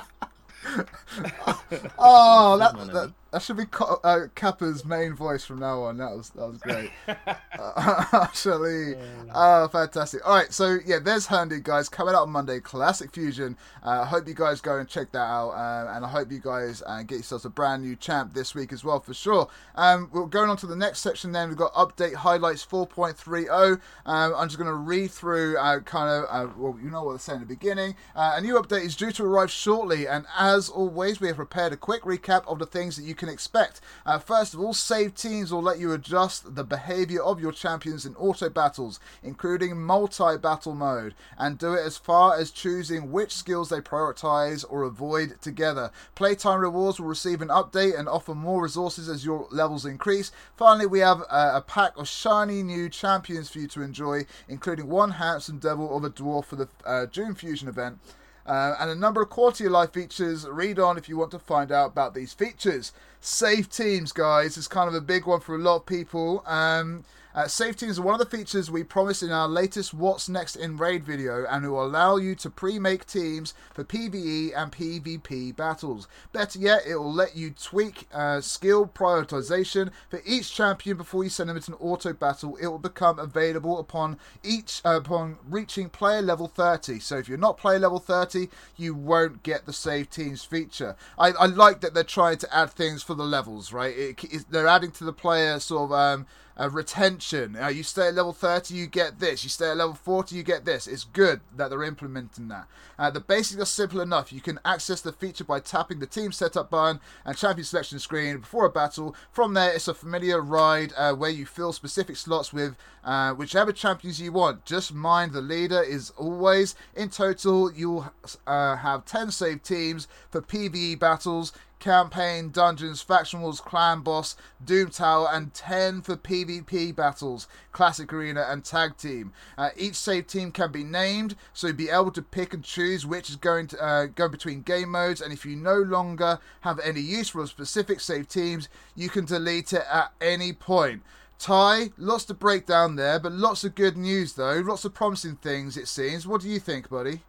Oh, 1.97 2.57
that, 2.57 2.75
that, 2.75 2.93
them. 2.93 3.15
That 3.34 3.41
should 3.41 3.57
be 3.57 3.65
Co- 3.65 3.99
uh, 4.03 4.27
Kappa's 4.35 4.85
main 4.85 5.15
voice 5.15 5.43
from 5.43 5.57
now 5.57 5.81
on. 5.81 5.97
That 5.97 6.15
was 6.15 6.30
that 6.30 6.47
was 6.47 6.60
great. 6.60 6.91
uh, 7.07 8.05
actually, 8.14 8.93
oh, 9.34 9.68
fantastic! 9.69 10.22
All 10.23 10.35
right, 10.35 10.53
so 10.53 10.77
yeah, 10.85 10.99
there's 10.99 11.26
Hurndig 11.26 11.64
guys 11.64 11.89
coming 11.89 12.14
out 12.14 12.22
on 12.22 12.30
Monday. 12.30 12.60
Classic 12.60 13.11
Fusion. 13.11 13.57
I 13.81 13.97
uh, 13.97 14.05
hope 14.05 14.27
you 14.27 14.35
guys 14.35 14.61
go 14.61 14.77
and 14.77 14.88
check 14.88 15.11
that 15.14 15.18
out, 15.18 15.49
uh, 15.49 15.95
and 15.95 16.05
I 16.05 16.10
hope 16.10 16.31
you 16.31 16.39
guys 16.39 16.84
uh, 16.85 17.01
get 17.01 17.15
yourselves 17.15 17.43
a 17.45 17.49
brand 17.49 17.81
new 17.81 17.95
champ 17.95 18.35
this 18.35 18.53
week 18.53 18.72
as 18.72 18.84
well 18.84 18.99
for 18.99 19.15
sure. 19.15 19.47
Um, 19.73 20.11
we're 20.14 20.27
going 20.27 20.51
on 20.51 20.57
to 20.57 20.68
the 20.68 20.76
next 20.76 20.99
section. 20.99 21.31
Then 21.31 21.49
we've 21.49 21.57
got 21.57 21.73
update 21.73 22.14
highlights 22.14 22.64
4.30. 22.64 23.81
Um, 24.05 24.34
I'm 24.38 24.47
just 24.47 24.60
going 24.60 24.68
to 24.68 24.76
read 24.76 25.10
through 25.10 25.57
uh, 25.57 25.80
kind 25.80 26.07
of 26.07 26.26
uh, 26.30 26.53
well, 26.55 26.77
you 26.80 26.91
know 26.91 27.03
what 27.03 27.15
I 27.15 27.18
said 27.18 27.35
in 27.35 27.39
the 27.41 27.47
beginning. 27.47 27.95
Uh, 28.15 28.34
a 28.35 28.41
new 28.41 28.61
update 28.61 28.85
is 28.85 28.95
due 28.95 29.11
to 29.14 29.23
arrive 29.23 29.49
shortly, 29.49 30.07
and 30.07 30.27
as 30.38 30.69
always, 30.69 31.19
we 31.19 31.30
have 31.30 31.38
prepared 31.38 31.73
a 31.73 31.77
quick 31.77 32.03
recap 32.03 32.47
of 32.47 32.60
the 32.60 32.68
things 32.68 32.95
that 32.95 33.03
you 33.03 33.15
can 33.15 33.22
expect. 33.29 33.81
Uh, 34.05 34.19
first 34.19 34.53
of 34.53 34.59
all, 34.59 34.73
save 34.73 35.15
teams 35.15 35.51
will 35.51 35.61
let 35.61 35.79
you 35.79 35.91
adjust 35.91 36.55
the 36.55 36.63
behavior 36.63 37.21
of 37.21 37.39
your 37.39 37.51
champions 37.51 38.05
in 38.05 38.15
auto 38.15 38.49
battles, 38.49 38.99
including 39.21 39.81
multi 39.81 40.37
battle 40.37 40.75
mode, 40.75 41.15
and 41.37 41.57
do 41.57 41.73
it 41.73 41.85
as 41.85 41.97
far 41.97 42.35
as 42.35 42.51
choosing 42.51 43.11
which 43.11 43.33
skills 43.33 43.69
they 43.69 43.79
prioritize 43.79 44.65
or 44.69 44.83
avoid 44.83 45.41
together. 45.41 45.91
Playtime 46.15 46.59
rewards 46.59 46.99
will 46.99 47.07
receive 47.07 47.41
an 47.41 47.49
update 47.49 47.97
and 47.97 48.07
offer 48.07 48.35
more 48.35 48.63
resources 48.63 49.09
as 49.09 49.25
your 49.25 49.47
levels 49.51 49.85
increase. 49.85 50.31
Finally, 50.55 50.87
we 50.87 50.99
have 50.99 51.21
uh, 51.29 51.51
a 51.53 51.61
pack 51.61 51.97
of 51.97 52.07
shiny 52.07 52.63
new 52.63 52.89
champions 52.89 53.49
for 53.49 53.59
you 53.59 53.67
to 53.67 53.81
enjoy, 53.81 54.25
including 54.47 54.87
one 54.87 55.11
handsome 55.11 55.59
devil 55.59 55.95
of 55.95 56.03
a 56.03 56.09
dwarf 56.09 56.45
for 56.45 56.55
the 56.55 56.67
uh, 56.85 57.05
June 57.05 57.35
Fusion 57.35 57.67
event. 57.67 57.99
Uh, 58.45 58.75
and 58.79 58.89
a 58.89 58.95
number 58.95 59.21
of 59.21 59.29
quality 59.29 59.65
of 59.65 59.71
life 59.71 59.93
features. 59.93 60.47
Read 60.47 60.79
on 60.79 60.97
if 60.97 61.07
you 61.07 61.17
want 61.17 61.31
to 61.31 61.39
find 61.39 61.71
out 61.71 61.91
about 61.91 62.13
these 62.13 62.33
features. 62.33 62.91
Save 63.21 63.69
teams, 63.69 64.11
guys, 64.11 64.57
is 64.57 64.67
kind 64.67 64.89
of 64.89 64.95
a 64.95 65.01
big 65.01 65.25
one 65.25 65.39
for 65.39 65.55
a 65.55 65.59
lot 65.59 65.77
of 65.77 65.85
people. 65.85 66.43
Um, 66.45 67.05
uh, 67.35 67.47
teams 67.47 67.97
are 67.97 68.03
one 68.03 68.14
of 68.14 68.19
the 68.19 68.38
features 68.38 68.69
we 68.69 68.84
promised 68.84 69.23
in 69.23 69.31
our 69.31 69.47
latest 69.47 69.93
What's 69.93 70.30
Next 70.30 70.55
in 70.55 70.77
Raid 70.77 71.03
video, 71.03 71.45
and 71.49 71.65
it 71.65 71.69
will 71.69 71.85
allow 71.85 72.18
you 72.18 72.35
to 72.35 72.49
pre-make 72.49 73.07
teams 73.07 73.53
for 73.73 73.84
PvE 73.84 74.51
and 74.55 74.72
PvP 74.72 75.55
battles. 75.55 76.07
Better 76.31 76.60
yet, 76.60 76.84
it 76.88 76.95
will 76.95 77.14
let 77.14 77.35
you 77.35 77.51
tweak 77.51 78.07
uh, 78.14 78.39
skill 78.41 78.85
prioritization 78.85 79.91
for 80.10 80.22
each 80.26 80.53
champion 80.53 80.97
before 80.97 81.23
you 81.23 81.30
send 81.30 81.49
them 81.49 81.57
into 81.57 81.72
an 81.72 81.77
auto 81.80 82.14
battle. 82.14 82.55
It 82.57 82.68
will 82.68 82.80
become 82.80 83.18
available 83.18 83.80
upon 83.80 84.19
each 84.43 84.81
uh, 84.85 84.97
upon 84.97 85.38
reaching 85.49 85.89
player 85.89 86.22
level 86.22 86.47
30. 86.47 86.99
So 86.99 87.18
if 87.18 87.27
you're 87.27 87.38
not 87.38 87.57
player 87.57 87.80
level 87.80 87.99
30, 87.99 88.49
you 88.77 88.93
won't 88.93 89.41
get 89.41 89.65
the 89.65 89.73
save 89.73 90.10
teams 90.10 90.43
feature. 90.43 90.95
I, 91.18 91.30
I 91.31 91.45
like 91.47 91.81
that 91.81 91.93
they're 91.93 92.03
trying 92.03 92.38
to 92.38 92.55
add 92.55 92.69
things 92.72 93.01
for 93.01 93.15
the 93.15 93.23
levels, 93.23 93.73
right? 93.73 93.95
It, 93.97 94.23
it, 94.23 94.45
they're 94.51 94.68
adding 94.68 94.91
to 94.91 95.03
the 95.03 95.14
player 95.14 95.60
sort 95.60 95.91
of 95.91 95.93
um, 95.93 96.27
uh, 96.59 96.69
retention. 96.69 97.55
Uh, 97.59 97.67
you 97.67 97.84
stay 97.84 98.07
at 98.07 98.15
level 98.15 98.34
30, 98.34 98.73
you 98.73 98.88
get 98.88 99.19
this. 99.19 99.43
You 99.43 99.49
stay 99.49 99.69
at 99.69 99.77
level 99.77 99.95
40, 99.95 100.35
you 100.35 100.43
get 100.43 100.65
this. 100.65 100.88
It's 100.88 101.03
good 101.03 101.41
that 101.55 101.69
they're 101.69 101.84
implementing 101.84 102.47
that. 102.49 102.67
Uh, 102.97 103.09
the 103.09 103.19
basics 103.19 103.61
are 103.61 103.65
simple 103.65 104.01
enough. 104.01 104.31
You 104.31 104.41
can 104.41 104.59
access 104.63 105.01
the 105.01 105.11
feature 105.11 105.43
by 105.43 105.59
tapping 105.59 105.99
the 105.99 106.05
team 106.05 106.31
setup 106.31 106.69
button 106.69 106.99
and 107.25 107.38
champion 107.38 107.65
selection 107.65 107.99
screen 107.99 108.39
before 108.39 108.65
a 108.65 108.69
battle. 108.69 109.15
From 109.31 109.53
there, 109.53 109.73
it's 109.73 109.88
a 109.88 109.93
familiar 109.93 110.41
ride 110.41 110.93
uh, 110.95 111.13
where 111.13 111.30
you 111.30 111.45
fill 111.45 111.73
specific 111.73 112.17
slots 112.17 112.53
with 112.53 112.75
uh, 113.03 113.34
whichever 113.34 113.71
champions 113.71 114.21
you 114.21 114.31
want. 114.31 114.65
Just 114.65 114.93
mind 114.93 115.34
the 115.34 115.41
leader 115.41 115.81
is 115.81 116.11
always. 116.11 116.75
In 116.95 117.09
total, 117.09 117.71
you'll 117.73 118.11
uh, 118.45 118.77
have 118.77 119.05
10 119.05 119.31
save 119.31 119.63
teams 119.63 120.07
for 120.30 120.41
PvE 120.41 120.99
battles 120.99 121.53
campaign, 121.84 122.49
dungeons, 122.49 123.01
faction 123.01 123.41
wars, 123.41 123.60
clan 123.60 123.99
boss, 123.99 124.38
Doom 124.64 124.89
Tower, 124.89 125.27
and 125.34 125.53
10 125.53 126.01
for 126.01 126.15
PvP 126.15 126.95
battles, 126.95 127.49
classic 127.73 128.14
arena, 128.14 128.45
and 128.47 128.64
tag 128.64 128.95
team. 128.95 129.34
Uh, 129.57 129.69
each 129.76 129.95
save 129.95 130.27
team 130.27 130.49
can 130.49 130.72
be 130.72 130.85
named, 130.85 131.35
so 131.51 131.73
be 131.73 131.89
able 131.89 132.11
to 132.11 132.22
pick 132.22 132.53
and 132.53 132.64
choose 132.64 133.05
which 133.05 133.30
is 133.30 133.35
going 133.35 133.68
to 133.68 133.84
uh, 133.84 134.05
go 134.05 134.30
between 134.30 134.61
game 134.61 134.91
modes. 134.91 135.19
And 135.19 135.34
if 135.34 135.45
you 135.45 135.57
no 135.57 135.76
longer 135.76 136.39
have 136.61 136.80
any 136.80 137.01
use 137.01 137.30
for 137.30 137.45
specific 137.47 137.99
save 137.99 138.30
teams, 138.30 138.69
you 138.95 139.10
can 139.10 139.26
delete 139.26 139.73
it 139.73 139.84
at 139.91 140.14
any 140.22 140.53
point. 140.53 141.03
Ty, 141.38 141.89
lots 141.97 142.23
to 142.26 142.34
break 142.34 142.65
down 142.65 142.95
there, 142.95 143.19
but 143.19 143.34
lots 143.34 143.65
of 143.65 143.76
good 143.76 143.97
news 143.97 144.34
though. 144.34 144.64
Lots 144.65 144.85
of 144.85 144.93
promising 144.93 145.35
things, 145.35 145.76
it 145.76 145.89
seems. 145.89 146.26
What 146.26 146.39
do 146.39 146.47
you 146.47 146.60
think, 146.60 146.89
buddy? 146.89 147.23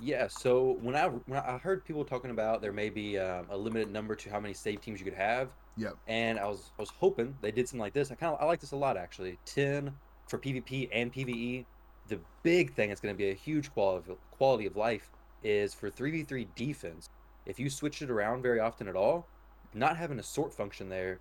Yeah, 0.00 0.28
so 0.28 0.76
when 0.80 0.94
I 0.94 1.08
when 1.08 1.40
I 1.40 1.58
heard 1.58 1.84
people 1.84 2.04
talking 2.04 2.30
about 2.30 2.62
there 2.62 2.72
may 2.72 2.88
be 2.88 3.18
um, 3.18 3.46
a 3.50 3.56
limited 3.56 3.90
number 3.90 4.14
to 4.14 4.30
how 4.30 4.38
many 4.38 4.54
save 4.54 4.80
teams 4.80 5.00
you 5.00 5.04
could 5.04 5.14
have, 5.14 5.56
Yep. 5.76 5.96
and 6.06 6.38
I 6.38 6.46
was 6.46 6.72
I 6.78 6.82
was 6.82 6.90
hoping 6.90 7.36
they 7.40 7.50
did 7.50 7.68
something 7.68 7.80
like 7.80 7.94
this. 7.94 8.10
I 8.10 8.14
kind 8.14 8.32
of 8.34 8.40
I 8.40 8.44
like 8.44 8.60
this 8.60 8.72
a 8.72 8.76
lot 8.76 8.96
actually. 8.96 9.38
Ten 9.44 9.98
for 10.28 10.38
PvP 10.38 10.88
and 10.92 11.12
PvE. 11.12 11.66
The 12.06 12.20
big 12.42 12.72
thing 12.74 12.88
that's 12.88 13.00
going 13.00 13.14
to 13.14 13.18
be 13.18 13.30
a 13.30 13.34
huge 13.34 13.70
quality 13.72 14.12
of, 14.12 14.18
quality 14.30 14.66
of 14.66 14.76
life 14.76 15.10
is 15.42 15.74
for 15.74 15.90
three 15.90 16.10
v 16.12 16.22
three 16.24 16.48
defense. 16.54 17.08
If 17.44 17.58
you 17.58 17.68
switch 17.68 18.00
it 18.02 18.10
around 18.10 18.42
very 18.42 18.60
often 18.60 18.88
at 18.88 18.94
all, 18.96 19.26
not 19.74 19.96
having 19.96 20.18
a 20.20 20.22
sort 20.22 20.54
function 20.54 20.88
there 20.88 21.20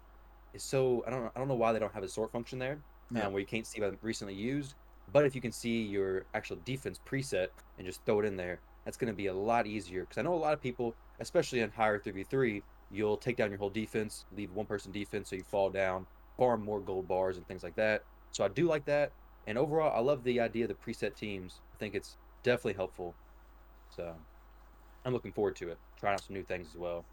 is 0.53 0.63
so 0.63 1.03
I 1.07 1.09
don't 1.11 1.31
I 1.35 1.39
don't 1.39 1.47
know 1.47 1.55
why 1.55 1.73
they 1.73 1.79
don't 1.79 1.93
have 1.93 2.03
a 2.03 2.07
sort 2.09 2.31
function 2.31 2.59
there, 2.59 2.83
Yeah. 3.11 3.25
um, 3.27 3.33
where 3.33 3.39
you 3.39 3.47
can't 3.47 3.65
see 3.67 3.81
what 3.81 3.97
recently 4.03 4.35
used. 4.35 4.75
But 5.11 5.25
if 5.25 5.33
you 5.35 5.41
can 5.41 5.51
see 5.51 5.83
your 5.83 6.25
actual 6.33 6.57
defense 6.57 6.99
preset 7.05 7.47
and 7.77 7.87
just 7.87 8.05
throw 8.05 8.19
it 8.19 8.25
in 8.25 8.35
there, 8.37 8.59
that's 8.87 8.95
going 8.95 9.11
to 9.11 9.17
be 9.17 9.27
a 9.27 9.33
lot 9.33 9.67
easier. 9.67 10.03
Because 10.03 10.17
I 10.17 10.21
know 10.21 10.33
a 10.33 10.35
lot 10.35 10.53
of 10.53 10.61
people, 10.61 10.95
especially 11.19 11.59
in 11.59 11.69
higher 11.69 11.99
3v3, 11.99 12.61
you'll 12.89 13.17
take 13.17 13.35
down 13.35 13.49
your 13.49 13.59
whole 13.59 13.69
defense, 13.69 14.23
leave 14.37 14.49
one 14.53 14.65
person 14.65 14.93
defense 14.93 15.29
so 15.29 15.35
you 15.35 15.43
fall 15.43 15.69
down, 15.69 16.05
farm 16.37 16.63
more 16.63 16.79
gold 16.79 17.05
bars 17.05 17.35
and 17.35 17.45
things 17.49 17.63
like 17.63 17.75
that. 17.75 18.05
So 18.31 18.45
I 18.45 18.47
do 18.47 18.65
like 18.65 18.85
that. 18.85 19.11
And 19.45 19.57
overall, 19.57 19.91
I 19.93 19.99
love 19.99 20.23
the 20.23 20.39
idea 20.39 20.63
of 20.63 20.69
the 20.69 20.75
preset 20.75 21.15
teams. 21.15 21.59
I 21.75 21.77
think 21.79 21.95
it's 21.95 22.15
definitely 22.43 22.75
helpful. 22.75 23.13
So 23.93 24.15
I'm 25.03 25.11
looking 25.11 25.33
forward 25.33 25.57
to 25.57 25.67
it. 25.67 25.77
Trying 25.99 26.13
out 26.13 26.23
some 26.23 26.37
new 26.37 26.43
things 26.43 26.69
as 26.73 26.77
well. 26.77 27.03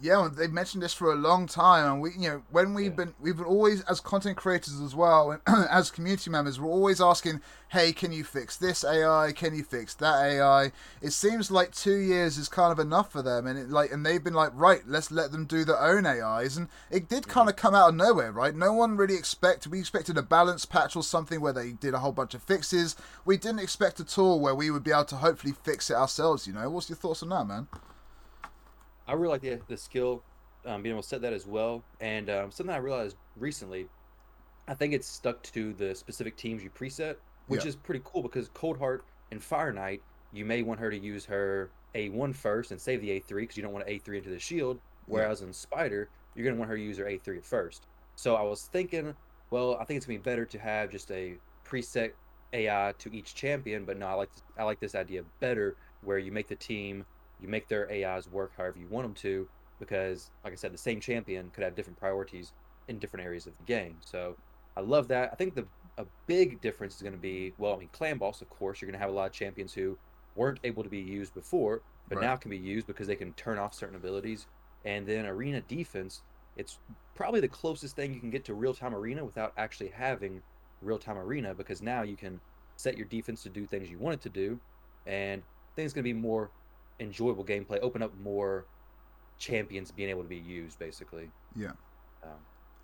Yeah, 0.00 0.28
they've 0.30 0.52
mentioned 0.52 0.82
this 0.82 0.92
for 0.92 1.12
a 1.12 1.16
long 1.16 1.46
time, 1.46 1.90
and 1.90 2.02
we, 2.02 2.10
you 2.18 2.28
know, 2.28 2.42
when 2.50 2.74
we've 2.74 2.86
Yeah. 2.86 2.96
been, 2.96 3.14
we've 3.20 3.36
been 3.36 3.46
always 3.46 3.80
as 3.82 4.00
content 4.00 4.36
creators 4.36 4.80
as 4.80 4.94
well, 4.94 5.30
and 5.30 5.40
as 5.70 5.90
community 5.90 6.30
members, 6.30 6.58
we're 6.60 6.68
always 6.68 7.00
asking, 7.00 7.40
"Hey, 7.68 7.92
can 7.92 8.10
you 8.10 8.24
fix 8.24 8.56
this 8.56 8.84
AI? 8.84 9.32
Can 9.32 9.54
you 9.54 9.62
fix 9.62 9.94
that 9.94 10.16
AI?" 10.20 10.72
It 11.00 11.12
seems 11.12 11.48
like 11.50 11.72
two 11.72 11.94
years 11.96 12.36
is 12.38 12.48
kind 12.48 12.72
of 12.72 12.80
enough 12.80 13.12
for 13.12 13.22
them, 13.22 13.46
and 13.46 13.56
it, 13.56 13.70
like, 13.70 13.92
and 13.92 14.04
they've 14.04 14.22
been 14.22 14.34
like, 14.34 14.50
"Right, 14.52 14.82
let's 14.84 15.12
let 15.12 15.30
them 15.30 15.46
do 15.46 15.64
their 15.64 15.80
own 15.80 16.06
AIs," 16.06 16.56
and 16.56 16.68
it 16.90 17.08
did 17.08 17.28
kind 17.28 17.48
of 17.48 17.54
come 17.54 17.74
out 17.74 17.90
of 17.90 17.94
nowhere, 17.94 18.32
right? 18.32 18.54
No 18.54 18.72
one 18.72 18.96
really 18.96 19.14
expected. 19.14 19.70
We 19.70 19.78
expected 19.78 20.18
a 20.18 20.22
balance 20.22 20.66
patch 20.66 20.96
or 20.96 21.04
something 21.04 21.40
where 21.40 21.52
they 21.52 21.70
did 21.70 21.94
a 21.94 22.00
whole 22.00 22.12
bunch 22.12 22.34
of 22.34 22.42
fixes. 22.42 22.96
We 23.24 23.36
didn't 23.36 23.60
expect 23.60 24.00
at 24.00 24.18
all 24.18 24.40
where 24.40 24.56
we 24.56 24.72
would 24.72 24.82
be 24.82 24.90
able 24.90 25.04
to 25.04 25.16
hopefully 25.16 25.54
fix 25.62 25.88
it 25.88 25.94
ourselves. 25.94 26.48
You 26.48 26.52
know, 26.52 26.68
what's 26.68 26.90
your 26.90 26.96
thoughts 26.96 27.22
on 27.22 27.28
that, 27.28 27.46
man? 27.46 27.68
I 29.06 29.12
really 29.12 29.28
like 29.32 29.42
the, 29.42 29.60
the 29.68 29.76
skill, 29.76 30.22
um, 30.64 30.82
being 30.82 30.94
able 30.94 31.02
to 31.02 31.08
set 31.08 31.20
that 31.22 31.32
as 31.32 31.46
well. 31.46 31.84
And 32.00 32.30
um, 32.30 32.50
something 32.50 32.74
I 32.74 32.78
realized 32.78 33.16
recently, 33.36 33.88
I 34.66 34.74
think 34.74 34.94
it's 34.94 35.08
stuck 35.08 35.42
to 35.44 35.72
the 35.74 35.94
specific 35.94 36.36
teams 36.36 36.62
you 36.62 36.70
preset, 36.70 37.16
which 37.46 37.64
Yeah. 37.64 37.68
is 37.70 37.76
pretty 37.76 38.00
cool 38.04 38.22
because 38.22 38.48
Coldheart 38.50 39.00
and 39.30 39.42
Fire 39.42 39.72
Knight, 39.72 40.02
you 40.32 40.44
may 40.44 40.62
want 40.62 40.80
her 40.80 40.90
to 40.90 40.98
use 40.98 41.24
her 41.26 41.70
A1 41.94 42.34
first 42.34 42.70
and 42.70 42.80
save 42.80 43.00
the 43.00 43.10
A3 43.10 43.42
because 43.42 43.56
you 43.56 43.62
don't 43.62 43.72
want 43.72 43.86
to 43.86 43.92
A3 43.92 44.16
into 44.18 44.30
the 44.30 44.38
shield. 44.38 44.80
Whereas 45.06 45.42
in 45.42 45.52
Spider, 45.52 46.08
you're 46.34 46.44
going 46.44 46.56
to 46.56 46.58
want 46.58 46.70
her 46.70 46.76
to 46.76 46.82
use 46.82 46.96
her 46.98 47.04
A3 47.04 47.36
at 47.36 47.44
first. 47.44 47.86
So 48.16 48.36
I 48.36 48.42
was 48.42 48.68
thinking, 48.72 49.14
well, 49.50 49.76
I 49.78 49.84
think 49.84 49.98
it's 49.98 50.06
gonna 50.06 50.18
be 50.18 50.22
better 50.22 50.46
to 50.46 50.58
have 50.58 50.90
just 50.90 51.10
a 51.10 51.36
preset 51.64 52.12
AI 52.52 52.94
to 52.98 53.12
each 53.14 53.34
champion. 53.34 53.84
But 53.84 53.98
no, 53.98 54.06
I 54.06 54.14
like 54.14 54.32
this, 54.32 54.42
I 54.58 54.62
like 54.64 54.80
this 54.80 54.94
idea 54.94 55.22
better, 55.40 55.76
where 56.00 56.18
you 56.18 56.32
make 56.32 56.48
the 56.48 56.56
team, 56.56 57.04
you 57.44 57.50
make 57.50 57.68
their 57.68 57.90
AIs 57.92 58.28
work 58.28 58.54
however 58.56 58.78
you 58.78 58.88
want 58.88 59.06
them 59.06 59.14
to, 59.16 59.50
because 59.80 60.30
like 60.44 60.52
I 60.52 60.56
said, 60.56 60.72
the 60.74 60.78
same 60.78 61.00
champion 61.00 61.50
could 61.50 61.64
have 61.64 61.74
different 61.76 61.98
priorities 61.98 62.54
in 62.88 62.98
different 62.98 63.24
areas 63.26 63.46
of 63.46 63.56
the 63.58 63.64
game. 63.64 63.98
So 64.02 64.38
I 64.76 64.80
love 64.82 65.08
that. 65.08 65.30
I 65.32 65.36
think 65.36 65.54
the 65.54 65.68
a 65.98 66.06
big 66.26 66.60
difference 66.60 66.96
is 66.96 67.02
going 67.02 67.14
to 67.14 67.18
be 67.20 67.54
well, 67.58 67.74
I 67.74 67.78
mean, 67.78 67.90
clan 67.92 68.18
boss, 68.18 68.42
of 68.42 68.48
course, 68.48 68.80
you're 68.80 68.88
going 68.90 68.98
to 68.98 69.04
have 69.04 69.10
a 69.10 69.14
lot 69.14 69.26
of 69.26 69.32
champions 69.32 69.72
who 69.74 69.98
weren't 70.34 70.60
able 70.64 70.82
to 70.84 70.90
be 70.90 71.00
used 71.00 71.34
before, 71.34 71.82
but 72.08 72.18
Right. 72.18 72.20
now 72.20 72.36
can 72.36 72.50
be 72.50 72.58
used 72.58 72.86
because 72.86 73.06
they 73.06 73.16
can 73.16 73.34
turn 73.34 73.58
off 73.58 73.74
certain 73.74 73.96
abilities. 73.96 74.46
And 74.84 75.06
then 75.06 75.26
arena 75.26 75.62
defense, 75.62 76.22
it's 76.56 76.78
probably 77.14 77.40
the 77.40 77.48
closest 77.48 77.96
thing 77.96 78.12
you 78.14 78.20
can 78.20 78.30
get 78.30 78.44
to 78.46 78.54
real 78.54 78.74
time 78.74 78.94
arena 78.94 79.24
without 79.24 79.52
actually 79.56 79.90
having 79.90 80.42
real 80.80 80.98
time 80.98 81.18
arena 81.18 81.54
because 81.54 81.82
now 81.82 82.02
you 82.02 82.16
can 82.16 82.40
set 82.76 82.96
your 82.96 83.06
defense 83.06 83.42
to 83.42 83.50
do 83.50 83.66
things 83.66 83.90
you 83.90 83.98
want 83.98 84.14
it 84.14 84.20
to 84.22 84.30
do, 84.30 84.60
and 85.06 85.44
it's 85.76 85.92
going 85.92 86.02
to 86.04 86.12
be 86.12 86.12
more 86.12 86.52
enjoyable 87.00 87.44
gameplay, 87.44 87.78
open 87.80 88.02
up 88.02 88.12
more 88.22 88.66
champions 89.38 89.90
being 89.90 90.10
able 90.10 90.22
to 90.22 90.28
be 90.28 90.36
used, 90.36 90.78
basically. 90.78 91.30
Yeah. 91.56 91.72
Um, 92.22 92.30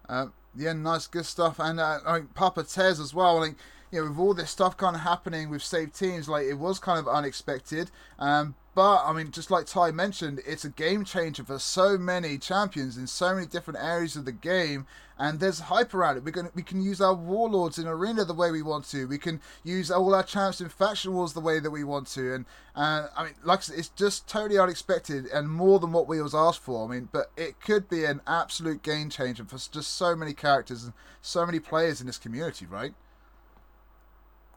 Um, 0.09 0.32
yeah, 0.57 0.73
nice, 0.73 1.07
good 1.07 1.27
stuff. 1.27 1.61
And 1.61 1.78
uh, 1.78 2.01
I 2.05 2.19
mean, 2.19 2.28
Papa 2.35 2.65
Tez 2.65 2.99
as 2.99 3.15
well. 3.15 3.39
Like, 3.39 3.55
you 3.90 4.02
know, 4.02 4.08
with 4.08 4.18
all 4.18 4.34
this 4.34 4.50
stuff 4.50 4.76
kind 4.76 4.94
of 4.94 5.02
happening 5.02 5.50
with 5.50 5.62
save 5.62 5.92
teams, 5.92 6.28
like 6.28 6.46
it 6.46 6.54
was 6.54 6.78
kind 6.78 6.98
of 6.98 7.08
unexpected. 7.08 7.90
Um, 8.18 8.54
but 8.74 9.04
I 9.04 9.12
mean, 9.12 9.32
just 9.32 9.50
like 9.50 9.66
Ty 9.66 9.90
mentioned, 9.90 10.40
it's 10.46 10.64
a 10.64 10.68
game 10.68 11.04
changer 11.04 11.42
for 11.42 11.58
so 11.58 11.98
many 11.98 12.38
champions 12.38 12.96
in 12.96 13.08
so 13.08 13.34
many 13.34 13.46
different 13.46 13.80
areas 13.80 14.14
of 14.14 14.24
the 14.24 14.32
game, 14.32 14.86
and 15.18 15.40
there's 15.40 15.58
hype 15.58 15.92
around 15.92 16.18
it. 16.18 16.24
We're 16.24 16.30
gonna 16.30 16.50
we 16.54 16.62
can 16.62 16.80
use 16.80 17.00
our 17.00 17.14
warlords 17.14 17.78
in 17.78 17.88
arena 17.88 18.24
the 18.24 18.32
way 18.32 18.52
we 18.52 18.62
want 18.62 18.84
to. 18.90 19.08
We 19.08 19.18
can 19.18 19.40
use 19.64 19.90
all 19.90 20.14
our 20.14 20.22
champs 20.22 20.60
in 20.60 20.68
faction 20.68 21.12
wars 21.12 21.32
the 21.32 21.40
way 21.40 21.58
that 21.58 21.70
we 21.70 21.82
want 21.82 22.06
to. 22.08 22.32
And 22.32 22.44
uh, 22.76 23.08
I 23.16 23.24
mean, 23.24 23.34
like 23.42 23.68
it's 23.68 23.88
just 23.88 24.28
totally 24.28 24.58
unexpected 24.58 25.26
and 25.26 25.50
more 25.50 25.80
than 25.80 25.90
what 25.90 26.06
we 26.06 26.22
was 26.22 26.34
asked 26.34 26.60
for. 26.60 26.86
I 26.88 26.92
mean, 26.94 27.08
but 27.10 27.32
it 27.36 27.60
could 27.60 27.88
be 27.88 28.04
an 28.04 28.20
absolute 28.24 28.84
game 28.84 29.10
changer 29.10 29.44
for 29.44 29.58
just 29.58 29.96
so 29.96 30.14
many 30.14 30.32
characters 30.32 30.84
and 30.84 30.92
so 31.20 31.44
many 31.44 31.58
players 31.58 32.00
in 32.00 32.06
this 32.06 32.18
community, 32.18 32.66
right? 32.66 32.94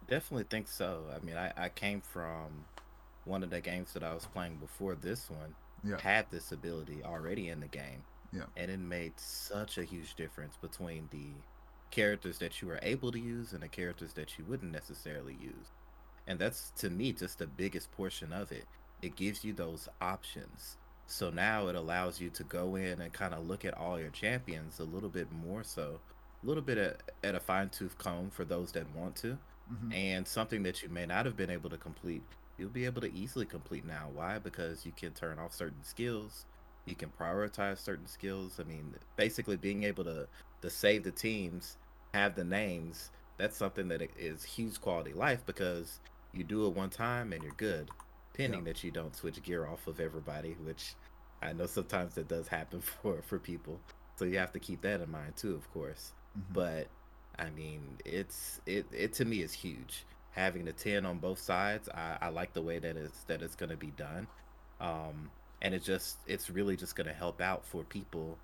Definitely 0.08 0.46
think 0.50 0.68
so. 0.68 1.04
I 1.16 1.24
mean, 1.26 1.38
I, 1.38 1.52
I 1.56 1.70
came 1.70 2.02
from 2.02 2.66
one 3.26 3.44
of 3.44 3.50
the 3.50 3.62
games 3.62 3.94
that 3.94 4.04
I 4.04 4.14
was 4.14 4.26
playing 4.26 4.58
before 4.58 4.96
this 4.96 5.30
one 5.30 5.56
Yeah. 5.84 6.00
had 6.00 6.26
this 6.30 6.52
ability 6.52 7.02
already 7.04 7.50
in 7.50 7.60
the 7.62 7.68
game. 7.68 8.04
Yeah. 8.32 8.44
And 8.58 8.70
it 8.72 8.80
made 8.80 9.14
such 9.20 9.78
a 9.78 9.84
huge 9.84 10.16
difference 10.16 10.58
between 10.58 11.08
the 11.12 11.28
characters 11.92 12.40
that 12.40 12.62
you 12.62 12.68
were 12.68 12.80
able 12.82 13.12
to 13.12 13.20
use 13.20 13.54
and 13.54 13.62
the 13.62 13.68
characters 13.68 14.14
that 14.14 14.38
you 14.38 14.46
wouldn't 14.46 14.72
necessarily 14.72 15.38
use. 15.40 15.72
And 16.28 16.40
that's 16.40 16.72
to 16.78 16.90
me 16.90 17.14
just 17.14 17.38
the 17.40 17.48
biggest 17.48 17.92
portion 17.92 18.34
of 18.34 18.52
it. 18.52 18.66
It 19.02 19.16
gives 19.16 19.44
you 19.44 19.54
those 19.54 19.88
options. 20.02 20.78
So 21.06 21.30
now 21.30 21.68
it 21.68 21.76
allows 21.76 22.20
you 22.20 22.30
to 22.32 22.44
go 22.44 22.76
in 22.76 23.02
and 23.02 23.12
kind 23.14 23.34
of 23.34 23.46
look 23.46 23.66
at 23.66 23.78
all 23.78 24.00
your 24.00 24.10
champions 24.10 24.80
a 24.80 24.84
little 24.86 25.10
bit 25.10 25.32
more 25.32 25.64
so, 25.64 26.00
a 26.42 26.46
little 26.48 26.64
bit 26.64 26.78
at, 26.78 27.02
at 27.24 27.36
a 27.36 27.40
fine 27.40 27.70
tooth 27.70 27.98
comb 27.98 28.30
for 28.32 28.46
those 28.46 28.72
that 28.72 28.94
want 28.96 29.16
to 29.18 29.38
hmm 29.68 29.92
and 29.94 30.28
something 30.28 30.64
that 30.64 30.82
you 30.84 30.90
may 30.90 31.06
not 31.06 31.26
have 31.26 31.38
been 31.38 31.50
able 31.50 31.70
to 31.70 31.78
complete 31.78 32.24
you'll 32.58 32.70
be 32.70 32.86
able 32.86 33.02
to 33.02 33.12
easily 33.14 33.46
complete 33.46 33.86
now. 33.86 34.10
Why? 34.14 34.38
Because 34.40 34.86
you 34.86 34.92
can 34.96 35.12
turn 35.14 35.40
off 35.40 35.54
certain 35.54 35.84
skills. 35.84 36.46
You 36.86 36.96
can 36.96 37.10
prioritize 37.20 37.80
certain 37.80 38.08
skills. 38.08 38.60
I 38.60 38.64
mean 38.64 38.94
basically 39.16 39.58
being 39.58 39.84
able 39.84 40.04
to 40.06 40.28
to 40.62 40.70
save 40.70 41.04
the 41.04 41.12
teams 41.12 41.78
have 42.14 42.36
the 42.36 42.44
names 42.44 43.12
that's 43.38 43.58
something 43.58 43.88
that 43.88 44.02
is 44.18 44.44
huge 44.44 44.80
quality 44.80 45.14
life 45.14 45.44
because 45.46 46.00
you 46.34 46.44
do 46.44 46.68
it 46.68 46.76
one 46.76 46.90
time 46.90 47.34
and 47.34 47.44
you're 47.44 47.52
good 47.54 47.90
pending 48.36 48.64
that 48.64 48.84
you 48.84 48.92
don't 48.92 49.16
switch 49.16 49.42
gear 49.44 49.66
off 49.68 49.88
of 49.88 50.00
everybody 50.00 50.56
which 50.64 50.96
i 51.42 51.52
know 51.54 51.66
sometimes 51.66 52.16
that 52.16 52.28
does 52.28 52.48
happen 52.48 52.82
for 53.02 53.22
for 53.24 53.40
people. 53.40 53.80
So 54.16 54.26
you 54.26 54.38
have 54.38 54.52
to 54.54 54.60
keep 54.60 54.82
that 54.84 55.02
in 55.02 55.12
mind 55.12 55.36
too 55.36 55.56
of 55.56 55.72
course. 55.74 56.14
Mm-hmm. 56.38 56.54
but 56.54 56.88
I 57.38 57.50
mean, 57.50 57.98
it's 58.06 58.62
it 58.66 58.86
it 58.92 59.14
to 59.14 59.26
me 59.26 59.42
is 59.42 59.54
huge. 59.54 60.06
Having 60.32 60.66
the 60.66 60.74
ten 60.74 61.06
on 61.06 61.20
both 61.20 61.40
sides, 61.40 61.90
I, 61.90 62.18
I 62.22 62.30
like 62.30 62.54
the 62.54 62.62
way 62.62 62.80
that 62.80 62.96
it's 62.98 63.24
that 63.26 63.42
it's 63.42 63.56
gonna 63.56 63.78
be 63.78 63.92
done, 63.98 64.28
um, 64.80 65.30
and 65.62 65.74
it 65.74 65.84
just 65.84 66.18
it's 66.28 66.50
really 66.50 66.76
just 66.76 66.96
gonna 66.96 67.14
help 67.14 67.42
out 67.42 67.66
for 67.66 67.84
people, 67.84 68.38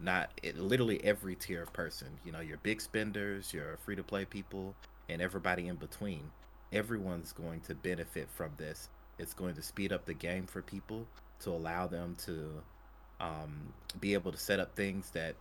not 0.00 0.30
it, 0.42 0.58
literally 0.58 1.02
every 1.04 1.34
tier 1.34 1.62
of 1.62 1.72
person. 1.72 2.08
You 2.24 2.32
know, 2.32 2.40
your 2.40 2.58
big 2.58 2.80
spenders, 2.80 3.52
your 3.52 3.76
free 3.78 3.96
to 3.96 4.02
play 4.02 4.24
people, 4.24 4.74
and 5.08 5.20
everybody 5.22 5.68
in 5.68 5.76
between. 5.76 6.30
Everyone's 6.72 7.32
going 7.32 7.60
to 7.62 7.74
benefit 7.74 8.28
from 8.30 8.50
this. 8.56 8.88
It's 9.18 9.32
going 9.34 9.54
to 9.54 9.62
speed 9.62 9.92
up 9.92 10.06
the 10.06 10.14
game 10.14 10.46
for 10.46 10.60
people 10.60 11.06
to 11.40 11.50
allow 11.50 11.86
them 11.86 12.16
to 12.24 12.62
um, 13.20 13.72
be 14.00 14.14
able 14.14 14.32
to 14.32 14.38
set 14.38 14.58
up 14.58 14.74
things 14.74 15.10
that 15.10 15.36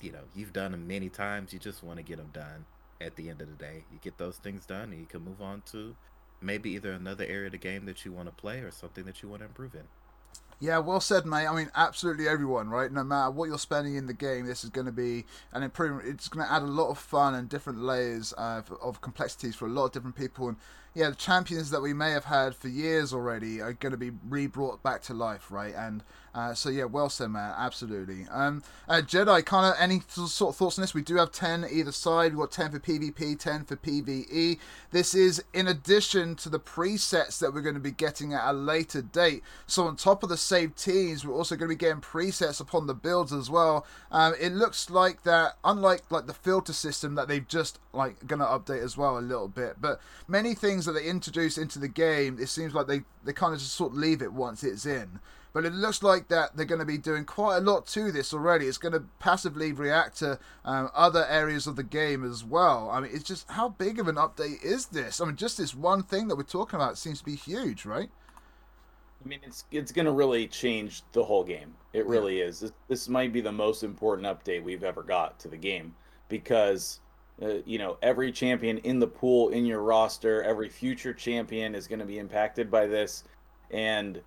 you 0.00 0.12
know 0.12 0.24
you've 0.34 0.52
done 0.52 0.72
them 0.72 0.86
many 0.86 1.08
times 1.08 1.52
you 1.52 1.58
just 1.58 1.82
want 1.82 1.98
to 1.98 2.02
get 2.02 2.16
them 2.18 2.30
done 2.32 2.64
at 3.00 3.16
the 3.16 3.28
end 3.28 3.40
of 3.40 3.48
the 3.48 3.54
day 3.54 3.84
you 3.92 3.98
get 4.02 4.16
those 4.18 4.36
things 4.38 4.64
done 4.66 4.90
and 4.90 5.00
you 5.00 5.06
can 5.06 5.22
move 5.22 5.40
on 5.40 5.62
to 5.62 5.94
maybe 6.40 6.70
either 6.70 6.92
another 6.92 7.24
area 7.24 7.46
of 7.46 7.52
the 7.52 7.58
game 7.58 7.86
that 7.86 8.04
you 8.04 8.12
want 8.12 8.28
to 8.28 8.34
play 8.34 8.60
or 8.60 8.70
something 8.70 9.04
that 9.04 9.22
you 9.22 9.28
want 9.28 9.40
to 9.40 9.46
improve 9.46 9.74
in 9.74 9.82
Yeah, 10.58 10.78
well 10.78 11.00
said, 11.00 11.26
mate. 11.26 11.46
I 11.46 11.54
mean, 11.54 11.70
absolutely 11.74 12.26
everyone, 12.26 12.70
right? 12.70 12.90
No 12.90 13.04
matter 13.04 13.30
what 13.30 13.46
you're 13.48 13.58
spending 13.58 13.96
in 13.96 14.06
the 14.06 14.14
game, 14.14 14.46
this 14.46 14.64
is 14.64 14.70
going 14.70 14.86
to 14.86 14.92
be 14.92 15.26
an 15.52 15.62
improvement. 15.62 16.08
It's 16.08 16.28
going 16.28 16.46
to 16.46 16.50
add 16.50 16.62
a 16.62 16.66
lot 16.66 16.88
of 16.88 16.98
fun 16.98 17.34
and 17.34 17.46
different 17.46 17.80
layers 17.82 18.32
uh, 18.38 18.62
of, 18.66 18.72
of 18.80 19.00
complexities 19.02 19.54
for 19.54 19.66
a 19.66 19.70
lot 19.70 19.84
of 19.84 19.92
different 19.92 20.16
people. 20.16 20.48
And 20.48 20.56
yeah, 20.96 21.10
the 21.10 21.14
champions 21.14 21.68
that 21.72 21.82
we 21.82 21.92
may 21.92 22.12
have 22.12 22.24
had 22.24 22.56
for 22.56 22.68
years 22.68 23.12
already 23.12 23.60
are 23.60 23.74
going 23.74 23.92
to 23.92 23.98
be 23.98 24.12
re-brought 24.26 24.82
back 24.82 25.02
to 25.02 25.12
life, 25.12 25.50
right? 25.50 25.74
And 25.74 26.02
uh, 26.34 26.54
so 26.54 26.70
yeah, 26.70 26.84
well 26.84 27.10
said, 27.10 27.28
man. 27.28 27.54
Absolutely. 27.56 28.26
Um, 28.30 28.62
uh, 28.88 29.02
Jedi, 29.02 29.44
kind 29.44 29.66
of 29.66 29.74
any 29.78 30.02
sort 30.08 30.52
of 30.52 30.56
thoughts 30.56 30.78
on 30.78 30.82
this? 30.82 30.94
We 30.94 31.02
do 31.02 31.16
have 31.16 31.32
ten 31.32 31.66
either 31.70 31.92
side. 31.92 32.32
We've 32.32 32.40
got 32.40 32.52
ten 32.52 32.70
for 32.70 32.78
PvP, 32.78 33.38
ten 33.38 33.64
for 33.64 33.76
PvE. 33.76 34.58
This 34.90 35.14
is 35.14 35.42
in 35.52 35.66
addition 35.66 36.34
to 36.36 36.48
the 36.48 36.60
presets 36.60 37.38
that 37.40 37.52
we're 37.52 37.62
going 37.62 37.74
to 37.74 37.80
be 37.80 37.90
getting 37.90 38.32
at 38.32 38.50
a 38.50 38.52
later 38.52 39.02
date. 39.02 39.42
So 39.66 39.86
on 39.86 39.96
top 39.96 40.22
of 40.22 40.28
the 40.30 40.36
save 40.36 40.76
teams, 40.76 41.26
we're 41.26 41.34
also 41.34 41.56
going 41.56 41.68
to 41.70 41.74
be 41.74 41.78
getting 41.78 42.02
presets 42.02 42.60
upon 42.60 42.86
the 42.86 42.94
builds 42.94 43.32
as 43.32 43.50
well. 43.50 43.86
Um, 44.10 44.34
it 44.40 44.52
looks 44.52 44.88
like 44.88 45.22
that, 45.24 45.56
unlike 45.62 46.10
like 46.10 46.26
the 46.26 46.34
filter 46.34 46.72
system 46.74 47.14
that 47.16 47.28
they've 47.28 47.48
just 47.48 47.78
like 47.92 48.26
going 48.26 48.40
to 48.40 48.46
update 48.46 48.82
as 48.82 48.96
well 48.96 49.18
a 49.18 49.20
little 49.20 49.48
bit, 49.48 49.76
but 49.80 50.00
many 50.28 50.54
things 50.54 50.85
that 50.86 50.92
they 50.92 51.04
introduce 51.04 51.58
into 51.58 51.78
the 51.78 51.88
game, 51.88 52.38
it 52.40 52.48
seems 52.48 52.74
like 52.74 52.86
they 52.86 53.02
they 53.24 53.32
kind 53.32 53.52
of 53.52 53.60
just 53.60 53.74
sort 53.74 53.92
of 53.92 53.98
leave 53.98 54.22
it 54.22 54.32
once 54.32 54.64
it's 54.64 54.86
in. 54.86 55.20
But 55.52 55.64
it 55.64 55.72
looks 55.72 56.02
like 56.02 56.28
that 56.28 56.54
they're 56.54 56.66
going 56.66 56.80
to 56.80 56.84
be 56.84 56.98
doing 56.98 57.24
quite 57.24 57.56
a 57.56 57.60
lot 57.60 57.86
to 57.86 58.12
this 58.12 58.34
already. 58.34 58.66
It's 58.66 58.76
going 58.76 58.92
to 58.92 59.04
passively 59.20 59.72
react 59.72 60.18
to 60.18 60.38
um, 60.66 60.90
other 60.94 61.24
areas 61.30 61.66
of 61.66 61.76
the 61.76 61.82
game 61.82 62.30
as 62.30 62.44
well. 62.44 62.90
I 62.92 63.00
mean, 63.00 63.10
it's 63.14 63.24
just 63.24 63.50
how 63.50 63.70
big 63.70 63.98
of 63.98 64.06
an 64.06 64.16
update 64.16 64.62
is 64.62 64.84
this? 64.88 65.18
I 65.18 65.24
mean, 65.24 65.36
just 65.36 65.56
this 65.56 65.74
one 65.74 66.02
thing 66.02 66.28
that 66.28 66.36
we're 66.36 66.42
talking 66.42 66.78
about 66.78 66.98
seems 66.98 67.20
to 67.20 67.24
be 67.24 67.36
huge, 67.36 67.86
right? 67.86 68.10
I 69.24 69.28
mean, 69.28 69.40
it's 69.44 69.64
it's 69.72 69.92
gonna 69.92 70.12
really 70.12 70.46
change 70.46 71.02
the 71.12 71.24
whole 71.24 71.42
game. 71.42 71.74
It 71.94 72.06
really 72.06 72.40
is. 72.40 72.60
This, 72.60 72.72
this 72.88 73.08
might 73.08 73.32
be 73.32 73.40
the 73.40 73.50
most 73.50 73.82
important 73.82 74.26
update 74.28 74.62
we've 74.62 74.84
ever 74.84 75.02
got 75.02 75.38
to 75.40 75.48
the 75.48 75.56
game 75.56 75.94
because, 76.28 77.00
uh, 77.42 77.56
you 77.64 77.78
know, 77.78 77.98
every 78.02 78.32
champion 78.32 78.78
in 78.78 78.98
the 78.98 79.06
pool 79.06 79.50
in 79.50 79.66
your 79.66 79.82
roster, 79.82 80.42
every 80.42 80.68
future 80.68 81.12
champion 81.12 81.74
is 81.74 81.86
going 81.86 81.98
to 81.98 82.06
be 82.06 82.18
impacted 82.18 82.70
by 82.70 82.86
this, 82.86 83.24
and 83.70 84.20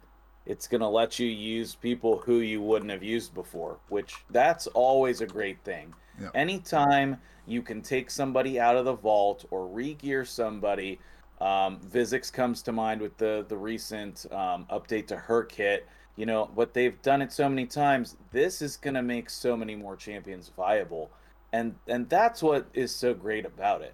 it's 0.45 0.67
going 0.67 0.81
to 0.81 0.87
let 0.87 1.19
you 1.19 1.27
use 1.27 1.75
people 1.75 2.17
who 2.19 2.39
you 2.39 2.61
wouldn't 2.61 2.91
have 2.91 3.03
used 3.03 3.33
before, 3.33 3.77
which 3.89 4.15
that's 4.29 4.67
always 4.67 5.21
a 5.21 5.25
great 5.25 5.63
thing. 5.63 5.93
Yeah. 6.21 6.29
Anytime 6.35 7.17
you 7.47 7.61
can 7.61 7.81
take 7.81 8.11
somebody 8.11 8.59
out 8.59 8.75
of 8.75 8.85
the 8.85 8.93
vault 8.93 9.45
or 9.49 9.67
re-gear 9.67 10.25
somebody 10.25 10.99
um, 11.41 11.79
Visix 11.79 12.31
comes 12.31 12.61
to 12.63 12.71
mind 12.71 13.01
with 13.01 13.17
the 13.17 13.45
the 13.47 13.57
recent 13.57 14.25
um, 14.31 14.65
update 14.71 15.07
to 15.07 15.17
her 15.17 15.43
kit. 15.43 15.87
You 16.15 16.25
know, 16.25 16.49
but 16.53 16.73
they've 16.73 17.01
done 17.01 17.21
it 17.21 17.31
so 17.31 17.47
many 17.47 17.65
times. 17.65 18.17
This 18.31 18.61
is 18.61 18.75
gonna 18.75 19.01
make 19.01 19.29
so 19.29 19.55
many 19.55 19.75
more 19.75 19.95
champions 19.95 20.51
viable, 20.55 21.11
and 21.53 21.75
and 21.87 22.09
that's 22.09 22.41
what 22.43 22.67
is 22.73 22.93
so 22.95 23.13
great 23.13 23.45
about 23.45 23.81
it. 23.81 23.93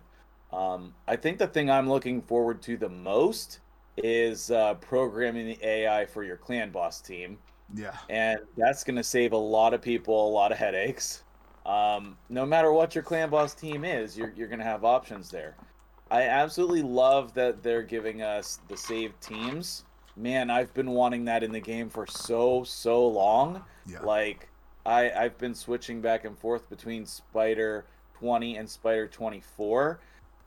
Um, 0.54 0.94
I 1.08 1.16
think 1.16 1.38
the 1.38 1.48
thing 1.48 1.70
I'm 1.70 1.90
looking 1.90 2.22
forward 2.22 2.62
to 2.64 2.78
the 2.78 2.90
most 2.90 3.60
is 3.98 4.52
uh, 4.52 4.76
programming 4.76 5.48
the 5.48 5.60
AI 5.66 6.06
for 6.06 6.24
your 6.24 6.38
clan 6.38 6.70
boss 6.72 7.02
team 7.02 7.38
Yeah. 7.74 7.96
and 8.10 8.40
that's 8.58 8.84
going 8.84 8.98
to 8.98 9.04
save 9.04 9.32
a 9.34 9.38
lot 9.38 9.74
of 9.74 9.82
people 9.82 10.28
a 10.28 10.32
lot 10.32 10.52
of 10.52 10.58
headaches. 10.58 11.24
Um, 11.66 12.18
no 12.30 12.46
matter 12.46 12.72
what 12.72 12.94
your 12.94 13.04
clan 13.04 13.30
boss 13.30 13.54
team 13.56 13.84
is, 13.84 14.18
you're 14.18 14.32
you're 14.36 14.48
going 14.48 14.60
to 14.60 14.66
have 14.66 14.86
options 14.86 15.30
there. 15.32 15.56
I 16.12 16.24
absolutely 16.24 16.84
love 16.84 17.34
that 17.34 17.64
they're 17.64 17.82
giving 17.84 18.22
us 18.22 18.60
the 18.68 18.78
saved 18.78 19.20
teams. 19.22 19.84
Man, 20.16 20.50
I've 20.50 20.74
been 20.74 20.92
wanting 20.92 21.26
that 21.26 21.44
in 21.44 21.52
the 21.52 21.60
game 21.60 21.90
for 21.90 22.06
so 22.08 22.64
so 22.64 23.06
long. 23.08 23.64
Yeah. 23.88 24.02
Like 24.02 24.48
I 24.86 25.12
I've 25.12 25.38
been 25.38 25.56
switching 25.56 26.02
back 26.02 26.26
and 26.26 26.38
forth 26.38 26.70
between 26.70 27.06
Spider, 27.06 27.86
20 28.20 28.58
and 28.58 28.70
Spider 28.70 29.08
24, 29.08 30.00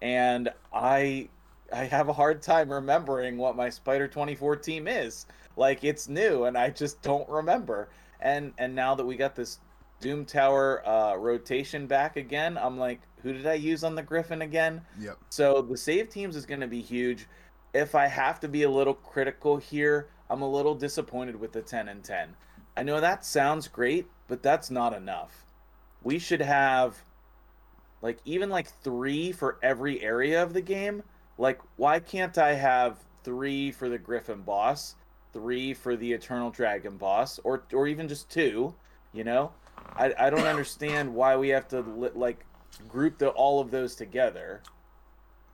and 0.03 0.51
I 0.73 1.29
I 1.73 1.85
have 1.85 2.09
a 2.09 2.13
hard 2.13 2.43
time 2.43 2.73
remembering 2.73 3.37
what 3.37 3.57
my 3.57 3.69
Spider 3.69 4.09
24 4.09 4.57
team 4.57 4.89
is. 4.89 5.27
Like 5.57 5.85
it's 5.85 6.09
new 6.09 6.45
and 6.45 6.57
I 6.57 6.71
just 6.71 7.03
don't 7.03 7.29
remember. 7.29 7.89
And 8.21 8.53
and 8.59 8.75
now 8.75 8.95
that 8.95 9.05
we 9.05 9.17
got 9.17 9.35
this 9.35 9.59
Doom 10.01 10.25
Tower 10.25 10.87
uh, 10.89 11.17
rotation 11.17 11.87
back 11.87 12.17
again, 12.17 12.57
I'm 12.57 12.79
like, 12.79 13.01
who 13.23 13.33
did 13.33 13.47
I 13.47 13.55
use 13.55 13.83
on 13.83 13.95
the 13.95 14.03
Griffin 14.03 14.43
again? 14.43 14.81
Yep. 15.01 15.19
So 15.31 15.63
the 15.63 15.77
save 15.77 16.09
teams 16.09 16.37
is 16.37 16.47
going 16.47 16.61
to 16.61 16.69
be 16.69 16.81
huge. 16.81 17.27
If 17.75 17.95
I 17.95 18.07
have 18.07 18.41
to 18.41 18.49
be 18.49 18.63
a 18.63 18.71
little 18.71 18.95
critical 18.95 19.57
here, 19.57 20.09
I'm 20.31 20.43
a 20.43 20.49
little 20.49 20.75
disappointed 20.75 21.39
with 21.39 21.53
the 21.53 21.63
10 21.63 21.89
and 21.89 22.03
10. 22.03 22.35
I 22.77 22.83
know 22.83 23.01
that 23.01 23.25
sounds 23.25 23.67
great, 23.67 24.07
but 24.29 24.43
that's 24.43 24.71
not 24.71 24.93
enough. 24.93 25.45
We 26.03 26.19
should 26.19 26.43
have 26.43 26.97
like 28.01 28.19
even 28.25 28.51
like 28.51 28.69
3 28.83 29.33
for 29.33 29.59
every 29.63 30.01
area 30.03 30.43
of 30.43 30.53
the 30.53 30.61
game. 30.61 31.03
Like 31.37 31.61
why 31.77 31.99
can't 31.99 32.37
I 32.39 32.55
have 32.55 32.99
3 33.25 33.73
for 33.73 33.89
the 33.89 33.99
Griffin 33.99 34.43
boss, 34.43 34.95
3 35.33 35.75
for 35.75 35.97
the 35.97 36.13
Eternal 36.13 36.51
Dragon 36.51 36.97
boss 36.97 37.41
or 37.43 37.65
or 37.73 37.89
even 37.89 38.07
just 38.07 38.31
2, 38.31 38.73
you 39.13 39.25
know? 39.25 39.53
I 39.97 40.15
I 40.19 40.31
don't 40.31 40.47
understand 40.47 41.13
why 41.15 41.37
we 41.37 41.49
have 41.49 41.67
to 41.69 41.81
li- 41.81 42.11
like 42.15 42.45
group 42.89 43.19
the 43.19 43.31
all 43.31 43.61
of 43.61 43.71
those 43.71 43.95
together. 43.95 44.63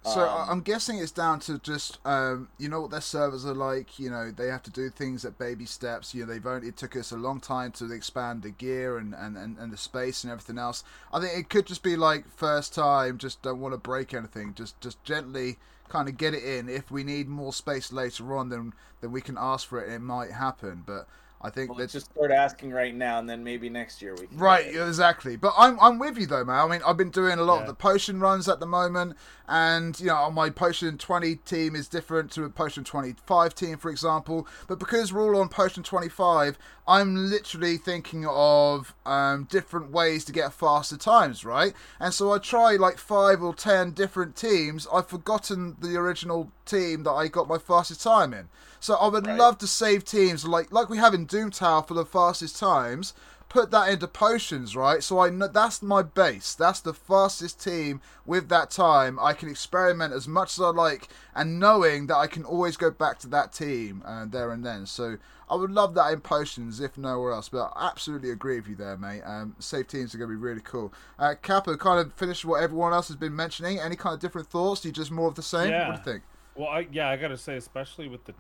So 0.05 0.29
Um, 0.29 0.51
I'm 0.51 0.61
guessing 0.61 0.99
it's 0.99 1.13
down 1.13 1.41
to 1.41 1.59
just 1.59 1.99
um, 2.05 2.49
you 2.59 2.69
know 2.69 2.83
what 2.83 2.91
their 2.91 3.01
servers 3.01 3.47
are 3.47 3.55
like. 3.55 3.99
You 3.99 4.11
know 4.11 4.31
they 4.31 4.49
have 4.49 4.63
to 4.65 4.71
do 4.71 4.91
things 4.91 5.25
at 5.25 5.39
baby 5.39 5.65
steps. 5.65 6.15
You 6.15 6.27
know 6.27 6.33
they've 6.33 6.47
only 6.47 6.69
it 6.69 6.77
took 6.77 6.95
us 6.95 7.11
a 7.11 7.17
long 7.17 7.41
time 7.41 7.73
to 7.73 7.91
expand 7.91 8.43
the 8.43 8.51
gear 8.51 8.99
and, 8.99 9.15
and, 9.15 9.37
and, 9.37 9.57
and 9.59 9.73
the 9.73 9.77
space 9.79 10.23
and 10.23 10.31
everything 10.31 10.59
else. 10.59 10.85
I 11.13 11.21
think 11.21 11.39
it 11.39 11.49
could 11.49 11.67
just 11.67 11.83
be 11.83 11.97
like 11.97 12.29
first 12.29 12.75
time, 12.75 13.19
just 13.19 13.41
don't 13.43 13.61
want 13.61 13.73
to 13.73 13.79
break 13.79 14.13
anything. 14.13 14.55
Just 14.55 14.79
just 14.81 15.03
gently 15.05 15.59
kind 15.89 16.09
of 16.09 16.17
get 16.17 16.35
it 16.35 16.45
in. 16.45 16.69
If 16.69 16.91
we 16.91 17.03
need 17.05 17.29
more 17.29 17.53
space 17.53 17.93
later 17.93 18.37
on, 18.37 18.51
then 18.51 18.73
then 19.01 19.11
we 19.11 19.21
can 19.23 19.37
ask 19.39 19.67
for 19.69 19.81
it. 19.81 19.87
and 19.87 19.95
It 19.95 20.01
might 20.01 20.33
happen, 20.33 20.83
but 20.87 21.07
I 21.45 21.51
think 21.51 21.69
Well, 21.69 21.77
that 21.77 21.83
let's 21.83 21.93
just 21.93 22.11
start 22.11 22.31
asking 22.31 22.71
right 22.71 22.95
now, 22.95 23.19
and 23.19 23.29
then 23.29 23.45
maybe 23.45 23.69
next 23.69 24.01
year 24.01 24.15
we 24.19 24.27
can. 24.27 24.39
Right, 24.39 24.67
exactly. 24.67 25.37
But 25.37 25.53
I'm 25.59 25.79
I'm 25.79 25.99
with 25.99 26.17
you 26.17 26.27
though, 26.27 26.43
man. 26.43 26.59
I 26.59 26.67
mean, 26.67 26.81
I've 26.87 26.97
been 26.97 27.11
doing 27.11 27.39
a 27.39 27.43
lot 27.43 27.61
of 27.61 27.67
the 27.67 27.75
potion 27.75 28.19
runs 28.19 28.49
at 28.49 28.61
the 28.61 28.67
moment, 28.67 29.15
and 29.47 30.01
you 30.01 30.07
know, 30.07 30.31
my 30.31 30.49
potion 30.49 30.97
20 30.97 31.37
team 31.37 31.77
is 31.77 31.87
different 31.87 32.31
to 32.33 32.45
a 32.45 32.49
potion 32.49 32.83
25 32.83 33.55
team, 33.55 33.77
for 33.77 33.91
example. 33.91 34.49
But 34.67 34.79
because 34.79 35.13
we're 35.13 35.23
all 35.23 35.39
on 35.39 35.51
potion 35.51 35.83
25, 35.83 36.57
I'm 36.89 37.15
literally 37.29 37.77
thinking 37.77 38.25
of 38.27 38.95
um, 39.05 39.45
different 39.51 39.91
ways 39.91 40.25
to 40.25 40.33
get 40.33 40.55
faster 40.55 40.97
times, 40.97 41.45
right? 41.45 41.75
And 42.01 42.15
so 42.15 42.33
I 42.33 42.39
try 42.39 42.77
like 42.77 42.97
five 42.97 43.43
or 43.43 43.55
ten 43.55 43.91
different 43.91 44.35
teams. 44.35 44.87
I've 44.91 45.09
forgotten 45.09 45.77
the 45.79 45.97
original 45.97 46.51
team 46.65 47.03
that 47.05 47.13
I 47.13 47.29
got 47.29 47.49
my 47.49 47.59
fastest 47.59 48.03
time 48.03 48.33
in. 48.33 48.49
So 48.81 48.95
I 48.97 49.09
would 49.09 49.27
Right. 49.27 49.39
love 49.39 49.59
to 49.59 49.67
save 49.67 50.05
teams 50.05 50.45
like 50.47 50.71
like 50.73 50.89
we 50.89 50.99
have 50.99 51.15
in 51.15 51.25
Doom 51.25 51.51
Tower 51.51 51.83
for 51.83 51.95
the 51.95 52.05
fastest 52.05 52.59
times. 52.59 53.15
Put 53.49 53.71
that 53.71 53.89
into 53.89 54.09
potions, 54.09 54.75
right? 54.75 55.01
So 55.03 55.21
I 55.21 55.31
know 55.31 55.47
that's 55.47 55.81
my 55.81 56.03
base. 56.03 56.55
That's 56.55 56.81
the 56.81 56.93
fastest 56.93 57.63
team 57.63 58.01
with 58.27 58.49
that 58.49 58.71
time. 58.71 59.17
I 59.21 59.33
can 59.33 59.49
experiment 59.49 60.13
as 60.13 60.27
much 60.27 60.59
as 60.59 60.63
I 60.63 60.71
like, 60.71 61.09
and 61.37 61.61
knowing 61.61 62.09
that 62.09 62.17
I 62.17 62.27
can 62.27 62.45
always 62.45 62.77
go 62.77 62.91
back 62.91 63.21
to 63.21 63.29
that 63.29 63.53
team 63.53 64.03
uh, 64.05 64.25
there 64.29 64.51
and 64.51 64.65
then. 64.65 64.87
So 64.87 65.19
I 65.49 65.55
would 65.55 65.71
love 65.71 65.95
that 65.95 66.13
in 66.13 66.21
potions, 66.21 66.81
if 66.81 66.99
nowhere 66.99 67.33
else. 67.33 67.49
But 67.49 67.73
I 67.77 67.87
absolutely 67.87 68.31
agree 68.31 68.57
with 68.57 68.67
you 68.69 68.75
there, 68.77 68.97
mate. 68.97 69.23
Um, 69.23 69.55
save 69.61 69.87
teams 69.87 70.15
are 70.15 70.19
going 70.19 70.31
to 70.31 70.37
be 70.37 70.41
really 70.43 70.63
cool. 70.63 70.93
Uh, 71.17 71.35
Kappa, 71.41 71.77
kind 71.77 72.01
of 72.01 72.13
finish 72.15 72.45
what 72.45 72.61
everyone 72.61 72.93
else 72.93 73.07
has 73.07 73.17
been 73.17 73.37
mentioning. 73.37 73.79
Any 73.79 73.95
kind 73.95 74.15
of 74.15 74.21
different 74.21 74.49
thoughts? 74.49 74.81
Do 74.81 74.89
you 74.89 74.93
just 74.93 75.13
more 75.13 75.29
of 75.29 75.37
the 75.37 75.43
same? 75.43 75.71
What 75.87 75.95
do 75.95 75.99
you 76.11 76.13
think? 76.13 76.25
Well, 76.57 76.69
I 76.69 76.87
yeah, 76.93 77.09
I 77.09 77.17
gotta 77.17 77.37
say, 77.37 77.57
especially 77.57 78.09
with 78.09 78.25
the 78.25 78.35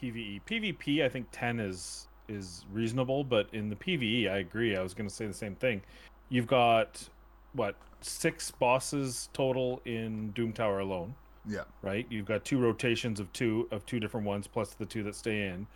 PVE, 0.00 0.40
PvP, 0.48 1.04
I 1.04 1.08
think 1.08 1.26
ten 1.32 1.60
is 1.60 2.08
is 2.28 2.64
reasonable, 2.72 3.24
but 3.24 3.48
in 3.52 3.68
the 3.68 3.76
PVE, 3.76 4.30
I 4.30 4.38
agree. 4.38 4.76
I 4.76 4.82
was 4.82 4.94
gonna 4.94 5.10
say 5.10 5.26
the 5.26 5.34
same 5.34 5.54
thing. 5.54 5.82
You've 6.28 6.46
got 6.46 7.08
what 7.52 7.76
six 8.00 8.50
bosses 8.50 9.28
total 9.32 9.80
in 9.84 10.30
Doom 10.32 10.52
Tower 10.52 10.80
alone, 10.80 11.14
Yeah. 11.46 11.64
right? 11.82 12.06
You've 12.10 12.26
got 12.26 12.44
two 12.44 12.58
rotations 12.58 13.18
of 13.20 13.32
two 13.32 13.66
of 13.70 13.84
two 13.86 13.98
different 14.00 14.26
ones 14.26 14.46
plus 14.46 14.74
the 14.74 14.86
two 14.86 15.02
that 15.04 15.14
stay 15.14 15.48
in. 15.48 15.66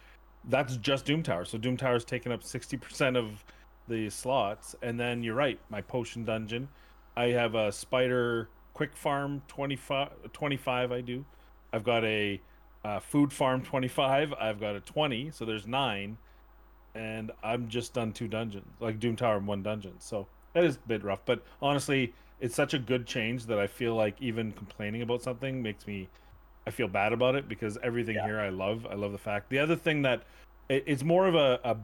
That's 0.44 0.76
just 0.78 1.04
Doom 1.04 1.22
Tower. 1.22 1.44
So 1.44 1.58
Doom 1.58 1.76
Tower's 1.76 2.04
taken 2.04 2.32
up 2.32 2.42
sixty 2.42 2.76
percent 2.76 3.16
of 3.16 3.44
the 3.88 4.08
slots, 4.08 4.76
and 4.82 4.98
then 4.98 5.22
you're 5.22 5.34
right. 5.34 5.58
My 5.68 5.80
potion 5.82 6.24
dungeon, 6.24 6.68
I 7.16 7.26
have 7.26 7.54
a 7.54 7.70
spider 7.72 8.48
quick 8.74 8.96
farm 8.96 9.42
25, 9.48 10.32
25 10.32 10.92
I 10.92 11.00
do. 11.02 11.24
I've 11.72 11.84
got 11.84 12.04
a 12.04 12.40
uh, 12.84 13.00
food 13.00 13.32
farm 13.32 13.62
25. 13.62 14.34
I've 14.34 14.60
got 14.60 14.76
a 14.76 14.80
20. 14.80 15.30
So 15.30 15.44
there's 15.44 15.66
nine. 15.66 16.16
And 16.94 17.30
I'm 17.42 17.68
just 17.68 17.94
done 17.94 18.12
two 18.12 18.28
dungeons, 18.28 18.66
like 18.78 19.00
Doom 19.00 19.16
Tower 19.16 19.38
and 19.38 19.46
one 19.46 19.62
dungeon. 19.62 19.94
So 19.98 20.26
that 20.52 20.62
is 20.64 20.76
a 20.76 20.88
bit 20.88 21.02
rough. 21.02 21.20
But 21.24 21.42
honestly, 21.62 22.12
it's 22.40 22.54
such 22.54 22.74
a 22.74 22.78
good 22.78 23.06
change 23.06 23.46
that 23.46 23.58
I 23.58 23.66
feel 23.66 23.94
like 23.94 24.20
even 24.20 24.52
complaining 24.52 25.00
about 25.00 25.22
something 25.22 25.62
makes 25.62 25.86
me, 25.86 26.08
I 26.66 26.70
feel 26.70 26.88
bad 26.88 27.14
about 27.14 27.34
it 27.34 27.48
because 27.48 27.78
everything 27.82 28.16
Yeah. 28.16 28.26
here 28.26 28.40
I 28.40 28.50
love. 28.50 28.86
I 28.90 28.94
love 28.94 29.12
the 29.12 29.18
fact. 29.18 29.48
The 29.48 29.58
other 29.58 29.76
thing 29.76 30.02
that 30.02 30.24
it, 30.68 30.84
it's 30.86 31.02
more 31.02 31.26
of 31.26 31.34
a, 31.34 31.58
a, 31.64 31.76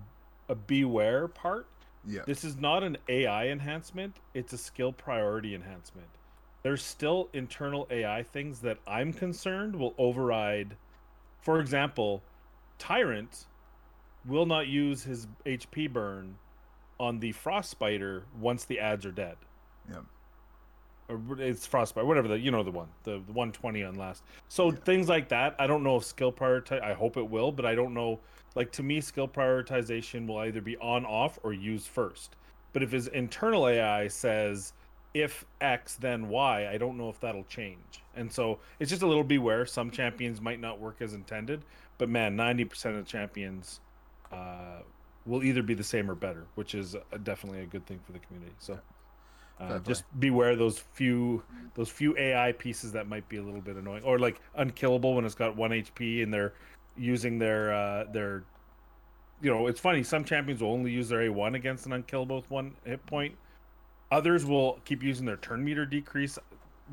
a 0.51 0.55
beware 0.55 1.27
part 1.29 1.67
Yeah. 2.07 2.23
this 2.27 2.45
is 2.45 2.57
not 2.59 2.83
an 2.85 2.99
AI 3.09 3.47
enhancement, 3.49 4.17
it's 4.35 4.53
a 4.53 4.59
skill 4.59 4.93
priority 4.93 5.55
enhancement. 5.55 6.09
There's 6.69 6.85
still 6.85 7.31
internal 7.33 7.87
AI 7.91 8.23
things 8.23 8.61
that 8.61 8.77
I'm 8.87 9.11
concerned 9.15 9.75
will 9.75 9.95
override. 9.97 10.77
For 11.41 11.61
example, 11.61 12.23
Tyrant 12.79 13.47
will 14.27 14.45
not 14.45 14.67
use 14.67 15.03
his 15.03 15.29
HP 15.47 15.91
burn 15.91 16.37
on 17.01 17.21
the 17.21 17.33
Frost 17.33 17.71
Spider 17.71 18.25
once 18.39 18.67
the 18.67 18.81
ads 18.81 19.07
are 19.07 19.13
dead. 19.13 19.37
Yeah. 19.91 20.01
Or 21.09 21.41
it's 21.41 21.67
Frostbite, 21.67 22.05
whatever 22.05 22.29
the 22.29 22.39
you 22.39 22.51
know 22.51 22.63
the 22.63 22.71
one, 22.71 22.89
the, 23.05 23.13
the 23.13 23.33
120 23.33 23.83
on 23.85 23.95
last. 23.95 24.23
So 24.51 24.71
Yeah. 24.71 24.77
things 24.85 25.09
like 25.09 25.31
that, 25.31 25.57
I 25.59 25.67
don't 25.67 25.83
know 25.83 25.97
if 25.97 26.05
skill 26.05 26.31
prioritize. 26.31 26.83
I 26.83 26.93
hope 26.93 27.17
it 27.17 27.31
will, 27.31 27.51
but 27.51 27.65
I 27.65 27.75
don't 27.75 27.95
know. 27.95 28.21
Like 28.55 28.73
to 28.73 28.83
me, 28.83 29.01
skill 29.01 29.27
prioritization 29.27 30.27
will 30.27 30.37
either 30.37 30.61
be 30.61 30.77
on, 30.77 31.07
off, 31.07 31.39
or 31.43 31.55
use 31.55 31.87
first. 31.87 32.37
But 32.75 32.83
if 32.83 32.93
his 32.93 33.07
internal 33.07 33.67
AI 33.67 34.09
says 34.09 34.75
if 35.15 35.45
X 35.61 35.97
then 35.97 36.29
Y, 36.29 36.69
I 36.71 36.79
don't 36.79 36.97
know 36.97 37.09
if 37.09 37.21
that'll 37.21 37.45
change. 37.45 38.03
And 38.15 38.33
so 38.33 38.59
it's 38.79 38.91
just 38.91 39.03
a 39.03 39.07
little 39.07 39.25
beware. 39.25 39.67
Some 39.67 39.91
champions 39.91 40.41
might 40.41 40.61
not 40.61 40.81
work 40.81 40.97
as 41.01 41.15
intended, 41.15 41.63
but 41.97 42.09
man, 42.09 42.37
90% 42.37 42.87
of 42.87 42.97
the 42.97 43.03
champions 43.11 43.81
uh, 44.33 44.83
will 45.27 45.43
either 45.43 45.63
be 45.63 45.75
the 45.75 45.85
same 45.85 46.11
or 46.11 46.15
better, 46.15 46.47
which 46.55 46.75
is 46.75 46.95
uh 46.95 47.01
definitely 47.23 47.61
a 47.61 47.67
good 47.67 47.87
thing 47.87 48.01
for 48.05 48.13
the 48.13 48.19
community. 48.19 48.55
So 48.59 48.79
uh, 49.61 49.79
just 49.81 50.05
beware 50.21 50.55
those 50.55 50.79
few 50.79 51.43
those 51.75 51.89
few 51.89 52.17
AI 52.17 52.53
pieces 52.53 52.93
that 52.93 53.09
might 53.09 53.29
be 53.29 53.39
a 53.39 53.43
little 53.43 53.61
bit 53.61 53.77
annoying, 53.77 54.05
or 54.05 54.19
like 54.19 54.41
unkillable 54.57 55.15
when 55.15 55.25
it's 55.25 55.35
got 55.35 55.57
one 55.57 55.71
HP 55.71 56.23
and 56.23 56.33
they're 56.33 56.55
using 56.97 57.39
their 57.39 57.73
uh, 57.73 58.05
their. 58.13 58.45
You 59.41 59.53
know, 59.53 59.69
it's 59.69 59.79
funny. 59.79 60.03
Some 60.03 60.25
champions 60.25 60.61
will 60.61 60.73
only 60.73 60.91
use 60.91 61.09
their 61.09 61.21
A1 61.21 61.55
against 61.55 61.87
an 61.87 61.93
unkillable 61.93 62.37
with 62.37 62.51
one 62.51 62.75
hit 62.85 63.05
point. 63.07 63.37
Others 64.11 64.47
will 64.47 64.81
keep 64.85 65.03
using 65.03 65.27
their 65.27 65.37
turn 65.37 65.65
meter 65.65 65.85
decrease, 65.85 66.39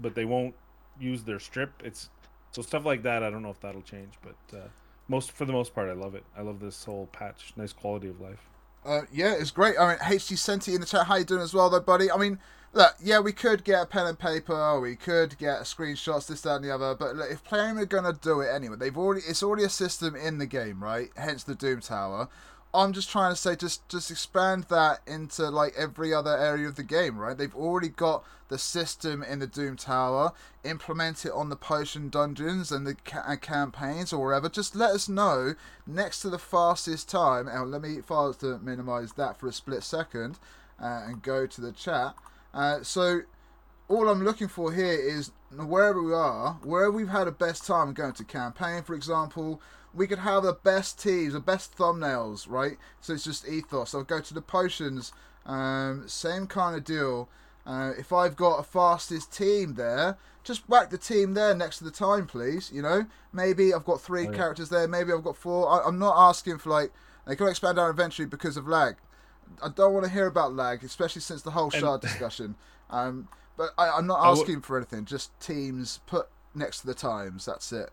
but 0.02 0.16
they 0.16 0.26
won't 0.26 0.54
use 1.00 1.24
their 1.24 1.40
strip. 1.40 1.72
It's 1.84 2.10
so 2.52 2.62
stuff 2.62 2.86
like 2.86 3.04
that. 3.04 3.24
I 3.24 3.30
don't 3.30 3.42
know 3.42 3.50
if 3.50 3.60
that'll 3.62 3.82
change, 3.82 4.14
but 4.22 4.58
uh, 4.58 4.68
most 5.08 5.32
for 5.32 5.46
the 5.46 5.54
most 5.54 5.74
part, 5.74 5.90
I 5.90 5.94
love 5.94 6.16
it. 6.16 6.24
I 6.38 6.42
love 6.42 6.60
this 6.60 6.84
whole 6.84 7.08
patch. 7.08 7.54
Nice 7.56 7.74
quality 7.74 8.10
of 8.10 8.20
life. 8.20 8.50
Uh, 8.86 9.02
yeah, 9.12 9.34
it's 9.34 9.52
great. 9.52 9.76
I 9.80 9.90
mean, 9.90 9.98
HT 9.98 10.38
Senti 10.38 10.76
in 10.76 10.82
the 10.82 10.88
chat. 10.88 11.08
How 11.08 11.16
you 11.16 11.26
doing 11.26 11.42
as 11.42 11.54
well, 11.54 11.70
though, 11.70 11.80
buddy? 11.80 12.12
I 12.12 12.18
mean, 12.18 12.38
look, 12.76 12.94
yeah, 13.02 13.20
we 13.20 13.32
could 13.32 13.64
get 13.64 13.82
a 13.82 13.86
pen 13.86 14.06
and 14.06 14.20
paper, 14.20 14.80
we 14.80 14.96
could 14.96 15.38
get 15.40 15.62
screenshots, 15.62 16.28
this, 16.28 16.42
that, 16.42 16.58
and 16.58 16.66
the 16.66 16.72
other. 16.72 16.94
But 16.94 17.16
look, 17.16 17.32
if 17.32 17.44
Plarium 17.44 17.80
are 17.80 17.86
gonna 17.86 18.14
do 18.14 18.42
it 18.42 18.50
anyway, 18.54 18.76
they've 18.78 18.98
already 18.98 19.22
it's 19.28 19.42
already 19.42 19.64
a 19.64 19.70
system 19.70 20.16
in 20.16 20.38
the 20.38 20.46
game, 20.46 20.84
right? 20.84 21.10
Hence 21.16 21.44
the 21.44 21.56
Doom 21.56 21.82
Tower. 21.82 22.30
I'm 22.76 22.94
just 22.94 23.10
trying 23.10 23.32
to 23.32 23.36
say, 23.36 23.56
just 23.56 23.88
just 23.90 24.12
expand 24.12 24.66
that 24.66 25.00
into 25.08 25.50
like 25.50 25.74
every 25.78 26.14
other 26.14 26.38
area 26.38 26.68
of 26.68 26.76
the 26.76 26.84
game, 26.84 27.18
right? 27.18 27.38
They've 27.38 27.56
already 27.56 27.90
got 27.90 28.24
the 28.50 28.58
system 28.58 29.24
in 29.24 29.40
the 29.40 29.48
Doom 29.48 29.76
Tower. 29.78 30.34
Implement 30.64 31.26
it 31.26 31.32
on 31.32 31.50
the 31.50 31.56
potion 31.56 32.10
dungeons 32.10 32.72
and 32.72 32.86
the 32.86 32.96
ca- 32.96 33.36
campaigns 33.38 34.14
or 34.14 34.26
whatever. 34.26 34.50
Just 34.50 34.76
let 34.76 34.92
us 34.92 35.10
know 35.10 35.56
next 35.88 36.22
to 36.22 36.30
the 36.30 36.38
fastest 36.38 37.10
time. 37.10 37.48
And 37.48 37.72
let 37.72 37.82
me, 37.82 38.00
was 38.08 38.38
to 38.38 38.60
minimize 38.60 39.14
that 39.14 39.40
for 39.40 39.48
a 39.48 39.54
split 39.54 39.84
second, 39.84 40.38
uh, 40.82 41.04
and 41.08 41.22
go 41.22 41.48
to 41.48 41.62
the 41.62 41.72
chat. 41.72 42.16
Uh, 42.54 42.84
so 42.84 43.22
all 43.88 44.10
I'm 44.10 44.24
looking 44.24 44.48
for 44.48 44.72
here 44.74 44.94
is 44.94 45.32
wherever 45.56 46.02
we 46.02 46.14
are, 46.14 46.54
wherever 46.64 46.92
we've 46.92 47.10
had 47.10 47.28
a 47.28 47.32
best 47.32 47.66
time 47.66 47.94
going 47.94 48.14
to 48.14 48.24
campaign, 48.24 48.84
for 48.84 48.96
example, 48.96 49.62
we 49.94 50.08
could 50.08 50.20
have 50.20 50.44
the 50.44 50.54
best 50.54 51.02
teams, 51.02 51.34
the 51.34 51.40
best 51.40 51.76
thumbnails, 51.78 52.50
right? 52.50 52.78
So 53.00 53.14
it's 53.14 53.24
just 53.24 53.48
ethos. 53.48 53.94
I'll 53.96 54.04
go 54.04 54.20
to 54.20 54.34
the 54.34 54.42
potions, 54.42 55.14
um, 55.46 56.04
same 56.08 56.48
kind 56.48 56.76
of 56.76 56.84
deal. 56.84 57.30
Uh, 57.66 57.94
if 57.98 58.12
I've 58.14 58.36
got 58.36 58.60
a 58.60 58.64
fastest 58.64 59.32
team 59.36 59.76
there, 59.76 60.18
just 60.44 60.68
whack 60.70 60.90
the 60.90 60.98
team 60.98 61.34
there 61.34 61.56
next 61.56 61.80
to 61.80 61.84
the 61.84 61.92
time, 61.92 62.28
please. 62.28 62.72
You 62.74 62.82
know, 62.82 63.06
maybe 63.34 63.74
I've 63.74 63.86
got 63.86 64.02
three 64.02 64.28
Oh, 64.28 64.32
yeah. 64.32 64.38
characters 64.38 64.70
there, 64.70 64.88
maybe 64.88 65.12
I've 65.14 65.24
got 65.24 65.38
four. 65.38 65.70
I, 65.70 65.88
I'm 65.88 65.98
not 65.98 66.16
asking 66.18 66.58
for 66.60 66.70
like 66.70 66.92
they 67.26 67.36
can 67.36 67.48
expand 67.48 67.80
out 67.80 67.90
eventually 67.90 68.28
because 68.28 68.58
of 68.58 68.68
lag. 68.68 68.98
I 69.64 69.70
don't 69.70 69.94
want 69.94 70.06
to 70.06 70.12
hear 70.12 70.28
about 70.28 70.54
lag, 70.54 70.84
especially 70.84 71.22
since 71.22 71.42
the 71.42 71.52
whole 71.52 71.70
shard 71.70 72.02
discussion. 72.02 72.56
Um, 72.90 73.30
but 73.58 73.72
I, 73.78 73.90
I'm 73.90 74.08
not 74.08 74.20
I 74.20 74.26
w- 74.26 74.42
asking 74.42 74.62
for 74.62 74.78
anything. 74.78 75.06
Just 75.06 75.38
teams 75.40 76.00
put 76.06 76.28
next 76.54 76.82
to 76.82 76.88
the 76.88 76.94
times. 76.94 77.46
That's 77.46 77.72
it. 77.72 77.90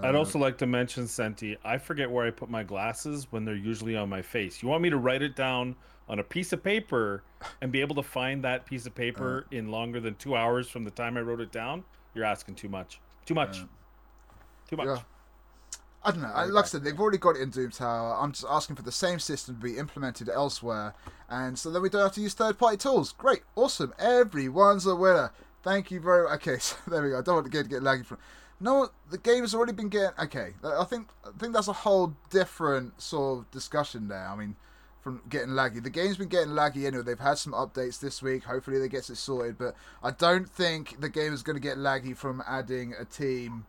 I'd 0.00 0.14
Uh, 0.14 0.18
also 0.18 0.38
like 0.38 0.58
to 0.58 0.66
mention, 0.66 1.06
Senti, 1.08 1.56
I 1.64 1.78
forget 1.78 2.10
where 2.10 2.26
I 2.26 2.30
put 2.30 2.48
my 2.50 2.62
glasses 2.62 3.26
when 3.30 3.44
they're 3.44 3.54
usually 3.56 3.96
on 3.96 4.08
my 4.08 4.22
face. 4.22 4.62
You 4.62 4.68
want 4.68 4.82
me 4.82 4.90
to 4.90 4.96
write 4.98 5.22
it 5.22 5.34
down 5.34 5.74
on 6.08 6.20
a 6.20 6.22
piece 6.24 6.52
of 6.52 6.62
paper 6.62 7.22
and 7.60 7.72
be 7.72 7.80
able 7.80 7.96
to 7.96 8.02
find 8.02 8.42
that 8.44 8.64
piece 8.64 8.86
of 8.86 8.94
paper 8.94 9.46
Uh. 9.52 9.56
in 9.56 9.70
longer 9.70 10.00
than 10.00 10.14
two 10.16 10.36
hours 10.36 10.68
from 10.68 10.84
the 10.84 10.90
time 10.90 11.16
I 11.16 11.20
wrote 11.20 11.40
it 11.40 11.50
down? 11.52 11.84
You're 12.14 12.24
asking 12.24 12.54
too 12.54 12.68
much. 12.68 13.00
Too 13.26 13.34
much. 13.34 13.58
Uh, 13.60 13.64
too 14.68 14.76
much. 14.76 14.86
yeah. 14.86 15.02
I 16.02 16.12
don't 16.12 16.22
know. 16.22 16.32
I, 16.32 16.44
like 16.44 16.64
I 16.64 16.68
said, 16.68 16.84
they've 16.84 16.98
already 16.98 17.18
got 17.18 17.36
it 17.36 17.42
in 17.42 17.50
Doom 17.50 17.70
Tower. 17.70 18.16
I'm 18.20 18.32
just 18.32 18.46
asking 18.48 18.76
for 18.76 18.82
the 18.82 18.92
same 18.92 19.18
system 19.18 19.56
to 19.56 19.60
be 19.60 19.76
implemented 19.76 20.28
elsewhere, 20.28 20.94
and 21.28 21.58
so 21.58 21.70
then 21.70 21.82
we 21.82 21.88
don't 21.88 22.02
have 22.02 22.12
to 22.12 22.20
use 22.20 22.34
third-party 22.34 22.76
tools. 22.76 23.12
Great, 23.12 23.42
awesome. 23.56 23.92
Everyone's 23.98 24.86
a 24.86 24.94
winner. 24.94 25.32
Thank 25.62 25.90
you 25.90 26.00
very. 26.00 26.28
Okay, 26.30 26.58
so 26.60 26.76
there 26.86 27.02
we 27.02 27.10
go. 27.10 27.18
I 27.18 27.22
don't 27.22 27.34
want 27.34 27.44
the 27.44 27.50
game 27.50 27.64
to 27.64 27.68
get 27.68 27.82
laggy 27.82 28.06
from. 28.06 28.18
No, 28.60 28.90
the 29.10 29.18
game 29.18 29.42
has 29.42 29.54
already 29.54 29.72
been 29.72 29.88
getting. 29.88 30.18
Okay, 30.18 30.52
I 30.64 30.84
think 30.84 31.08
I 31.24 31.30
think 31.38 31.52
that's 31.52 31.68
a 31.68 31.72
whole 31.72 32.14
different 32.30 33.00
sort 33.00 33.40
of 33.40 33.50
discussion 33.50 34.08
there. 34.08 34.28
I 34.28 34.36
mean, 34.36 34.56
from 35.00 35.22
getting 35.28 35.50
laggy, 35.50 35.82
the 35.82 35.90
game's 35.90 36.16
been 36.16 36.28
getting 36.28 36.52
laggy 36.54 36.86
anyway. 36.86 37.02
They've 37.02 37.18
had 37.18 37.38
some 37.38 37.52
updates 37.52 38.00
this 38.00 38.22
week. 38.22 38.44
Hopefully, 38.44 38.78
they 38.78 38.88
get 38.88 39.10
it 39.10 39.16
sorted. 39.16 39.58
But 39.58 39.74
I 40.02 40.10
don't 40.10 40.48
think 40.48 41.00
the 41.00 41.08
game 41.08 41.32
is 41.32 41.42
going 41.42 41.56
to 41.56 41.60
get 41.60 41.76
laggy 41.76 42.16
from 42.16 42.42
adding 42.46 42.94
a 42.98 43.04
team 43.04 43.66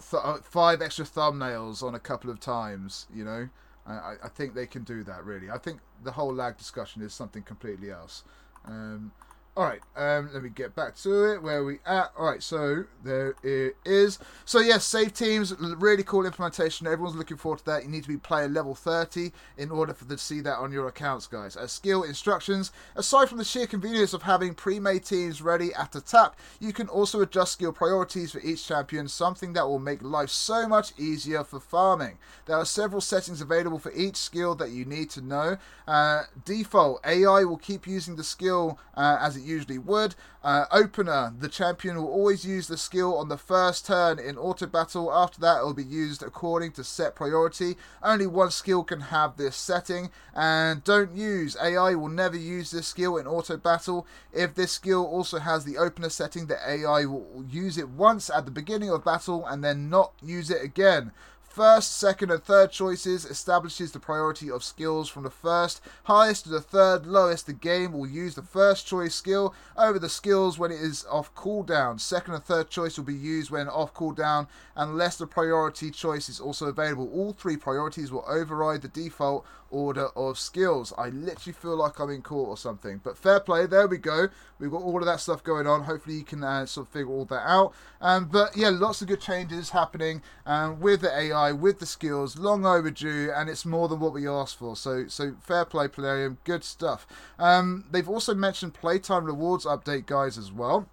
th- 0.00 0.22
uh, 0.24 0.38
five 0.42 0.82
extra 0.82 1.04
thumbnails 1.04 1.82
on 1.82 1.94
a 1.94 2.00
couple 2.00 2.30
of 2.30 2.40
times. 2.40 3.06
You 3.14 3.24
know, 3.24 3.48
I, 3.86 4.14
I- 4.24 4.28
think 4.28 4.54
they 4.54 4.66
can 4.66 4.82
do 4.84 5.02
that. 5.04 5.24
Really, 5.24 5.50
I 5.50 5.58
think 5.58 5.80
the 6.02 6.12
whole 6.12 6.32
lag 6.34 6.56
discussion 6.56 7.02
is 7.02 7.12
something 7.12 7.42
completely 7.42 7.90
else. 7.90 8.24
Um, 8.64 9.12
all 9.56 9.64
right, 9.64 9.80
um, 9.96 10.30
let 10.32 10.44
me 10.44 10.48
get 10.48 10.76
back 10.76 10.94
to 10.96 11.32
it. 11.32 11.42
Where 11.42 11.58
are 11.58 11.64
we 11.64 11.80
at? 11.84 12.12
All 12.16 12.26
right, 12.26 12.42
so 12.42 12.84
there 13.02 13.34
it 13.42 13.76
is. 13.84 14.20
So 14.44 14.60
yes, 14.60 14.84
save 14.84 15.12
teams, 15.12 15.52
really 15.58 16.04
cool 16.04 16.24
implementation. 16.24 16.86
Everyone's 16.86 17.16
looking 17.16 17.36
forward 17.36 17.58
to 17.58 17.64
that. 17.66 17.82
You 17.82 17.90
need 17.90 18.04
to 18.04 18.08
be 18.08 18.16
player 18.16 18.48
level 18.48 18.76
30 18.76 19.32
in 19.58 19.70
order 19.72 19.92
for 19.92 20.04
them 20.04 20.16
to 20.16 20.22
see 20.22 20.40
that 20.42 20.58
on 20.58 20.70
your 20.70 20.86
accounts, 20.86 21.26
guys. 21.26 21.56
As 21.56 21.72
skill 21.72 22.04
instructions, 22.04 22.70
aside 22.94 23.28
from 23.28 23.38
the 23.38 23.44
sheer 23.44 23.66
convenience 23.66 24.14
of 24.14 24.22
having 24.22 24.54
pre-made 24.54 25.04
teams 25.04 25.42
ready 25.42 25.74
at 25.74 25.96
a 25.96 26.00
tap, 26.00 26.36
you 26.60 26.72
can 26.72 26.88
also 26.88 27.20
adjust 27.20 27.52
skill 27.52 27.72
priorities 27.72 28.30
for 28.30 28.40
each 28.40 28.66
champion, 28.66 29.08
something 29.08 29.52
that 29.54 29.66
will 29.66 29.80
make 29.80 30.00
life 30.00 30.30
so 30.30 30.68
much 30.68 30.92
easier 30.96 31.42
for 31.42 31.58
farming. 31.58 32.18
There 32.46 32.56
are 32.56 32.64
several 32.64 33.00
settings 33.00 33.40
available 33.40 33.80
for 33.80 33.92
each 33.92 34.16
skill 34.16 34.54
that 34.54 34.70
you 34.70 34.84
need 34.84 35.10
to 35.10 35.20
know. 35.20 35.56
Uh, 35.88 36.22
default 36.44 37.04
AI 37.04 37.42
will 37.42 37.58
keep 37.58 37.86
using 37.88 38.14
the 38.14 38.24
skill 38.24 38.78
uh, 38.94 39.18
as 39.20 39.36
it 39.36 39.49
usually 39.50 39.78
would. 39.78 40.14
Uh, 40.42 40.64
opener, 40.72 41.34
the 41.38 41.48
champion 41.48 41.96
will 41.96 42.08
always 42.08 42.44
use 42.44 42.68
the 42.68 42.76
skill 42.76 43.16
on 43.16 43.28
the 43.28 43.36
first 43.36 43.86
turn 43.86 44.18
in 44.18 44.38
auto 44.38 44.66
battle. 44.66 45.12
After 45.12 45.40
that, 45.40 45.60
it 45.60 45.64
will 45.64 45.74
be 45.74 45.84
used 45.84 46.22
according 46.22 46.72
to 46.72 46.84
set 46.84 47.14
priority. 47.14 47.76
Only 48.02 48.26
one 48.26 48.50
skill 48.50 48.84
can 48.84 49.00
have 49.00 49.36
this 49.36 49.56
setting, 49.56 50.10
and 50.34 50.82
don't 50.84 51.14
use 51.14 51.56
AI 51.62 51.94
will 51.94 52.08
never 52.08 52.36
use 52.36 52.70
this 52.70 52.86
skill 52.86 53.16
in 53.16 53.26
auto 53.26 53.56
battle. 53.56 54.06
If 54.32 54.54
this 54.54 54.72
skill 54.72 55.04
also 55.04 55.38
has 55.38 55.64
the 55.64 55.76
opener 55.76 56.08
setting, 56.08 56.46
the 56.46 56.58
AI 56.66 57.04
will 57.04 57.44
use 57.50 57.76
it 57.76 57.90
once 57.90 58.30
at 58.30 58.44
the 58.44 58.50
beginning 58.50 58.90
of 58.90 59.04
battle 59.04 59.46
and 59.46 59.62
then 59.62 59.90
not 59.90 60.12
use 60.22 60.50
it 60.50 60.62
again. 60.62 61.12
First, 61.50 61.98
second, 61.98 62.30
and 62.30 62.40
third 62.40 62.70
choices 62.70 63.24
establishes 63.24 63.90
the 63.90 63.98
priority 63.98 64.48
of 64.48 64.62
skills 64.62 65.08
from 65.08 65.24
the 65.24 65.30
first 65.30 65.80
highest 66.04 66.44
to 66.44 66.48
the 66.50 66.60
third 66.60 67.06
lowest. 67.06 67.46
The 67.46 67.52
game 67.52 67.92
will 67.92 68.06
use 68.06 68.36
the 68.36 68.42
first 68.42 68.86
choice 68.86 69.16
skill 69.16 69.52
over 69.76 69.98
the 69.98 70.08
skills 70.08 70.60
when 70.60 70.70
it 70.70 70.80
is 70.80 71.04
off 71.10 71.34
cooldown. 71.34 71.98
Second 71.98 72.34
and 72.34 72.44
third 72.44 72.70
choice 72.70 72.96
will 72.96 73.04
be 73.04 73.16
used 73.16 73.50
when 73.50 73.68
off 73.68 73.92
cooldown 73.92 74.46
unless 74.76 75.16
the 75.16 75.26
priority 75.26 75.90
choice 75.90 76.28
is 76.28 76.38
also 76.38 76.66
available. 76.66 77.10
All 77.12 77.32
three 77.32 77.56
priorities 77.56 78.12
will 78.12 78.24
override 78.28 78.82
the 78.82 78.88
default 78.88 79.44
order 79.70 80.08
of 80.16 80.38
skills. 80.38 80.92
I 80.98 81.08
literally 81.08 81.52
feel 81.52 81.76
like 81.76 81.98
I'm 81.98 82.10
in 82.10 82.22
court 82.22 82.48
or 82.48 82.56
something. 82.56 83.00
But 83.02 83.16
fair 83.16 83.40
play, 83.40 83.66
there 83.66 83.86
we 83.86 83.98
go. 83.98 84.28
We've 84.58 84.70
got 84.70 84.82
all 84.82 84.98
of 84.98 85.06
that 85.06 85.20
stuff 85.20 85.42
going 85.42 85.66
on. 85.66 85.84
Hopefully, 85.84 86.16
you 86.16 86.24
can 86.24 86.44
uh, 86.44 86.66
sort 86.66 86.86
of 86.86 86.92
figure 86.92 87.10
all 87.10 87.24
that 87.26 87.48
out. 87.48 87.72
Um, 88.00 88.26
but 88.26 88.56
yeah, 88.56 88.70
lots 88.70 89.02
of 89.02 89.08
good 89.08 89.20
changes 89.20 89.70
happening 89.70 90.22
um, 90.46 90.80
with 90.80 91.00
the 91.00 91.16
AI, 91.16 91.52
with 91.52 91.78
the 91.78 91.86
skills, 91.86 92.38
long 92.38 92.66
overdue, 92.66 93.30
and 93.34 93.48
it's 93.48 93.64
more 93.64 93.88
than 93.88 94.00
what 94.00 94.12
we 94.12 94.28
asked 94.28 94.58
for. 94.58 94.76
So, 94.76 95.06
so 95.08 95.36
fair 95.40 95.64
play, 95.64 95.88
Plarium. 95.88 96.38
Good 96.44 96.64
stuff. 96.64 97.06
Um, 97.38 97.84
they've 97.90 98.08
also 98.08 98.34
mentioned 98.34 98.74
playtime 98.74 99.24
rewards 99.24 99.64
update, 99.64 100.06
guys, 100.06 100.36
as 100.36 100.52
well. 100.52 100.88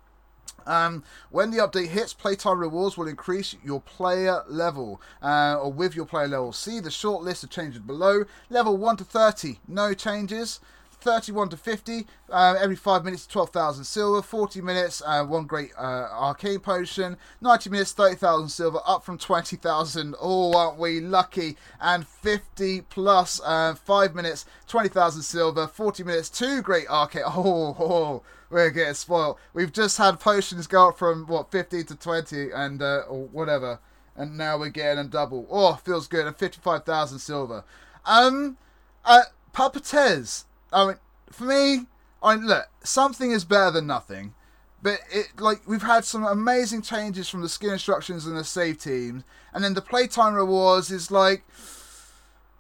Um, 0.66 1.04
when 1.30 1.52
the 1.52 1.58
update 1.58 1.88
hits, 1.88 2.14
playtime 2.14 2.60
rewards 2.60 2.98
will 2.98 3.08
increase 3.08 3.56
your 3.64 3.82
player 3.82 4.44
level, 4.48 5.02
uh, 5.22 5.58
or 5.60 5.72
with 5.72 5.96
your 5.96 6.06
player 6.06 6.28
level. 6.28 6.52
See 6.52 6.80
the 6.80 6.92
short 6.92 7.24
list 7.24 7.44
of 7.44 7.50
changes 7.50 7.80
below. 7.80 8.26
Level 8.50 8.78
1 8.78 8.98
to 8.98 9.04
30, 9.04 9.60
no 9.68 9.94
changes. 9.94 10.60
31 11.02 11.50
to 11.50 11.58
50, 11.58 12.08
uh, 12.32 12.56
every 12.60 12.76
5 12.76 13.06
minutes, 13.06 13.28
12,000 13.28 13.84
silver. 13.84 14.22
40 14.22 14.62
minutes, 14.62 15.02
uh, 15.06 15.24
one 15.24 15.46
great 15.46 15.72
uh, 15.78 16.08
arcane 16.12 16.60
potion. 16.60 17.18
90 17.42 17.70
minutes, 17.70 17.94
30,000 17.94 18.50
silver, 18.50 18.80
up 18.86 19.04
from 19.04 19.18
20,000. 19.18 20.16
Oh, 20.20 20.58
aren't 20.58 20.80
we 20.80 21.00
lucky? 21.00 21.58
And 21.80 22.08
50 22.08 22.82
plus, 22.82 23.40
uh, 23.44 23.76
5 23.76 24.16
minutes, 24.16 24.46
20,000 24.68 25.22
silver. 25.22 25.68
40 25.68 26.04
minutes, 26.04 26.30
two 26.30 26.62
great 26.62 26.88
arcane. 26.90 27.24
Oh, 27.38 27.76
oh, 27.80 28.24
we're 28.50 28.72
getting 28.72 28.94
spoiled. 28.96 29.38
We've 29.54 29.72
just 29.72 29.98
had 29.98 30.20
potions 30.20 30.66
go 30.68 30.90
up 30.90 30.98
from, 30.98 31.28
what, 31.28 31.52
50 31.52 31.84
to 31.84 31.96
20 31.96 32.52
and, 32.52 32.82
uh, 32.82 33.04
whatever. 33.04 33.80
And 34.16 34.38
now 34.38 34.58
we're 34.58 34.70
getting 34.70 35.06
a 35.06 35.08
double. 35.08 35.48
Oh, 35.52 35.76
feels 35.76 36.08
good. 36.08 36.26
And 36.26 36.36
55,000 36.36 37.20
silver. 37.20 37.64
Um, 38.06 38.58
uh, 39.06 39.24
Puppeteers. 39.58 40.46
I 40.72 40.86
mean, 40.86 40.96
for 41.32 41.46
me, 41.46 41.86
I 42.22 42.36
mean, 42.36 42.48
look, 42.48 42.68
something 42.84 43.32
is 43.32 43.46
better 43.46 43.72
than 43.72 43.88
nothing. 43.88 44.34
But 44.82 45.00
it 45.12 45.40
like 45.40 45.68
we've 45.68 45.82
had 45.82 46.06
some 46.06 46.24
amazing 46.24 46.84
changes 46.84 47.28
from 47.28 47.42
the 47.42 47.50
skill 47.50 47.74
instructions 47.74 48.28
and 48.28 48.38
the 48.38 48.44
save 48.44 48.78
teams, 48.78 49.24
and 49.52 49.64
then 49.64 49.74
the 49.74 49.82
playtime 49.82 50.36
rewards 50.36 50.92
is 50.92 51.10
like, 51.10 51.44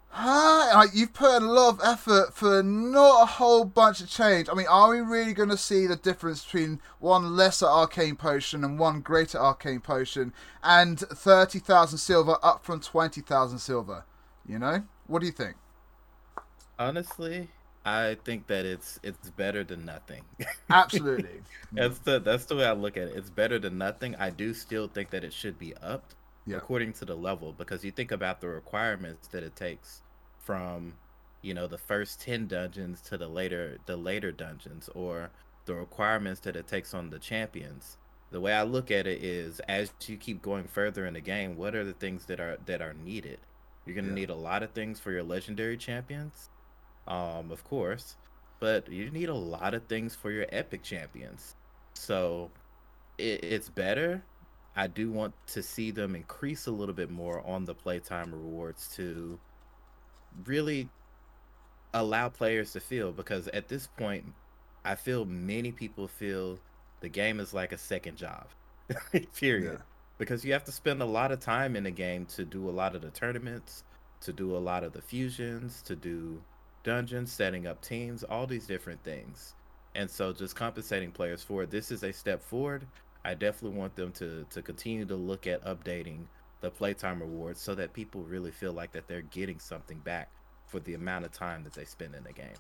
huh? 0.09 0.71
Like 0.73 0.89
you've 0.95 1.13
put 1.13 1.43
a 1.43 1.45
lot 1.45 1.69
of 1.69 1.79
effort 1.83 2.33
for 2.33 2.63
not 2.63 3.21
a 3.21 3.25
whole 3.25 3.65
bunch 3.65 4.01
of 4.01 4.09
change. 4.09 4.49
I 4.49 4.55
mean, 4.55 4.65
are 4.67 4.89
we 4.89 4.99
really 4.99 5.33
going 5.33 5.49
to 5.49 5.57
see 5.57 5.85
the 5.85 5.95
difference 5.95 6.43
between 6.43 6.81
one 6.99 7.35
lesser 7.35 7.67
arcane 7.67 8.15
potion 8.15 8.63
and 8.63 8.79
one 8.79 9.01
greater 9.01 9.37
arcane 9.37 9.79
potion, 9.79 10.33
and 10.63 10.99
thirty 10.99 11.59
thousand 11.59 11.99
silver 11.99 12.37
up 12.41 12.65
from 12.65 12.79
twenty 12.79 13.21
thousand 13.21 13.59
silver? 13.59 14.05
You 14.43 14.57
know, 14.57 14.83
what 15.05 15.19
do 15.19 15.27
you 15.27 15.31
think? 15.31 15.55
Honestly, 16.79 17.49
I 17.87 18.17
think 18.25 18.47
that 18.47 18.65
it's 18.65 18.99
it's 19.01 19.29
better 19.31 19.63
than 19.63 19.85
nothing. 19.85 20.23
Absolutely. 20.69 21.41
that's 21.71 21.99
the 21.99 22.19
that's 22.19 22.45
the 22.45 22.55
way 22.57 22.65
I 22.65 22.73
look 22.73 22.97
at 22.97 23.07
it. 23.07 23.15
It's 23.15 23.29
better 23.29 23.59
than 23.59 23.77
nothing. 23.77 24.15
I 24.15 24.29
do 24.29 24.53
still 24.53 24.87
think 24.89 25.09
that 25.11 25.23
it 25.23 25.31
should 25.33 25.57
be 25.57 25.73
upped 25.77 26.15
Yeah. 26.45 26.57
according 26.57 26.93
to 26.93 27.05
the 27.05 27.15
level 27.15 27.53
because 27.53 27.85
you 27.85 27.91
think 27.91 28.11
about 28.11 28.41
the 28.41 28.47
requirements 28.49 29.27
that 29.29 29.43
it 29.43 29.55
takes 29.55 30.01
from 30.39 30.95
you 31.41 31.53
know 31.53 31.67
the 31.67 31.77
first 31.77 32.19
10 32.21 32.47
dungeons 32.47 32.99
to 33.01 33.17
the 33.17 33.27
later 33.27 33.77
the 33.85 33.95
later 33.95 34.31
dungeons 34.33 34.89
or 34.93 35.29
the 35.65 35.75
requirements 35.75 36.41
that 36.41 36.55
it 36.57 36.67
takes 36.67 36.93
on 36.93 37.09
the 37.09 37.19
champions. 37.19 37.97
The 38.31 38.41
way 38.41 38.53
I 38.53 38.63
look 38.63 38.91
at 38.91 39.07
it 39.07 39.23
is 39.23 39.61
as 39.61 39.93
you 40.05 40.17
keep 40.17 40.41
going 40.41 40.67
further 40.67 41.05
in 41.05 41.13
the 41.13 41.21
game, 41.21 41.55
what 41.55 41.73
are 41.75 41.85
the 41.85 41.93
things 41.93 42.25
that 42.25 42.39
are 42.41 42.57
that 42.65 42.81
are 42.81 42.93
needed? 42.93 43.39
You're 43.85 43.95
going 43.95 44.05
to 44.05 44.11
Yeah. 44.11 44.15
need 44.15 44.29
a 44.29 44.35
lot 44.35 44.63
of 44.63 44.71
things 44.71 44.99
for 44.99 45.11
your 45.11 45.23
legendary 45.23 45.77
champions. 45.77 46.49
Um 47.07 47.51
of 47.51 47.63
course, 47.63 48.15
but 48.59 48.91
you 48.91 49.09
need 49.09 49.29
a 49.29 49.35
lot 49.35 49.73
of 49.73 49.83
things 49.85 50.15
for 50.15 50.31
your 50.31 50.45
epic 50.49 50.83
champions. 50.83 51.55
So 51.93 52.51
it, 53.17 53.43
it's 53.43 53.69
better. 53.69 54.23
I 54.75 54.87
do 54.87 55.11
want 55.11 55.33
to 55.47 55.63
see 55.63 55.89
them 55.91 56.15
increase 56.15 56.67
a 56.67 56.71
little 56.71 56.93
bit 56.93 57.09
more 57.09 57.45
on 57.45 57.65
the 57.65 57.73
playtime 57.73 58.31
rewards 58.31 58.87
to 58.95 59.39
really 60.45 60.89
allow 61.93 62.29
players 62.29 62.73
to 62.73 62.79
feel 62.79 63.11
because 63.11 63.47
at 63.49 63.67
this 63.67 63.87
point 63.87 64.25
I 64.85 64.95
feel 64.95 65.25
many 65.25 65.71
people 65.71 66.07
feel 66.07 66.59
the 67.01 67.09
game 67.09 67.39
is 67.39 67.53
like 67.53 67.71
a 67.71 67.77
second 67.77 68.17
job. 68.17 68.47
Period. 69.35 69.79
Yeah. 69.79 69.83
Because 70.17 70.45
you 70.45 70.53
have 70.53 70.63
to 70.65 70.71
spend 70.71 71.01
a 71.01 71.05
lot 71.05 71.31
of 71.31 71.39
time 71.39 71.75
in 71.75 71.83
the 71.83 71.91
game 71.91 72.25
to 72.27 72.45
do 72.45 72.69
a 72.69 72.71
lot 72.71 72.95
of 72.95 73.01
the 73.01 73.09
tournaments, 73.09 73.83
to 74.21 74.33
do 74.33 74.55
a 74.55 74.57
lot 74.57 74.83
of 74.83 74.93
the 74.93 75.01
fusions, 75.01 75.81
to 75.83 75.95
do 75.95 76.41
dungeons, 76.87 77.33
setting 77.33 77.67
up 77.67 77.81
teams, 77.81 78.23
all 78.23 78.47
these 78.47 78.65
different 78.65 79.03
things. 79.03 79.55
And 79.93 80.09
so 80.09 80.31
just 80.31 80.55
compensating 80.55 81.11
players 81.11 81.43
for 81.43 81.63
it, 81.63 81.69
this 81.69 81.91
is 81.91 82.03
a 82.03 82.13
step 82.13 82.41
forward. 82.41 82.87
I 83.25 83.33
definitely 83.33 83.77
want 83.77 83.97
them 83.97 84.13
to 84.13 84.45
to 84.49 84.61
continue 84.61 85.03
to 85.05 85.15
look 85.15 85.47
at 85.47 85.61
updating 85.65 86.19
the 86.61 86.71
playtime 86.71 87.19
rewards 87.19 87.59
so 87.59 87.75
that 87.75 87.91
people 87.91 88.21
really 88.21 88.51
feel 88.51 88.71
like 88.71 88.93
that 88.93 89.05
they're 89.05 89.21
getting 89.21 89.59
something 89.59 89.99
back 89.99 90.29
for 90.65 90.79
the 90.79 90.93
amount 90.93 91.25
of 91.25 91.33
time 91.33 91.61
that 91.65 91.73
they 91.73 91.83
spend 91.83 92.15
in 92.15 92.23
the 92.23 92.31
game. 92.31 92.55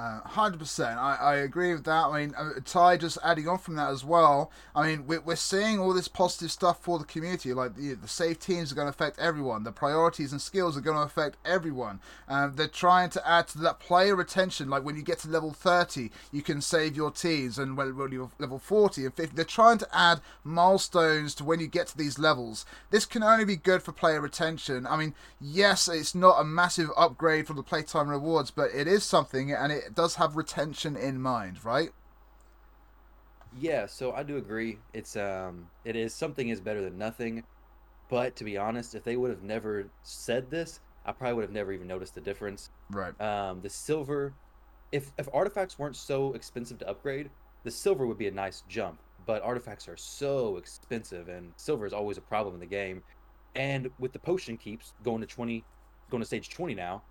Uh, 0.00 0.20
Hundred 0.28 0.58
percent, 0.58 0.98
I, 0.98 1.16
I 1.16 1.34
agree 1.36 1.74
with 1.74 1.84
that. 1.84 2.06
I 2.06 2.20
mean, 2.20 2.34
uh, 2.34 2.52
Ty 2.64 2.96
just 2.96 3.18
adding 3.22 3.46
on 3.46 3.58
from 3.58 3.76
that 3.76 3.90
as 3.90 4.02
well. 4.02 4.50
I 4.74 4.86
mean, 4.86 5.06
we're, 5.06 5.20
we're 5.20 5.36
seeing 5.36 5.78
all 5.78 5.92
this 5.92 6.08
positive 6.08 6.50
stuff 6.50 6.80
for 6.80 6.98
the 6.98 7.04
community. 7.04 7.52
Like 7.52 7.76
the, 7.76 7.92
the 7.92 8.08
safe 8.08 8.38
teams 8.38 8.72
are 8.72 8.74
going 8.74 8.86
to 8.86 8.96
affect 8.96 9.18
everyone. 9.18 9.64
The 9.64 9.72
priorities 9.72 10.32
and 10.32 10.40
skills 10.40 10.74
are 10.74 10.80
going 10.80 10.96
to 10.96 11.02
affect 11.02 11.36
everyone. 11.44 12.00
Um, 12.28 12.54
they're 12.56 12.66
trying 12.66 13.10
to 13.10 13.28
add 13.28 13.48
to 13.48 13.58
that 13.58 13.78
player 13.78 14.16
retention. 14.16 14.70
Like 14.70 14.84
when 14.86 14.96
you 14.96 15.02
get 15.02 15.18
to 15.18 15.28
level 15.28 15.52
thirty, 15.52 16.10
you 16.32 16.40
can 16.40 16.62
save 16.62 16.96
your 16.96 17.10
teams, 17.10 17.58
and 17.58 17.76
when, 17.76 17.94
when 17.94 18.10
you're 18.10 18.30
level 18.38 18.58
forty 18.58 19.04
and 19.04 19.12
fifty, 19.12 19.36
they're 19.36 19.44
trying 19.44 19.78
to 19.78 19.88
add 19.92 20.22
milestones 20.44 21.34
to 21.34 21.44
when 21.44 21.60
you 21.60 21.66
get 21.66 21.88
to 21.88 21.98
these 21.98 22.18
levels. 22.18 22.64
This 22.90 23.04
can 23.04 23.22
only 23.22 23.44
be 23.44 23.56
good 23.56 23.82
for 23.82 23.92
player 23.92 24.22
retention. 24.22 24.86
I 24.86 24.96
mean, 24.96 25.14
yes, 25.38 25.88
it's 25.88 26.14
not 26.14 26.40
a 26.40 26.44
massive 26.44 26.88
upgrade 26.96 27.46
from 27.46 27.56
the 27.56 27.62
playtime 27.62 28.08
rewards, 28.08 28.50
but 28.50 28.70
it 28.74 28.88
is 28.88 29.04
something, 29.04 29.52
and 29.52 29.70
it 29.70 29.89
does 29.94 30.16
have 30.16 30.36
retention 30.36 30.96
in 30.96 31.20
mind, 31.20 31.64
right? 31.64 31.90
Yeah, 33.58 33.86
so 33.86 34.12
I 34.12 34.22
do 34.22 34.36
agree. 34.36 34.78
It's 34.92 35.16
um, 35.16 35.68
it 35.84 35.96
is 35.96 36.14
something 36.14 36.48
is 36.48 36.60
better 36.60 36.82
than 36.82 36.96
nothing. 36.98 37.44
But 38.08 38.36
to 38.36 38.44
be 38.44 38.56
honest, 38.56 38.94
if 38.94 39.04
they 39.04 39.16
would 39.16 39.30
have 39.30 39.42
never 39.42 39.86
said 40.02 40.50
this, 40.50 40.80
I 41.06 41.12
probably 41.12 41.34
would 41.34 41.42
have 41.42 41.52
never 41.52 41.72
even 41.72 41.86
noticed 41.86 42.14
the 42.14 42.20
difference. 42.20 42.70
Right. 42.90 43.18
Um, 43.20 43.60
the 43.60 43.70
silver, 43.70 44.32
if 44.92 45.12
if 45.18 45.28
artifacts 45.32 45.78
weren't 45.78 45.96
so 45.96 46.32
expensive 46.34 46.78
to 46.78 46.88
upgrade, 46.88 47.30
the 47.64 47.70
silver 47.70 48.06
would 48.06 48.18
be 48.18 48.28
a 48.28 48.32
nice 48.32 48.62
jump. 48.68 49.00
But 49.26 49.42
artifacts 49.42 49.86
are 49.88 49.96
so 49.96 50.56
expensive, 50.56 51.28
and 51.28 51.52
silver 51.56 51.86
is 51.86 51.92
always 51.92 52.18
a 52.18 52.22
problem 52.22 52.54
in 52.54 52.60
the 52.60 52.66
game. 52.66 53.02
And 53.54 53.90
with 53.98 54.12
the 54.12 54.18
potion 54.18 54.56
keeps 54.56 54.92
going 55.02 55.20
to 55.20 55.26
twenty, 55.26 55.64
going 56.08 56.20
to 56.20 56.26
stage 56.26 56.50
twenty 56.50 56.74
now, 56.74 57.02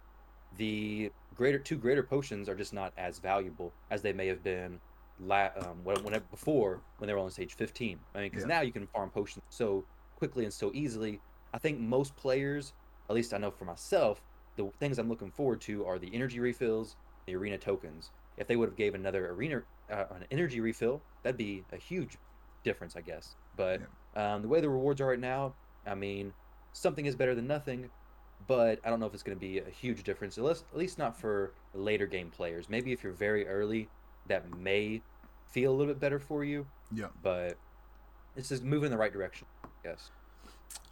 the 0.58 1.12
greater 1.40 1.58
two 1.58 1.78
greater 1.78 2.04
potions 2.04 2.50
are 2.50 2.54
just 2.54 2.74
not 2.74 2.92
as 2.98 3.18
valuable 3.18 3.72
as 3.92 4.02
they 4.02 4.12
may 4.12 4.28
have 4.28 4.44
been 4.44 4.78
la- 5.22 5.48
um, 5.62 5.78
when, 5.86 5.96
when 6.04 6.22
before 6.30 6.82
when 6.98 7.08
they 7.08 7.14
were 7.14 7.20
on 7.22 7.32
stage 7.32 7.54
15 7.54 7.98
i 8.14 8.18
mean 8.20 8.30
because 8.30 8.44
Yeah. 8.44 8.56
now 8.56 8.62
you 8.62 8.74
can 8.74 8.86
farm 8.88 9.10
potions 9.10 9.46
so 9.50 9.86
quickly 10.18 10.44
and 10.44 10.54
so 10.54 10.70
easily. 10.74 11.22
I 11.54 11.58
think 11.58 11.80
most 11.80 12.14
players 12.18 12.74
at 13.10 13.16
least 13.16 13.34
i 13.34 13.38
know 13.38 13.52
for 13.52 13.64
myself 13.64 14.22
the 14.58 14.70
things 14.82 15.00
i'm 15.00 15.08
looking 15.08 15.32
forward 15.32 15.62
to 15.62 15.86
are 15.86 15.98
the 15.98 16.14
energy 16.14 16.42
refills 16.42 16.98
the 17.26 17.36
arena 17.36 17.58
tokens. 17.58 18.12
If 18.38 18.48
they 18.48 18.58
would 18.58 18.68
have 18.68 18.78
gave 18.78 18.94
another 18.94 19.32
arena 19.32 19.62
uh, 19.90 20.04
an 20.12 20.26
energy 20.32 20.60
refill 20.60 21.02
that'd 21.24 21.38
be 21.38 21.64
a 21.72 21.78
huge 21.78 22.18
difference 22.66 22.98
i 22.98 23.02
guess. 23.02 23.38
But 23.56 23.82
um, 24.18 24.42
the 24.42 24.50
way 24.50 24.60
the 24.60 24.70
rewards 24.70 25.00
are 25.00 25.08
right 25.08 25.20
now 25.36 25.54
i 25.88 25.96
mean 25.96 26.34
something 26.74 27.06
is 27.06 27.16
better 27.16 27.34
than 27.34 27.48
nothing 27.48 27.90
but 28.48 28.80
I 28.84 28.90
don't 28.90 29.00
know 29.00 29.06
if 29.06 29.14
it's 29.14 29.24
going 29.24 29.38
to 29.38 29.40
be 29.40 29.60
a 29.60 29.70
huge 29.70 30.04
difference, 30.04 30.38
at 30.38 30.44
least, 30.44 30.66
at 30.72 30.78
least 30.78 30.98
not 30.98 31.16
for 31.20 31.52
later 31.74 32.08
game 32.08 32.30
players. 32.30 32.70
Maybe 32.70 32.92
if 32.92 33.04
you're 33.04 33.14
very 33.14 33.48
early, 33.48 33.90
that 34.28 34.58
may 34.58 35.02
feel 35.52 35.72
a 35.72 35.76
little 35.76 35.94
bit 35.94 36.00
better 36.00 36.20
for 36.20 36.44
you, 36.44 36.66
Yeah. 36.92 37.08
but 37.24 37.58
it's 38.36 38.50
just 38.50 38.64
moving 38.64 38.86
in 38.88 38.92
the 38.92 38.98
right 38.98 39.14
direction, 39.14 39.48
I 39.64 39.68
guess. 39.84 40.10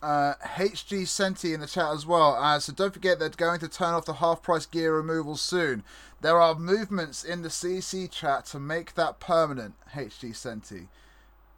Uh, 0.01 0.33
HG 0.41 1.07
Senti 1.07 1.53
in 1.53 1.59
the 1.59 1.67
chat 1.67 1.91
as 1.93 2.05
well. 2.05 2.35
Uh, 2.35 2.59
so 2.59 2.73
don't 2.73 2.93
forget 2.93 3.19
they're 3.19 3.29
going 3.29 3.59
to 3.59 3.67
turn 3.67 3.93
off 3.93 4.05
the 4.05 4.13
half 4.13 4.41
price 4.43 4.65
gear 4.65 4.95
removal 4.95 5.35
soon. 5.37 5.83
There 6.21 6.39
are 6.39 6.55
movements 6.55 7.23
in 7.23 7.41
the 7.43 7.49
CC 7.49 8.09
chat 8.09 8.45
to 8.47 8.59
make 8.59 8.95
that 8.95 9.19
permanent. 9.19 9.75
HG 9.93 10.35
Senti. 10.35 10.87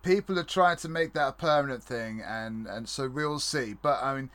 People 0.01 0.39
are 0.39 0.43
trying 0.43 0.77
to 0.77 0.87
make 0.87 1.13
that 1.13 1.27
a 1.27 1.31
permanent 1.33 1.83
thing, 1.83 2.21
and, 2.25 2.67
and 2.67 2.87
so 2.87 3.09
we'll 3.09 3.39
see. 3.39 3.75
But 3.81 4.01
I 4.01 4.15
mean, 4.15 4.29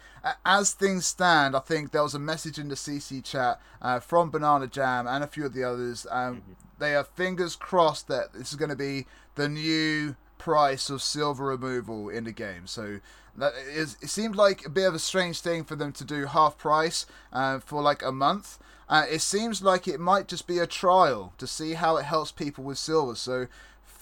as 0.45 0.73
things 0.73 1.07
stand, 1.07 1.57
I 1.57 1.61
think 1.61 1.91
there 1.91 2.03
was 2.03 2.15
a 2.15 2.19
message 2.19 2.59
in 2.59 2.69
the 2.69 2.75
CC 2.75 3.25
chat 3.25 3.61
uh, 3.81 3.99
from 4.01 4.31
Banana 4.31 4.67
Jam 4.67 5.07
and 5.07 5.25
a 5.25 5.27
few 5.27 5.47
of 5.47 5.55
the 5.55 5.65
others. 5.65 6.07
Um, 6.11 6.43
They 6.79 6.95
are 6.95 7.05
fingers 7.05 7.57
crossed 7.57 8.09
that 8.09 8.35
this 8.35 8.51
is 8.51 8.57
going 8.57 8.71
to 8.71 8.77
be 8.77 9.07
the 9.37 9.49
new 9.49 10.17
price 10.39 10.91
of 10.91 11.03
silver 11.03 11.47
removal 11.47 12.11
in 12.11 12.25
the 12.25 12.33
game. 12.33 12.67
So 12.67 13.01
that 13.37 13.55
is 13.55 13.97
it 14.03 14.11
seemed 14.11 14.37
like 14.37 14.67
a 14.67 14.71
bit 14.71 14.87
of 14.87 14.95
a 14.95 14.99
strange 14.99 15.41
thing 15.41 15.65
for 15.65 15.77
them 15.77 15.93
to 15.93 16.05
do 16.05 16.27
half 16.27 16.59
price 16.59 17.07
uh, 17.33 17.61
for 17.61 17.81
like 17.81 18.03
a 18.03 18.13
month. 18.13 18.59
Uh, 18.89 19.07
it 19.11 19.23
seems 19.23 19.63
like 19.63 19.89
it 19.89 19.99
might 19.99 20.29
just 20.29 20.47
be 20.47 20.59
a 20.59 20.67
trial 20.67 21.33
to 21.39 21.47
see 21.47 21.73
how 21.73 21.97
it 21.97 22.05
helps 22.05 22.31
people 22.31 22.63
with 22.65 22.77
silver. 22.77 23.15
So 23.15 23.47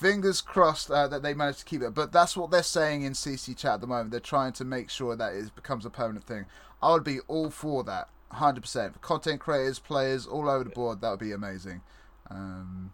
fingers 0.03 0.41
crossed 0.41 0.91
uh, 0.91 1.07
that 1.09 1.23
they 1.23 1.33
manage 1.33 1.59
to 1.59 1.65
keep 1.65 1.81
it. 1.81 1.95
But 1.95 2.13
that's 2.13 2.37
what 2.37 2.51
they're 2.51 2.63
saying 2.63 3.03
in 3.03 3.13
CC 3.13 3.57
chat 3.57 3.75
at 3.75 3.81
the 3.81 3.87
moment. 3.87 4.11
They're 4.11 4.21
trying 4.21 4.53
to 4.55 4.65
make 4.65 4.91
sure 4.91 5.15
that 5.17 5.33
it 5.33 5.55
becomes 5.55 5.87
a 5.87 5.91
permanent 5.91 6.27
thing. 6.27 6.45
I 6.83 6.93
would 6.93 7.05
be 7.05 7.21
all 7.29 7.51
for 7.51 7.85
that, 7.85 8.09
hundred 8.31 8.63
percent. 8.63 8.95
For 8.95 8.99
content 8.99 9.41
creators, 9.41 9.79
players, 9.79 10.27
all 10.27 10.51
over 10.51 10.65
the 10.65 10.71
board, 10.71 11.01
that 11.01 11.11
would 11.11 11.21
be 11.21 11.33
amazing. 11.33 11.83
Um, 12.29 12.93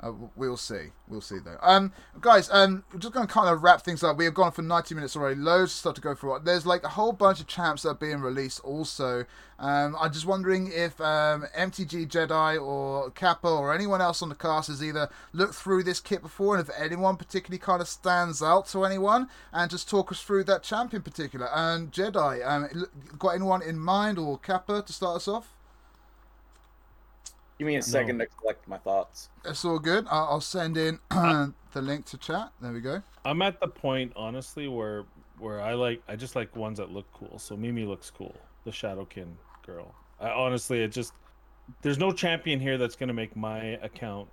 uh, 0.00 0.12
we'll 0.36 0.56
see. 0.56 0.92
We'll 1.08 1.20
see 1.20 1.38
though. 1.44 1.58
Um, 1.60 1.92
guys, 2.20 2.48
um, 2.52 2.84
we're 2.92 3.00
just 3.00 3.12
going 3.12 3.26
to 3.26 3.32
kind 3.32 3.48
of 3.48 3.64
wrap 3.64 3.82
things 3.82 4.04
up. 4.04 4.16
We 4.16 4.26
have 4.26 4.34
gone 4.34 4.52
for 4.52 4.62
90 4.62 4.94
minutes 4.94 5.16
already. 5.16 5.40
Loads 5.40 5.72
of 5.72 5.78
stuff 5.78 5.94
to 5.94 6.00
go 6.00 6.14
through. 6.14 6.38
There's 6.44 6.64
like 6.64 6.84
a 6.84 6.90
whole 6.90 7.12
bunch 7.12 7.40
of 7.40 7.48
champs 7.48 7.82
that 7.82 7.88
are 7.90 7.94
being 7.94 8.20
released 8.20 8.60
also. 8.60 9.24
Um, 9.58 9.96
I'm 9.98 10.12
just 10.12 10.24
wondering 10.24 10.70
if 10.72 11.00
um, 11.00 11.46
MTG 11.56 12.06
Jedi 12.08 12.62
or 12.62 13.10
Kappa 13.10 13.48
or 13.48 13.74
anyone 13.74 14.00
else 14.00 14.22
on 14.22 14.28
the 14.28 14.36
cast 14.36 14.68
has 14.68 14.84
either 14.84 15.08
looked 15.32 15.54
through 15.54 15.82
this 15.82 15.98
kit 15.98 16.22
before 16.22 16.56
and 16.56 16.68
if 16.68 16.72
anyone 16.78 17.16
particularly 17.16 17.58
kind 17.58 17.82
of 17.82 17.88
stands 17.88 18.40
out 18.40 18.68
to 18.68 18.84
anyone 18.84 19.28
and 19.52 19.68
just 19.68 19.90
talk 19.90 20.12
us 20.12 20.22
through 20.22 20.44
that 20.44 20.62
champ 20.62 20.94
in 20.94 21.02
particular. 21.02 21.48
And 21.52 21.90
Jedi, 21.90 22.46
um, 22.46 22.86
got 23.18 23.30
anyone 23.30 23.62
in 23.62 23.80
mind 23.80 24.16
or 24.16 24.38
Kappa 24.38 24.82
to 24.82 24.92
start 24.92 25.16
us 25.16 25.26
off? 25.26 25.57
Give 27.58 27.66
me 27.66 27.76
a 27.76 27.82
second 27.82 28.18
to 28.20 28.26
collect 28.26 28.68
my 28.68 28.78
thoughts. 28.78 29.30
That's 29.42 29.64
all 29.64 29.80
good. 29.80 30.06
I'll, 30.10 30.28
I'll 30.30 30.40
send 30.40 30.76
in 30.76 31.00
the 31.10 31.52
link 31.74 32.04
to 32.06 32.16
chat. 32.18 32.52
There 32.60 32.72
we 32.72 32.80
go. 32.80 33.02
I'm 33.24 33.42
at 33.42 33.60
the 33.60 33.66
point, 33.66 34.12
honestly, 34.14 34.68
where 34.68 35.04
where 35.40 35.60
I 35.60 35.74
like 35.74 36.00
I 36.08 36.14
just 36.16 36.36
like 36.36 36.54
ones 36.54 36.78
that 36.78 36.90
look 36.90 37.06
cool. 37.12 37.38
So 37.38 37.56
Mimi 37.56 37.84
looks 37.84 38.10
cool, 38.10 38.34
the 38.64 38.70
Shadowkin 38.70 39.26
girl. 39.66 39.92
I 40.20 40.30
honestly, 40.30 40.82
it 40.82 40.92
just 40.92 41.12
there's 41.82 41.98
no 41.98 42.12
champion 42.12 42.60
here 42.60 42.78
that's 42.78 42.94
gonna 42.94 43.12
make 43.12 43.34
my 43.36 43.58
account 43.82 44.28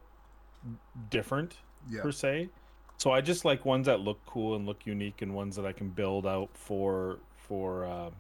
different 1.10 1.58
Yeah. 1.90 2.02
per 2.04 2.12
se. 2.12 2.50
So 2.98 3.12
I 3.12 3.22
just 3.22 3.44
like 3.44 3.66
ones 3.66 3.88
that 3.88 4.02
look 4.02 4.20
cool 4.28 4.56
and 4.56 4.68
look 4.68 4.86
unique, 4.86 5.24
and 5.24 5.34
ones 5.34 5.56
that 5.56 5.66
I 5.66 5.72
can 5.72 5.90
build 5.90 6.28
out 6.28 6.50
for 6.54 7.18
for 7.36 7.86
uh, 7.86 8.12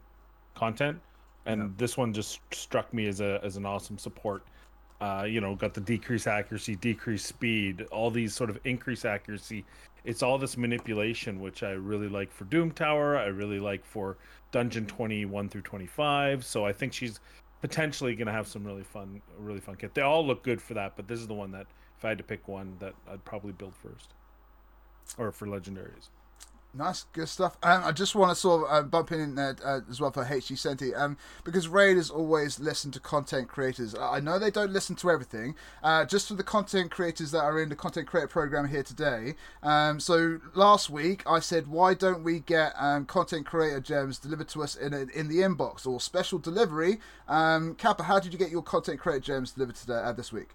content. 0.56 1.00
And 1.46 1.62
Yeah. 1.62 1.68
this 1.78 1.96
one 1.96 2.12
just 2.12 2.40
struck 2.52 2.92
me 2.92 3.08
as 3.08 3.22
a 3.22 3.40
as 3.44 3.56
an 3.56 3.68
awesome 3.68 4.00
support. 4.00 4.44
Uh, 5.02 5.26
you 5.28 5.42
know, 5.42 5.56
got 5.56 5.74
the 5.74 5.82
decrease 5.82 6.26
accuracy, 6.26 6.76
decrease 6.78 7.26
speed, 7.26 7.86
all 7.92 8.10
these 8.10 8.34
sort 8.34 8.50
of 8.50 8.58
increase 8.64 9.04
accuracy. 9.04 9.66
It's 10.06 10.24
all 10.24 10.38
this 10.38 10.56
manipulation, 10.56 11.42
which 11.42 11.64
I 11.64 11.72
really 11.72 12.08
like 12.08 12.32
for 12.32 12.46
Doom 12.46 12.72
Tower. 12.72 13.18
I 13.18 13.26
really 13.26 13.60
like 13.60 13.84
for 13.86 14.18
Dungeon 14.52 14.86
21 14.86 15.50
through 15.50 15.64
25. 15.64 16.46
So 16.46 16.66
I 16.66 16.72
think 16.72 16.94
she's 16.94 17.20
potentially 17.62 18.16
going 18.16 18.28
to 18.28 18.32
have 18.32 18.48
some 18.48 18.64
really 18.64 18.84
fun, 18.84 19.22
really 19.40 19.60
fun 19.60 19.76
kit. 19.76 19.94
They 19.94 20.02
all 20.02 20.26
look 20.26 20.44
good 20.44 20.62
for 20.62 20.76
that, 20.76 20.96
but 20.96 21.08
this 21.08 21.20
is 21.20 21.28
the 21.28 21.34
one 21.34 21.52
that, 21.52 21.66
if 21.98 22.06
I 22.06 22.10
had 22.10 22.18
to 22.20 22.24
pick 22.24 22.48
one, 22.48 22.76
that 22.80 22.94
I'd 23.12 23.26
probably 23.26 23.54
build 23.54 23.74
first, 23.76 24.14
or 25.18 25.32
for 25.32 25.48
legendaries. 25.48 26.10
Nice, 26.78 27.06
good 27.14 27.30
stuff. 27.30 27.58
Um, 27.64 27.84
I 27.86 27.94
just 27.94 28.16
want 28.16 28.32
to 28.32 28.36
sort 28.36 28.64
of 28.64 28.70
uh, 28.70 28.82
bump 28.86 29.14
in 29.14 29.36
there 29.36 29.56
uh, 29.64 29.80
as 29.90 30.02
well 30.02 30.12
for 30.12 30.26
HG 30.26 30.58
Senti, 30.58 30.94
um, 30.94 31.16
because 31.46 31.70
Raiders 31.70 32.10
always 32.10 32.60
listen 32.60 32.92
to 32.92 33.00
content 33.00 33.48
creators. 33.48 33.96
I 33.96 34.16
I 34.16 34.20
know 34.20 34.40
they 34.40 34.52
don't 34.52 34.72
listen 34.72 34.96
to 34.98 35.10
everything. 35.10 35.56
Uh, 35.84 36.04
just 36.04 36.28
for 36.28 36.34
the 36.34 36.44
content 36.44 36.92
creators 36.92 37.32
that 37.32 37.44
are 37.44 37.62
in 37.62 37.70
the 37.70 37.76
content 37.76 38.08
creator 38.08 38.28
program 38.28 38.68
here 38.68 38.84
today. 38.84 39.36
Um, 39.64 40.00
so 40.00 40.40
last 40.54 40.90
week 40.90 41.24
I 41.26 41.40
said, 41.40 41.68
why 41.68 41.94
don't 41.94 42.24
we 42.24 42.40
get 42.40 42.74
um, 42.78 43.06
content 43.06 43.46
creator 43.46 43.80
gems 43.80 44.20
delivered 44.20 44.50
to 44.50 44.64
us 44.64 44.76
in 44.76 44.94
a, 44.94 45.02
in 45.14 45.28
the 45.30 45.40
inbox 45.40 45.86
or 45.88 46.02
special 46.02 46.40
delivery? 46.40 47.00
Um, 47.28 47.76
Kappa, 47.76 48.04
how 48.04 48.20
did 48.20 48.34
you 48.34 48.40
get 48.40 48.52
your 48.52 48.64
content 48.64 49.00
creator 49.00 49.22
gems 49.22 49.52
delivered 49.52 49.76
today 49.76 50.02
uh, 50.04 50.12
this 50.12 50.34
week? 50.34 50.50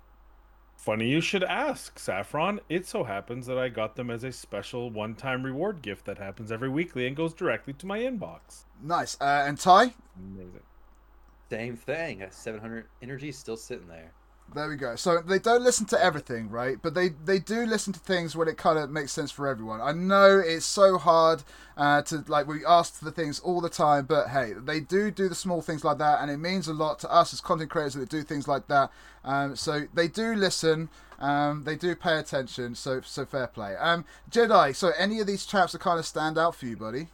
Funny 0.81 1.09
you 1.09 1.21
should 1.21 1.45
ask, 1.45 1.99
Saffron. 1.99 2.59
It 2.71 2.87
so 2.87 3.05
happens 3.05 3.47
that 3.47 3.59
I 3.59 3.69
got 3.69 3.97
them 3.97 4.11
as 4.11 4.25
a 4.25 4.33
special 4.33 4.89
one 4.89 5.15
time 5.15 5.43
reward 5.43 5.83
gift 5.83 6.07
that 6.07 6.17
happens 6.17 6.51
every 6.51 6.71
weekly 6.71 7.07
and 7.07 7.15
goes 7.15 7.35
directly 7.35 7.75
to 7.75 7.87
my 7.87 7.99
inbox. 7.99 8.65
Nice. 8.83 9.15
Uh, 9.21 9.45
and 9.47 9.59
Ty, 9.59 9.93
Amazing. 10.19 10.61
Same 11.51 11.77
thing. 11.77 12.25
700 12.31 12.87
energy 13.03 13.31
still 13.31 13.59
sitting 13.59 13.89
there. 13.89 14.13
There 14.53 14.69
we 14.69 14.75
go. 14.75 14.97
So 14.97 15.21
they 15.21 15.39
don't 15.39 15.63
listen 15.63 15.87
to 15.87 16.05
everything, 16.05 16.51
right? 16.51 16.77
But 16.83 16.95
they 16.95 17.11
they 17.11 17.39
do 17.39 17.67
listen 17.67 17.93
to 17.93 18.01
things 18.01 18.35
when 18.35 18.49
it 18.49 18.57
kind 18.57 18.79
of 18.79 18.91
makes 18.91 19.13
sense 19.13 19.31
for 19.31 19.47
everyone. 19.47 19.81
I 19.81 19.93
know 19.93 20.43
it's 20.45 20.67
so 20.67 20.99
hard 20.99 21.45
uh, 21.77 22.03
to 22.03 22.25
like 22.27 22.49
we 22.49 22.65
ask 22.65 22.95
for 22.95 23.11
things 23.13 23.39
all 23.39 23.61
the 23.61 23.69
time, 23.69 24.07
but 24.07 24.29
hey, 24.29 24.55
they 24.55 24.81
do 24.81 25.13
do 25.13 25.29
the 25.29 25.37
small 25.37 25.63
things 25.63 25.85
like 25.85 25.99
that, 25.99 26.21
and 26.21 26.31
it 26.31 26.39
means 26.39 26.67
a 26.67 26.75
lot 26.75 26.99
to 27.01 27.13
us 27.13 27.33
as 27.33 27.41
content 27.41 27.71
creators 27.71 27.95
that 27.95 28.09
do 28.09 28.23
things 28.23 28.49
like 28.49 28.67
that. 28.67 28.91
Um, 29.25 29.55
so 29.55 29.87
they 29.95 30.09
do 30.09 30.35
listen. 30.35 30.89
Um, 31.21 31.63
they 31.65 31.77
do 31.77 31.95
pay 31.95 32.19
attention. 32.19 32.75
So 32.75 33.03
so 33.03 33.25
fair 33.25 33.47
play. 33.47 33.77
Um, 33.77 34.05
Jedi. 34.31 34.75
So 34.75 34.91
any 34.99 35.21
of 35.21 35.29
these 35.29 35.47
chaps 35.47 35.73
that 35.73 35.81
kind 35.81 35.99
of 36.01 36.07
stand 36.07 36.39
out 36.39 36.57
for 36.57 36.67
you, 36.67 36.77
buddy? 36.77 37.07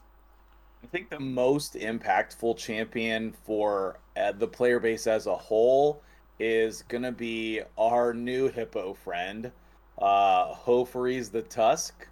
I 0.82 0.86
think 0.86 1.10
the 1.10 1.20
most 1.20 1.74
impactful 1.74 2.56
champion 2.56 3.34
for 3.44 3.98
uh, 4.16 4.32
the 4.32 4.46
player 4.46 4.80
base 4.80 5.06
as 5.06 5.26
a 5.26 5.36
whole 5.36 6.00
is 6.38 6.82
gonna 6.82 7.12
be 7.12 7.62
our 7.78 8.12
new 8.12 8.48
hippo 8.48 8.94
friend, 8.94 9.50
uh, 9.98 10.54
the 11.30 11.44
Tusk, 11.48 12.06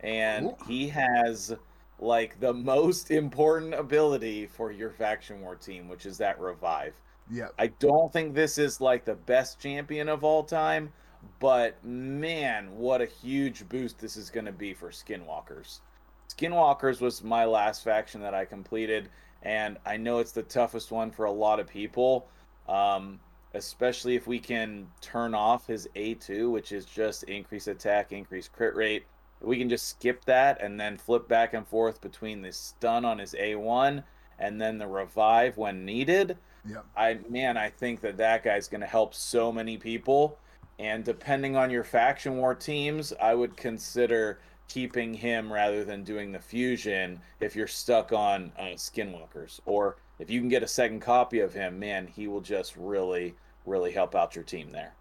and 0.00 0.46
Ooh. 0.46 0.56
he 0.66 0.88
has 0.88 1.54
like 1.98 2.40
the 2.40 2.52
most 2.52 3.10
important 3.10 3.74
ability 3.74 4.46
for 4.46 4.72
your 4.72 4.90
faction 4.90 5.40
war 5.40 5.54
team, 5.54 5.88
which 5.88 6.04
is 6.04 6.18
that 6.18 6.40
revive. 6.40 6.94
Yeah. 7.30 7.48
I 7.58 7.68
don't 7.68 8.12
think 8.12 8.34
this 8.34 8.58
is 8.58 8.80
like 8.80 9.04
the 9.04 9.14
best 9.14 9.60
champion 9.60 10.08
of 10.08 10.24
all 10.24 10.42
time, 10.42 10.92
but 11.38 11.82
man, 11.84 12.76
what 12.76 13.00
a 13.00 13.06
huge 13.06 13.68
boost 13.68 13.98
this 14.00 14.16
is 14.16 14.30
to 14.46 14.52
be 14.52 14.74
for 14.74 14.90
Skinwalkers. 14.90 15.80
Skinwalkers 16.28 17.00
was 17.00 17.22
my 17.22 17.44
last 17.44 17.84
faction 17.84 18.20
that 18.22 18.34
I 18.34 18.44
completed, 18.44 19.08
and 19.42 19.78
I 19.86 19.96
know 19.96 20.18
it's 20.18 20.32
the 20.32 20.42
toughest 20.42 20.90
one 20.90 21.10
for 21.10 21.26
a 21.26 21.32
lot 21.32 21.60
of 21.60 21.68
people, 21.68 22.26
um, 22.68 23.20
especially 23.54 24.16
if 24.16 24.26
we 24.26 24.38
can 24.38 24.88
turn 25.00 25.34
off 25.34 25.66
his 25.66 25.88
A2, 25.94 26.50
which 26.50 26.72
is 26.72 26.84
just 26.84 27.24
increase 27.24 27.66
attack, 27.66 28.12
increase 28.12 28.48
crit 28.48 28.74
rate. 28.74 29.04
We 29.40 29.58
can 29.58 29.68
just 29.68 29.88
skip 29.88 30.24
that 30.26 30.62
and 30.62 30.78
then 30.78 30.96
flip 30.96 31.28
back 31.28 31.52
and 31.52 31.66
forth 31.66 32.00
between 32.00 32.42
the 32.42 32.52
stun 32.52 33.04
on 33.04 33.18
his 33.18 33.34
A1 33.34 34.04
and 34.38 34.60
then 34.60 34.78
the 34.78 34.86
revive 34.86 35.56
when 35.56 35.84
needed. 35.84 36.36
Yeah. 36.68 36.80
I 36.96 37.18
man, 37.28 37.56
I 37.56 37.70
think 37.70 38.00
that 38.02 38.16
that 38.18 38.44
guy's 38.44 38.68
going 38.68 38.82
to 38.82 38.86
help 38.86 39.14
so 39.14 39.50
many 39.52 39.76
people. 39.76 40.38
And 40.78 41.04
depending 41.04 41.56
on 41.56 41.70
your 41.70 41.84
faction 41.84 42.38
war 42.38 42.54
teams, 42.54 43.12
I 43.20 43.34
would 43.34 43.56
consider 43.56 44.40
keeping 44.72 45.12
him 45.12 45.52
rather 45.52 45.84
than 45.84 46.02
doing 46.02 46.32
the 46.32 46.38
fusion 46.38 47.20
if 47.40 47.54
you're 47.54 47.66
stuck 47.66 48.10
on 48.12 48.50
uh, 48.58 48.62
Skinwalkers. 48.74 49.60
Or 49.66 49.96
if 50.18 50.30
you 50.30 50.40
can 50.40 50.48
get 50.48 50.62
a 50.62 50.68
second 50.68 51.00
copy 51.00 51.40
of 51.40 51.52
him, 51.52 51.78
man, 51.78 52.06
he 52.06 52.26
will 52.26 52.40
just 52.40 52.74
really, 52.76 53.34
really 53.66 53.92
help 53.92 54.14
out 54.14 54.34
your 54.34 54.44
team 54.44 54.72
there. 54.72 54.94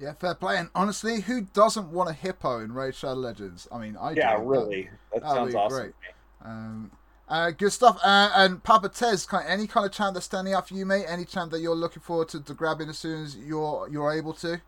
Yeah, 0.00 0.14
fair 0.14 0.34
play. 0.34 0.56
And 0.56 0.70
honestly, 0.74 1.20
who 1.20 1.42
doesn't 1.42 1.92
want 1.92 2.10
a 2.10 2.14
hippo 2.14 2.58
in 2.60 2.72
Raid 2.72 2.94
Shadow 2.96 3.14
Legends? 3.14 3.68
I 3.70 3.78
mean, 3.78 3.96
I 3.96 4.12
Yeah, 4.12 4.36
do. 4.38 4.42
really. 4.42 4.90
That 5.12 5.22
sounds 5.22 5.54
awesome. 5.54 5.78
great. 5.78 5.92
Um, 6.44 6.90
uh, 7.28 7.50
good 7.52 7.70
stuff. 7.70 8.00
Uh, 8.02 8.32
and 8.34 8.64
Papa 8.64 8.88
Tez, 8.88 9.24
kind 9.24 9.46
any 9.46 9.68
kind 9.68 9.86
of 9.86 9.92
champ 9.92 10.14
that's 10.14 10.26
standing 10.26 10.52
out 10.52 10.66
for 10.66 10.74
you, 10.74 10.84
mate? 10.84 11.04
Any 11.06 11.24
champ 11.24 11.52
that 11.52 11.60
you're 11.60 11.76
looking 11.76 12.02
forward 12.02 12.28
to, 12.30 12.40
to 12.40 12.54
grabbing 12.54 12.88
as 12.88 12.98
soon 12.98 13.22
as 13.24 13.36
you're 13.36 13.88
you're 13.88 14.10
able 14.12 14.32
to? 14.34 14.60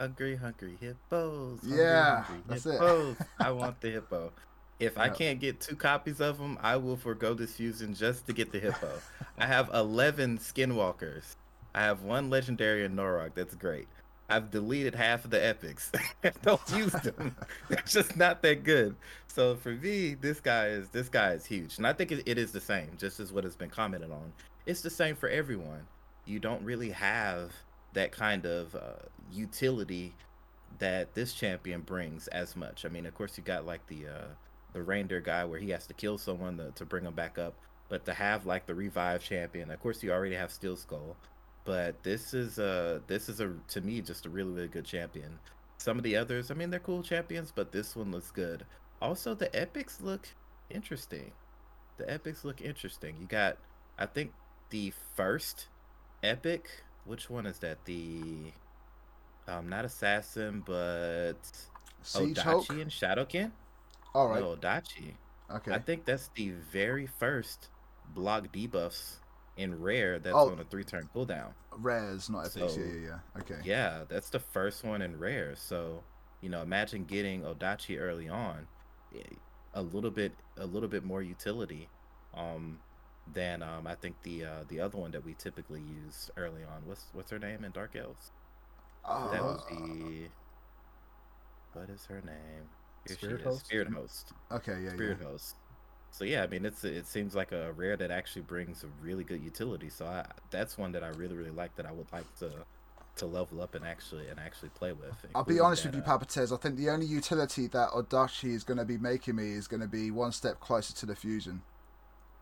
Hungry, 0.00 0.36
hungry 0.36 0.76
hippos. 0.80 1.60
hungry, 1.60 1.78
Yeah, 1.78 2.22
hungry 2.22 2.42
that's 2.46 2.66
it. 2.66 3.16
I 3.40 3.50
want 3.50 3.80
the 3.80 3.90
hippo. 3.90 4.32
If 4.78 4.96
I 4.96 5.08
can't 5.08 5.40
get 5.40 5.60
two 5.60 5.74
copies 5.74 6.20
of 6.20 6.38
them, 6.38 6.56
I 6.62 6.76
will 6.76 6.96
forego 6.96 7.34
this 7.34 7.54
fusion 7.54 7.94
just 7.94 8.26
to 8.28 8.32
get 8.32 8.52
the 8.52 8.60
hippo. 8.60 8.92
I 9.36 9.46
have 9.46 9.70
11 9.74 10.38
skinwalkers. 10.38 11.34
I 11.74 11.80
have 11.82 12.02
one 12.02 12.30
legendary 12.30 12.84
in 12.84 12.94
Norok. 12.94 13.34
That's 13.34 13.56
great. 13.56 13.88
I've 14.28 14.50
deleted 14.50 14.94
half 14.94 15.24
of 15.24 15.30
the 15.30 15.44
epics. 15.44 15.90
Don't 16.42 16.60
use 16.76 16.92
them. 16.92 17.34
They're 17.68 17.82
just 17.86 18.16
not 18.16 18.42
that 18.42 18.62
good. 18.62 18.94
So 19.26 19.56
for 19.56 19.70
me, 19.72 20.14
this 20.14 20.38
guy 20.38 20.66
is 20.68 20.88
this 20.90 21.08
guy 21.08 21.32
is 21.32 21.46
huge, 21.46 21.78
and 21.78 21.86
I 21.86 21.92
think 21.92 22.12
it, 22.12 22.22
it 22.26 22.38
is 22.38 22.52
the 22.52 22.60
same. 22.60 22.90
Just 22.98 23.20
as 23.20 23.32
what 23.32 23.44
has 23.44 23.56
been 23.56 23.70
commented 23.70 24.10
on, 24.10 24.32
it's 24.66 24.82
the 24.82 24.90
same 24.90 25.16
for 25.16 25.28
everyone. 25.28 25.86
You 26.26 26.40
don't 26.40 26.62
really 26.62 26.90
have 26.90 27.52
that 27.94 28.12
kind 28.12 28.46
of 28.46 28.74
uh, 28.74 29.06
utility 29.32 30.14
that 30.78 31.14
this 31.14 31.32
champion 31.32 31.80
brings 31.80 32.28
as 32.28 32.56
much. 32.56 32.84
I 32.84 32.88
mean, 32.88 33.06
of 33.06 33.14
course, 33.14 33.36
you 33.36 33.44
got 33.44 33.66
like 33.66 33.86
the 33.86 34.06
uh, 34.06 34.28
the 34.72 34.82
reindeer 34.82 35.20
guy 35.20 35.44
where 35.44 35.58
he 35.58 35.70
has 35.70 35.86
to 35.86 35.94
kill 35.94 36.18
someone 36.18 36.58
to, 36.58 36.70
to 36.72 36.84
bring 36.84 37.04
him 37.04 37.14
back 37.14 37.38
up, 37.38 37.54
but 37.88 38.04
to 38.04 38.14
have 38.14 38.46
like 38.46 38.66
the 38.66 38.74
revive 38.74 39.22
champion, 39.22 39.70
of 39.70 39.80
course, 39.80 40.02
you 40.02 40.12
already 40.12 40.34
have 40.34 40.50
Steel 40.52 40.76
Skull. 40.76 41.16
But 41.64 42.02
this 42.02 42.32
is 42.32 42.58
a 42.58 43.02
this 43.06 43.28
is 43.28 43.40
a 43.40 43.52
to 43.68 43.80
me 43.80 44.00
just 44.00 44.26
a 44.26 44.30
really 44.30 44.52
really 44.52 44.68
good 44.68 44.84
champion. 44.84 45.38
Some 45.78 45.96
of 45.96 46.02
the 46.02 46.16
others, 46.16 46.50
I 46.50 46.54
mean, 46.54 46.70
they're 46.70 46.80
cool 46.80 47.02
champions, 47.02 47.52
but 47.54 47.70
this 47.70 47.94
one 47.94 48.10
looks 48.10 48.30
good. 48.30 48.64
Also, 49.00 49.34
the 49.34 49.54
epics 49.54 50.00
look 50.00 50.28
interesting. 50.70 51.30
The 51.98 52.10
epics 52.10 52.44
look 52.44 52.60
interesting. 52.60 53.16
You 53.20 53.26
got, 53.26 53.58
I 53.96 54.06
think, 54.06 54.32
the 54.70 54.92
first 55.14 55.68
epic. 56.22 56.68
Which 57.08 57.30
one 57.30 57.46
is 57.46 57.58
that? 57.60 57.84
The 57.86 58.52
um, 59.48 59.68
not 59.68 59.84
assassin, 59.86 60.62
but 60.64 61.34
Siege 62.02 62.38
Hulk. 62.38 62.66
Odachi 62.66 62.82
and 62.82 62.90
Shadowkin. 62.90 63.50
All 64.14 64.28
right. 64.28 64.40
No, 64.40 64.54
Odachi. 64.56 65.14
Okay. 65.50 65.72
I 65.72 65.78
think 65.78 66.04
that's 66.04 66.28
the 66.36 66.50
very 66.70 67.06
first 67.06 67.68
block 68.14 68.52
debuffs 68.52 69.16
in 69.56 69.80
rare 69.80 70.18
that's 70.18 70.36
Oh. 70.36 70.50
on 70.50 70.60
a 70.60 70.64
three 70.64 70.84
turn 70.84 71.08
cooldown. 71.14 71.52
Rares, 71.72 72.28
not 72.28 72.40
epics. 72.46 72.74
So, 72.74 72.80
yeah, 72.80 72.86
yeah, 72.86 73.00
yeah. 73.34 73.40
Okay. 73.40 73.58
Yeah, 73.64 74.04
that's 74.08 74.28
the 74.28 74.38
first 74.40 74.84
one 74.84 75.00
in 75.00 75.18
rare. 75.18 75.56
So, 75.56 76.02
you 76.42 76.50
know, 76.50 76.60
imagine 76.60 77.04
getting 77.04 77.42
Odachi 77.42 77.98
early 77.98 78.28
on, 78.28 78.66
eh, 79.16 79.22
a 79.72 79.80
little 79.82 80.10
bit, 80.10 80.32
a 80.58 80.66
little 80.66 80.88
bit 80.88 81.04
more 81.04 81.22
utility, 81.22 81.88
um, 82.34 82.78
than 83.34 83.62
um, 83.62 83.86
I 83.86 83.94
think 83.94 84.16
the 84.22 84.44
uh, 84.44 84.64
the 84.68 84.80
other 84.80 84.98
one 84.98 85.10
that 85.12 85.24
we 85.24 85.34
typically 85.34 85.80
use 85.80 86.30
early 86.36 86.62
on. 86.62 86.82
What's 86.86 87.06
what's 87.12 87.30
her 87.30 87.38
name 87.38 87.64
in 87.64 87.72
Dark 87.72 87.96
Elves? 87.96 88.30
That 89.32 89.42
would 89.44 89.60
Uh, 89.60 89.70
be. 89.70 90.28
What 91.72 91.88
is 91.90 92.06
her 92.06 92.20
name? 92.22 92.68
Here 93.06 93.16
Spirit. 93.16 93.42
Host? 93.42 93.66
Spirit 93.66 93.88
Host. 93.88 94.32
okay, 94.50 94.80
yeah, 94.82 94.90
Spirit 94.90 95.18
yeah. 95.20 95.28
Host. 95.28 95.56
So 96.10 96.24
yeah, 96.24 96.42
I 96.42 96.46
mean, 96.46 96.64
it's 96.64 96.84
it 96.84 97.06
seems 97.06 97.34
like 97.34 97.52
a 97.52 97.72
rare 97.72 97.96
that 97.96 98.10
actually 98.10 98.42
brings 98.42 98.82
a 98.84 98.88
really 99.02 99.24
good 99.24 99.42
utility. 99.42 99.90
So 99.90 100.06
I, 100.06 100.26
that's 100.50 100.78
one 100.78 100.92
that 100.92 101.04
I 101.04 101.08
really 101.08 101.36
really 101.36 101.50
like 101.50 101.76
that 101.76 101.86
I 101.86 101.92
would 101.92 102.10
like 102.12 102.24
to 102.38 102.50
to 103.16 103.26
level 103.26 103.60
up 103.60 103.74
and 103.74 103.84
actually 103.84 104.28
and 104.28 104.38
actually 104.38 104.70
play 104.70 104.92
with. 104.92 105.14
I'll 105.34 105.44
be 105.44 105.60
honest 105.60 105.82
that, 105.82 105.90
with 105.90 105.96
you, 105.96 106.02
uh, 106.02 106.06
Papa 106.06 106.24
Tez. 106.26 106.52
I 106.52 106.56
think 106.56 106.76
the 106.76 106.88
only 106.90 107.06
utility 107.06 107.66
that 107.68 107.90
Odachi 107.90 108.50
is 108.54 108.64
going 108.64 108.78
to 108.78 108.84
be 108.84 108.96
making 108.98 109.36
me 109.36 109.52
is 109.52 109.66
going 109.68 109.80
to 109.80 109.88
be 109.88 110.10
one 110.10 110.32
step 110.32 110.60
closer 110.60 110.94
to 110.94 111.06
the 111.06 111.16
fusion. 111.16 111.62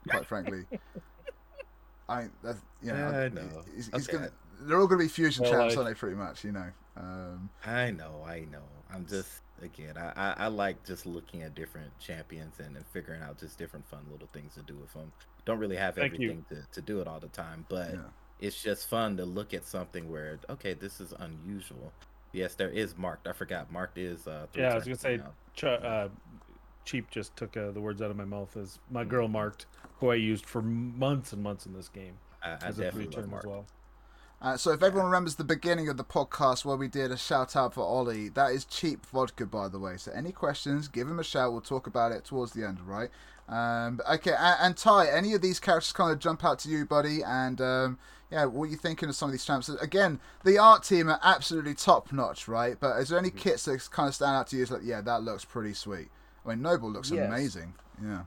Quite 0.08 0.26
frankly, 0.26 0.64
I, 2.08 2.26
that's, 2.42 2.60
you 2.82 2.92
know, 2.92 2.96
Yeah, 3.10 3.18
I 3.18 3.28
know. 3.28 3.62
He's, 3.74 3.90
he's 3.92 4.08
Okay. 4.08 4.18
gonna, 4.18 4.30
they're 4.62 4.80
all 4.80 4.86
going 4.86 5.00
to 5.00 5.04
be 5.04 5.08
fusion 5.08 5.42
Well, 5.44 5.52
champs, 5.52 5.74
I- 5.74 5.78
aren't 5.78 5.90
they? 5.90 5.98
Pretty 5.98 6.16
much, 6.16 6.44
you 6.44 6.52
know. 6.52 6.68
Um, 6.96 7.50
I 7.64 7.90
know, 7.90 8.24
I 8.26 8.40
know. 8.50 8.62
I'm 8.92 9.06
just 9.06 9.40
again, 9.60 9.96
I, 9.98 10.12
I, 10.16 10.34
I 10.44 10.46
like 10.46 10.84
just 10.86 11.04
looking 11.06 11.42
at 11.42 11.54
different 11.54 11.90
champions 11.98 12.54
and, 12.60 12.76
and 12.76 12.86
figuring 12.86 13.22
out 13.22 13.38
just 13.38 13.58
different 13.58 13.86
fun 13.88 14.00
little 14.10 14.28
things 14.32 14.54
to 14.54 14.62
do 14.62 14.74
with 14.76 14.92
them. 14.94 15.12
Don't 15.44 15.58
really 15.58 15.76
have 15.76 15.94
Thank 15.96 16.18
you. 16.18 16.30
everything 16.30 16.44
to, 16.50 16.66
to 16.72 16.80
do 16.80 17.00
it 17.00 17.08
all 17.08 17.20
the 17.20 17.28
time, 17.28 17.66
but 17.68 17.90
yeah. 17.92 18.00
it's 18.40 18.62
just 18.62 18.88
fun 18.88 19.16
to 19.18 19.24
look 19.24 19.52
at 19.54 19.66
something 19.66 20.10
where 20.10 20.38
okay, 20.48 20.72
this 20.74 21.00
is 21.00 21.12
unusual. 21.18 21.92
Yes, 22.32 22.54
there 22.54 22.70
is 22.70 22.96
marked. 22.96 23.26
I 23.26 23.32
forgot 23.32 23.70
marked 23.72 23.98
is 23.98 24.26
uh 24.26 24.46
Yeah, 24.54 24.72
I 24.72 24.74
was 24.76 24.84
gonna 24.84 24.96
say. 24.96 25.20
Ch- 25.54 25.64
uh, 25.64 26.08
Cheap 26.86 27.10
just 27.10 27.36
took 27.36 27.54
uh, 27.56 27.70
the 27.72 27.80
words 27.80 28.00
out 28.00 28.10
of 28.10 28.16
my 28.16 28.24
mouth 28.24 28.56
as 28.56 28.78
my 28.90 29.02
Mm-hmm. 29.02 29.10
girl 29.10 29.28
marked, 29.28 29.66
who 30.00 30.10
I 30.10 30.14
used 30.14 30.46
for 30.46 30.62
months 30.62 31.32
and 31.34 31.42
months 31.42 31.66
in 31.66 31.74
this 31.74 31.88
game 31.88 32.14
I, 32.42 32.52
I 32.52 32.58
as 32.62 32.78
a 32.78 32.90
free 32.90 33.04
three 33.04 33.04
love 33.04 33.14
turn 33.14 33.30
marked. 33.30 33.44
as 33.44 33.50
well. 33.50 33.66
Uh, 34.40 34.56
so 34.56 34.70
if 34.70 34.82
everyone 34.82 35.06
remembers 35.06 35.36
the 35.36 35.44
beginning 35.44 35.88
of 35.88 35.96
the 35.96 36.04
podcast 36.04 36.64
where 36.64 36.76
we 36.76 36.88
did 36.88 37.10
a 37.10 37.16
shout 37.16 37.56
out 37.56 37.72
for 37.74 37.80
Ollie, 37.80 38.28
that 38.30 38.52
is 38.52 38.64
cheap 38.66 39.04
vodka, 39.06 39.46
by 39.46 39.66
the 39.68 39.78
way. 39.78 39.96
So 39.96 40.12
any 40.12 40.30
questions, 40.30 40.88
give 40.88 41.08
him 41.08 41.18
a 41.18 41.24
shout. 41.24 41.52
We'll 41.52 41.62
talk 41.62 41.86
about 41.86 42.12
it 42.12 42.24
towards 42.26 42.52
the 42.52 42.66
end, 42.66 42.80
right? 42.82 43.08
Um, 43.48 44.00
okay, 44.10 44.34
and, 44.38 44.56
and 44.60 44.76
Ty, 44.76 45.08
any 45.08 45.32
of 45.32 45.40
these 45.40 45.58
characters 45.58 45.92
kind 45.92 46.12
of 46.12 46.18
jump 46.18 46.44
out 46.44 46.58
to 46.60 46.68
you, 46.68 46.84
buddy? 46.84 47.22
And 47.24 47.60
um, 47.62 47.98
yeah, 48.30 48.44
what 48.44 48.64
are 48.64 48.70
you 48.70 48.76
thinking 48.76 49.08
of 49.08 49.14
some 49.16 49.30
of 49.30 49.32
these 49.32 49.44
champs? 49.44 49.70
Again, 49.70 50.20
the 50.44 50.58
art 50.58 50.82
team 50.82 51.08
are 51.08 51.20
absolutely 51.22 51.72
top 51.74 52.12
notch, 52.12 52.46
right? 52.46 52.76
But 52.78 52.98
is 52.98 53.08
there 53.08 53.18
any 53.18 53.30
kits 53.30 53.64
that 53.64 53.88
kind 53.90 54.08
of 54.08 54.14
stand 54.14 54.36
out 54.36 54.48
to 54.48 54.56
you? 54.56 54.62
It's 54.62 54.70
like, 54.70 54.82
yeah, 54.84 55.00
that 55.00 55.22
looks 55.22 55.46
pretty 55.46 55.72
sweet. 55.72 56.08
I 56.46 56.50
mean, 56.50 56.62
Noble 56.62 56.90
looks 56.90 57.10
Yes. 57.10 57.26
amazing. 57.26 57.74
Yeah. 58.02 58.24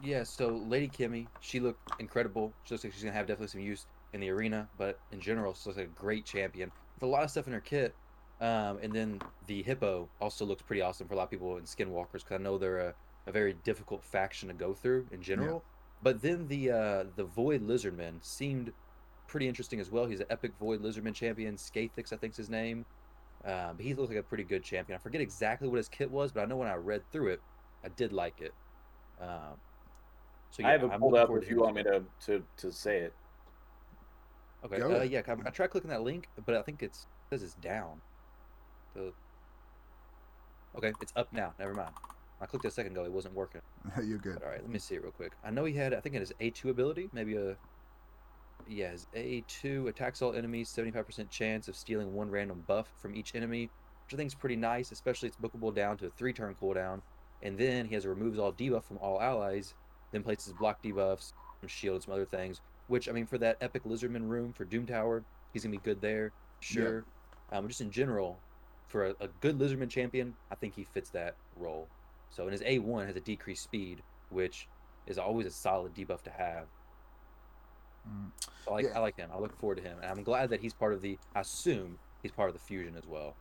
Yeah, 0.00 0.22
so 0.22 0.48
Lady 0.48 0.88
Kimi, 0.88 1.26
she 1.40 1.58
looked 1.58 1.90
incredible. 2.00 2.52
She 2.64 2.74
looks 2.74 2.84
like 2.84 2.92
she's 2.92 3.02
gonna 3.02 3.14
have 3.14 3.26
definitely 3.26 3.48
some 3.48 3.60
use 3.60 3.86
in 4.12 4.20
the 4.20 4.30
arena, 4.30 4.68
but 4.78 5.00
in 5.10 5.20
general, 5.20 5.52
she 5.54 5.68
looks 5.68 5.78
like 5.78 5.88
a 5.88 6.00
great 6.00 6.24
champion 6.24 6.70
with 6.94 7.02
a 7.02 7.06
lot 7.06 7.24
of 7.24 7.30
stuff 7.30 7.46
in 7.48 7.52
her 7.52 7.60
kit. 7.60 7.94
Um, 8.40 8.78
and 8.80 8.92
then 8.92 9.20
the 9.48 9.62
hippo 9.64 10.08
also 10.20 10.44
looks 10.44 10.62
pretty 10.62 10.80
awesome 10.80 11.08
for 11.08 11.14
a 11.14 11.16
lot 11.16 11.24
of 11.24 11.30
people 11.30 11.56
in 11.56 11.64
Skinwalkers 11.64 12.12
because 12.12 12.32
I 12.32 12.38
know 12.38 12.56
they're 12.56 12.78
a, 12.78 12.94
a 13.26 13.32
very 13.32 13.54
difficult 13.64 14.04
faction 14.04 14.48
to 14.48 14.54
go 14.54 14.72
through 14.72 15.08
in 15.10 15.20
general. 15.20 15.64
But 16.00 16.22
then 16.22 16.46
the 16.46 16.70
uh, 16.70 17.04
the 17.16 17.24
Void 17.24 17.66
lizardman 17.66 18.24
seemed 18.24 18.72
pretty 19.26 19.48
interesting 19.48 19.80
as 19.80 19.90
well. 19.90 20.06
He's 20.06 20.20
an 20.20 20.26
Epic 20.30 20.52
Void 20.60 20.80
Lizardman 20.82 21.14
champion. 21.14 21.56
Skathix, 21.56 22.12
I 22.12 22.16
think's 22.16 22.36
his 22.36 22.48
name. 22.48 22.86
Um, 23.44 23.76
but 23.76 23.84
he 23.84 23.94
looked 23.94 24.10
like 24.10 24.18
a 24.18 24.22
pretty 24.22 24.44
good 24.44 24.62
champion. 24.62 24.98
I 24.98 25.02
forget 25.02 25.20
exactly 25.20 25.68
what 25.68 25.76
his 25.76 25.88
kit 25.88 26.10
was, 26.10 26.32
but 26.32 26.42
I 26.42 26.44
know 26.46 26.56
when 26.56 26.68
I 26.68 26.74
read 26.74 27.02
through 27.12 27.28
it, 27.28 27.40
I 27.84 27.88
did 27.88 28.12
like 28.12 28.40
it. 28.40 28.52
Um, 29.20 29.56
so 30.50 30.64
I 30.64 30.72
have 30.72 30.82
it 30.82 30.90
I'm 30.90 31.00
pulled 31.00 31.12
looking 31.12 31.22
up 31.22 31.28
forward 31.28 31.44
if 31.44 31.50
you 31.50 31.60
want 31.60 31.76
me 31.76 31.82
to 31.84 32.02
to 32.26 32.42
to 32.56 32.72
say 32.72 32.98
it. 32.98 33.14
Okay. 34.64 34.80
Uh, 34.80 35.02
yeah, 35.02 35.22
I, 35.26 35.32
I 35.32 35.50
tried 35.50 35.70
clicking 35.70 35.90
that 35.90 36.02
link, 36.02 36.28
but 36.44 36.54
I 36.56 36.62
think 36.62 36.82
it's 36.82 37.06
it 37.30 37.34
says 37.34 37.42
it's 37.42 37.54
down. 37.54 38.00
So, 38.94 39.12
okay, 40.76 40.92
it's 41.00 41.12
up 41.14 41.32
now. 41.32 41.54
Never 41.58 41.74
mind. 41.74 41.92
I 42.40 42.46
clicked 42.46 42.64
it 42.64 42.68
a 42.68 42.72
second 42.72 42.92
ago. 42.92 43.04
It 43.04 43.12
wasn't 43.12 43.34
working. 43.34 43.60
You're 44.04 44.18
good. 44.18 44.34
But 44.34 44.44
all 44.44 44.50
right, 44.50 44.60
let 44.60 44.70
me 44.70 44.78
see 44.78 44.94
it 44.94 45.02
real 45.02 45.12
quick. 45.12 45.32
I 45.44 45.50
know 45.50 45.64
he 45.64 45.74
had. 45.74 45.94
I 45.94 46.00
think 46.00 46.14
it 46.14 46.22
is 46.22 46.32
A2 46.40 46.70
ability, 46.70 47.08
maybe 47.12 47.36
a. 47.36 47.56
Yeah, 48.68 48.90
his 48.90 49.06
A2 49.14 49.88
attacks 49.88 50.20
all 50.20 50.34
enemies, 50.34 50.68
75% 50.68 51.30
chance 51.30 51.68
of 51.68 51.76
stealing 51.76 52.12
one 52.12 52.30
random 52.30 52.62
buff 52.66 52.88
from 53.00 53.16
each 53.16 53.34
enemy, 53.34 53.70
which 54.04 54.14
I 54.14 54.16
think 54.16 54.28
is 54.28 54.34
pretty 54.34 54.56
nice. 54.56 54.92
Especially 54.92 55.28
it's 55.28 55.38
bookable 55.38 55.74
down 55.74 55.96
to 55.98 56.06
a 56.06 56.10
three-turn 56.10 56.54
cooldown, 56.60 57.00
and 57.42 57.56
then 57.56 57.86
he 57.86 57.94
has 57.94 58.04
a 58.04 58.10
removes 58.10 58.38
all 58.38 58.52
debuff 58.52 58.84
from 58.84 58.98
all 58.98 59.20
allies, 59.22 59.74
then 60.12 60.22
places 60.22 60.52
block 60.52 60.82
debuffs, 60.82 61.32
some 61.60 61.68
shield, 61.68 61.94
and 61.94 62.04
some 62.04 62.14
other 62.14 62.26
things. 62.26 62.60
Which 62.88 63.08
I 63.08 63.12
mean, 63.12 63.26
for 63.26 63.38
that 63.38 63.56
epic 63.62 63.84
lizardman 63.84 64.28
room 64.28 64.52
for 64.52 64.64
Doom 64.64 64.86
Tower, 64.86 65.24
he's 65.52 65.62
gonna 65.62 65.76
be 65.76 65.82
good 65.82 66.00
there, 66.02 66.32
sure. 66.60 67.04
Um, 67.50 67.68
just 67.68 67.80
in 67.80 67.90
general, 67.90 68.38
for 68.88 69.06
a, 69.06 69.14
a 69.20 69.28
good 69.40 69.58
lizardman 69.58 69.88
champion, 69.88 70.34
I 70.50 70.54
think 70.56 70.74
he 70.74 70.84
fits 70.84 71.08
that 71.10 71.36
role. 71.56 71.88
So, 72.30 72.42
and 72.42 72.52
his 72.52 72.62
A1 72.62 73.06
has 73.06 73.16
a 73.16 73.20
decreased 73.20 73.62
speed, 73.62 74.02
which 74.28 74.68
is 75.06 75.18
always 75.18 75.46
a 75.46 75.50
solid 75.50 75.94
debuff 75.94 76.22
to 76.22 76.30
have. 76.30 76.66
Mm. 78.08 78.30
So 78.64 78.70
I 78.72 78.74
like, 78.74 78.84
Yeah. 78.86 78.96
I 78.96 78.98
like 79.00 79.16
him. 79.16 79.30
I 79.32 79.38
look 79.38 79.56
forward 79.58 79.76
to 79.76 79.82
him, 79.82 79.98
and 80.02 80.10
I'm 80.10 80.22
glad 80.22 80.50
that 80.50 80.60
he's 80.60 80.72
part 80.72 80.92
of 80.92 81.02
the. 81.02 81.18
I 81.34 81.40
assume 81.40 81.98
he's 82.22 82.32
part 82.32 82.48
of 82.48 82.54
the 82.54 82.60
fusion 82.60 82.94
as 82.96 83.06
well. 83.06 83.34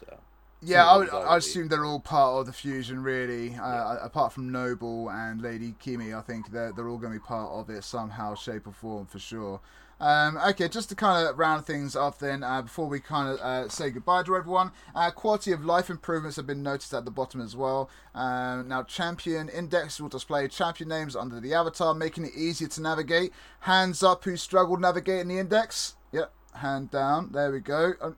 So 0.00 0.18
Yeah, 0.62 0.86
I 0.88 0.96
would. 0.96 1.10
I 1.10 1.36
assume 1.36 1.68
they're 1.68 1.84
all 1.84 2.00
part 2.00 2.40
of 2.40 2.46
the 2.46 2.52
fusion, 2.52 3.02
really. 3.02 3.54
Uh, 3.56 3.96
Apart 4.02 4.32
from 4.32 4.50
Noble 4.50 5.10
and 5.10 5.40
Lady 5.42 5.74
Kimi, 5.78 6.14
I 6.14 6.20
think 6.20 6.50
they're 6.50 6.72
they're 6.72 6.88
all 6.88 6.98
going 6.98 7.12
to 7.12 7.18
be 7.18 7.24
part 7.24 7.50
of 7.52 7.70
it 7.70 7.84
somehow, 7.84 8.34
shape, 8.34 8.66
or 8.66 8.72
form 8.72 9.06
for 9.06 9.18
sure. 9.18 9.60
Um, 10.00 10.36
okay, 10.48 10.68
just 10.68 10.88
to 10.90 10.94
kind 10.94 11.26
of 11.26 11.38
round 11.38 11.66
things 11.66 11.96
off, 11.96 12.18
then 12.18 12.42
uh, 12.42 12.62
before 12.62 12.88
we 12.88 13.00
kind 13.00 13.28
of 13.28 13.38
uh, 13.40 13.68
say 13.68 13.90
goodbye 13.90 14.22
to 14.24 14.36
everyone, 14.36 14.72
uh, 14.94 15.10
quality 15.10 15.52
of 15.52 15.64
life 15.64 15.88
improvements 15.88 16.36
have 16.36 16.46
been 16.46 16.62
noticed 16.62 16.92
at 16.92 17.04
the 17.04 17.10
bottom 17.10 17.40
as 17.40 17.56
well. 17.56 17.88
Um, 18.14 18.68
now, 18.68 18.82
champion 18.82 19.48
index 19.48 20.00
will 20.00 20.08
display 20.08 20.48
champion 20.48 20.88
names 20.88 21.16
under 21.16 21.40
the 21.40 21.54
avatar, 21.54 21.94
making 21.94 22.26
it 22.26 22.34
easier 22.34 22.68
to 22.68 22.82
navigate. 22.82 23.32
Hands 23.60 24.02
up, 24.02 24.24
who 24.24 24.36
struggled 24.36 24.80
navigating 24.80 25.28
the 25.28 25.38
index? 25.38 25.94
Yep, 26.12 26.32
hand 26.54 26.90
down. 26.90 27.30
There 27.32 27.50
we 27.50 27.60
go. 27.60 27.94
Uh, 28.00 28.12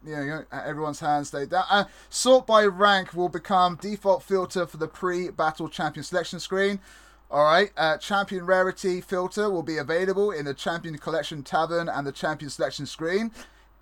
everyone's 0.53 1.01
hands 1.01 1.28
stay 1.28 1.47
down. 1.47 1.65
Uh, 1.70 1.85
sort 2.09 2.47
by 2.47 2.65
rank 2.65 3.15
will 3.15 3.28
become 3.28 3.78
default 3.81 4.23
filter 4.23 4.66
for 4.66 4.77
the 4.78 4.89
pre-battle 4.89 5.69
champion 5.69 6.05
selection 6.05 6.40
screen. 6.40 6.81
All 7.28 7.44
right, 7.44 7.73
uh, 7.77 7.97
champion 7.98 8.47
rarity 8.47 9.01
filter 9.01 9.51
will 9.51 9.65
be 9.65 9.78
available 9.78 10.31
in 10.31 10.44
the 10.44 10.55
champion 10.55 10.97
collection 10.97 11.43
tavern 11.43 11.89
and 11.89 12.07
the 12.07 12.12
champion 12.12 12.51
selection 12.51 12.86
screen. 12.86 13.32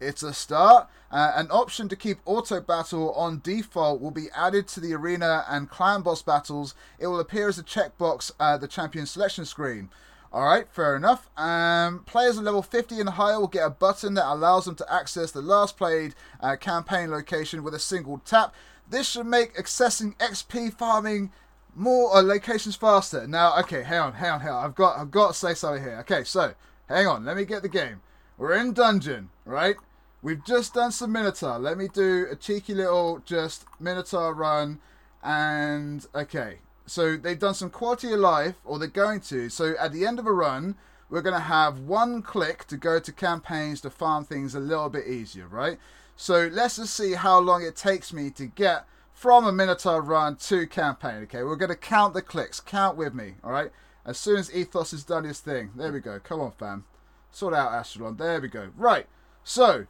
It's 0.00 0.22
a 0.22 0.32
start. 0.32 0.88
Uh, 1.10 1.32
an 1.36 1.48
option 1.50 1.88
to 1.90 1.96
keep 1.96 2.20
auto 2.24 2.60
battle 2.62 3.12
on 3.12 3.42
default 3.44 4.00
will 4.00 4.10
be 4.10 4.28
added 4.34 4.66
to 4.68 4.80
the 4.80 4.94
arena 4.94 5.44
and 5.46 5.68
clan 5.68 6.00
boss 6.00 6.22
battles. 6.22 6.74
It 6.98 7.06
will 7.06 7.20
appear 7.20 7.48
as 7.48 7.58
a 7.58 7.62
checkbox 7.62 8.32
at 8.40 8.62
the 8.62 8.68
champion 8.68 9.04
selection 9.04 9.44
screen. 9.44 9.90
All 10.32 10.44
right, 10.44 10.66
fair 10.72 10.96
enough. 10.96 11.28
Um, 11.36 12.00
players 12.06 12.38
at 12.38 12.44
level 12.44 12.62
50 12.62 12.98
and 12.98 13.10
higher 13.10 13.38
will 13.38 13.46
get 13.46 13.66
a 13.66 13.70
button 13.70 14.14
that 14.14 14.26
allows 14.26 14.64
them 14.64 14.74
to 14.76 14.92
access 14.92 15.30
the 15.30 15.42
last 15.42 15.76
played 15.76 16.14
uh, 16.40 16.56
campaign 16.56 17.10
location 17.10 17.62
with 17.62 17.74
a 17.74 17.78
single 17.78 18.18
tap. 18.24 18.54
This 18.88 19.10
should 19.10 19.26
make 19.26 19.54
accessing 19.54 20.16
XP 20.16 20.72
farming 20.72 21.30
more 21.74 22.16
uh, 22.16 22.22
locations 22.22 22.76
faster. 22.76 23.26
Now, 23.26 23.58
okay, 23.60 23.82
hang 23.82 24.00
on, 24.00 24.12
hang 24.14 24.30
on, 24.30 24.40
hang 24.40 24.50
on. 24.52 24.64
I've 24.64 24.74
got, 24.74 24.98
I've 24.98 25.10
got 25.10 25.28
to 25.28 25.34
say 25.34 25.54
something 25.54 25.82
here. 25.82 25.98
Okay, 26.00 26.24
so 26.24 26.54
hang 26.88 27.06
on, 27.06 27.24
let 27.24 27.36
me 27.36 27.44
get 27.44 27.62
the 27.62 27.68
game. 27.68 28.00
We're 28.38 28.54
in 28.54 28.72
dungeon, 28.72 29.30
right? 29.44 29.76
We've 30.22 30.44
just 30.44 30.74
done 30.74 30.90
some 30.90 31.12
Minotaur. 31.12 31.58
Let 31.58 31.76
me 31.76 31.88
do 31.88 32.26
a 32.30 32.36
cheeky 32.36 32.74
little 32.74 33.20
just 33.24 33.66
Minotaur 33.78 34.32
run, 34.32 34.80
and 35.22 36.06
okay, 36.14 36.58
so 36.86 37.16
they've 37.16 37.38
done 37.38 37.54
some 37.54 37.70
quality 37.70 38.12
of 38.12 38.20
life, 38.20 38.56
or 38.64 38.78
they're 38.78 38.88
going 38.88 39.20
to. 39.20 39.48
So 39.48 39.74
at 39.78 39.92
the 39.92 40.06
end 40.06 40.18
of 40.18 40.26
a 40.26 40.32
run, 40.32 40.76
we're 41.10 41.22
going 41.22 41.34
to 41.34 41.40
have 41.40 41.80
one 41.80 42.22
click 42.22 42.66
to 42.68 42.76
go 42.76 42.98
to 42.98 43.12
campaigns 43.12 43.80
to 43.82 43.90
farm 43.90 44.24
things 44.24 44.54
a 44.54 44.60
little 44.60 44.88
bit 44.88 45.06
easier, 45.06 45.46
right? 45.46 45.78
So 46.16 46.48
let's 46.50 46.76
just 46.76 46.94
see 46.94 47.12
how 47.12 47.38
long 47.38 47.62
it 47.62 47.76
takes 47.76 48.12
me 48.12 48.30
to 48.30 48.46
get 48.46 48.86
from 49.24 49.46
a 49.46 49.52
Minotaur 49.52 50.02
run 50.02 50.36
to 50.36 50.66
campaign. 50.66 51.22
Okay, 51.22 51.42
we're 51.42 51.56
going 51.56 51.70
to 51.70 51.74
count 51.74 52.12
the 52.12 52.20
clicks. 52.20 52.60
Count 52.60 52.94
with 52.94 53.14
me, 53.14 53.36
all 53.42 53.52
right? 53.52 53.70
As 54.04 54.18
soon 54.18 54.36
as 54.36 54.50
Ithos 54.50 54.90
has 54.90 55.02
done 55.02 55.24
his 55.24 55.40
thing. 55.40 55.70
There 55.74 55.90
we 55.90 56.00
go. 56.00 56.20
Come 56.20 56.42
on, 56.42 56.52
fam. 56.52 56.84
Sort 57.30 57.54
out 57.54 57.72
Astralon. 57.72 58.18
There 58.18 58.38
we 58.38 58.48
go. 58.48 58.68
Right. 58.76 59.06
So, 59.42 59.86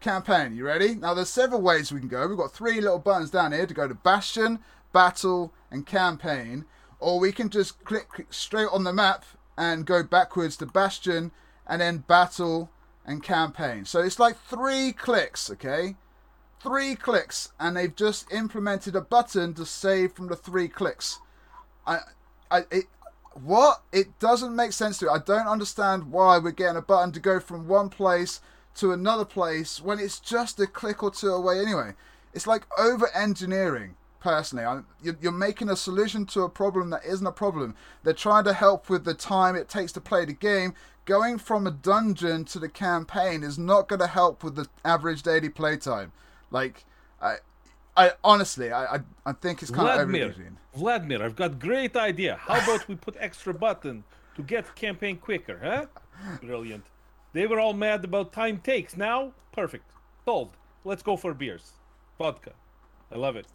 campaign. 0.00 0.56
You 0.56 0.64
ready? 0.64 0.94
Now, 0.94 1.12
there's 1.12 1.28
several 1.28 1.60
ways 1.60 1.92
we 1.92 2.00
can 2.00 2.08
go. 2.08 2.26
We've 2.26 2.38
got 2.38 2.54
three 2.54 2.80
little 2.80 2.98
buttons 2.98 3.28
down 3.28 3.52
here 3.52 3.66
to 3.66 3.74
go 3.74 3.86
to 3.86 3.92
Bastion, 3.92 4.60
Battle, 4.94 5.52
and 5.70 5.84
Campaign. 5.84 6.64
Or 7.00 7.20
we 7.20 7.32
can 7.32 7.50
just 7.50 7.84
click 7.84 8.08
straight 8.30 8.68
on 8.72 8.84
the 8.84 8.94
map 8.94 9.26
and 9.58 9.84
go 9.84 10.02
backwards 10.02 10.56
to 10.56 10.64
Bastion 10.64 11.32
and 11.66 11.82
then 11.82 11.98
Battle 11.98 12.70
and 13.04 13.22
Campaign. 13.22 13.84
So 13.84 14.00
it's 14.00 14.18
like 14.18 14.38
three 14.38 14.92
clicks, 14.92 15.50
okay? 15.50 15.96
Three 16.62 16.94
clicks, 16.94 17.52
and 17.58 17.76
they've 17.76 17.94
just 17.94 18.30
implemented 18.30 18.94
a 18.94 19.00
button 19.00 19.54
to 19.54 19.64
save 19.64 20.12
from 20.12 20.28
the 20.28 20.36
three 20.36 20.68
clicks. 20.68 21.18
I, 21.86 22.00
I, 22.50 22.64
it, 22.70 22.84
what? 23.32 23.82
It 23.92 24.18
doesn't 24.18 24.54
make 24.54 24.72
sense 24.72 24.98
to 24.98 25.06
me. 25.06 25.10
I 25.14 25.18
don't 25.18 25.46
understand 25.46 26.12
why 26.12 26.36
we're 26.38 26.50
getting 26.50 26.76
a 26.76 26.82
button 26.82 27.12
to 27.12 27.20
go 27.20 27.40
from 27.40 27.66
one 27.66 27.88
place 27.88 28.40
to 28.74 28.92
another 28.92 29.24
place 29.24 29.80
when 29.80 29.98
it's 29.98 30.20
just 30.20 30.60
a 30.60 30.66
click 30.66 31.02
or 31.02 31.10
two 31.10 31.30
away 31.30 31.60
anyway. 31.60 31.94
It's 32.34 32.46
like 32.46 32.66
over 32.78 33.08
engineering, 33.14 33.96
personally. 34.20 34.82
You're 35.02 35.32
making 35.32 35.70
a 35.70 35.76
solution 35.76 36.26
to 36.26 36.42
a 36.42 36.50
problem 36.50 36.90
that 36.90 37.04
isn't 37.06 37.26
a 37.26 37.32
problem. 37.32 37.74
They're 38.02 38.12
trying 38.12 38.44
to 38.44 38.52
help 38.52 38.90
with 38.90 39.04
the 39.04 39.14
time 39.14 39.56
it 39.56 39.68
takes 39.68 39.92
to 39.92 40.00
play 40.00 40.26
the 40.26 40.34
game. 40.34 40.74
Going 41.06 41.38
from 41.38 41.66
a 41.66 41.70
dungeon 41.70 42.44
to 42.44 42.58
the 42.58 42.68
campaign 42.68 43.42
is 43.42 43.58
not 43.58 43.88
going 43.88 44.00
to 44.00 44.06
help 44.06 44.44
with 44.44 44.56
the 44.56 44.68
average 44.84 45.22
daily 45.22 45.48
playtime. 45.48 46.12
Like, 46.50 46.84
I, 47.20 47.36
I 47.96 48.12
honestly, 48.22 48.72
I, 48.72 48.96
I, 48.96 49.00
I 49.26 49.32
think 49.32 49.62
it's 49.62 49.70
kind 49.70 49.88
of 49.88 50.08
Vladimir, 50.08 50.30
overusing. 50.30 50.56
Vladimir, 50.74 51.22
I've 51.22 51.36
got 51.36 51.58
great 51.58 51.96
idea. 51.96 52.36
How 52.36 52.62
about 52.62 52.88
we 52.88 52.94
put 52.94 53.16
extra 53.18 53.52
button 53.54 54.04
to 54.36 54.42
get 54.42 54.74
campaign 54.74 55.16
quicker, 55.16 55.60
huh? 55.62 55.86
Brilliant. 56.42 56.84
They 57.32 57.46
were 57.46 57.60
all 57.60 57.74
mad 57.74 58.04
about 58.04 58.32
time 58.32 58.58
takes. 58.58 58.96
Now, 58.96 59.32
perfect. 59.52 59.84
Solved. 60.24 60.56
Let's 60.84 61.02
go 61.02 61.16
for 61.16 61.34
beers. 61.34 61.72
Vodka. 62.18 62.52
I 63.12 63.16
love 63.16 63.36
it. 63.36 63.46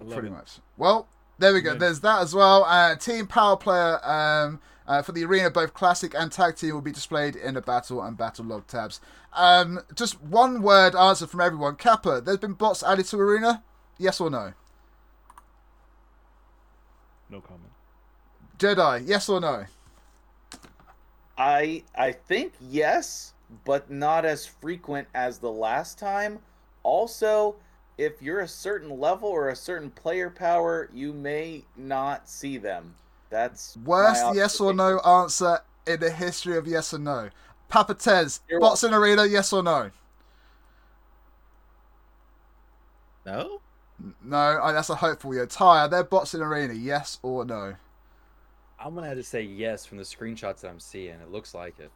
I 0.00 0.04
love 0.04 0.12
pretty 0.14 0.28
it. 0.28 0.32
much. 0.32 0.58
Well, 0.76 1.08
there 1.38 1.52
we 1.52 1.60
go. 1.60 1.72
Yeah. 1.72 1.78
There's 1.78 2.00
that 2.00 2.20
as 2.20 2.34
well. 2.34 2.64
Uh, 2.64 2.96
team 2.96 3.26
power 3.26 3.56
player 3.56 3.98
um, 4.06 4.60
uh, 4.86 5.02
for 5.02 5.12
the 5.12 5.24
arena, 5.24 5.50
both 5.50 5.74
classic 5.74 6.14
and 6.14 6.30
tag 6.30 6.56
team, 6.56 6.74
will 6.74 6.80
be 6.80 6.92
displayed 6.92 7.36
in 7.36 7.54
the 7.54 7.60
battle 7.60 8.02
and 8.02 8.16
battle 8.16 8.44
log 8.44 8.66
tabs. 8.66 9.00
Um, 9.32 9.80
just 9.94 10.20
one 10.22 10.62
word 10.62 10.94
answer 10.94 11.26
from 11.26 11.40
everyone. 11.40 11.76
Kappa, 11.76 12.20
there's 12.20 12.38
been 12.38 12.54
bots 12.54 12.82
added 12.82 13.06
to 13.06 13.18
arena. 13.18 13.62
Yes 13.98 14.20
or 14.20 14.30
no? 14.30 14.52
No 17.30 17.40
comment. 17.40 17.70
Jedi, 18.58 19.06
yes 19.06 19.28
or 19.28 19.40
no? 19.40 19.66
I 21.36 21.82
I 21.94 22.12
think 22.12 22.54
yes, 22.60 23.34
but 23.64 23.90
not 23.90 24.24
as 24.24 24.46
frequent 24.46 25.08
as 25.14 25.38
the 25.38 25.50
last 25.50 25.98
time. 25.98 26.38
Also, 26.82 27.56
if 27.98 28.22
you're 28.22 28.40
a 28.40 28.48
certain 28.48 29.00
level 29.00 29.28
or 29.28 29.48
a 29.48 29.56
certain 29.56 29.90
player 29.90 30.30
power, 30.30 30.88
you 30.94 31.12
may 31.12 31.64
not 31.76 32.28
see 32.28 32.56
them. 32.56 32.94
That's 33.30 33.76
Worst 33.78 34.24
yes 34.34 34.60
or 34.60 34.72
no 34.72 34.98
answer 35.00 35.60
in 35.86 36.00
the 36.00 36.10
history 36.10 36.56
of 36.56 36.66
yes 36.66 36.94
or 36.94 36.98
no. 36.98 37.30
Papa 37.68 37.94
Tez, 37.94 38.40
bots 38.60 38.84
in 38.84 38.94
arena, 38.94 39.26
yes 39.26 39.52
or 39.52 39.62
no? 39.62 39.90
No? 43.24 43.60
No, 44.22 44.72
that's 44.72 44.90
a 44.90 44.94
hopeful 44.94 45.34
yeah. 45.34 45.46
Tyre, 45.46 45.88
they're 45.88 46.04
bots 46.04 46.34
in 46.34 46.42
arena, 46.42 46.74
yes 46.74 47.18
or 47.22 47.44
no? 47.44 47.74
I'm 48.78 48.94
gonna 48.94 49.08
have 49.08 49.16
to 49.16 49.22
say 49.22 49.42
yes 49.42 49.84
from 49.86 49.98
the 49.98 50.04
screenshots 50.04 50.60
that 50.60 50.68
I'm 50.68 50.80
seeing. 50.80 51.14
It 51.14 51.32
looks 51.32 51.54
like 51.54 51.78
it. 51.80 51.90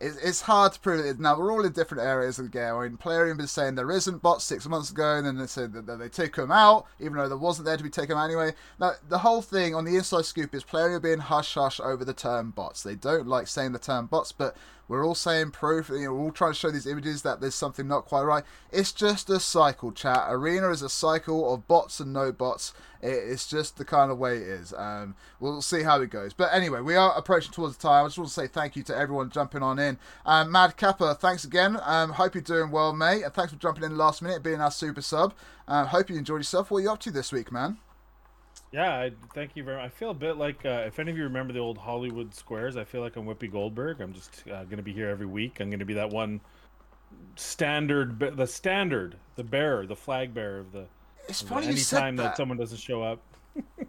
It's, 0.00 0.42
hard 0.42 0.74
to 0.74 0.80
prove 0.80 1.04
it. 1.04 1.18
Now, 1.18 1.36
we're 1.36 1.52
all 1.52 1.64
in 1.64 1.72
different 1.72 2.04
areas 2.04 2.38
of 2.38 2.44
the 2.44 2.50
game. 2.50 2.74
I 2.74 2.86
mean, 2.86 2.96
Plarium 2.96 3.36
been 3.36 3.48
saying 3.48 3.74
there 3.74 3.90
isn't 3.90 4.22
bots 4.22 4.44
six 4.44 4.64
months 4.68 4.90
ago, 4.90 5.16
and 5.16 5.26
then 5.26 5.38
they 5.38 5.46
said 5.48 5.72
that, 5.72 5.98
they 5.98 6.08
took 6.08 6.36
them 6.36 6.52
out, 6.52 6.86
even 7.00 7.14
though 7.14 7.28
there 7.28 7.36
wasn't 7.36 7.66
there 7.66 7.76
to 7.76 7.82
be 7.82 7.90
taken 7.90 8.16
anyway. 8.16 8.52
Now, 8.78 8.92
the 9.08 9.18
whole 9.18 9.42
thing 9.42 9.74
on 9.74 9.84
the 9.84 9.96
inside 9.96 10.24
scoop 10.24 10.54
is 10.54 10.62
Plarium 10.62 11.02
being 11.02 11.18
hush 11.18 11.54
hush 11.54 11.80
over 11.80 12.04
the 12.04 12.14
term 12.14 12.52
bots. 12.52 12.84
They 12.84 12.94
don't 12.94 13.26
like 13.26 13.48
saying 13.48 13.72
the 13.72 13.80
term 13.80 14.06
bots, 14.06 14.30
but 14.30 14.56
We're 14.88 15.06
all 15.06 15.14
saying 15.14 15.50
proof. 15.50 15.90
You 15.90 16.04
know, 16.04 16.14
we're 16.14 16.24
all 16.24 16.32
trying 16.32 16.52
to 16.52 16.58
show 16.58 16.70
these 16.70 16.86
images 16.86 17.22
that 17.22 17.40
there's 17.40 17.54
something 17.54 17.86
not 17.86 18.06
quite 18.06 18.22
right. 18.22 18.44
It's 18.72 18.92
just 18.92 19.28
a 19.28 19.38
cycle, 19.38 19.92
chat. 19.92 20.26
Arena 20.28 20.70
is 20.70 20.82
a 20.82 20.88
cycle 20.88 21.52
of 21.52 21.68
bots 21.68 22.00
and 22.00 22.12
no 22.12 22.32
bots. 22.32 22.72
It's 23.00 23.46
just 23.46 23.76
the 23.76 23.84
kind 23.84 24.10
of 24.10 24.18
way 24.18 24.38
it 24.38 24.42
is. 24.42 24.72
Um, 24.72 25.14
we'll 25.38 25.62
see 25.62 25.82
how 25.82 26.00
it 26.00 26.10
goes. 26.10 26.32
But 26.32 26.52
anyway, 26.52 26.80
we 26.80 26.96
are 26.96 27.16
approaching 27.16 27.52
towards 27.52 27.76
the 27.76 27.82
time. 27.82 28.04
I 28.04 28.08
just 28.08 28.18
want 28.18 28.28
to 28.28 28.34
say 28.34 28.46
thank 28.46 28.74
you 28.74 28.82
to 28.84 28.96
everyone 28.96 29.30
jumping 29.30 29.62
on 29.62 29.78
in. 29.78 29.98
Um, 30.26 30.50
Mad 30.50 30.76
Kappa, 30.76 31.14
thanks 31.14 31.44
again. 31.44 31.78
Um, 31.84 32.12
hope 32.12 32.34
you're 32.34 32.42
doing 32.42 32.70
well, 32.70 32.92
mate. 32.92 33.22
And 33.22 33.32
thanks 33.32 33.52
for 33.52 33.58
jumping 33.58 33.84
in 33.84 33.96
last 33.96 34.22
minute, 34.22 34.42
being 34.42 34.60
our 34.60 34.70
super 34.70 35.02
sub. 35.02 35.34
Uh, 35.68 35.84
hope 35.84 36.10
you 36.10 36.16
enjoyed 36.16 36.40
yourself. 36.40 36.70
What 36.70 36.78
are 36.78 36.82
you 36.82 36.90
up 36.90 37.00
to 37.00 37.10
this 37.10 37.30
week, 37.30 37.52
man? 37.52 37.78
Yeah, 38.70 38.92
I, 38.92 39.12
thank 39.34 39.56
you 39.56 39.64
very 39.64 39.78
much. 39.78 39.86
I 39.86 39.88
feel 39.88 40.10
a 40.10 40.14
bit 40.14 40.36
like 40.36 40.64
uh, 40.66 40.84
if 40.86 40.98
any 40.98 41.10
of 41.10 41.16
you 41.16 41.24
remember 41.24 41.52
the 41.52 41.58
old 41.58 41.78
Hollywood 41.78 42.34
Squares, 42.34 42.76
I 42.76 42.84
feel 42.84 43.00
like 43.00 43.16
I'm 43.16 43.24
Whoopi 43.24 43.50
Goldberg. 43.50 44.00
I'm 44.00 44.12
just 44.12 44.42
uh, 44.46 44.64
going 44.64 44.76
to 44.76 44.82
be 44.82 44.92
here 44.92 45.08
every 45.08 45.26
week. 45.26 45.60
I'm 45.60 45.70
going 45.70 45.78
to 45.78 45.86
be 45.86 45.94
that 45.94 46.10
one 46.10 46.40
standard, 47.36 48.18
the 48.18 48.46
standard, 48.46 49.16
the 49.36 49.44
bearer, 49.44 49.86
the 49.86 49.96
flag 49.96 50.34
bearer 50.34 50.58
of 50.60 50.72
the. 50.72 50.86
It's 51.28 51.42
of 51.42 51.48
funny 51.48 51.66
the 51.66 51.72
you 51.72 51.78
said 51.78 51.98
anytime 51.98 52.16
that. 52.16 52.22
that 52.24 52.36
someone 52.36 52.58
doesn't 52.58 52.78
show 52.78 53.02
up. 53.02 53.20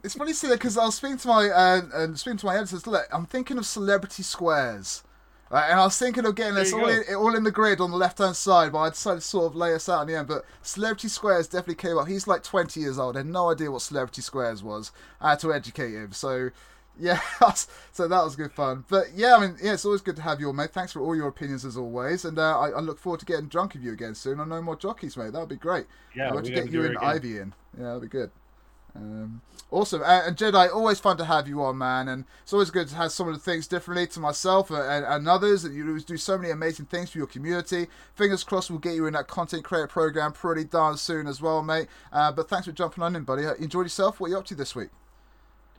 It's 0.04 0.16
funny 0.16 0.30
you 0.32 0.36
say 0.36 0.48
that 0.48 0.56
because 0.56 0.78
I 0.78 0.86
was 0.86 0.96
speaking 0.96 1.18
to 1.18 1.28
my 1.28 1.50
uh, 1.50 1.82
and 1.94 2.18
speaking 2.18 2.38
to 2.38 2.46
my 2.46 2.56
editors. 2.56 2.88
Look, 2.88 3.06
I'm 3.12 3.26
thinking 3.26 3.58
of 3.58 3.66
celebrity 3.66 4.24
squares, 4.24 5.04
right? 5.50 5.70
And 5.70 5.80
I 5.80 5.84
was 5.84 5.98
thinking 5.98 6.26
of 6.26 6.36
getting 6.36 6.56
There 6.56 6.64
this 6.64 6.74
all 6.74 6.82
go. 6.82 6.88
in, 6.88 7.16
all 7.16 7.36
in 7.36 7.44
the 7.44 7.52
grid 7.52 7.80
on 7.82 7.92
the 7.92 7.98
left 7.98 8.18
hand 8.20 8.36
side, 8.36 8.72
but 8.72 8.80
I 8.80 8.90
decided 8.90 9.22
to 9.22 9.26
sort 9.28 9.46
of 9.48 9.56
lay 9.56 9.74
us 9.74 9.90
out 9.90 10.02
in 10.02 10.08
the 10.08 10.18
end. 10.18 10.28
But 10.28 10.46
celebrity 10.62 11.08
squares 11.08 11.48
definitely 11.48 11.76
came 11.76 11.98
up. 11.98 12.08
He's 12.08 12.28
like 12.28 12.44
20 12.44 12.80
years 12.80 13.00
old. 13.00 13.16
had 13.16 13.26
no 13.26 13.52
idea 13.52 13.72
what 13.72 13.82
celebrity 13.82 14.22
squares 14.22 14.64
was. 14.64 14.92
I 15.22 15.32
had 15.32 15.40
to 15.40 15.54
educate 15.54 15.92
him. 15.94 16.12
So. 16.12 16.50
Yeah, 17.02 17.18
so 17.94 18.10
that 18.10 18.24
was 18.26 18.36
good 18.36 18.52
fun. 18.52 18.84
But 18.90 19.14
yeah, 19.16 19.38
I 19.38 19.40
mean, 19.40 19.56
yeah, 19.64 19.72
it's 19.72 19.86
always 19.86 20.02
good 20.02 20.18
to 20.18 20.22
have 20.22 20.42
you 20.42 20.50
on, 20.50 20.58
mate. 20.58 20.72
Thanks 20.74 20.92
for 20.92 21.00
all 21.00 21.16
your 21.16 21.30
opinions 21.30 21.64
as 21.64 21.78
always, 21.78 22.26
and 22.26 22.38
uh, 22.38 22.60
I, 22.60 22.72
I 22.72 22.80
look 22.82 23.00
forward 23.00 23.22
to 23.22 23.26
getting 23.26 23.48
drunk 23.48 23.76
with 23.76 23.84
you 23.84 23.94
again 23.94 24.14
soon. 24.16 24.42
I 24.42 24.44
know 24.44 24.62
more 24.62 24.76
jockeys, 24.76 25.16
mate. 25.16 25.32
That 25.32 25.40
would 25.40 25.48
be 25.48 25.56
great. 25.56 25.86
Yeah, 26.14 26.30
I 26.30 26.34
want 26.34 26.48
we 26.48 26.50
to 26.50 26.62
get 26.62 26.74
you 26.74 26.84
and. 26.84 26.98
Ivy 26.98 27.38
in. 27.38 27.54
Yeah, 27.78 27.86
that'd 27.86 28.02
be 28.02 28.10
good. 28.10 28.32
Um, 28.96 29.42
awesome. 29.72 30.02
And 30.04 30.36
Jedi, 30.36 30.74
always 30.74 31.00
fun 31.00 31.18
to 31.18 31.26
have 31.26 31.48
you 31.48 31.62
on, 31.64 31.78
man. 31.78 32.08
And 32.08 32.26
it's 32.44 32.54
always 32.54 32.72
good 32.72 32.88
to 32.90 32.96
have 32.96 33.12
some 33.12 33.28
of 33.28 33.34
the 33.34 33.40
things 33.40 33.68
differently 33.68 34.08
to 34.08 34.20
myself 34.20 34.72
and, 34.72 35.06
and, 35.06 35.28
others. 35.28 35.64
And 35.64 35.76
you 35.76 36.00
do 36.00 36.18
so 36.18 36.38
many 36.38 36.52
amazing 36.52 36.88
things 36.88 37.12
for 37.12 37.18
your 37.18 37.28
community. 37.28 37.88
Fingers 38.16 38.44
crossed 38.44 38.70
we'll 38.70 38.80
get 38.80 38.96
you 38.96 39.06
in 39.06 39.14
that 39.14 39.28
content 39.28 39.64
creator 39.64 39.88
program 39.88 40.34
pretty 40.34 40.64
darn 40.64 40.98
soon 40.98 41.28
as 41.28 41.42
well, 41.42 41.62
mate. 41.62 41.88
Uh, 42.12 42.32
but 42.32 42.50
thanks 42.50 42.66
for 42.66 42.72
jumping 42.74 43.04
on 43.04 43.16
in, 43.16 43.24
buddy. 43.24 43.46
Uh, 43.46 43.54
Enjoyed 43.56 43.86
yourself. 43.86 44.20
What 44.20 44.28
are 44.28 44.30
you 44.32 44.38
up 44.38 44.46
to 44.46 44.56
this 44.56 44.76
week? 44.76 44.90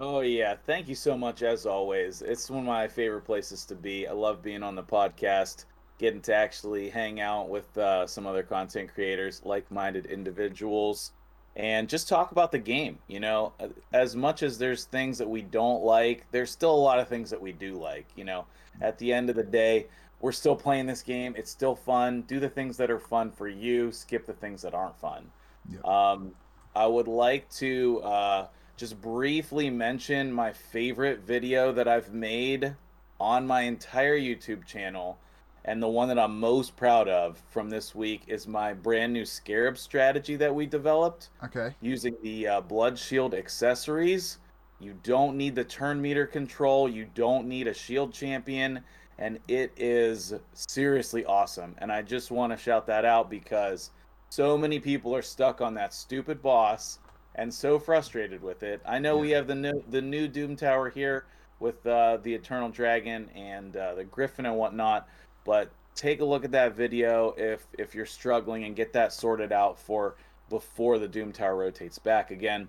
Oh 0.03 0.21
yeah, 0.21 0.57
thank 0.65 0.89
you 0.89 0.95
so 0.95 1.15
much 1.15 1.43
as 1.43 1.67
always. 1.67 2.23
It's 2.23 2.49
one 2.49 2.61
of 2.61 2.65
my 2.65 2.89
favorite 2.89 3.27
places 3.27 3.67
to 3.67 3.75
be. 3.75 4.09
I 4.09 4.13
love 4.13 4.43
being 4.43 4.63
on 4.63 4.75
the 4.75 4.83
podcast, 4.83 5.67
getting 5.99 6.23
to 6.23 6.35
actually 6.35 6.89
hang 6.89 7.21
out 7.21 7.51
with 7.51 7.77
uh, 7.77 8.07
some 8.07 8.27
other 8.27 8.43
content 8.43 8.95
creators, 8.95 9.43
like-minded 9.45 10.07
individuals, 10.07 11.13
and 11.57 11.89
just 11.89 12.09
talk 12.09 12.33
about 12.33 12.53
the 12.53 12.59
game. 12.59 12.99
You 13.09 13.21
know, 13.21 13.53
as 13.93 14.17
much 14.17 14.43
as 14.43 14.59
there's 14.59 14.85
things 14.85 15.19
that 15.19 15.29
we 15.29 15.43
don't 15.43 15.83
like, 15.83 16.27
there's 16.31 16.51
still 16.51 16.75
a 16.75 16.77
lot 16.77 16.99
of 16.99 17.09
things 17.09 17.31
that 17.31 17.41
we 17.41 17.53
do 17.53 17.79
like. 17.79 18.07
You 18.17 18.25
know, 18.25 18.47
at 18.81 18.99
the 18.99 19.13
end 19.13 19.31
of 19.31 19.37
the 19.37 19.43
day, 19.43 19.87
we're 20.21 20.33
still 20.33 20.57
playing 20.57 20.87
this 20.87 21.03
game. 21.03 21.35
It's 21.37 21.51
still 21.51 21.75
fun. 21.75 22.23
Do 22.23 22.41
the 22.41 22.49
things 22.49 22.77
that 22.77 22.91
are 22.91 22.99
fun 22.99 23.31
for 23.31 23.49
you. 23.49 23.91
Skip 23.93 24.27
the 24.27 24.35
things 24.35 24.63
that 24.63 24.75
aren't 24.75 24.99
fun. 24.99 25.31
Yeah. 25.69 25.81
Um, 25.85 26.33
I 26.75 26.87
would 26.87 27.09
like 27.09 27.51
to 27.53 28.01
uh, 28.03 28.47
just 28.77 29.01
briefly 29.01 29.71
mention 29.71 30.33
my 30.33 30.53
favorite 30.53 31.21
video 31.21 31.73
that 31.73 31.89
I've 31.89 32.13
made 32.13 32.75
on 33.19 33.47
my 33.47 33.63
entire 33.63 34.19
YouTube 34.19 34.65
channel. 34.65 35.19
And 35.65 35.83
the 35.83 35.89
one 35.89 36.09
that 36.09 36.19
I'm 36.19 36.41
most 36.41 36.75
proud 36.77 37.09
of 37.09 37.43
from 37.51 37.69
this 37.69 37.95
week 37.95 38.23
is 38.27 38.49
my 38.49 38.73
brand 38.73 39.13
new 39.13 39.25
Scarab 39.27 39.77
strategy 39.77 40.37
that 40.37 40.55
we 40.55 40.67
developed 40.67 41.29
Okay. 41.45 41.75
using 41.81 42.17
the 42.23 42.47
uh, 42.49 42.61
Blood 42.63 42.99
Shield 42.99 43.35
accessories. 43.35 44.39
You 44.79 44.95
don't 45.03 45.37
need 45.37 45.55
the 45.55 45.65
turn 45.65 46.01
meter 46.01 46.27
control. 46.27 46.89
You 46.89 47.07
don't 47.15 47.47
need 47.47 47.67
a 47.67 47.75
shield 47.75 48.15
champion. 48.15 48.81
And 49.19 49.39
it 49.49 49.73
is 49.77 50.33
seriously 50.55 51.27
awesome. 51.27 51.75
And 51.79 51.93
I 51.93 52.01
just 52.01 52.31
want 52.31 52.53
to 52.53 52.57
shout 52.57 52.87
that 52.87 53.05
out 53.05 53.29
because 53.29 53.91
so 54.31 54.57
many 54.57 54.81
people 54.81 55.15
are 55.15 55.21
stuck 55.21 55.61
on 55.61 55.75
that 55.75 55.93
stupid 55.93 56.41
boss 56.41 57.01
and 57.35 57.53
so 57.53 57.79
frustrated 57.79 58.43
with 58.43 58.63
it. 58.63 58.81
I 58.87 58.99
know 58.99 59.19
we 59.19 59.31
have 59.33 59.47
the 59.47 59.55
new 59.55 59.85
the 59.91 60.01
new 60.01 60.27
Doom 60.27 60.57
Tower 60.57 60.89
here 60.89 61.27
with 61.59 61.87
uh, 61.87 62.17
the 62.23 62.33
Eternal 62.33 62.71
Dragon 62.71 63.29
and 63.35 63.77
uh, 63.77 63.95
the 63.95 64.05
Griffin 64.05 64.47
and 64.47 64.57
whatnot, 64.57 65.07
but 65.45 65.71
take 65.95 66.21
a 66.21 66.25
look 66.25 66.45
at 66.45 66.53
that 66.53 66.75
video 66.75 67.35
if 67.37 67.67
if 67.79 67.95
you're 67.95 68.07
struggling 68.07 68.65
and 68.65 68.77
get 68.77 68.93
that 68.93 69.13
sorted 69.13 69.53
out 69.53 69.79
for 69.79 70.17
before 70.49 70.99
the 70.99 71.09
Doom 71.09 71.33
Tower 71.33 71.57
rotates 71.57 71.99
back 71.99 72.31
again. 72.31 72.69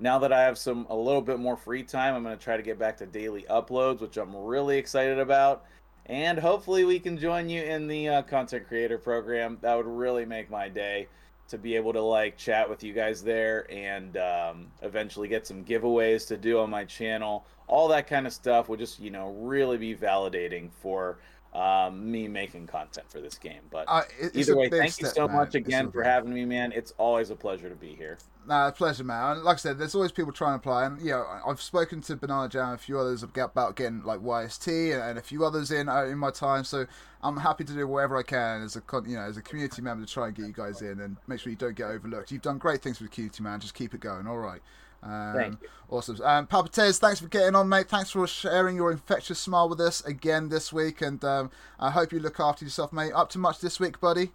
Now 0.00 0.18
that 0.18 0.32
I 0.32 0.42
have 0.42 0.58
some 0.58 0.86
a 0.90 0.96
little 0.96 1.22
bit 1.22 1.38
more 1.38 1.56
free 1.56 1.84
time, 1.84 2.14
I'm 2.14 2.24
going 2.24 2.36
to 2.36 2.42
try 2.42 2.56
to 2.56 2.62
get 2.62 2.78
back 2.78 2.96
to 2.98 3.06
daily 3.06 3.44
uploads, 3.48 4.00
which 4.00 4.16
I'm 4.16 4.34
really 4.34 4.76
excited 4.76 5.18
about. 5.18 5.64
And 6.06 6.38
hopefully, 6.38 6.84
we 6.84 6.98
can 6.98 7.16
join 7.16 7.48
you 7.48 7.62
in 7.62 7.86
the 7.86 8.08
uh, 8.08 8.22
content 8.22 8.66
creator 8.66 8.98
program. 8.98 9.58
That 9.60 9.76
would 9.76 9.86
really 9.86 10.24
make 10.24 10.50
my 10.50 10.68
day 10.68 11.06
to 11.48 11.58
be 11.58 11.76
able 11.76 11.92
to 11.92 12.00
like 12.00 12.36
chat 12.36 12.68
with 12.68 12.82
you 12.82 12.92
guys 12.92 13.22
there 13.22 13.70
and 13.70 14.16
um, 14.16 14.66
eventually 14.80 15.28
get 15.28 15.46
some 15.46 15.64
giveaways 15.64 16.26
to 16.28 16.36
do 16.36 16.58
on 16.58 16.70
my 16.70 16.84
channel. 16.84 17.46
All 17.68 17.86
that 17.88 18.08
kind 18.08 18.26
of 18.26 18.32
stuff 18.32 18.68
would 18.68 18.80
just, 18.80 18.98
you 18.98 19.10
know, 19.10 19.30
really 19.38 19.76
be 19.76 19.94
validating 19.94 20.70
for 20.72 21.18
um, 21.54 22.10
me 22.10 22.28
making 22.28 22.66
content 22.66 23.10
for 23.10 23.20
this 23.20 23.36
game. 23.36 23.60
But 23.70 23.84
Uh, 23.86 24.02
it- 24.18 24.34
either 24.34 24.56
way, 24.56 24.70
thank 24.70 24.98
you 25.00 25.06
so 25.06 25.26
man. 25.28 25.36
much 25.36 25.54
again 25.54 25.90
for 25.92 26.02
having 26.02 26.32
me, 26.32 26.44
man. 26.46 26.72
It's 26.72 26.92
always 26.96 27.28
a 27.30 27.36
pleasure 27.36 27.68
to 27.68 27.74
be 27.74 27.94
here. 27.94 28.16
Nah, 28.46 28.70
pleasure, 28.70 29.04
man. 29.04 29.36
And 29.36 29.44
like 29.44 29.56
I 29.56 29.58
said, 29.58 29.78
there's 29.78 29.94
always 29.94 30.12
people 30.12 30.32
trying 30.32 30.52
to 30.52 30.56
apply, 30.56 30.86
and 30.86 31.00
you 31.00 31.10
know, 31.12 31.24
I've 31.46 31.60
spoken 31.60 32.00
to 32.02 32.16
Banana 32.16 32.48
Jam 32.48 32.70
and 32.70 32.74
a 32.74 32.78
few 32.82 32.98
others 32.98 33.22
about 33.22 33.76
getting 33.76 34.02
like 34.02 34.20
YST 34.20 34.92
and, 34.92 35.18
a 35.18 35.22
few 35.22 35.44
others 35.44 35.70
in 35.70 35.88
uh, 35.88 36.04
in 36.04 36.18
my 36.18 36.30
time. 36.30 36.64
So 36.64 36.86
I'm 37.22 37.36
happy 37.36 37.64
to 37.64 37.72
do 37.72 37.86
whatever 37.86 38.16
I 38.16 38.22
can 38.22 38.62
as 38.62 38.74
a 38.74 38.80
con- 38.80 39.08
you 39.08 39.16
know 39.16 39.22
as 39.22 39.36
a 39.36 39.42
community 39.42 39.82
member 39.82 40.04
to 40.06 40.12
try 40.12 40.26
and 40.28 40.34
get 40.34 40.46
you 40.46 40.52
guys 40.52 40.80
in 40.82 41.00
and 41.00 41.18
make 41.28 41.38
sure 41.40 41.50
you 41.50 41.56
don't 41.56 41.76
get 41.76 41.86
overlooked. 41.88 42.32
You've 42.32 42.42
done 42.42 42.58
great 42.58 42.82
things 42.82 42.98
with 43.00 43.10
the 43.10 43.14
community, 43.14 43.42
man. 43.42 43.60
Just 43.60 43.74
keep 43.74 43.94
it 43.94 44.00
going. 44.00 44.26
All 44.26 44.38
right. 44.38 44.62
Um, 45.02 45.34
Thank 45.34 45.62
you. 45.62 45.68
Awesome. 45.88 46.20
Um, 46.22 46.46
Papa 46.46 46.68
Tez, 46.68 46.98
thanks 46.98 47.20
for 47.20 47.28
getting 47.28 47.54
on, 47.54 47.68
mate. 47.68 47.88
Thanks 47.88 48.10
for 48.10 48.26
sharing 48.26 48.76
your 48.76 48.90
infectious 48.92 49.38
smile 49.38 49.68
with 49.68 49.80
us 49.80 50.02
again 50.04 50.48
this 50.48 50.72
week, 50.72 51.02
and 51.02 51.22
um, 51.24 51.50
I 51.78 51.90
hope 51.90 52.12
you 52.12 52.20
look 52.20 52.40
after 52.40 52.64
yourself, 52.64 52.92
mate. 52.92 53.12
Up 53.12 53.28
to 53.30 53.38
much 53.38 53.60
this 53.60 53.78
week, 53.78 54.00
buddy? 54.00 54.30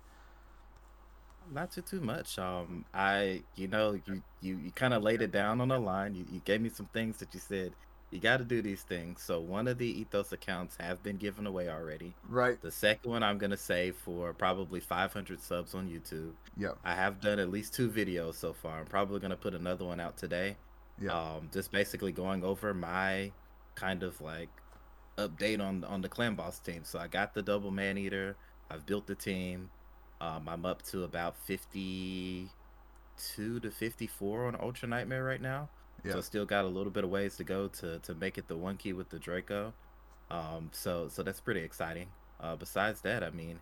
Not 1.52 1.72
too 1.72 1.81
too 1.81 2.02
much. 2.02 2.38
Um, 2.38 2.85
I 2.94 3.44
you 3.56 3.68
know 3.68 3.99
you 4.06 4.22
you, 4.41 4.57
you 4.57 4.72
kind 4.72 4.94
of 4.94 5.02
laid 5.02 5.22
it 5.22 5.31
down 5.31 5.61
on 5.61 5.69
the 5.69 5.80
line. 5.80 6.14
You, 6.14 6.26
you 6.31 6.41
gave 6.44 6.61
me 6.61 6.69
some 6.69 6.88
things 6.94 7.18
that 7.18 7.34
you 7.34 7.39
said 7.39 7.72
you 8.12 8.20
got 8.20 8.38
to 8.38 8.46
do 8.46 8.62
these 8.62 8.84
things. 8.84 9.22
So 9.22 9.40
one 9.40 9.68
of 9.68 9.78
the 9.78 10.06
Ithos 10.06 10.32
accounts 10.32 10.78
have 10.80 11.04
been 11.04 11.18
given 11.18 11.46
away 11.46 11.70
already. 11.70 12.14
Right. 12.28 12.60
The 12.62 12.72
second 12.72 13.10
one 13.12 13.22
I'm 13.22 13.38
gonna 13.38 13.58
save 13.58 13.96
for 13.98 14.34
probably 14.34 14.80
500 14.80 15.42
subs 15.42 15.76
on 15.76 15.90
YouTube. 15.90 16.32
Yep. 16.58 16.78
I 16.86 16.96
have 16.96 17.20
done 17.20 17.40
at 17.40 17.50
least 17.50 17.74
two 17.74 17.90
videos 17.90 18.36
so 18.36 18.54
far. 18.54 18.80
I'm 18.80 18.86
probably 18.86 19.20
gonna 19.20 19.36
put 19.36 19.54
another 19.54 19.86
one 19.86 20.00
out 20.00 20.18
today. 20.18 20.56
Yeah. 21.00 21.12
Um, 21.12 21.50
just 21.52 21.72
basically 21.72 22.12
going 22.12 22.44
over 22.44 22.74
my 22.74 23.32
kind 23.76 24.04
of 24.04 24.20
like 24.22 24.50
update 25.18 25.60
on 25.60 25.84
on 25.84 26.02
the 26.02 26.10
clan 26.10 26.36
boss 26.36 26.60
team. 26.60 26.84
So 26.84 27.00
I 27.00 27.08
got 27.08 27.34
the 27.34 27.42
double 27.42 27.72
Maneater. 27.72 28.36
I've 28.70 28.86
built 28.86 29.08
the 29.08 29.16
team. 29.16 29.70
Um, 30.22 30.48
I'm 30.48 30.66
up 30.66 30.82
to 30.84 31.04
about 31.04 31.38
52 31.38 32.50
to 33.60 33.72
54 33.72 34.46
on 34.48 34.56
Ultra 34.60 34.88
Nightmare 34.88 35.24
right 35.24 35.42
now. 35.42 35.70
Yeah. 36.08 36.14
So 36.14 36.22
still 36.22 36.46
got 36.46 36.66
a 36.66 36.68
little 36.68 36.92
bit 36.92 37.04
of 37.04 37.10
ways 37.10 37.38
to 37.38 37.44
go 37.44 37.68
to 37.68 38.00
to 38.00 38.16
make 38.16 38.38
it 38.38 38.48
the 38.48 38.58
one 38.58 38.78
key 38.78 38.94
with 38.94 39.10
the 39.10 39.20
Draco. 39.20 39.74
Um, 40.30 40.70
so 40.74 41.08
so 41.10 41.24
that's 41.24 41.40
pretty 41.40 41.62
exciting. 41.62 42.08
Uh, 42.40 42.56
besides 42.56 43.02
that, 43.02 43.24
I 43.24 43.32
mean, 43.32 43.60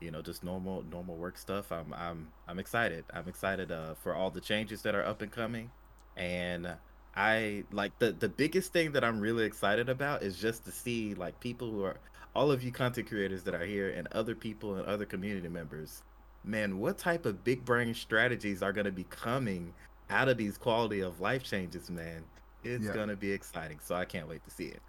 you 0.00 0.10
know, 0.10 0.22
just 0.22 0.44
normal 0.44 0.82
normal 0.82 1.16
work 1.16 1.38
stuff. 1.38 1.72
I'm 1.72 1.92
I'm 1.94 2.28
I'm 2.48 2.58
excited. 2.58 3.04
I'm 3.12 3.28
excited 3.28 3.70
uh, 3.72 3.94
for 3.94 4.14
all 4.14 4.30
the 4.30 4.40
changes 4.40 4.82
that 4.82 4.94
are 4.94 5.04
up 5.04 5.22
and 5.22 5.30
coming, 5.30 5.70
and 6.16 6.74
I 7.14 7.64
like 7.72 7.98
the 7.98 8.12
the 8.12 8.28
biggest 8.28 8.72
thing 8.72 8.92
that 8.92 9.04
I'm 9.04 9.20
really 9.20 9.44
excited 9.44 9.88
about 9.88 10.22
is 10.22 10.38
just 10.38 10.64
to 10.66 10.72
see 10.72 11.14
like 11.14 11.40
people 11.40 11.70
who 11.70 11.84
are 11.84 11.96
all 12.34 12.52
of 12.52 12.62
you 12.62 12.70
content 12.70 13.08
creators 13.08 13.42
that 13.44 13.54
are 13.54 13.64
here 13.64 13.88
and 13.88 14.06
other 14.08 14.34
people 14.34 14.76
and 14.76 14.86
other 14.86 15.06
community 15.06 15.48
members. 15.48 16.02
Man, 16.44 16.78
what 16.78 16.98
type 16.98 17.24
of 17.26 17.42
big 17.42 17.64
brain 17.64 17.94
strategies 17.94 18.62
are 18.62 18.72
going 18.72 18.84
to 18.84 18.92
be 18.92 19.04
coming 19.04 19.72
out 20.10 20.28
of 20.28 20.36
these 20.36 20.56
quality 20.58 21.00
of 21.00 21.20
life 21.20 21.42
changes, 21.44 21.90
man? 21.90 22.24
It's 22.64 22.84
Yeah. 22.84 22.92
going 22.94 23.08
to 23.08 23.16
be 23.16 23.30
exciting. 23.32 23.78
So 23.82 23.94
I 23.94 24.04
can't 24.04 24.28
wait 24.28 24.44
to 24.44 24.50
see 24.50 24.66
it. 24.66 24.80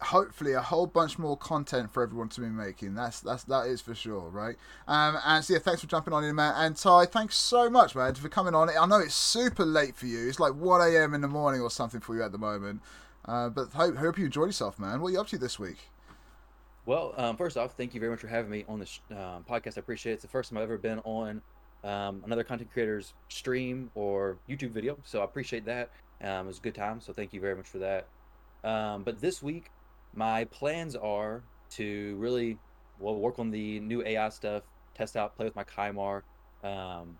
hopefully 0.00 0.54
a 0.54 0.60
whole 0.62 0.86
bunch 0.86 1.18
more 1.18 1.36
content 1.36 1.92
for 1.92 2.02
everyone 2.02 2.26
to 2.26 2.40
be 2.40 2.46
making. 2.48 2.94
That's 2.94 3.20
that's 3.20 3.44
that 3.44 3.66
is 3.66 3.82
for 3.82 3.94
sure, 3.94 4.30
right? 4.30 4.56
Um, 4.88 5.18
and 5.22 5.44
so 5.44 5.52
yeah, 5.52 5.58
thanks 5.58 5.82
for 5.82 5.86
jumping 5.86 6.14
on 6.14 6.24
in, 6.24 6.34
man. 6.34 6.54
And 6.56 6.74
Ty, 6.74 7.04
thanks 7.06 7.36
so 7.36 7.68
much, 7.68 7.94
man, 7.94 8.14
for 8.14 8.30
coming 8.30 8.54
on. 8.54 8.70
I 8.70 8.86
know 8.86 9.00
it's 9.00 9.14
super 9.14 9.66
late 9.66 9.94
for 9.94 10.06
you. 10.06 10.26
It's 10.28 10.40
like 10.40 10.54
one 10.54 10.80
a.m. 10.80 11.12
in 11.12 11.20
the 11.20 11.28
morning 11.28 11.60
or 11.60 11.70
something 11.70 12.00
for 12.00 12.14
you 12.16 12.22
at 12.22 12.32
the 12.32 12.38
moment. 12.38 12.80
Uh, 13.26 13.50
but 13.50 13.68
hope 13.74 13.96
hope 13.96 14.16
you 14.18 14.24
enjoyed 14.24 14.46
yourself, 14.46 14.78
man. 14.78 15.02
What 15.02 15.08
are 15.08 15.12
you 15.12 15.20
up 15.20 15.26
to 15.28 15.36
this 15.38 15.58
week? 15.58 15.90
Well, 16.86 17.12
um, 17.18 17.36
first 17.36 17.56
off, 17.58 17.74
thank 17.76 17.92
you 17.94 18.00
very 18.00 18.10
much 18.10 18.20
for 18.20 18.28
having 18.28 18.50
me 18.50 18.64
on 18.68 18.78
this 18.80 18.98
um, 19.10 19.44
podcast. 19.48 19.76
I 19.76 19.80
appreciate 19.80 20.12
it. 20.12 20.14
It's 20.14 20.22
the 20.22 20.28
first 20.28 20.48
time 20.50 20.56
I've 20.58 20.64
ever 20.64 20.78
been 20.78 21.00
on 21.00 21.42
um, 21.84 22.22
another 22.24 22.44
content 22.44 22.70
creator's 22.72 23.14
stream 23.28 23.90
or 23.94 24.38
YouTube 24.48 24.70
video, 24.70 24.98
so 25.04 25.20
I 25.20 25.24
appreciate 25.24 25.64
that. 25.66 25.90
Um, 26.20 26.44
it 26.44 26.48
was 26.48 26.58
a 26.58 26.62
good 26.62 26.74
time, 26.74 27.00
so 27.00 27.12
thank 27.12 27.32
you 27.32 27.40
very 27.40 27.56
much 27.56 27.66
for 27.66 27.78
that. 27.78 28.06
Um, 28.64 29.02
but 29.02 29.20
this 29.20 29.42
week, 29.42 29.70
my 30.14 30.44
plans 30.44 30.94
are 30.94 31.42
to 31.70 32.16
really 32.16 32.58
well 32.98 33.16
work 33.16 33.38
on 33.38 33.50
the 33.50 33.80
new 33.80 34.02
AI 34.04 34.28
stuff, 34.28 34.62
test 34.94 35.16
out, 35.16 35.36
play 35.36 35.46
with 35.46 35.56
my 35.56 35.64
Kymar, 35.64 36.22
um, 36.62 37.18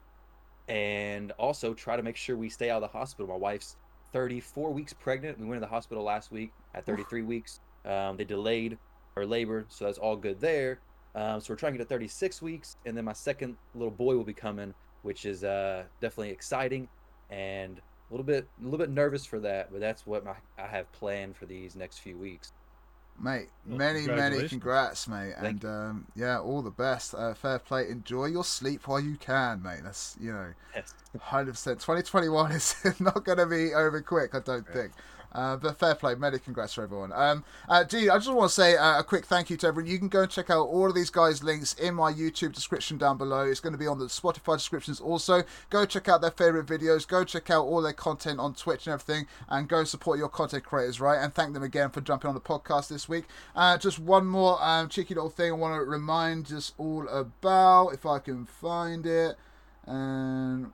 and 0.68 1.32
also 1.32 1.74
try 1.74 1.96
to 1.96 2.02
make 2.02 2.16
sure 2.16 2.36
we 2.36 2.48
stay 2.48 2.70
out 2.70 2.82
of 2.82 2.92
the 2.92 2.98
hospital. 2.98 3.26
My 3.26 3.36
wife's 3.36 3.76
34 4.12 4.72
weeks 4.72 4.92
pregnant. 4.92 5.38
We 5.40 5.46
went 5.46 5.56
to 5.60 5.66
the 5.66 5.70
hospital 5.70 6.04
last 6.04 6.30
week 6.30 6.52
at 6.74 6.86
33 6.86 7.22
weeks. 7.22 7.60
Um, 7.84 8.16
they 8.16 8.24
delayed 8.24 8.78
her 9.16 9.26
labor, 9.26 9.66
so 9.68 9.86
that's 9.86 9.98
all 9.98 10.16
good 10.16 10.40
there. 10.40 10.80
Um, 11.14 11.40
so 11.40 11.52
we're 11.52 11.58
trying 11.58 11.72
to 11.72 11.78
get 11.78 11.84
to 11.84 11.94
36 11.94 12.40
weeks, 12.40 12.76
and 12.86 12.96
then 12.96 13.04
my 13.04 13.12
second 13.12 13.56
little 13.74 13.90
boy 13.90 14.16
will 14.16 14.24
be 14.24 14.32
coming, 14.32 14.74
which 15.02 15.24
is 15.24 15.44
uh, 15.44 15.84
definitely 16.00 16.30
exciting 16.30 16.88
and 17.30 17.78
a 17.78 18.12
little 18.12 18.24
bit 18.24 18.46
a 18.60 18.64
little 18.64 18.78
bit 18.78 18.90
nervous 18.90 19.24
for 19.26 19.40
that. 19.40 19.70
But 19.70 19.80
that's 19.80 20.06
what 20.06 20.24
my, 20.24 20.34
I 20.58 20.66
have 20.66 20.90
planned 20.92 21.36
for 21.36 21.46
these 21.46 21.76
next 21.76 21.98
few 21.98 22.16
weeks. 22.16 22.52
Mate, 23.20 23.48
Well, 23.66 23.78
many, 23.78 24.06
many 24.06 24.48
congrats, 24.48 25.06
mate. 25.06 25.34
Thank 25.38 25.62
and 25.62 25.64
um, 25.64 26.06
yeah, 26.16 26.40
all 26.40 26.62
the 26.62 26.70
best. 26.70 27.14
Uh, 27.14 27.34
fair 27.34 27.58
play. 27.58 27.88
Enjoy 27.88 28.24
your 28.24 28.42
sleep 28.42 28.88
while 28.88 29.00
you 29.00 29.16
can, 29.16 29.62
mate. 29.62 29.80
That's, 29.84 30.16
you 30.20 30.32
know, 30.32 30.52
Yes. 30.74 30.94
100%. 31.16 31.46
2021 31.54 32.52
is 32.52 32.74
not 33.00 33.24
going 33.24 33.38
to 33.38 33.46
be 33.46 33.74
over 33.74 34.00
quick, 34.00 34.34
I 34.34 34.40
don't 34.40 34.66
think. 34.66 34.92
Uh, 35.34 35.56
but 35.56 35.78
fair 35.78 35.94
play, 35.94 36.14
many 36.14 36.38
congrats 36.38 36.74
for 36.74 36.82
everyone. 36.82 37.12
Um, 37.14 37.44
uh, 37.68 37.84
Gee, 37.84 38.10
I 38.10 38.16
just 38.18 38.32
want 38.32 38.50
to 38.50 38.54
say 38.54 38.76
uh, 38.76 39.00
a 39.00 39.04
quick 39.04 39.24
thank 39.24 39.48
you 39.48 39.56
to 39.58 39.66
everyone. 39.68 39.90
You 39.90 39.98
can 39.98 40.08
go 40.08 40.22
and 40.22 40.30
check 40.30 40.50
out 40.50 40.66
all 40.66 40.88
of 40.88 40.94
these 40.94 41.10
guys' 41.10 41.42
links 41.42 41.72
in 41.74 41.94
my 41.94 42.12
YouTube 42.12 42.52
description 42.52 42.98
down 42.98 43.16
below. 43.16 43.42
It's 43.42 43.60
going 43.60 43.72
to 43.72 43.78
be 43.78 43.86
on 43.86 43.98
the 43.98 44.06
Spotify 44.06 44.56
descriptions 44.56 45.00
also. 45.00 45.42
Go 45.70 45.86
check 45.86 46.08
out 46.08 46.20
their 46.20 46.30
favorite 46.30 46.66
videos. 46.66 47.08
Go 47.08 47.24
check 47.24 47.50
out 47.50 47.64
all 47.64 47.80
their 47.80 47.92
content 47.92 48.40
on 48.40 48.54
Twitch 48.54 48.86
and 48.86 48.92
everything, 48.92 49.26
and 49.48 49.68
go 49.68 49.84
support 49.84 50.18
your 50.18 50.28
content 50.28 50.64
creators, 50.64 51.00
right? 51.00 51.22
And 51.22 51.34
thank 51.34 51.54
them 51.54 51.62
again 51.62 51.90
for 51.90 52.00
jumping 52.00 52.28
on 52.28 52.34
the 52.34 52.40
podcast 52.40 52.88
this 52.88 53.08
week. 53.08 53.24
Uh, 53.56 53.78
just 53.78 53.98
one 53.98 54.26
more 54.26 54.62
um, 54.62 54.88
cheeky 54.88 55.14
little 55.14 55.30
thing 55.30 55.52
I 55.52 55.54
want 55.54 55.74
to 55.74 55.80
remind 55.80 56.52
us 56.52 56.72
all 56.76 57.08
about, 57.08 57.90
if 57.90 58.04
I 58.04 58.18
can 58.18 58.44
find 58.44 59.06
it. 59.06 59.36
And 59.86 60.72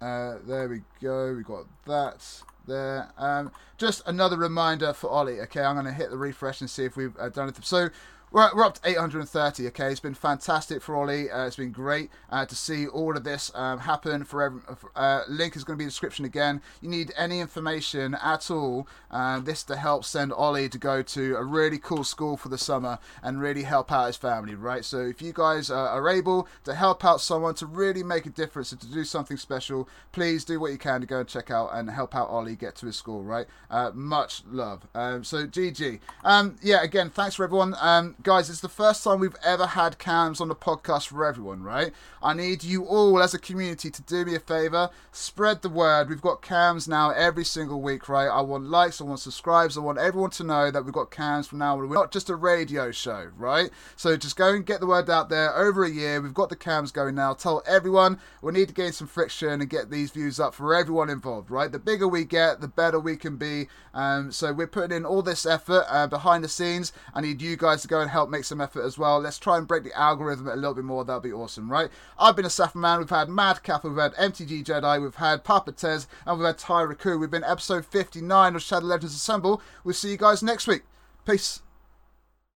uh, 0.00 0.38
there 0.46 0.68
we 0.68 0.82
go. 1.00 1.34
We 1.34 1.42
got 1.42 1.66
that 1.86 2.42
there. 2.68 3.10
Um, 3.18 3.50
just 3.76 4.02
another 4.06 4.36
reminder 4.36 4.92
for 4.92 5.10
Ollie. 5.10 5.40
Okay, 5.40 5.62
I'm 5.62 5.74
going 5.74 5.86
to 5.86 5.92
hit 5.92 6.10
the 6.10 6.16
refresh 6.16 6.60
and 6.60 6.70
see 6.70 6.84
if 6.84 6.96
we've 6.96 7.16
uh, 7.18 7.28
done 7.30 7.48
it. 7.48 7.56
So 7.64 7.88
we're, 8.30 8.64
up 8.64 8.74
to 8.74 8.88
830. 8.88 9.66
Okay, 9.68 9.90
it's 9.90 10.00
been 10.00 10.14
fantastic 10.14 10.82
for 10.82 10.94
Ollie. 10.96 11.30
Uh, 11.30 11.46
it's 11.46 11.56
been 11.56 11.72
great 11.72 12.10
uh, 12.30 12.44
to 12.44 12.54
see 12.54 12.86
all 12.86 13.16
of 13.16 13.24
this 13.24 13.50
um, 13.54 13.78
happen. 13.78 14.24
For 14.24 14.42
every, 14.42 14.60
uh, 14.94 15.22
link 15.28 15.56
is 15.56 15.64
going 15.64 15.76
to 15.76 15.78
be 15.78 15.84
in 15.84 15.88
the 15.88 15.92
description 15.92 16.24
again. 16.26 16.60
You 16.82 16.90
need 16.90 17.12
any 17.16 17.40
information 17.40 18.14
at 18.16 18.50
all. 18.50 18.86
Uh, 19.10 19.40
this 19.40 19.62
to 19.64 19.76
help 19.76 20.04
send 20.04 20.32
Ollie 20.32 20.68
to 20.68 20.78
go 20.78 21.02
to 21.02 21.36
a 21.36 21.44
really 21.44 21.78
cool 21.78 22.04
school 22.04 22.36
for 22.36 22.50
the 22.50 22.58
summer 22.58 22.98
and 23.22 23.40
really 23.40 23.62
help 23.62 23.90
out 23.90 24.08
his 24.08 24.16
family. 24.16 24.54
Right. 24.54 24.84
So 24.84 25.00
if 25.00 25.22
you 25.22 25.32
guys 25.32 25.70
uh, 25.70 25.76
are 25.76 26.08
able 26.08 26.48
to 26.64 26.74
help 26.74 27.04
out 27.04 27.22
someone 27.22 27.54
to 27.54 27.66
really 27.66 28.02
make 28.02 28.26
a 28.26 28.30
difference 28.30 28.72
and 28.72 28.80
to 28.82 28.88
do 28.88 29.04
something 29.04 29.38
special, 29.38 29.88
please 30.12 30.44
do 30.44 30.60
what 30.60 30.72
you 30.72 30.78
can 30.78 31.00
to 31.00 31.06
go 31.06 31.20
and 31.20 31.28
check 31.28 31.50
out 31.50 31.70
and 31.72 31.88
help 31.88 32.14
out 32.14 32.28
Ollie 32.28 32.56
get 32.56 32.76
to 32.76 32.86
his 32.86 32.96
school. 32.96 33.22
Right. 33.22 33.46
Uh, 33.70 33.90
much 33.94 34.42
love. 34.50 34.86
Um, 34.94 35.24
so 35.24 35.46
GG. 35.46 36.00
Um, 36.24 36.56
yeah. 36.62 36.82
Again, 36.82 37.08
thanks 37.08 37.34
for 37.34 37.44
everyone. 37.44 37.74
Um, 37.80 38.16
guys, 38.24 38.50
it's 38.50 38.60
the 38.60 38.68
first 38.68 39.04
time 39.04 39.20
we've 39.20 39.36
ever 39.44 39.64
had 39.66 39.96
cams 39.98 40.40
on 40.40 40.48
the 40.48 40.54
podcast 40.54 41.06
for 41.06 41.24
everyone, 41.24 41.62
right? 41.62 41.92
I 42.20 42.34
need 42.34 42.64
you 42.64 42.84
all 42.84 43.22
as 43.22 43.32
a 43.32 43.38
community 43.38 43.90
to 43.90 44.02
do 44.02 44.24
me 44.24 44.34
a 44.34 44.40
favor, 44.40 44.90
spread 45.12 45.62
the 45.62 45.68
word. 45.68 46.08
We've 46.08 46.20
got 46.20 46.42
cams 46.42 46.88
now 46.88 47.10
every 47.10 47.44
single 47.44 47.80
week, 47.80 48.08
right? 48.08 48.26
I 48.26 48.40
want 48.40 48.64
likes, 48.64 49.00
I 49.00 49.04
want 49.04 49.20
subscribes, 49.20 49.78
I 49.78 49.82
want 49.82 49.98
everyone 49.98 50.30
to 50.30 50.44
know 50.44 50.70
that 50.70 50.84
we've 50.84 50.92
got 50.92 51.12
cams 51.12 51.46
from 51.46 51.58
now 51.58 51.74
on. 51.74 51.88
We're 51.88 51.94
not 51.94 52.10
just 52.10 52.28
a 52.28 52.34
radio 52.34 52.90
show, 52.90 53.30
right? 53.36 53.70
So 53.94 54.16
just 54.16 54.36
go 54.36 54.52
and 54.52 54.66
get 54.66 54.80
the 54.80 54.86
word 54.86 55.08
out 55.08 55.28
there. 55.28 55.54
Over 55.54 55.84
a 55.84 55.90
year, 55.90 56.20
we've 56.20 56.34
got 56.34 56.48
the 56.48 56.56
cams 56.56 56.90
going 56.90 57.14
now. 57.14 57.34
Tell 57.34 57.62
everyone 57.66 58.18
we 58.42 58.52
need 58.52 58.68
to 58.68 58.74
gain 58.74 58.92
some 58.92 59.06
friction 59.06 59.60
and 59.60 59.70
get 59.70 59.90
these 59.90 60.10
views 60.10 60.40
up 60.40 60.54
for 60.54 60.74
everyone 60.74 61.08
involved, 61.08 61.52
right? 61.52 61.70
The 61.70 61.78
bigger 61.78 62.08
we 62.08 62.24
get, 62.24 62.60
the 62.60 62.68
better 62.68 62.98
we 62.98 63.16
can 63.16 63.36
be. 63.36 63.68
Um, 63.94 64.32
so 64.32 64.52
we're 64.52 64.66
putting 64.66 64.96
in 64.96 65.04
all 65.04 65.22
this 65.22 65.46
effort 65.46 65.84
uh, 65.88 66.06
behind 66.08 66.42
the 66.42 66.48
scenes. 66.48 66.92
I 67.14 67.20
need 67.20 67.40
you 67.40 67.56
guys 67.56 67.82
to 67.82 67.88
go 67.88 68.00
and 68.00 68.07
help 68.08 68.30
make 68.30 68.44
some 68.44 68.60
effort 68.60 68.84
as 68.84 68.98
well. 68.98 69.20
Let's 69.20 69.38
try 69.38 69.58
and 69.58 69.66
break 69.68 69.84
the 69.84 69.98
algorithm 69.98 70.48
a 70.48 70.56
little 70.56 70.74
bit 70.74 70.84
more. 70.84 71.04
That'll 71.04 71.20
be 71.20 71.32
awesome, 71.32 71.70
right? 71.70 71.90
I've 72.18 72.36
been 72.36 72.44
a 72.44 72.50
Saffron 72.50 72.82
Man. 72.82 72.98
We've 72.98 73.10
had 73.10 73.28
Mad 73.28 73.62
Kappa, 73.62 73.88
we've 73.88 73.98
had 73.98 74.14
MTG 74.14 74.64
Jedi, 74.64 75.00
we've 75.00 75.14
had 75.14 75.44
Papa 75.44 75.72
Tez, 75.72 76.06
and 76.26 76.38
we've 76.38 76.46
had 76.46 76.58
Tyra 76.58 76.98
Koo. 76.98 77.18
We've 77.18 77.30
been 77.30 77.44
episode 77.44 77.84
59 77.84 78.56
of 78.56 78.62
Shadow 78.62 78.86
Legends 78.86 79.14
Assemble. 79.14 79.62
We'll 79.84 79.94
see 79.94 80.10
you 80.10 80.16
guys 80.16 80.42
next 80.42 80.66
week. 80.66 80.82
Peace. 81.24 81.60